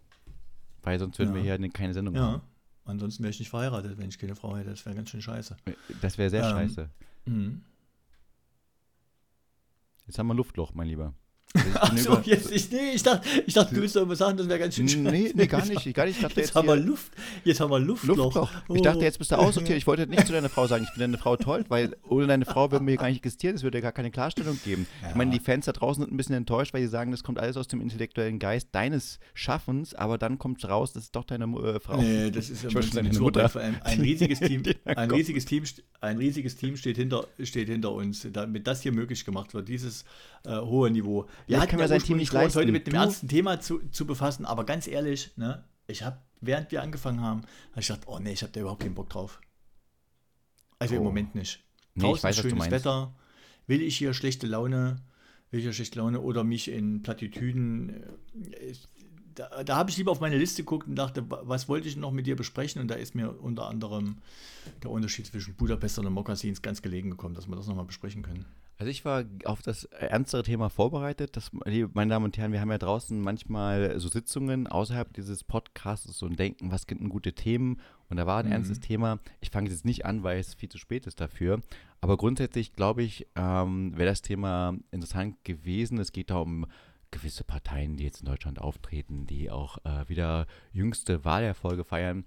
Weil 0.82 0.98
sonst 0.98 1.18
würden 1.18 1.30
Ja. 1.30 1.34
wir 1.36 1.42
hier 1.42 1.58
ne- 1.58 1.68
keine 1.70 1.92
Sendung 1.92 2.14
ja. 2.14 2.22
machen. 2.22 2.40
Ansonsten 2.84 3.22
wäre 3.24 3.30
ich 3.32 3.38
nicht 3.40 3.50
verheiratet, 3.50 3.98
wenn 3.98 4.08
ich 4.08 4.18
keine 4.18 4.36
Frau 4.36 4.56
hätte. 4.56 4.70
Das 4.70 4.86
wäre 4.86 4.94
ganz 4.94 5.10
schön 5.10 5.20
scheiße. 5.20 5.56
Das 6.00 6.16
wäre 6.18 6.30
sehr 6.30 6.44
Ähm, 6.44 6.50
scheiße. 6.50 6.88
Mhm. 7.26 7.62
Jetzt 10.06 10.18
haben 10.18 10.28
wir 10.28 10.34
ein 10.34 10.36
Luftloch, 10.36 10.72
mein 10.74 10.86
Lieber. 10.88 11.12
Ich 11.56 11.62
Ach 11.80 11.90
bin 11.90 11.98
so, 12.02 12.12
über- 12.12 12.22
jetzt, 12.24 12.50
ich, 12.52 12.70
nee, 12.70 12.90
ich 12.94 13.02
dachte, 13.02 13.26
ich 13.46 13.54
dachte, 13.54 13.74
du 13.74 13.80
willst 13.80 13.96
doch 13.96 14.02
immer 14.02 14.16
sagen, 14.16 14.36
das 14.36 14.48
wäre 14.48 14.58
ganz 14.58 14.74
schön. 14.74 14.86
Nee, 15.02 15.32
nee, 15.34 15.46
gar 15.46 15.64
nicht. 15.64 15.94
Gar 15.94 16.06
nicht. 16.06 16.16
Ich 16.16 16.22
dachte 16.22 16.40
Jetzt, 16.40 16.48
jetzt 16.48 16.54
haben 16.54 16.68
wir 16.68 16.76
Luft, 16.76 17.12
jetzt 17.44 17.60
haben 17.60 17.70
wir 17.70 17.78
Luftloch. 17.78 18.16
Luftloch. 18.16 18.50
Ich 18.68 18.80
Oh. 18.80 18.82
dachte, 18.82 19.00
jetzt 19.04 19.18
bist 19.18 19.30
du 19.32 19.36
aussortiert. 19.36 19.78
Ich 19.78 19.86
wollte 19.86 20.06
nicht 20.06 20.26
zu 20.26 20.32
deiner 20.32 20.48
Frau 20.48 20.66
sagen, 20.66 20.84
ich 20.84 20.90
finde 20.90 21.04
deine 21.06 21.18
Frau 21.18 21.36
toll, 21.36 21.64
weil 21.68 21.96
ohne 22.08 22.26
deine 22.26 22.44
Frau 22.44 22.70
würden 22.70 22.86
wir 22.86 22.92
hier 22.92 22.98
gar 22.98 23.08
nicht 23.08 23.18
existieren. 23.18 23.54
Es 23.56 23.62
würde 23.62 23.80
gar 23.80 23.92
keine 23.92 24.10
Klarstellung 24.10 24.58
geben. 24.64 24.86
Ich 25.08 25.14
meine, 25.14 25.30
die 25.30 25.40
Fans 25.40 25.66
da 25.66 25.72
draußen 25.72 26.02
sind 26.02 26.12
ein 26.12 26.16
bisschen 26.16 26.34
enttäuscht, 26.34 26.74
weil 26.74 26.82
sie 26.82 26.88
sagen, 26.88 27.10
das 27.10 27.22
kommt 27.22 27.38
alles 27.38 27.56
aus 27.56 27.68
dem 27.68 27.80
intellektuellen 27.80 28.38
Geist 28.38 28.68
deines 28.72 29.18
Schaffens, 29.34 29.94
aber 29.94 30.18
dann 30.18 30.38
kommt 30.38 30.64
raus, 30.68 30.92
das 30.92 31.04
ist 31.04 31.16
doch 31.16 31.24
deine 31.24 31.44
äh, 31.44 31.80
Frau. 31.80 31.96
Nee, 32.00 32.30
das 32.30 32.50
ist 32.50 32.62
ja 32.64 32.70
deine 32.70 33.12
so, 33.12 33.22
Mutter. 33.22 33.50
Ein, 33.56 33.80
ein 33.82 34.00
riesiges 34.00 34.40
Team, 34.40 34.62
ein 34.84 35.10
riesiges 35.10 35.44
Team, 35.44 35.64
ein 36.00 36.18
riesiges 36.18 36.56
Team 36.56 36.76
steht 36.76 36.96
hinter, 36.96 37.26
steht 37.42 37.68
hinter 37.68 37.92
uns, 37.92 38.26
damit 38.32 38.66
das 38.66 38.82
hier 38.82 38.92
möglich 38.92 39.24
gemacht 39.24 39.54
wird, 39.54 39.68
dieses 39.68 40.04
äh, 40.44 40.56
hohe 40.56 40.90
Niveau. 40.90 41.26
Ja, 41.46 41.66
können 41.66 41.80
wir 41.80 41.88
sein 41.88 42.00
Team 42.02 42.16
nicht 42.16 42.32
uns 42.34 42.54
heute 42.56 42.58
leisten. 42.58 42.72
mit 42.72 42.86
Du- 42.88 42.96
ernsten 42.96 43.28
Thema 43.28 43.60
zu, 43.60 43.78
zu 43.90 44.06
befassen, 44.06 44.44
aber 44.44 44.64
ganz 44.64 44.86
ehrlich, 44.88 45.30
ne, 45.36 45.64
ich 45.86 46.02
habe, 46.02 46.18
während 46.40 46.70
wir 46.72 46.82
angefangen 46.82 47.20
haben, 47.20 47.42
habe 47.72 47.80
ich 47.80 47.86
gedacht, 47.86 48.02
oh 48.06 48.18
nee, 48.18 48.32
ich 48.32 48.42
habe 48.42 48.52
da 48.52 48.60
überhaupt 48.60 48.82
keinen 48.82 48.94
Bock 48.94 49.08
drauf. 49.08 49.40
Also 50.78 50.94
im 50.94 51.02
Oh. 51.02 51.04
Moment 51.04 51.34
nicht. 51.34 51.62
Nee, 51.94 52.02
ich 52.04 52.20
Draußen 52.20 52.22
weiß, 52.24 52.34
ist 52.34 52.38
was 52.38 52.42
du 52.42 52.48
schönes 52.50 52.68
meinst. 52.70 52.84
Wetter. 52.84 53.14
Will 53.66 53.82
ich 53.82 53.96
hier 53.96 54.12
schlechte 54.14 54.46
Laune? 54.46 54.96
Will 55.50 55.60
ich 55.60 55.64
hier 55.64 55.72
schlechte 55.72 55.98
Laune 55.98 56.20
oder 56.20 56.44
mich 56.44 56.68
in 56.68 57.02
Plattitüden? 57.02 57.90
äh, 58.52 58.56
ich- 58.70 58.88
Da, 59.34 59.62
da 59.64 59.76
habe 59.76 59.90
ich 59.90 59.98
lieber 59.98 60.10
auf 60.12 60.20
meine 60.20 60.38
Liste 60.38 60.62
geguckt 60.62 60.88
und 60.88 60.96
dachte, 60.96 61.30
wa- 61.30 61.42
was 61.44 61.68
wollte 61.68 61.86
ich 61.88 61.96
noch 61.96 62.10
mit 62.10 62.26
dir 62.26 62.36
besprechen? 62.36 62.80
Und 62.80 62.88
da 62.88 62.94
ist 62.94 63.14
mir 63.14 63.38
unter 63.40 63.66
anderem 63.68 64.16
der 64.82 64.90
Unterschied 64.90 65.26
zwischen 65.26 65.54
Budapest 65.56 65.98
und 65.98 66.10
Mokassins 66.10 66.62
ganz 66.62 66.80
gelegen 66.80 67.10
gekommen, 67.10 67.34
dass 67.34 67.46
wir 67.46 67.54
das 67.54 67.66
nochmal 67.66 67.84
besprechen 67.84 68.22
können. 68.22 68.46
Also 68.78 68.90
ich 68.90 69.06
war 69.06 69.24
auf 69.44 69.62
das 69.62 69.84
ernstere 69.84 70.42
Thema 70.42 70.68
vorbereitet. 70.68 71.34
Das, 71.36 71.50
meine 71.52 72.10
Damen 72.10 72.26
und 72.26 72.36
Herren, 72.36 72.52
wir 72.52 72.60
haben 72.60 72.70
ja 72.70 72.76
draußen 72.76 73.18
manchmal 73.18 73.98
so 73.98 74.08
Sitzungen 74.08 74.66
außerhalb 74.66 75.14
dieses 75.14 75.44
Podcasts 75.44 76.22
und 76.22 76.38
denken, 76.38 76.70
was 76.70 76.82
sind 76.86 77.08
gute 77.08 77.32
Themen? 77.32 77.80
Und 78.10 78.18
da 78.18 78.26
war 78.26 78.40
ein 78.40 78.46
Mhm. 78.46 78.52
ernstes 78.52 78.80
Thema. 78.80 79.18
Ich 79.40 79.48
fange 79.50 79.70
jetzt 79.70 79.86
nicht 79.86 80.04
an, 80.04 80.22
weil 80.24 80.38
es 80.38 80.52
viel 80.54 80.68
zu 80.68 80.76
spät 80.76 81.06
ist 81.06 81.20
dafür. 81.20 81.60
Aber 82.02 82.18
grundsätzlich 82.18 82.74
glaube 82.74 83.02
ich, 83.02 83.26
ähm, 83.34 83.96
wäre 83.96 84.10
das 84.10 84.20
Thema 84.20 84.76
interessant 84.90 85.42
gewesen. 85.44 85.98
Es 85.98 86.12
geht 86.12 86.28
da 86.28 86.36
um 86.36 86.66
gewisse 87.10 87.44
Parteien, 87.44 87.96
die 87.96 88.04
jetzt 88.04 88.20
in 88.20 88.26
Deutschland 88.26 88.60
auftreten, 88.60 89.26
die 89.26 89.50
auch 89.50 89.78
äh, 89.86 90.06
wieder 90.08 90.46
jüngste 90.72 91.24
Wahlerfolge 91.24 91.84
feiern. 91.84 92.26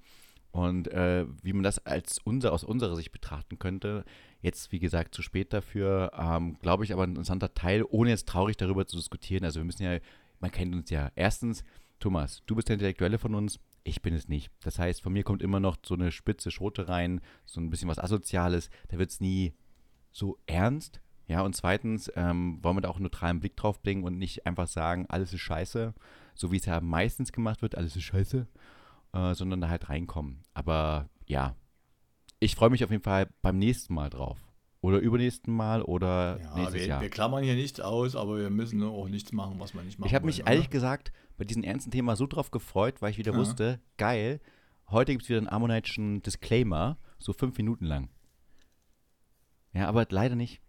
Und 0.52 0.88
äh, 0.88 1.28
wie 1.44 1.54
man 1.54 1.62
das 1.62 1.86
als 1.86 2.18
unser, 2.24 2.54
aus 2.54 2.64
unserer 2.64 2.96
Sicht 2.96 3.12
betrachten 3.12 3.60
könnte, 3.60 4.04
jetzt 4.42 4.72
wie 4.72 4.80
gesagt 4.80 5.14
zu 5.14 5.22
spät 5.22 5.54
dafür, 5.54 6.12
ähm, 6.18 6.58
glaube 6.62 6.84
ich 6.84 6.94
aber 6.94 7.04
ein 7.04 7.12
interessanter 7.12 7.54
Teil, 7.54 7.84
ohne 7.90 8.10
jetzt 8.10 8.28
traurig 8.28 8.58
darüber 8.58 8.86
zu 8.88 8.98
diskutieren. 8.98 9.44
Also 9.44 9.60
wir 9.60 9.66
müssen 9.66 9.84
ja, 9.84 10.00
man 10.40 10.52
kennt 10.52 10.74
uns 10.74 10.90
ja. 10.90 11.12
Erstens, 11.16 11.64
Thomas, 12.00 12.42
du 12.46 12.56
bist 12.56 12.70
der 12.70 12.76
Intellektuelle 12.76 13.18
von 13.18 13.36
uns, 13.36 13.60
ich 13.84 14.02
bin 14.02 14.14
es 14.14 14.28
nicht. 14.28 14.52
Das 14.64 14.80
heißt, 14.80 15.02
von 15.02 15.14
mir 15.14 15.24
kommt 15.24 15.42
immer 15.42 15.60
noch 15.60 15.78
so 15.86 15.96
eine 15.96 16.12
spitze 16.12 16.52
Schote 16.52 16.88
rein, 16.88 17.22
so 17.46 17.60
ein 17.60 17.70
bisschen 17.70 17.90
was 17.90 18.00
Asoziales. 18.00 18.70
Da 18.90 18.98
wird 18.98 19.10
es 19.10 19.20
nie 19.20 19.54
so 20.12 20.38
ernst. 20.46 21.02
Ja, 21.28 21.42
und 21.42 21.56
zweitens 21.56 22.12
ähm, 22.16 22.58
wollen 22.64 22.78
wir 22.78 22.82
da 22.82 22.90
auch 22.90 22.96
einen 22.96 23.04
neutralen 23.04 23.40
Blick 23.40 23.56
drauf 23.56 23.82
bringen 23.82 24.04
und 24.04 24.18
nicht 24.18 24.48
einfach 24.48 24.68
sagen, 24.68 25.06
alles 25.10 25.32
ist 25.32 25.42
scheiße, 25.42 25.94
so 26.34 26.52
wie 26.52 26.58
es 26.58 26.66
ja 26.66 26.82
meistens 26.82 27.32
gemacht 27.32 27.62
wird, 27.62 27.76
alles 27.76 27.96
ist 27.96 28.04
scheiße, 28.04 28.48
äh, 29.14 29.34
sondern 29.36 29.62
da 29.62 29.70
halt 29.70 29.90
reinkommen. 29.90 30.42
Aber 30.56 31.08
ja, 31.28 31.56
ich 32.40 32.56
freue 32.56 32.70
mich 32.70 32.84
auf 32.84 32.92
jeden 32.92 33.04
Fall 33.04 33.28
beim 33.42 33.58
nächsten 33.58 33.94
Mal 33.94 34.10
drauf. 34.10 34.38
Oder 34.82 35.00
übernächsten 35.00 35.54
Mal 35.54 35.82
oder 35.82 36.40
Ja, 36.42 36.56
nächstes 36.56 36.82
wir, 36.82 36.88
Jahr. 36.88 37.02
wir 37.02 37.10
klammern 37.10 37.44
hier 37.44 37.56
nichts 37.56 37.82
aus, 37.82 38.16
aber 38.16 38.38
wir 38.38 38.50
müssen 38.50 38.82
auch 38.82 39.10
nichts 39.10 39.34
machen, 39.34 39.56
was 39.60 39.74
wir 39.74 39.82
nicht 39.84 40.00
machen 40.00 40.08
Ich 40.08 40.16
habe 40.16 40.26
mich 40.26 40.38
wollen, 40.40 40.48
ehrlich 40.48 40.66
oder? 40.68 40.72
gesagt 40.72 41.12
bei 41.38 41.44
diesem 41.44 41.64
ernsten 41.64 41.92
Thema 41.92 42.16
so 42.16 42.28
drauf 42.28 42.50
gefreut, 42.52 43.02
weil 43.02 43.12
ich 43.12 43.18
wieder 43.18 43.34
Ja. 43.34 43.38
wusste, 43.38 43.82
geil, 43.98 44.40
heute 44.90 45.12
gibt 45.12 45.24
es 45.24 45.30
wieder 45.30 45.40
einen 45.40 45.50
ammonite'schen 45.50 46.22
Disclaimer, 46.22 46.98
so 47.18 47.34
fünf 47.34 47.58
Minuten 47.58 47.86
lang. 47.86 48.10
Ja, 49.74 49.88
aber 49.88 50.08
leider 50.10 50.36
nicht. 50.36 50.62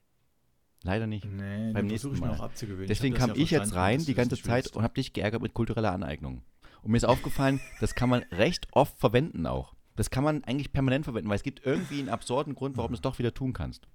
Leider 0.82 1.06
nicht. 1.06 1.24
Nee, 1.24 1.72
beim 1.72 1.86
nächsten 1.86 2.08
versuche 2.08 2.14
ich 2.14 2.20
mir 2.20 2.26
Mal. 2.28 2.36
auch 2.36 2.44
abzugewöhnen. 2.44 2.88
Deswegen 2.88 3.14
das 3.14 3.20
kam 3.26 3.36
ja 3.36 3.42
ich 3.42 3.50
jetzt 3.50 3.74
rein 3.74 4.04
die 4.04 4.14
ganze 4.14 4.36
Zeit 4.42 4.64
willst. 4.64 4.76
und 4.76 4.82
habe 4.82 4.94
dich 4.94 5.12
geärgert 5.12 5.42
mit 5.42 5.54
kultureller 5.54 5.92
Aneignung. 5.92 6.42
Und 6.82 6.90
mir 6.90 6.96
ist 6.96 7.04
aufgefallen, 7.04 7.60
das 7.80 7.94
kann 7.94 8.08
man 8.08 8.22
recht 8.32 8.66
oft 8.72 8.98
verwenden 8.98 9.46
auch. 9.46 9.74
Das 10.00 10.08
kann 10.08 10.24
man 10.24 10.42
eigentlich 10.44 10.72
permanent 10.72 11.04
verwenden, 11.04 11.28
weil 11.28 11.36
es 11.36 11.42
gibt 11.42 11.66
irgendwie 11.66 11.98
einen 11.98 12.08
absurden 12.08 12.54
Grund, 12.54 12.78
warum 12.78 12.92
du 12.92 12.94
es 12.94 13.02
doch 13.02 13.18
wieder 13.18 13.34
tun 13.34 13.52
kannst. 13.52 13.86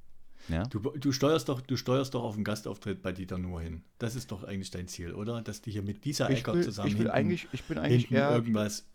Ja? 0.49 0.61
Du, 0.65 0.77
du, 0.79 1.11
steuerst 1.11 1.49
doch, 1.49 1.61
du 1.61 1.75
steuerst 1.77 2.13
doch 2.13 2.21
auf 2.21 2.35
einen 2.35 2.43
Gastauftritt 2.43 3.01
bei 3.01 3.11
Dieter 3.11 3.39
nur 3.39 3.59
hin. 3.59 3.81
Das 3.97 4.15
ist 4.15 4.29
doch 4.29 4.43
eigentlich 4.43 4.69
dein 4.69 4.87
Ziel, 4.87 5.15
oder? 5.15 5.41
Dass 5.41 5.63
die 5.63 5.71
hier 5.71 5.81
mit 5.81 6.05
dieser 6.05 6.29
will, 6.29 6.61
zusammen 6.61 6.89
ich 6.89 6.93
will 6.93 7.05
hinten, 7.05 7.11
eigentlich, 7.11 7.47
ich 7.53 7.63
bin 7.63 7.79
eigentlich 7.79 8.03
hinten 8.03 8.17
eher 8.17 8.29
irgendwas 8.35 8.85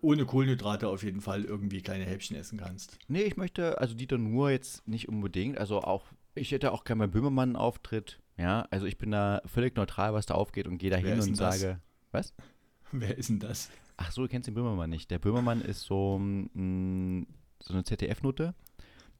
ohne 0.00 0.24
Kohlenhydrate 0.24 0.88
auf 0.88 1.02
jeden 1.02 1.20
Fall 1.20 1.44
irgendwie 1.44 1.82
kleine 1.82 2.06
Häppchen 2.06 2.34
essen 2.34 2.56
kannst. 2.56 2.96
Nee, 3.08 3.24
ich 3.24 3.36
möchte, 3.36 3.76
also 3.78 3.94
Dieter 3.94 4.16
Nuhr 4.16 4.50
jetzt 4.50 4.88
nicht 4.88 5.06
unbedingt, 5.10 5.58
also 5.58 5.82
auch, 5.82 6.06
ich 6.34 6.50
hätte 6.50 6.72
auch 6.72 6.84
gerne 6.84 7.00
bei 7.00 7.12
Böhmermann 7.12 7.50
einen 7.50 7.56
Auftritt, 7.56 8.22
ja, 8.38 8.66
also 8.70 8.86
ich 8.86 8.96
bin 8.96 9.10
da 9.10 9.42
völlig 9.44 9.76
neutral, 9.76 10.14
was 10.14 10.24
da 10.24 10.32
aufgeht 10.32 10.66
und 10.66 10.78
gehe 10.78 10.88
da 10.88 10.96
hin 10.96 11.20
und 11.20 11.26
denn 11.26 11.34
das? 11.34 11.60
sage, 11.60 11.80
was? 12.10 12.32
Wer 12.90 13.18
ist 13.18 13.28
denn 13.28 13.38
das? 13.38 13.68
Ach 13.96 14.10
so, 14.10 14.22
du 14.22 14.28
kennst 14.28 14.48
den 14.48 14.54
Böhmermann 14.54 14.90
nicht. 14.90 15.10
Der 15.10 15.18
Böhmermann 15.18 15.60
ist 15.60 15.82
so, 15.82 16.18
mm, 16.18 17.26
so 17.60 17.72
eine 17.72 17.84
ZDF-Note. 17.84 18.54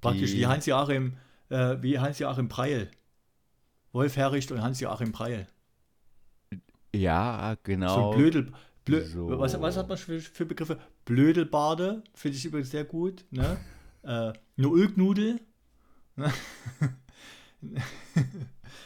Praktisch 0.00 0.32
wie 0.32 0.46
Hans-Joachim 0.46 1.14
äh, 1.50 1.82
wie 1.82 1.98
Hans-Joachim 1.98 2.48
Preil. 2.48 2.90
Wolf 3.92 4.16
Herricht 4.16 4.50
und 4.50 4.62
Hans-Joachim 4.62 5.12
Preil. 5.12 5.46
Ja, 6.94 7.54
So 7.54 7.60
genau. 7.62 8.10
ein 8.10 8.18
Blödel. 8.18 8.52
Blö 8.84 9.04
So. 9.04 9.38
was, 9.38 9.60
was 9.60 9.76
hat 9.76 9.88
man 9.88 9.96
für, 9.96 10.20
für 10.20 10.44
Begriffe? 10.44 10.78
Blödelbade, 11.04 12.02
finde 12.14 12.36
ich 12.36 12.44
übrigens 12.44 12.70
sehr 12.70 12.84
gut. 12.84 13.24
Ne? 13.30 13.56
äh, 14.02 14.32
eine 14.56 14.68
Ulknudel. 14.68 15.40
Ne? 16.16 16.32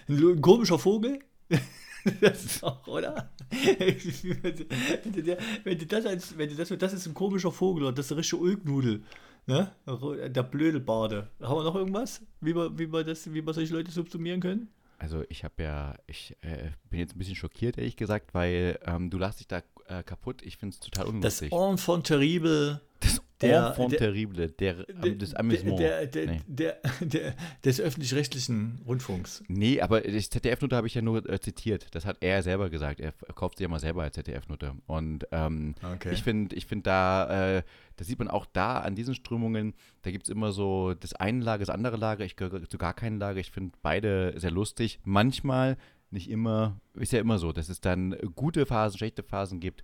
ein 0.09 0.41
komischer 0.41 0.79
Vogel. 0.79 1.19
das 2.21 2.45
ist 2.45 2.65
auch, 2.65 2.87
oder? 2.87 3.31
wenn, 3.51 5.13
du, 5.13 5.23
der- 5.23 5.39
wenn 5.65 5.79
du 5.79 5.87
das 5.87 6.07
als, 6.07 6.37
wenn 6.39 6.49
du 6.49 6.55
das, 6.55 6.69
das 6.69 6.93
ist 6.93 7.07
ein 7.07 7.15
komischer 7.15 7.51
Vogel 7.53 7.85
oder 7.85 7.93
das 7.93 8.07
ist 8.07 8.13
eine 8.13 8.21
richtige 8.21 8.43
Ulknudel. 8.43 9.03
Ne? 9.47 9.73
Der 9.87 10.43
Blödelbade. 10.43 11.29
Haben 11.41 11.57
wir 11.61 11.65
noch 11.65 11.75
irgendwas, 11.75 12.21
wie 12.41 12.55
wir, 12.55 12.79
wie 12.79 12.93
wir, 12.93 13.03
das, 13.05 13.33
wie 13.33 13.45
wir 13.47 13.55
solche 13.55 13.73
Leute 13.73 13.91
subsumieren 13.91 14.41
können? 14.41 14.69
Also 14.99 15.25
ich 15.29 15.45
habe 15.45 15.63
ja, 15.63 15.95
ich 16.07 16.37
äh, 16.43 16.71
bin 16.91 16.99
jetzt 17.01 17.15
ein 17.15 17.19
bisschen 17.19 17.37
schockiert, 17.37 17.79
ehrlich 17.79 17.97
gesagt, 17.97 18.35
weil 18.35 18.79
ähm, 18.85 19.11
du 19.11 19.17
lachst 19.17 19.41
dich 19.41 19.47
da 19.49 19.63
äh, 19.87 20.03
kaputt. 20.03 20.43
Ich 20.43 20.57
finde 20.59 20.75
es 20.75 20.81
total 20.81 21.05
Das 21.07 21.15
unlustig. 21.15 21.53
Enfant 21.53 22.07
terrible. 22.07 22.81
Das 23.01 23.23
der, 23.41 23.69
Enfant 23.69 23.93
der, 23.93 23.99
terrible, 23.99 24.49
der, 24.49 24.75
der, 24.75 25.15
des 25.15 25.35
Amüsement. 25.35 25.79
der, 25.79 26.07
der, 26.07 26.41
der, 26.47 26.77
der, 27.01 27.35
des 27.65 27.81
öffentlich-rechtlichen 27.81 28.81
Rundfunks. 28.87 29.43
nee, 29.49 29.81
aber 29.81 30.01
das 30.01 30.31
ZDF-Nutte 30.31 30.75
habe 30.77 30.87
ich 30.87 30.95
ja 30.95 31.03
nur 31.03 31.29
äh, 31.29 31.39
zitiert. 31.41 31.87
Das 31.93 32.05
hat 32.05 32.17
er 32.21 32.43
selber 32.43 32.69
gesagt. 32.71 33.01
Er 33.01 33.13
kauft 33.35 33.59
sie 33.59 33.65
ja 33.65 33.69
mal 33.69 33.79
selber 33.81 34.03
als 34.03 34.15
ZDF-Nutte. 34.15 34.75
Und 34.87 35.27
ähm, 35.33 35.75
Okay. 35.83 36.13
ich 36.13 36.23
finde, 36.23 36.57
ich 36.57 36.67
find 36.67 36.87
da, 36.87 37.59
äh, 37.59 37.63
da 37.97 38.05
sieht 38.05 38.19
man 38.19 38.29
auch 38.29 38.47
da 38.47 38.79
an 38.81 38.95
diesen 38.95 39.15
Strömungen, 39.15 39.75
da 40.03 40.11
gibt 40.11 40.25
es 40.25 40.29
immer 40.29 40.53
so 40.53 40.95
das 40.95 41.13
eine 41.15 41.43
Lager, 41.45 41.61
das 41.61 41.71
andere 41.71 41.97
Lager. 41.97 42.25
Ich 42.25 42.37
gehöre 42.37 42.69
zu 42.69 42.79
gar 42.79 42.95
keinen 42.95 43.19
Lager. 43.19 43.39
Ich 43.41 43.51
finde 43.51 43.77
beide 43.83 44.35
sehr 44.37 44.51
lustig. 44.51 44.99
Manchmal, 45.05 45.77
nicht 46.11 46.31
immer, 46.31 46.81
ist 46.95 47.13
ja 47.13 47.21
immer 47.21 47.39
so, 47.39 47.53
dass 47.53 47.69
es 47.69 47.81
dann 47.81 48.17
gute 48.35 48.67
Phasen, 48.67 48.99
schlechte 48.99 49.23
Phasen 49.23 49.61
gibt. 49.61 49.83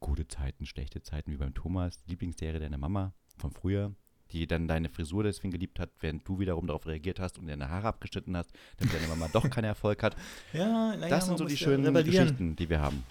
Gute 0.00 0.26
Zeiten, 0.26 0.64
schlechte 0.64 1.02
Zeiten, 1.02 1.30
wie 1.30 1.36
beim 1.36 1.52
Thomas, 1.52 2.02
Lieblingsserie 2.06 2.58
deiner 2.58 2.78
Mama 2.78 3.12
von 3.36 3.50
früher, 3.52 3.92
die 4.32 4.46
dann 4.46 4.66
deine 4.66 4.88
Frisur 4.88 5.24
deswegen 5.24 5.50
geliebt 5.50 5.78
hat, 5.78 5.90
während 6.00 6.26
du 6.26 6.38
wiederum 6.38 6.66
darauf 6.66 6.86
reagiert 6.86 7.20
hast 7.20 7.38
und 7.38 7.46
deine 7.48 7.68
Haare 7.68 7.88
abgeschnitten 7.88 8.34
hast, 8.34 8.50
damit 8.78 8.94
deine 8.94 9.06
Mama 9.08 9.28
doch 9.30 9.48
keinen 9.50 9.64
Erfolg 9.66 10.02
hat. 10.02 10.16
ja, 10.54 10.96
naja, 10.96 11.08
Das 11.08 11.26
sind 11.26 11.36
so 11.36 11.44
die 11.44 11.56
schönen 11.56 11.84
rebellieren. 11.84 12.24
Geschichten, 12.24 12.56
die 12.56 12.70
wir 12.70 12.80
haben. 12.80 13.04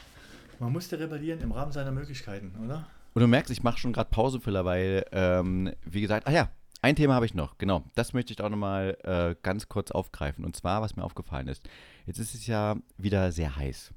Man 0.60 0.74
musste 0.74 1.00
rebellieren 1.00 1.40
im 1.42 1.52
Rahmen 1.52 1.72
seiner 1.72 1.92
Möglichkeiten, 1.92 2.54
oder? 2.66 2.88
Und 3.14 3.22
du 3.22 3.28
merkst, 3.28 3.52
ich 3.52 3.62
mache 3.62 3.78
schon 3.78 3.94
gerade 3.94 4.10
Pausefiller, 4.10 4.66
weil, 4.66 5.06
ähm, 5.12 5.72
wie 5.86 6.02
gesagt, 6.02 6.26
ach 6.28 6.32
ja, 6.32 6.50
ein 6.82 6.96
Thema 6.96 7.14
habe 7.14 7.26
ich 7.26 7.36
noch, 7.36 7.58
genau. 7.60 7.84
Das 7.96 8.14
möchte 8.14 8.34
ich 8.34 8.42
auch 8.42 8.50
nochmal 8.50 8.98
äh, 9.04 9.36
ganz 9.44 9.68
kurz 9.70 9.92
aufgreifen. 9.92 10.44
Und 10.44 10.56
zwar, 10.56 10.82
was 10.82 10.96
mir 10.96 11.04
aufgefallen 11.04 11.48
ist. 11.50 11.68
Jetzt 12.08 12.20
ist 12.20 12.34
es 12.34 12.48
ja 12.48 12.78
wieder 12.98 13.32
sehr 13.32 13.56
heiß. 13.56 13.94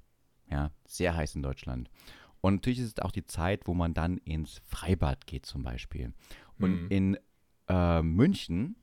Ja, 0.51 0.71
sehr 0.87 1.17
heiß 1.17 1.35
in 1.37 1.43
Deutschland. 1.43 1.89
Und 2.43 2.57
natürlich 2.57 2.81
ist 2.81 2.99
es 2.99 3.03
auch 3.03 3.13
die 3.13 3.25
Zeit, 3.25 3.67
wo 3.67 3.73
man 3.73 3.95
dann 3.95 4.19
ins 4.19 4.61
Freibad 4.67 5.27
geht 5.27 5.47
zum 5.47 5.63
Beispiel. 5.63 6.13
Und 6.59 6.83
Mhm. 6.83 6.87
in 6.91 7.19
äh, 7.69 8.03
München 8.03 8.77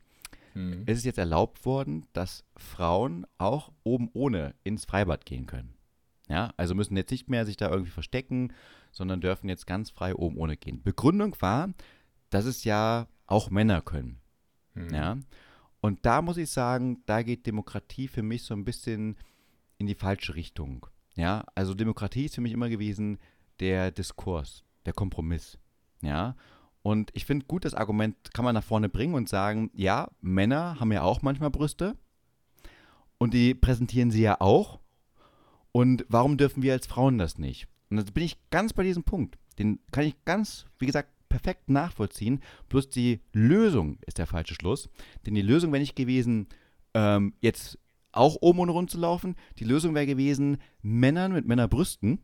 Hm. 0.54 0.84
ist 0.88 0.98
es 0.98 1.04
jetzt 1.04 1.20
erlaubt 1.20 1.66
worden, 1.66 2.08
dass 2.14 2.44
Frauen 2.58 3.28
auch 3.38 3.72
oben 3.84 4.10
ohne 4.14 4.56
ins 4.64 4.86
Freibad 4.86 5.26
gehen 5.26 5.46
können. 5.46 5.76
Ja, 6.28 6.54
also 6.58 6.74
müssen 6.74 6.96
jetzt 6.98 7.12
nicht 7.12 7.30
mehr 7.30 7.46
sich 7.46 7.58
da 7.58 7.70
irgendwie 7.70 7.92
verstecken, 7.92 8.54
sondern 8.92 9.20
dürfen 9.22 9.50
jetzt 9.50 9.68
ganz 9.68 9.90
frei 9.92 10.16
oben 10.16 10.38
ohne 10.38 10.58
gehen. 10.58 10.82
Begründung 10.82 11.36
war, 11.40 11.70
dass 12.30 12.46
es 12.46 12.64
ja 12.64 13.08
auch 13.28 13.50
Männer 13.50 13.82
können. 13.82 14.20
Hm. 14.74 14.94
Ja. 14.94 15.18
Und 15.82 16.06
da 16.06 16.22
muss 16.22 16.38
ich 16.38 16.50
sagen, 16.50 17.04
da 17.06 17.22
geht 17.22 17.46
Demokratie 17.46 18.08
für 18.08 18.24
mich 18.24 18.44
so 18.44 18.54
ein 18.54 18.66
bisschen 18.66 19.18
in 19.78 19.88
die 19.88 19.96
falsche 19.96 20.36
Richtung. 20.36 20.86
Ja, 21.16 21.46
also 21.56 21.74
Demokratie 21.74 22.26
ist 22.26 22.36
für 22.36 22.42
mich 22.42 22.54
immer 22.54 22.70
gewesen 22.70 23.20
der 23.60 23.92
Diskurs, 23.92 24.64
der 24.86 24.94
Kompromiss. 24.94 25.58
Ja. 26.02 26.36
Und 26.82 27.12
ich 27.14 27.26
finde 27.26 27.46
gut, 27.46 27.66
das 27.66 27.74
Argument 27.74 28.16
kann 28.34 28.46
man 28.46 28.56
nach 28.56 28.64
vorne 28.64 28.90
bringen 28.90 29.14
und 29.14 29.30
sagen, 29.30 29.70
ja, 29.74 30.10
Männer 30.22 30.80
haben 30.80 30.92
ja 30.92 31.02
auch 31.02 31.22
manchmal 31.22 31.50
Brüste 31.50 31.98
und 33.18 33.34
die 33.34 33.54
präsentieren 33.54 34.12
sie 34.12 34.22
ja 34.22 34.40
auch. 34.40 34.80
Und 35.72 36.06
warum 36.10 36.38
dürfen 36.38 36.64
wir 36.64 36.74
als 36.74 36.88
Frauen 36.88 37.18
das 37.18 37.38
nicht? 37.38 37.68
Und 37.90 37.98
da 37.98 38.04
bin 38.12 38.24
ich 38.24 38.38
ganz 38.50 38.74
bei 38.74 38.84
diesem 38.84 39.04
Punkt. 39.04 39.38
Den 39.60 39.80
kann 39.92 40.06
ich 40.06 40.24
ganz, 40.26 40.66
wie 40.80 40.86
gesagt, 40.86 41.10
perfekt 41.28 41.70
nachvollziehen. 41.70 42.42
Bloß 42.70 42.90
die 42.90 43.20
Lösung 43.34 44.00
ist 44.08 44.18
der 44.18 44.26
falsche 44.26 44.56
Schluss. 44.56 44.90
Denn 45.26 45.36
die 45.36 45.42
Lösung 45.42 45.72
wäre 45.72 45.82
nicht 45.82 45.96
gewesen, 45.96 46.48
ähm, 46.94 47.34
jetzt 47.42 47.78
auch 48.12 48.38
oben 48.42 48.60
ohne 48.60 48.72
rund 48.72 48.90
zu 48.90 48.98
laufen. 48.98 49.36
Die 49.60 49.66
Lösung 49.66 49.94
wäre 49.94 50.08
gewesen, 50.08 50.58
Männern 50.82 51.34
mit 51.34 51.46
Männerbrüsten 51.46 52.20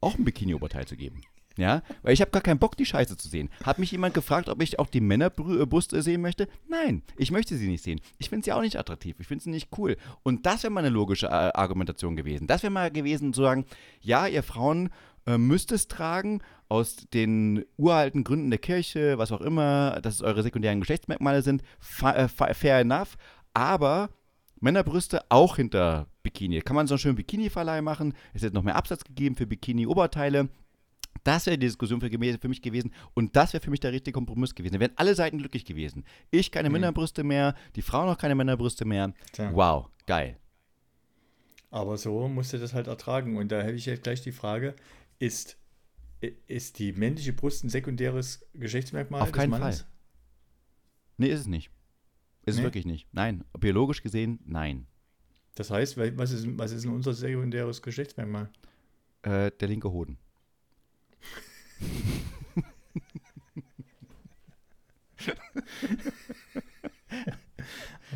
auch 0.00 0.16
ein 0.16 0.24
Bikini-Oberteil 0.24 0.86
zu 0.86 0.96
geben. 0.96 1.22
Ja, 1.56 1.82
weil 2.02 2.14
ich 2.14 2.20
habe 2.20 2.30
gar 2.30 2.42
keinen 2.42 2.58
Bock, 2.58 2.76
die 2.76 2.86
Scheiße 2.86 3.16
zu 3.16 3.28
sehen. 3.28 3.50
Hat 3.64 3.78
mich 3.78 3.90
jemand 3.90 4.14
gefragt, 4.14 4.48
ob 4.48 4.62
ich 4.62 4.78
auch 4.78 4.86
die 4.86 5.00
Männerbrust 5.00 5.90
sehen 5.90 6.22
möchte? 6.22 6.48
Nein, 6.68 7.02
ich 7.16 7.32
möchte 7.32 7.56
sie 7.56 7.68
nicht 7.68 7.84
sehen. 7.84 8.00
Ich 8.18 8.30
finde 8.30 8.44
sie 8.44 8.52
auch 8.52 8.62
nicht 8.62 8.78
attraktiv. 8.78 9.16
Ich 9.18 9.26
finde 9.26 9.44
sie 9.44 9.50
nicht 9.50 9.68
cool. 9.76 9.96
Und 10.22 10.46
das 10.46 10.62
wäre 10.62 10.72
mal 10.72 10.80
eine 10.80 10.88
logische 10.88 11.26
äh, 11.26 11.30
Argumentation 11.52 12.16
gewesen. 12.16 12.46
Das 12.46 12.62
wäre 12.62 12.72
mal 12.72 12.90
gewesen 12.90 13.34
zu 13.34 13.42
sagen, 13.42 13.66
ja, 14.00 14.26
ihr 14.26 14.42
Frauen 14.42 14.90
äh, 15.26 15.38
müsst 15.38 15.72
es 15.72 15.88
tragen, 15.88 16.40
aus 16.68 16.96
den 17.12 17.64
uralten 17.76 18.22
Gründen 18.22 18.50
der 18.50 18.60
Kirche, 18.60 19.18
was 19.18 19.32
auch 19.32 19.40
immer, 19.40 20.00
dass 20.02 20.14
es 20.14 20.22
eure 20.22 20.42
sekundären 20.44 20.80
Geschlechtsmerkmale 20.80 21.42
sind. 21.42 21.62
Fa 21.80 22.12
äh, 22.12 22.28
fa 22.28 22.54
fair 22.54 22.78
enough. 22.78 23.16
Aber 23.52 24.10
Männerbrüste 24.60 25.24
auch 25.30 25.56
hinter 25.56 26.06
Bikini. 26.32 26.60
Kann 26.60 26.76
man 26.76 26.86
so 26.86 26.94
einen 26.94 26.98
schönen 27.00 27.16
Bikini-Verleih 27.16 27.82
machen. 27.82 28.14
Es 28.32 28.42
wird 28.42 28.54
noch 28.54 28.62
mehr 28.62 28.76
Absatz 28.76 29.04
gegeben 29.04 29.34
für 29.36 29.46
Bikini-Oberteile. 29.46 30.48
Das 31.24 31.46
wäre 31.46 31.58
die 31.58 31.66
Diskussion 31.66 32.00
für, 32.00 32.08
für 32.08 32.48
mich 32.48 32.62
gewesen 32.62 32.92
und 33.14 33.34
das 33.36 33.52
wäre 33.52 33.62
für 33.62 33.70
mich 33.70 33.80
der 33.80 33.92
richtige 33.92 34.14
Kompromiss 34.14 34.54
gewesen. 34.54 34.74
Da 34.74 34.80
wären 34.80 34.92
alle 34.96 35.14
Seiten 35.14 35.38
glücklich 35.38 35.64
gewesen. 35.64 36.04
Ich 36.30 36.50
keine 36.50 36.68
Mhm. 36.68 36.74
Männerbrüste 36.74 37.24
mehr, 37.24 37.54
die 37.76 37.82
Frauen 37.82 38.08
auch 38.08 38.16
keine 38.16 38.34
Männerbrüste 38.34 38.84
mehr. 38.84 39.12
Tja. 39.32 39.50
Wow, 39.52 39.90
geil. 40.06 40.38
Aber 41.70 41.98
so 41.98 42.28
musst 42.28 42.52
du 42.52 42.58
das 42.58 42.74
halt 42.74 42.86
ertragen. 42.86 43.36
Und 43.36 43.52
da 43.52 43.60
hätte 43.60 43.74
ich 43.74 43.86
jetzt 43.86 44.02
gleich 44.04 44.22
die 44.22 44.32
Frage, 44.32 44.74
ist, 45.18 45.58
ist 46.46 46.78
die 46.78 46.92
männliche 46.92 47.32
Brust 47.32 47.64
ein 47.64 47.68
sekundäres 47.70 48.46
Geschlechtsmerkmal 48.54 49.20
Auf 49.22 49.28
des 49.30 49.36
keinen 49.36 49.50
Mannes? 49.50 49.80
Fall. 49.80 49.88
Nee, 51.18 51.28
ist 51.28 51.40
es 51.40 51.46
nicht. 51.46 51.70
Ist 52.46 52.54
es 52.54 52.56
Nee? 52.58 52.62
wirklich 52.62 52.86
nicht. 52.86 53.08
Nein. 53.12 53.44
Biologisch 53.58 54.02
gesehen, 54.02 54.40
nein. 54.46 54.86
Das 55.54 55.70
heißt, 55.70 55.96
was 55.96 56.32
ist, 56.32 56.46
was 56.58 56.72
ist 56.72 56.84
denn 56.84 56.92
unser 56.92 57.12
sekundäres 57.12 57.82
Geschlechtsmerkmal? 57.82 58.48
Äh, 59.22 59.50
der 59.60 59.68
linke 59.68 59.90
Hoden. 59.90 60.18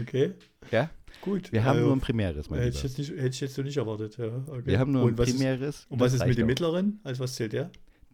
Okay, 0.00 0.32
Ja? 0.70 0.90
gut. 1.20 1.52
Wir 1.52 1.64
haben 1.64 1.78
Äh, 1.78 1.82
nur 1.82 1.92
ein 1.92 2.00
primäres, 2.00 2.50
mein 2.50 2.60
hätte, 2.60 2.76
ich 2.76 2.82
jetzt 2.82 2.98
nicht, 2.98 3.10
hätte 3.12 3.28
ich 3.28 3.40
jetzt 3.40 3.54
so 3.54 3.62
nicht 3.62 3.76
erwartet. 3.76 4.16
Ja, 4.18 4.26
okay. 4.48 4.62
Wir 4.66 4.78
haben 4.78 4.92
nur 4.92 5.04
und 5.04 5.12
ein 5.12 5.18
was 5.18 5.28
ist, 5.28 5.36
primäres. 5.36 5.86
und 5.88 6.00
was 6.00 6.12
ist 6.12 6.26
mit 6.26 6.36
dem 6.36 6.44
auch. 6.44 6.48
mittleren? 6.48 7.00
Also 7.04 7.22
was 7.22 7.34
zählt 7.34 7.52
der? 7.52 7.70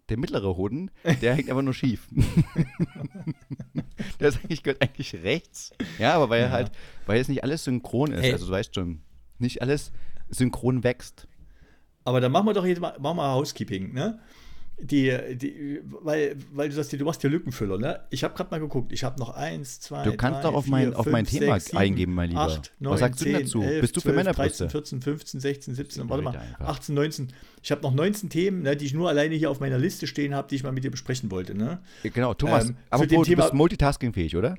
Der 0.08 0.18
mittlere 0.18 0.56
Hoden, 0.56 0.90
der 1.22 1.34
hängt 1.36 1.50
aber 1.50 1.62
nur 1.62 1.72
schief. 1.72 2.08
der 4.20 4.28
ist 4.28 4.38
eigentlich, 4.42 4.62
gehört 4.64 4.82
eigentlich 4.82 5.14
rechts. 5.14 5.70
Ja, 5.98 6.14
aber 6.14 6.28
weil 6.30 6.40
er 6.40 6.46
Ja. 6.48 6.52
halt, 6.52 6.72
weil 7.06 7.18
jetzt 7.18 7.28
nicht 7.28 7.44
alles 7.44 7.64
synchron 7.64 8.12
ist. 8.12 8.24
Ey. 8.24 8.32
Also 8.32 8.46
du 8.46 8.52
weißt 8.52 8.74
schon, 8.74 9.00
nicht 9.40 9.62
alles 9.62 9.92
synchron 10.28 10.84
wächst. 10.84 11.26
Aber 12.04 12.20
dann 12.20 12.32
machen 12.32 12.46
wir 12.46 12.54
doch 12.54 12.64
jetzt 12.66 12.80
mal, 12.80 12.96
machen 12.98 13.16
wir 13.18 13.32
Housekeeping, 13.32 13.92
ne? 13.92 14.18
Die, 14.82 15.14
die, 15.36 15.80
weil, 15.84 16.36
weil 16.54 16.70
du 16.70 16.74
sagst, 16.74 16.90
du 16.90 17.04
machst 17.04 17.22
dir 17.22 17.28
Lückenfüller, 17.28 17.76
ne? 17.76 18.00
Ich 18.08 18.24
habe 18.24 18.32
gerade 18.34 18.50
mal 18.50 18.60
geguckt, 18.60 18.92
ich 18.92 19.04
habe 19.04 19.18
noch 19.20 19.28
eins, 19.28 19.78
zwei, 19.80 20.04
Du 20.04 20.16
kannst 20.16 20.38
drei, 20.38 20.42
doch 20.48 20.54
auf 20.54 20.64
vier, 20.64 20.70
mein- 20.70 20.94
auf 20.94 21.04
mein 21.04 21.26
fünf, 21.26 21.38
Thema 21.38 21.54
sechs, 21.56 21.66
sieben, 21.66 21.76
eingeben, 21.78 22.14
mein 22.14 22.30
Lieber. 22.30 22.40
acht, 22.40 22.58
Was 22.58 22.80
neun, 22.80 22.96
sagst 22.96 23.20
du 23.20 23.24
denn 23.26 23.34
zehn, 23.34 23.44
dazu? 23.44 23.62
elf, 23.62 23.80
Bist 23.82 23.96
du 23.96 24.00
für 24.00 24.04
12, 24.08 24.16
Männerbrüste? 24.16 24.64
13, 24.68 24.70
14, 24.70 25.02
15, 25.02 25.40
16, 25.40 25.74
17, 25.74 26.08
warte 26.08 26.22
mal, 26.22 26.30
Leute 26.32 26.40
einfach. 26.42 26.68
18, 26.68 26.94
19. 26.94 27.28
Ich 27.62 27.70
habe 27.70 27.82
noch 27.82 27.92
19 27.92 28.30
Themen, 28.30 28.62
ne, 28.62 28.74
die 28.74 28.86
ich 28.86 28.94
nur 28.94 29.10
alleine 29.10 29.34
hier 29.34 29.50
auf 29.50 29.60
meiner 29.60 29.76
Liste 29.78 30.06
stehen 30.06 30.34
habe, 30.34 30.48
die 30.48 30.54
ich 30.54 30.62
mal 30.62 30.72
mit 30.72 30.82
dir 30.82 30.90
besprechen 30.90 31.30
wollte, 31.30 31.54
ne? 31.54 31.82
Genau, 32.02 32.32
Thomas, 32.32 32.70
Ähm, 32.70 32.76
aber 32.88 33.06
du 33.06 33.22
Thema- 33.22 33.42
bist 33.42 33.52
multitaskingfähig, 33.52 34.34
oder? 34.34 34.56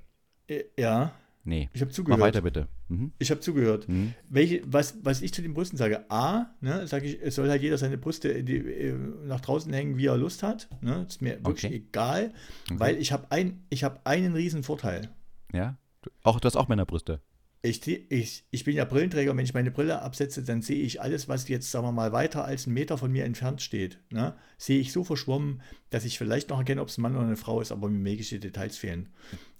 Äh, 0.47 0.65
Ja, 0.77 1.13
Nee. 1.43 1.69
ich 1.73 1.81
habe 1.81 1.89
Mach 1.89 1.95
zugehört. 1.95 2.21
weiter 2.21 2.41
bitte. 2.41 2.67
Mhm. 2.89 3.11
Ich 3.17 3.31
habe 3.31 3.41
zugehört. 3.41 3.87
Mhm. 3.89 4.13
Welche, 4.29 4.61
was, 4.65 4.95
was 5.03 5.21
ich 5.21 5.33
zu 5.33 5.41
den 5.41 5.53
Brüsten 5.53 5.77
sage, 5.77 6.05
A, 6.11 6.53
ne, 6.61 6.85
sage 6.87 7.07
ich, 7.07 7.19
es 7.21 7.35
soll 7.35 7.49
halt 7.49 7.61
jeder 7.61 7.77
seine 7.77 7.97
Brüste 7.97 8.43
die, 8.43 8.57
äh, 8.57 8.93
nach 9.25 9.41
draußen 9.41 9.71
hängen, 9.73 9.97
wie 9.97 10.05
er 10.05 10.17
Lust 10.17 10.43
hat. 10.43 10.69
Ne? 10.81 11.05
ist 11.07 11.21
mir 11.21 11.37
wirklich 11.43 11.65
Okay. 11.65 11.75
egal, 11.89 12.33
Okay. 12.69 12.79
weil 12.79 12.97
ich 12.97 13.11
habe 13.11 13.25
ein, 13.31 13.63
ich 13.69 13.83
hab 13.83 14.05
einen 14.05 14.33
riesen 14.35 14.63
Vorteil. 14.63 15.09
Ja? 15.53 15.77
Auch, 16.23 16.39
du 16.39 16.45
hast 16.45 16.55
auch 16.55 16.67
Männerbrüste. 16.67 17.21
Ich, 17.63 17.87
ich, 17.87 18.43
ich 18.49 18.63
bin 18.63 18.75
ja 18.75 18.85
Brillenträger, 18.85 19.37
wenn 19.37 19.45
ich 19.45 19.53
meine 19.53 19.69
Brille 19.69 20.01
absetze, 20.01 20.41
dann 20.41 20.63
sehe 20.63 20.81
ich 20.81 20.99
alles, 20.99 21.27
was 21.27 21.47
jetzt, 21.47 21.69
sagen 21.69 21.85
wir 21.85 21.91
mal, 21.91 22.11
weiter 22.11 22.43
als 22.43 22.65
einen 22.65 22.73
Meter 22.73 22.97
von 22.97 23.11
mir 23.11 23.23
entfernt 23.23 23.61
steht. 23.61 23.99
Ne? 24.09 24.35
Sehe 24.57 24.79
ich 24.79 24.91
so 24.91 25.03
verschwommen, 25.03 25.61
dass 25.91 26.03
ich 26.03 26.17
vielleicht 26.17 26.49
noch 26.49 26.57
erkenne, 26.57 26.81
ob 26.81 26.87
es 26.87 26.97
ein 26.97 27.03
Mann 27.03 27.15
oder 27.15 27.25
eine 27.25 27.35
Frau 27.35 27.61
ist, 27.61 27.71
aber 27.71 27.87
mir 27.87 27.99
magische 27.99 28.39
Details 28.39 28.77
fehlen. 28.77 29.09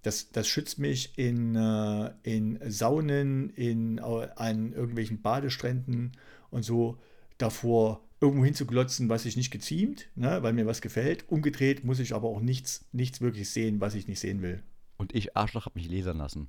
Das, 0.02 0.32
das 0.32 0.48
schützt 0.48 0.80
mich 0.80 1.16
in, 1.16 1.56
äh, 1.56 2.12
in 2.24 2.58
Saunen, 2.72 3.52
in, 3.52 4.00
äh, 4.00 4.30
an 4.36 4.74
irgendwelchen 4.74 5.22
Badestränden 5.22 6.14
und 6.50 6.64
so 6.64 6.98
davor, 7.38 8.04
irgendwo 8.20 8.46
hinzuglotzen, 8.46 9.10
was 9.10 9.24
sich 9.24 9.38
nicht 9.38 9.52
geziemt, 9.52 10.10
ne? 10.16 10.42
weil 10.42 10.54
mir 10.54 10.66
was 10.66 10.82
gefällt. 10.82 11.30
Umgedreht 11.30 11.84
muss 11.84 12.00
ich 12.00 12.16
aber 12.16 12.30
auch 12.30 12.42
nichts, 12.42 12.86
nichts 12.94 13.22
wirklich 13.22 13.52
sehen, 13.52 13.80
was 13.80 13.94
ich 13.94 14.08
nicht 14.08 14.20
sehen 14.20 14.42
will. 14.42 14.64
Und 14.98 15.14
ich, 15.14 15.38
Arschloch, 15.38 15.68
hab 15.68 15.76
mich 15.76 15.90
lasern 15.90 16.18
lassen. 16.18 16.48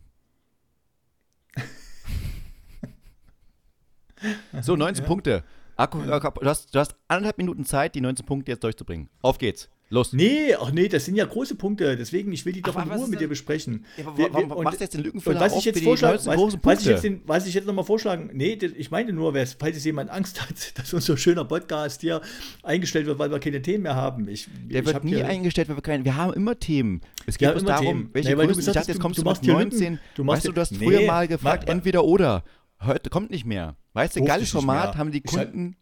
so, 4.62 4.76
19 4.76 5.04
Ja. 5.04 5.08
Punkte. 5.08 5.44
Akku, 5.76 6.00
Akku, 6.02 6.40
du, 6.40 6.48
hast, 6.48 6.74
du 6.74 6.78
hast 6.78 6.94
anderthalb 7.08 7.38
Minuten 7.38 7.64
Zeit, 7.64 7.94
die 7.94 8.00
19 8.00 8.26
Punkte 8.26 8.52
jetzt 8.52 8.62
durchzubringen. 8.62 9.08
Auf 9.22 9.38
geht's. 9.38 9.68
Los. 9.92 10.14
Nee, 10.14 10.54
ach 10.58 10.72
nee, 10.72 10.88
das 10.88 11.04
sind 11.04 11.16
ja 11.16 11.26
große 11.26 11.54
Punkte. 11.54 11.96
Deswegen, 11.98 12.32
ich 12.32 12.46
will 12.46 12.54
die 12.54 12.62
doch 12.62 12.74
Aber 12.74 12.90
in 12.94 12.98
Ruhe 12.98 13.08
mit 13.08 13.20
dir 13.20 13.28
besprechen. 13.28 13.84
Ja, 13.98 14.06
aber 14.06 14.16
Wir- 14.16 14.32
wir- 14.32 14.56
und- 14.56 14.64
machst 14.64 14.80
du 14.80 14.84
jetzt 14.84 14.94
den 14.94 15.00
Und 15.00 15.04
Lückenfüller 15.04 15.40
was 15.40 15.52
auf 15.52 15.58
ich 15.58 15.64
jetzt 15.66 15.74
für 15.76 15.80
die 15.80 15.84
vorschlage, 15.86 16.14
was, 16.24 16.26
was, 16.64 16.80
ich 16.80 16.86
jetzt 16.86 17.04
den, 17.04 17.20
was 17.26 17.46
ich 17.46 17.52
jetzt 17.52 17.66
nochmal 17.66 17.84
vorschlagen, 17.84 18.30
nee, 18.32 18.56
das, 18.56 18.72
ich 18.74 18.90
meine 18.90 19.12
nur, 19.12 19.32
falls 19.34 19.76
jetzt 19.76 19.84
jemand 19.84 20.08
Angst 20.10 20.40
hat, 20.40 20.48
dass 20.78 20.94
unser 20.94 21.18
schöner 21.18 21.44
Podcast 21.44 22.00
hier 22.00 22.22
eingestellt 22.62 23.04
wird, 23.04 23.18
weil 23.18 23.30
wir 23.30 23.38
keine 23.38 23.60
Themen 23.60 23.82
mehr 23.82 23.94
haben. 23.94 24.28
Ich, 24.28 24.48
Der 24.70 24.80
ich 24.80 24.86
wird 24.86 24.96
hab 24.96 25.04
nie 25.04 25.16
hier- 25.16 25.28
eingestellt, 25.28 25.68
weil 25.68 25.76
wir 25.76 25.82
keine. 25.82 26.04
Wir 26.06 26.16
haben 26.16 26.32
immer 26.32 26.58
Themen. 26.58 27.02
Es 27.26 27.36
geht 27.36 27.50
bloß 27.50 27.60
immer 27.62 27.72
darum, 27.72 27.84
Themen. 27.86 28.10
welche 28.14 28.30
Nee, 28.30 28.36
weil 28.38 28.46
du 28.46 28.54
Größen. 28.54 28.60
Ich 28.62 28.66
gesagt 28.68 28.88
jetzt 28.88 28.96
du- 28.96 29.02
kommst 29.02 29.18
du 29.18 29.22
du, 29.22 29.28
machst 29.28 29.42
mit 29.42 29.50
hier 29.50 29.58
Lücken. 29.62 29.78
19. 29.78 29.98
Du 30.14 30.24
machst 30.24 30.36
weißt 30.38 30.48
du, 30.48 30.52
du 30.52 30.60
hast 30.62 30.76
früher 30.76 31.00
Nee, 31.00 31.06
mal 31.06 31.28
gefragt, 31.28 31.68
entweder 31.68 32.04
oder. 32.04 32.44
Heute 32.82 33.10
kommt 33.10 33.30
nicht 33.30 33.44
mehr. 33.44 33.76
Weißt 33.92 34.16
du, 34.16 34.24
geiles 34.24 34.50
Format, 34.50 34.96
haben 34.96 35.12
die 35.12 35.18
hat- 35.18 35.26
Kunden 35.26 35.76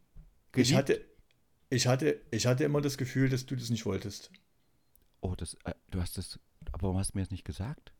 ich 0.56 0.74
hatte, 0.74 1.00
ich, 1.70 1.86
hatte, 1.86 2.20
ich 2.30 2.46
hatte 2.46 2.64
immer 2.64 2.80
das 2.80 2.98
Gefühl, 2.98 3.28
dass 3.28 3.46
du 3.46 3.56
das 3.56 3.70
nicht 3.70 3.86
wolltest. 3.86 4.30
Oh, 5.20 5.34
das, 5.36 5.54
äh, 5.64 5.74
du 5.90 6.00
hast 6.00 6.16
das, 6.18 6.38
aber 6.72 6.82
warum 6.84 6.98
hast 6.98 7.14
du 7.14 7.18
mir 7.18 7.22
das 7.24 7.30
nicht 7.30 7.44
gesagt? 7.44 7.92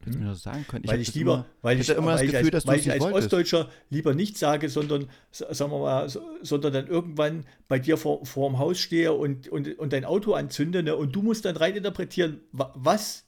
Du 0.00 0.06
hättest 0.06 0.18
Hm? 0.18 0.24
mir 0.24 0.28
das 0.30 0.42
sagen 0.42 0.66
können. 0.66 0.84
weil 0.86 0.94
hab 0.94 1.00
ich 1.00 1.14
lieber, 1.14 1.34
immer, 1.34 1.46
weil 1.62 1.80
ich 1.80 1.88
ich, 1.88 1.96
immer 1.96 2.12
das 2.12 2.20
weil 2.20 2.26
ich 2.26 2.32
Gefühl, 2.32 2.50
als, 2.50 2.50
dass 2.50 2.64
du 2.64 2.68
weil 2.70 2.78
ich 2.78 2.90
als 2.90 3.00
wolltest. 3.00 3.24
Ostdeutscher 3.24 3.70
lieber 3.90 4.14
nichts 4.14 4.40
sage, 4.40 4.68
sondern, 4.68 5.10
sagen 5.32 5.72
wir 5.72 5.78
mal, 5.80 6.08
so- 6.08 6.22
sondern 6.42 6.72
dann 6.72 6.86
irgendwann 6.86 7.46
bei 7.68 7.78
dir 7.78 7.96
vor, 7.96 8.24
vor 8.26 8.48
dem 8.50 8.58
Haus 8.58 8.78
stehe 8.78 9.12
und, 9.12 9.48
und, 9.48 9.78
und 9.78 9.92
dein 9.92 10.04
Auto 10.04 10.34
anzünde 10.34 10.82
ne, 10.82 10.96
und 10.96 11.14
du 11.16 11.22
musst 11.22 11.44
dann 11.44 11.56
rein 11.56 11.74
interpretieren, 11.76 12.40
wa- 12.52 12.72
was, 12.76 13.24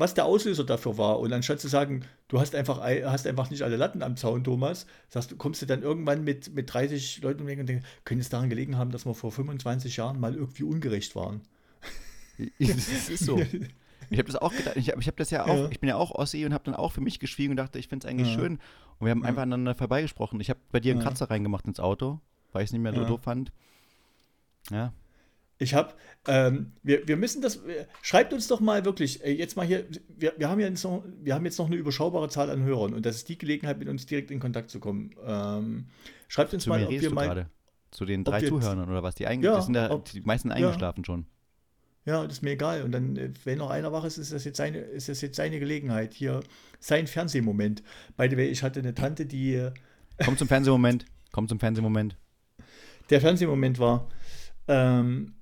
was 0.00 0.14
der 0.14 0.24
Auslöser 0.24 0.64
dafür 0.64 0.98
war. 0.98 1.20
Und 1.20 1.32
anstatt 1.32 1.60
zu 1.60 1.68
sagen, 1.68 2.04
du 2.28 2.40
hast 2.40 2.54
einfach, 2.54 2.80
ei- 2.80 3.02
hast 3.04 3.26
einfach 3.26 3.50
nicht 3.50 3.62
alle 3.62 3.76
Latten 3.76 4.02
am 4.02 4.16
Zaun, 4.16 4.42
Thomas, 4.42 4.86
sagst 5.08 5.30
du, 5.30 5.36
kommst 5.36 5.62
du 5.62 5.66
dann 5.66 5.82
irgendwann 5.82 6.24
mit, 6.24 6.52
mit 6.54 6.72
30 6.72 7.22
Leuten 7.22 7.42
und 7.42 7.46
denkst, 7.66 7.86
könnte 8.04 8.22
es 8.22 8.28
daran 8.28 8.48
gelegen 8.50 8.76
haben, 8.78 8.90
dass 8.90 9.06
wir 9.06 9.14
vor 9.14 9.30
25 9.30 9.96
Jahren 9.96 10.18
mal 10.18 10.34
irgendwie 10.34 10.64
ungerecht 10.64 11.14
waren. 11.14 11.42
Es 12.58 13.08
ist 13.10 13.24
so. 13.26 13.38
Ich 13.38 14.18
habe 14.18 14.24
das 14.24 14.36
auch 14.36 14.50
gedacht. 14.52 14.76
Ich 14.76 14.88
habe 14.90 15.00
hab 15.02 15.16
das 15.18 15.30
ja 15.30 15.44
auch. 15.44 15.56
Ja. 15.56 15.68
Ich 15.70 15.78
bin 15.78 15.88
ja 15.88 15.96
auch 15.96 16.10
Ossi 16.12 16.44
und 16.46 16.54
habe 16.54 16.64
dann 16.64 16.74
auch 16.74 16.90
für 16.92 17.00
mich 17.02 17.20
geschwiegen 17.20 17.50
und 17.52 17.56
dachte, 17.58 17.78
ich 17.78 17.86
finde 17.88 18.06
es 18.06 18.10
eigentlich 18.10 18.28
Ja. 18.34 18.40
schön. 18.40 18.52
Und 18.98 19.06
wir 19.06 19.10
haben 19.10 19.24
einfach 19.24 19.42
aneinander 19.42 19.74
vorbeigesprochen. 19.74 20.40
Ich 20.40 20.48
habe 20.50 20.58
bei 20.72 20.80
dir 20.80 20.92
einen 20.92 21.00
Ja. 21.02 21.06
Kratzer 21.06 21.30
reingemacht 21.30 21.66
ins 21.66 21.78
Auto, 21.80 22.18
weil 22.52 22.62
ich 22.62 22.68
es 22.68 22.72
nicht 22.72 22.80
mehr 22.82 22.94
so 22.94 23.02
Ja. 23.02 23.06
doof 23.08 23.20
fand. 23.22 23.52
Ja. 24.70 24.92
Ich 25.62 25.74
habe, 25.74 25.92
ähm, 26.26 26.72
wir, 26.82 27.06
wir 27.06 27.18
müssen 27.18 27.42
das, 27.42 27.60
schreibt 28.00 28.32
uns 28.32 28.48
doch 28.48 28.60
mal 28.60 28.84
wirklich, 28.86 29.22
äh, 29.22 29.30
jetzt 29.30 29.56
mal 29.56 29.66
hier, 29.66 29.84
wir, 30.08 30.32
wir, 30.38 30.48
haben 30.48 30.58
ja 30.58 30.66
jetzt 30.66 30.82
noch, 30.82 31.04
wir 31.20 31.34
haben 31.34 31.44
jetzt 31.44 31.58
noch 31.58 31.66
eine 31.66 31.76
überschaubare 31.76 32.30
Zahl 32.30 32.48
an 32.48 32.62
Hörern 32.64 32.94
und 32.94 33.04
das 33.04 33.16
ist 33.16 33.28
die 33.28 33.36
Gelegenheit, 33.36 33.78
mit 33.78 33.86
uns 33.88 34.06
direkt 34.06 34.30
in 34.30 34.40
Kontakt 34.40 34.70
zu 34.70 34.80
kommen. 34.80 35.10
Ähm, 35.22 35.88
schreibt 36.28 36.54
uns 36.54 36.64
Zu 36.64 36.70
mal, 36.70 36.82
ob 36.84 36.90
wir 36.90 37.10
mal, 37.12 37.26
gerade. 37.26 37.50
Zu 37.90 38.06
den 38.06 38.24
drei 38.24 38.40
Zuhörern 38.40 38.88
oder 38.88 39.02
was? 39.02 39.16
Die, 39.16 39.26
einge 39.26 39.44
Ja, 39.46 39.60
sind 39.60 39.74
da, 39.74 39.90
ob- 39.90 40.10
die 40.10 40.22
meisten 40.22 40.50
eingeschlafen 40.50 41.04
schon. 41.04 41.26
ja, 42.06 42.22
das 42.24 42.34
ist 42.38 42.42
mir 42.42 42.52
egal. 42.52 42.82
Und 42.82 42.92
dann, 42.92 43.16
äh, 43.16 43.30
wenn 43.44 43.58
noch 43.58 43.68
einer 43.68 43.92
wach 43.92 44.04
ist, 44.04 44.16
ist 44.16 44.32
das 44.32 44.44
jetzt 44.44 44.56
seine, 44.56 44.78
ist 44.78 45.10
das 45.10 45.20
jetzt 45.20 45.36
seine 45.36 45.58
Gelegenheit, 45.60 46.14
hier 46.14 46.40
sein 46.78 47.06
Fernsehmoment. 47.06 47.82
By 48.16 48.28
the 48.30 48.36
way, 48.38 48.48
ich 48.48 48.62
hatte 48.62 48.80
eine 48.80 48.94
Tante, 48.94 49.26
die, 49.26 49.54
äh, 49.56 49.72
Komm 50.24 50.38
zum 50.38 50.48
Fernsehmoment. 50.48 51.04
Komm 51.32 51.48
zum 51.48 51.60
Fernsehmoment. 51.60 52.16
der 53.10 53.20
Fernsehmoment 53.20 53.78
war, 53.78 54.08
ähm, 54.68 55.34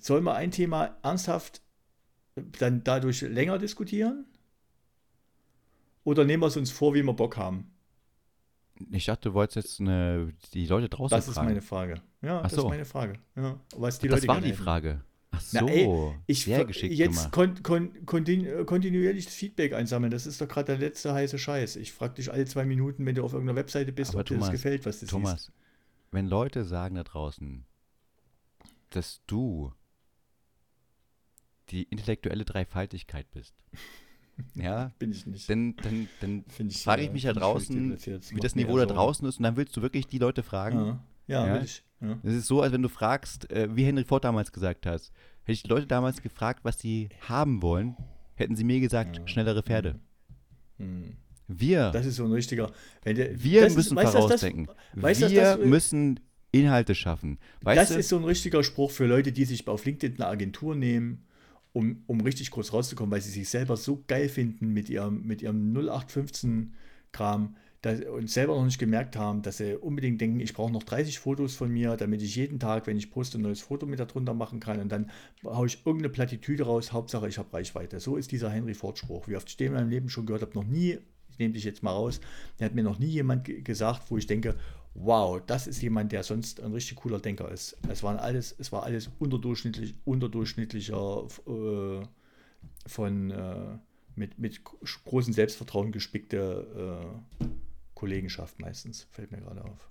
soll 0.00 0.20
man 0.20 0.36
ein 0.36 0.50
Thema 0.50 0.96
ernsthaft 1.02 1.62
dann 2.58 2.82
dadurch 2.84 3.22
länger 3.22 3.58
diskutieren? 3.58 4.24
Oder 6.04 6.24
nehmen 6.24 6.42
wir 6.42 6.46
es 6.46 6.56
uns 6.56 6.70
vor, 6.70 6.94
wie 6.94 7.02
wir 7.02 7.12
Bock 7.12 7.36
haben? 7.36 7.70
Ich 8.90 9.04
dachte, 9.06 9.28
du 9.28 9.34
wolltest 9.34 9.56
jetzt 9.56 9.80
eine, 9.80 10.32
die 10.54 10.66
Leute 10.66 10.88
draußen 10.88 11.14
Das 11.14 11.28
ist 11.28 11.34
fragen. 11.34 11.48
meine 11.48 11.60
Frage. 11.62 12.00
Ja, 12.22 12.38
Ach 12.38 12.42
das 12.44 12.52
so. 12.54 12.62
ist 12.62 12.68
meine 12.70 12.84
Frage. 12.86 13.14
Ja, 13.36 13.60
was 13.76 13.98
die 13.98 14.08
das 14.08 14.20
Leute 14.20 14.28
war 14.28 14.40
die 14.40 14.48
hätten. 14.48 14.62
Frage. 14.62 15.00
Ach 15.32 15.40
so, 15.42 15.58
Na, 15.60 15.68
ey, 15.70 16.14
Ich 16.26 16.44
sehr 16.44 16.64
geschickt 16.64 16.94
jetzt 16.94 17.30
kon 17.30 17.62
kon 17.62 18.04
kontinu 18.06 18.64
kontinuierlich 18.64 19.26
das 19.26 19.34
Feedback 19.34 19.74
einsammeln. 19.74 20.10
Das 20.10 20.26
ist 20.26 20.40
doch 20.40 20.48
gerade 20.48 20.66
der 20.66 20.78
letzte 20.78 21.12
heiße 21.12 21.38
Scheiß. 21.38 21.76
Ich 21.76 21.92
frage 21.92 22.14
dich 22.14 22.32
alle 22.32 22.46
zwei 22.46 22.64
Minuten, 22.64 23.04
wenn 23.06 23.14
du 23.14 23.22
auf 23.22 23.32
irgendeiner 23.34 23.56
Webseite 23.58 23.92
bist, 23.92 24.12
Aber 24.12 24.20
ob 24.20 24.26
dir 24.26 24.34
das 24.36 24.46
Thomas, 24.46 24.52
gefällt, 24.52 24.86
was 24.86 24.96
du 24.96 25.00
siehst. 25.06 25.10
Thomas, 25.12 25.52
wenn 26.10 26.26
Leute 26.26 26.64
sagen 26.64 26.94
da 26.96 27.04
draußen, 27.04 27.64
dass 28.88 29.20
du 29.26 29.72
die 31.70 31.84
intellektuelle 31.84 32.44
Dreifaltigkeit 32.44 33.30
bist, 33.30 33.54
ja, 34.54 34.90
Bin 34.98 35.12
ich 35.12 35.26
nicht. 35.26 35.48
dann, 35.50 35.74
dann, 35.82 36.08
dann 36.20 36.44
ich, 36.68 36.82
frage 36.82 37.02
ich 37.02 37.08
äh, 37.08 37.12
mich 37.12 37.22
ja 37.24 37.32
ich 37.32 37.36
draußen, 37.38 37.76
deplatziert. 37.90 38.34
wie 38.34 38.40
das 38.40 38.54
Niveau 38.56 38.76
da 38.78 38.86
draußen 38.86 39.26
ist 39.28 39.38
und 39.38 39.42
dann 39.44 39.56
willst 39.56 39.76
du 39.76 39.82
wirklich 39.82 40.06
die 40.06 40.18
Leute 40.18 40.42
fragen. 40.42 40.78
Ja, 40.78 41.00
ja, 41.26 41.46
Ja. 41.46 41.54
will 41.54 41.64
ich. 41.64 41.82
Ja. 42.00 42.18
Es 42.22 42.34
ist 42.34 42.46
so, 42.46 42.62
als 42.62 42.72
wenn 42.72 42.82
du 42.82 42.88
fragst, 42.88 43.50
äh, 43.50 43.68
wie 43.76 43.84
Henry 43.84 44.04
Ford 44.04 44.24
damals 44.24 44.52
gesagt 44.52 44.86
hat. 44.86 45.02
Hätte 45.42 45.52
ich 45.52 45.62
die 45.62 45.68
Leute 45.68 45.86
damals 45.86 46.22
gefragt, 46.22 46.60
was 46.64 46.78
sie 46.78 47.10
haben 47.28 47.60
wollen, 47.62 47.96
hätten 48.34 48.56
sie 48.56 48.64
mir 48.64 48.80
gesagt, 48.80 49.18
Ja. 49.18 49.26
schnellere 49.28 49.62
Pferde. 49.62 50.00
Hm. 50.78 51.16
Wir, 51.46 51.90
Das 51.90 52.06
ist 52.06 52.16
so 52.16 52.24
ein 52.24 52.32
richtiger. 52.32 52.70
Der, 53.04 53.16
wir 53.42 53.60
das 53.62 53.72
ist- 53.72 53.76
müssen 53.76 53.96
das- 53.96 54.12
vorausdenken. 54.12 54.66
du, 54.94 55.00
dass 55.00 55.20
wir 55.20 55.40
das- 55.42 55.58
müssen 55.58 56.20
Inhalte 56.52 56.94
schaffen. 56.94 57.38
Weißt 57.62 57.80
das 57.82 57.88
du? 57.90 57.98
ist 57.98 58.08
so 58.08 58.16
ein 58.18 58.24
richtiger 58.24 58.62
Spruch 58.64 58.90
für 58.90 59.06
Leute, 59.06 59.30
die 59.32 59.44
sich 59.44 59.66
auf 59.68 59.84
LinkedIn 59.84 60.16
eine 60.20 60.26
Agentur 60.30 60.74
nehmen, 60.74 61.24
um, 61.72 62.02
um 62.06 62.20
richtig 62.20 62.50
groß 62.50 62.72
rauszukommen, 62.72 63.12
weil 63.12 63.20
sie 63.20 63.30
sich 63.30 63.48
selber 63.48 63.76
so 63.76 64.02
geil 64.06 64.28
finden 64.28 64.72
mit 64.72 64.88
ihrem, 64.88 65.22
mit 65.22 65.42
ihrem 65.42 65.72
0815-Kram 65.72 67.56
dass, 67.82 68.00
und 68.02 68.28
selber 68.28 68.56
noch 68.56 68.64
nicht 68.64 68.78
gemerkt 68.78 69.16
haben, 69.16 69.42
dass 69.42 69.56
sie 69.56 69.74
unbedingt 69.74 70.20
denken, 70.20 70.40
ich 70.40 70.52
brauche 70.52 70.72
noch 70.72 70.82
30 70.82 71.18
Fotos 71.18 71.54
von 71.54 71.70
mir, 71.70 71.96
damit 71.96 72.20
ich 72.20 72.36
jeden 72.36 72.58
Tag, 72.58 72.86
wenn 72.86 72.98
ich 72.98 73.10
poste, 73.10 73.38
ein 73.38 73.42
neues 73.42 73.62
Foto 73.62 73.86
mit 73.86 73.98
darunter 73.98 74.34
machen 74.34 74.60
kann 74.60 74.80
und 74.80 74.90
dann 74.92 75.10
haue 75.44 75.66
ich 75.66 75.78
irgendeine 75.86 76.10
Plattitüde 76.10 76.64
raus, 76.64 76.92
Hauptsache 76.92 77.28
ich 77.28 77.38
habe 77.38 77.52
Reichweite. 77.52 77.98
So 77.98 78.16
ist 78.16 78.32
dieser 78.32 78.50
Henry 78.50 78.74
Ford-Spruch. 78.74 79.28
Wie 79.28 79.36
oft 79.36 79.48
ich 79.48 79.56
den 79.56 79.68
in 79.68 79.74
meinem 79.74 79.88
Leben 79.88 80.10
schon 80.10 80.26
gehört 80.26 80.42
habe, 80.42 80.54
noch 80.54 80.66
nie, 80.66 80.98
ich 81.30 81.38
nehme 81.38 81.54
dich 81.54 81.64
jetzt 81.64 81.82
mal 81.82 81.92
raus, 81.92 82.20
der 82.58 82.66
hat 82.66 82.74
mir 82.74 82.82
noch 82.82 82.98
nie 82.98 83.06
jemand 83.06 83.44
ge- 83.44 83.62
gesagt, 83.62 84.10
wo 84.10 84.18
ich 84.18 84.26
denke, 84.26 84.56
wow, 84.94 85.40
das 85.46 85.66
ist 85.66 85.82
jemand, 85.82 86.12
der 86.12 86.22
sonst 86.22 86.60
ein 86.60 86.72
richtig 86.72 86.96
cooler 86.98 87.18
Denker 87.20 87.50
ist. 87.50 87.76
Es 87.88 88.02
waren 88.02 88.16
alles, 88.18 88.54
es 88.58 88.72
war 88.72 88.82
alles 88.82 89.10
unterdurchschnittlich, 89.18 89.94
unterdurchschnittlicher 90.04 91.26
äh, 91.46 92.06
von 92.86 93.30
äh, 93.30 93.78
mit, 94.16 94.38
mit 94.38 94.60
großem 95.04 95.32
Selbstvertrauen 95.32 95.92
gespickte 95.92 97.22
äh, 97.40 97.44
Kollegenschaft 97.94 98.58
meistens, 98.60 99.06
fällt 99.10 99.30
mir 99.30 99.38
gerade 99.38 99.64
auf. 99.64 99.90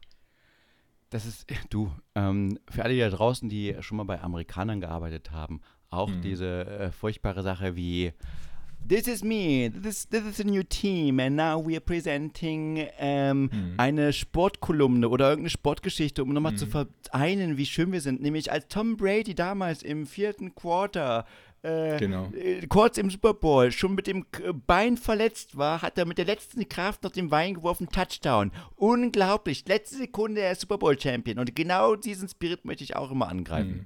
Das 1.09 1.25
ist, 1.25 1.45
du, 1.69 1.91
ähm, 2.15 2.59
für 2.69 2.83
alle 2.83 2.93
die 2.93 2.99
da 2.99 3.09
draußen, 3.09 3.49
die 3.49 3.75
schon 3.81 3.97
mal 3.97 4.03
bei 4.03 4.21
Amerikanern 4.21 4.81
gearbeitet 4.81 5.31
haben, 5.31 5.61
auch 5.89 6.09
Mhm. 6.09 6.21
diese 6.21 6.65
äh, 6.67 6.91
furchtbare 6.91 7.41
Sache 7.41 7.75
wie 7.75 8.13
This 8.87 9.07
is 9.07 9.23
me, 9.23 9.69
this, 9.71 10.07
this 10.09 10.23
is 10.25 10.39
a 10.39 10.43
new 10.43 10.63
team 10.63 11.19
and 11.19 11.35
now 11.35 11.63
we 11.63 11.73
are 11.75 11.79
presenting 11.81 12.87
ähm, 12.97 13.49
Mhm. 13.51 13.73
eine 13.77 14.13
Sportkolumne 14.13 15.07
oder 15.09 15.25
irgendeine 15.29 15.51
Sportgeschichte, 15.51 16.23
um 16.23 16.33
nochmal 16.33 16.55
zu 16.55 16.65
Mhm. 16.65 16.87
vereinen, 17.11 17.57
wie 17.57 17.67
schön 17.67 17.91
wir 17.91 18.01
sind. 18.01 18.19
Nämlich 18.21 18.51
als 18.51 18.67
Tom 18.67 18.97
Brady 18.97 19.35
damals 19.35 19.83
im 19.83 20.07
vierten 20.07 20.55
Quarter 20.55 21.25
äh, 21.61 21.97
Genau. 21.99 22.31
äh, 22.33 22.65
kurz 22.67 22.97
im 22.97 23.09
Super 23.11 23.33
Bowl 23.33 23.69
schon 23.71 23.93
mit 23.93 24.07
dem 24.07 24.31
K- 24.31 24.53
Bein 24.65 24.95
verletzt 24.95 25.57
war, 25.57 25.81
hat 25.81 25.97
er 25.97 26.05
mit 26.05 26.17
der 26.17 26.23
letzten 26.25 26.67
Kraft 26.69 27.03
noch 27.03 27.11
den 27.11 27.27
Bein 27.29 27.55
geworfen, 27.55 27.89
Touchdown. 27.91 28.51
Unglaublich. 28.77 29.65
Letzte 29.67 29.97
Sekunde 29.97 30.39
er 30.41 30.53
ist 30.53 30.61
Super 30.61 30.77
Bowl 30.77 30.97
Champion. 30.97 31.37
Und 31.37 31.53
genau 31.55 31.95
diesen 31.95 32.29
Spirit 32.29 32.63
möchte 32.63 32.85
ich 32.85 32.95
auch 32.95 33.11
immer 33.11 33.27
angreifen. 33.27 33.71
Mhm. 33.71 33.85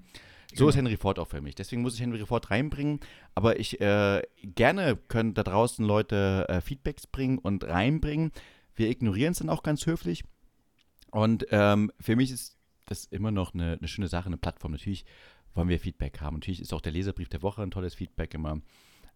So 0.55 0.69
ist 0.69 0.75
Henry 0.75 0.97
Ford 0.97 1.19
auch 1.19 1.27
für 1.27 1.41
mich. 1.41 1.55
Deswegen 1.55 1.81
muss 1.81 1.95
ich 1.95 2.01
Henry 2.01 2.25
Ford 2.25 2.49
reinbringen. 2.51 2.99
Aber 3.35 3.59
ich 3.59 3.79
äh, 3.81 4.21
gerne 4.43 4.97
können 5.07 5.33
da 5.33 5.43
draußen 5.43 5.85
Leute 5.85 6.45
äh, 6.49 6.61
Feedbacks 6.61 7.07
bringen 7.07 7.37
und 7.37 7.63
reinbringen. 7.63 8.31
Wir 8.75 8.89
ignorieren 8.89 9.31
es 9.31 9.39
dann 9.39 9.49
auch 9.49 9.63
ganz 9.63 9.85
höflich. 9.85 10.23
Und 11.11 11.45
ähm, 11.51 11.91
für 11.99 12.15
mich 12.15 12.31
ist 12.31 12.57
das 12.85 13.05
immer 13.05 13.31
noch 13.31 13.53
eine, 13.53 13.77
eine 13.79 13.87
schöne 13.87 14.07
Sache, 14.07 14.27
eine 14.27 14.37
Plattform. 14.37 14.71
Natürlich 14.71 15.05
wollen 15.53 15.69
wir 15.69 15.79
Feedback 15.79 16.21
haben. 16.21 16.37
Natürlich 16.37 16.61
ist 16.61 16.73
auch 16.73 16.81
der 16.81 16.91
Leserbrief 16.91 17.29
der 17.29 17.41
Woche 17.41 17.61
ein 17.61 17.71
tolles 17.71 17.95
Feedback 17.95 18.33
immer. 18.33 18.61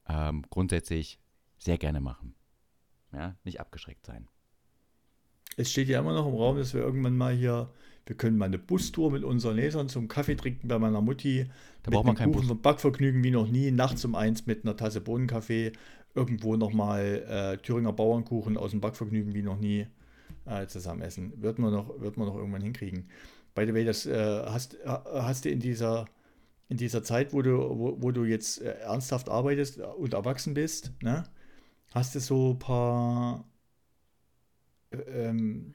Ähm, 0.08 0.44
grundsätzlich 0.50 1.20
sehr 1.58 1.78
gerne 1.78 2.00
machen. 2.00 2.36
Ja, 3.14 3.36
nicht 3.44 3.60
abgeschreckt 3.60 4.06
sein. 4.06 4.28
Es 5.56 5.72
steht 5.72 5.88
ja 5.88 6.00
immer 6.00 6.14
noch 6.14 6.28
im 6.28 6.36
Raum, 6.36 6.58
dass 6.58 6.74
wir 6.74 6.82
irgendwann 6.82 7.18
mal 7.18 7.34
hier, 7.34 7.74
wir 8.08 8.16
können 8.16 8.38
mal 8.38 8.46
eine 8.46 8.58
Bustour 8.58 9.12
mit 9.12 9.24
unseren 9.24 9.58
Lesern 9.58 9.90
zum 9.90 10.08
Kaffee 10.08 10.36
trinken 10.36 10.68
bei 10.68 10.80
meiner 10.80 11.02
Mutti. 11.02 11.46
Da 11.84 11.92
braucht 11.92 12.06
man 12.06 12.16
keinen 12.16 12.32
Kuchen 12.32 12.48
Bus. 12.48 12.50
vom 12.50 12.62
Backvergnügen 12.62 13.24
wie 13.24 13.32
noch 13.32 13.48
nie, 13.48 13.70
nachts 13.72 14.04
um 14.06 14.16
eins 14.16 14.46
mit 14.46 14.64
einer 14.64 14.78
Tasse 14.78 15.02
Bohnenkaffee, 15.02 15.74
irgendwo 16.16 16.56
nochmal 16.56 17.26
äh, 17.30 17.58
Thüringer 17.58 17.94
Bauernkuchen 17.94 18.58
aus 18.58 18.72
dem 18.72 18.82
Backvergnügen 18.82 19.34
wie 19.34 19.44
noch 19.44 19.60
nie 19.60 19.88
äh, 20.46 20.68
zusammen 20.68 21.02
essen. 21.02 21.34
Wird 21.42 21.60
man, 21.60 21.74
noch, 21.74 22.00
wird 22.00 22.18
man 22.18 22.28
noch 22.28 22.36
irgendwann 22.36 22.62
hinkriegen. 22.62 23.10
By 23.54 23.66
the 23.66 23.74
way, 23.74 23.84
das 23.84 24.06
äh, 24.06 24.46
hast, 24.46 24.76
äh, 24.76 24.88
hast 24.88 25.46
du 25.46 25.50
in 25.50 25.60
dieser, 25.60 26.06
in 26.70 26.78
dieser 26.78 27.04
Zeit, 27.04 27.34
wo 27.34 27.42
du, 27.42 27.58
wo, 27.58 28.02
wo 28.02 28.12
du 28.12 28.24
jetzt 28.24 28.62
äh, 28.62 28.72
ernsthaft 28.80 29.30
arbeitest 29.30 29.80
und 29.80 30.14
erwachsen 30.14 30.54
bist, 30.54 30.94
ne? 31.02 31.26
hast 31.92 32.16
du 32.16 32.20
so 32.20 32.52
ein 32.52 32.60
paar, 32.60 33.46
äh, 34.92 34.98
ähm, 34.98 35.74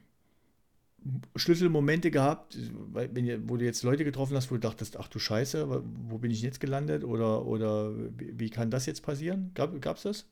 Schlüsselmomente 1.37 2.11
gehabt, 2.11 2.57
wenn 2.93 3.25
ihr, 3.25 3.49
wo 3.49 3.57
du 3.57 3.65
jetzt 3.65 3.83
Leute 3.83 4.05
getroffen 4.05 4.37
hast, 4.37 4.51
wo 4.51 4.55
du 4.55 4.61
dachtest, 4.61 4.97
ach 4.99 5.09
du 5.09 5.19
Scheiße, 5.19 5.83
wo 6.09 6.19
bin 6.19 6.31
ich 6.31 6.43
jetzt 6.43 6.61
gelandet? 6.61 7.05
Oder, 7.05 7.45
oder 7.45 7.93
wie, 8.17 8.51
kann 8.51 8.71
das 8.71 8.87
jetzt 8.87 9.03
passieren? 9.03 9.51
Gab 9.55 9.97
es 9.97 10.03
das? 10.03 10.27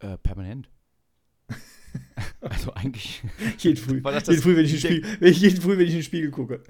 Äh, 0.00 0.18
permanent. 0.18 0.68
also 2.40 2.72
eigentlich. 2.74 3.22
jeden, 3.58 3.76
früh, 3.76 4.00
das 4.00 4.26
jeden, 4.26 4.42
früh, 4.42 4.56
wenn 4.56 4.64
ich 4.64 4.80
Spiegel, 4.80 5.28
jeden 5.30 5.60
früh, 5.60 5.78
wenn 5.78 5.86
ich 5.86 5.92
in 5.92 5.98
den 5.98 6.04
Spiegel 6.04 6.30
gucke. 6.30 6.62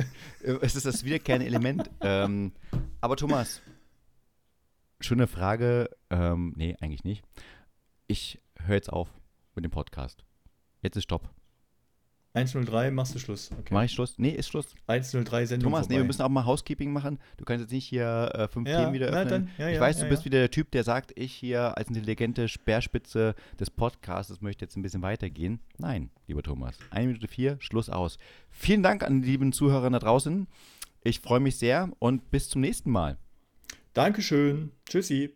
Äh, 0.42 0.58
es 0.60 0.76
ist 0.76 0.86
das 0.86 1.04
wiederkehrende 1.04 1.46
Element. 1.46 1.90
ähm, 2.00 2.52
aber 3.00 3.16
Thomas, 3.16 3.62
schöne 5.00 5.26
Frage. 5.26 5.90
Ähm, 6.10 6.52
nee, 6.56 6.76
eigentlich 6.80 7.04
nicht. 7.04 7.24
Ich 8.06 8.40
höre 8.58 8.76
jetzt 8.76 8.92
auf 8.92 9.08
mit 9.54 9.64
dem 9.64 9.70
Podcast. 9.70 10.24
Jetzt 10.82 10.96
ist 10.96 11.04
Stopp. 11.04 11.36
103 12.37 12.91
machst 12.91 13.14
du 13.14 13.18
Schluss. 13.18 13.51
Okay. 13.51 13.72
Mach 13.72 13.84
ich 13.84 13.93
Schluss? 13.93 14.14
Nee, 14.18 14.30
ist 14.30 14.49
Schluss. 14.49 14.74
103 14.87 15.47
Sendung. 15.47 15.70
Thomas, 15.70 15.87
vorbei. 15.87 15.95
nee, 15.95 16.01
wir 16.01 16.07
müssen 16.07 16.20
auch 16.20 16.28
mal 16.28 16.45
Housekeeping 16.45 16.93
machen. 16.93 17.18
Du 17.39 17.47
kannst 17.47 17.62
jetzt 17.62 17.72
nicht 17.72 17.87
hier 17.87 18.30
äh, 18.34 18.49
fünf 18.49 18.68
ja, 18.68 18.80
Themen 18.80 18.93
wieder 18.93 19.07
öffnen. 19.07 19.28
Dann, 19.28 19.51
ja, 19.57 19.68
ich 19.68 19.76
ja, 19.76 19.80
weiß, 19.80 20.01
du 20.01 20.09
bist 20.09 20.26
wieder 20.26 20.39
der 20.41 20.51
Typ, 20.51 20.70
der 20.70 20.84
sagt, 20.84 21.12
ich 21.16 21.32
hier 21.32 21.78
als 21.78 21.89
intelligente 21.89 22.49
Speerspitze 22.49 23.34
des 23.59 23.70
Podcasts 23.70 24.43
möchte 24.43 24.66
jetzt 24.66 24.76
ein 24.76 24.82
bisschen 24.82 25.01
weitergehen. 25.01 25.61
Nein, 25.78 26.11
lieber 26.26 26.43
Thomas. 26.43 26.76
1 26.91 27.07
Minute 27.07 27.26
4, 27.26 27.57
Schluss 27.59 27.89
aus. 27.89 28.18
Vielen 28.51 28.82
Dank 28.82 29.03
an 29.03 29.22
die 29.22 29.30
lieben 29.30 29.53
Zuhörer 29.53 29.89
da 29.89 29.99
draußen. 29.99 30.47
Ich 31.05 31.20
freue 31.20 31.41
mich 31.41 31.57
sehr 31.57 31.89
und 32.01 32.30
bis 32.30 32.51
zum 32.51 32.61
nächsten 32.61 32.91
Mal. 32.91 33.16
Dankeschön. 33.95 34.72
Tschüssi. 34.84 35.36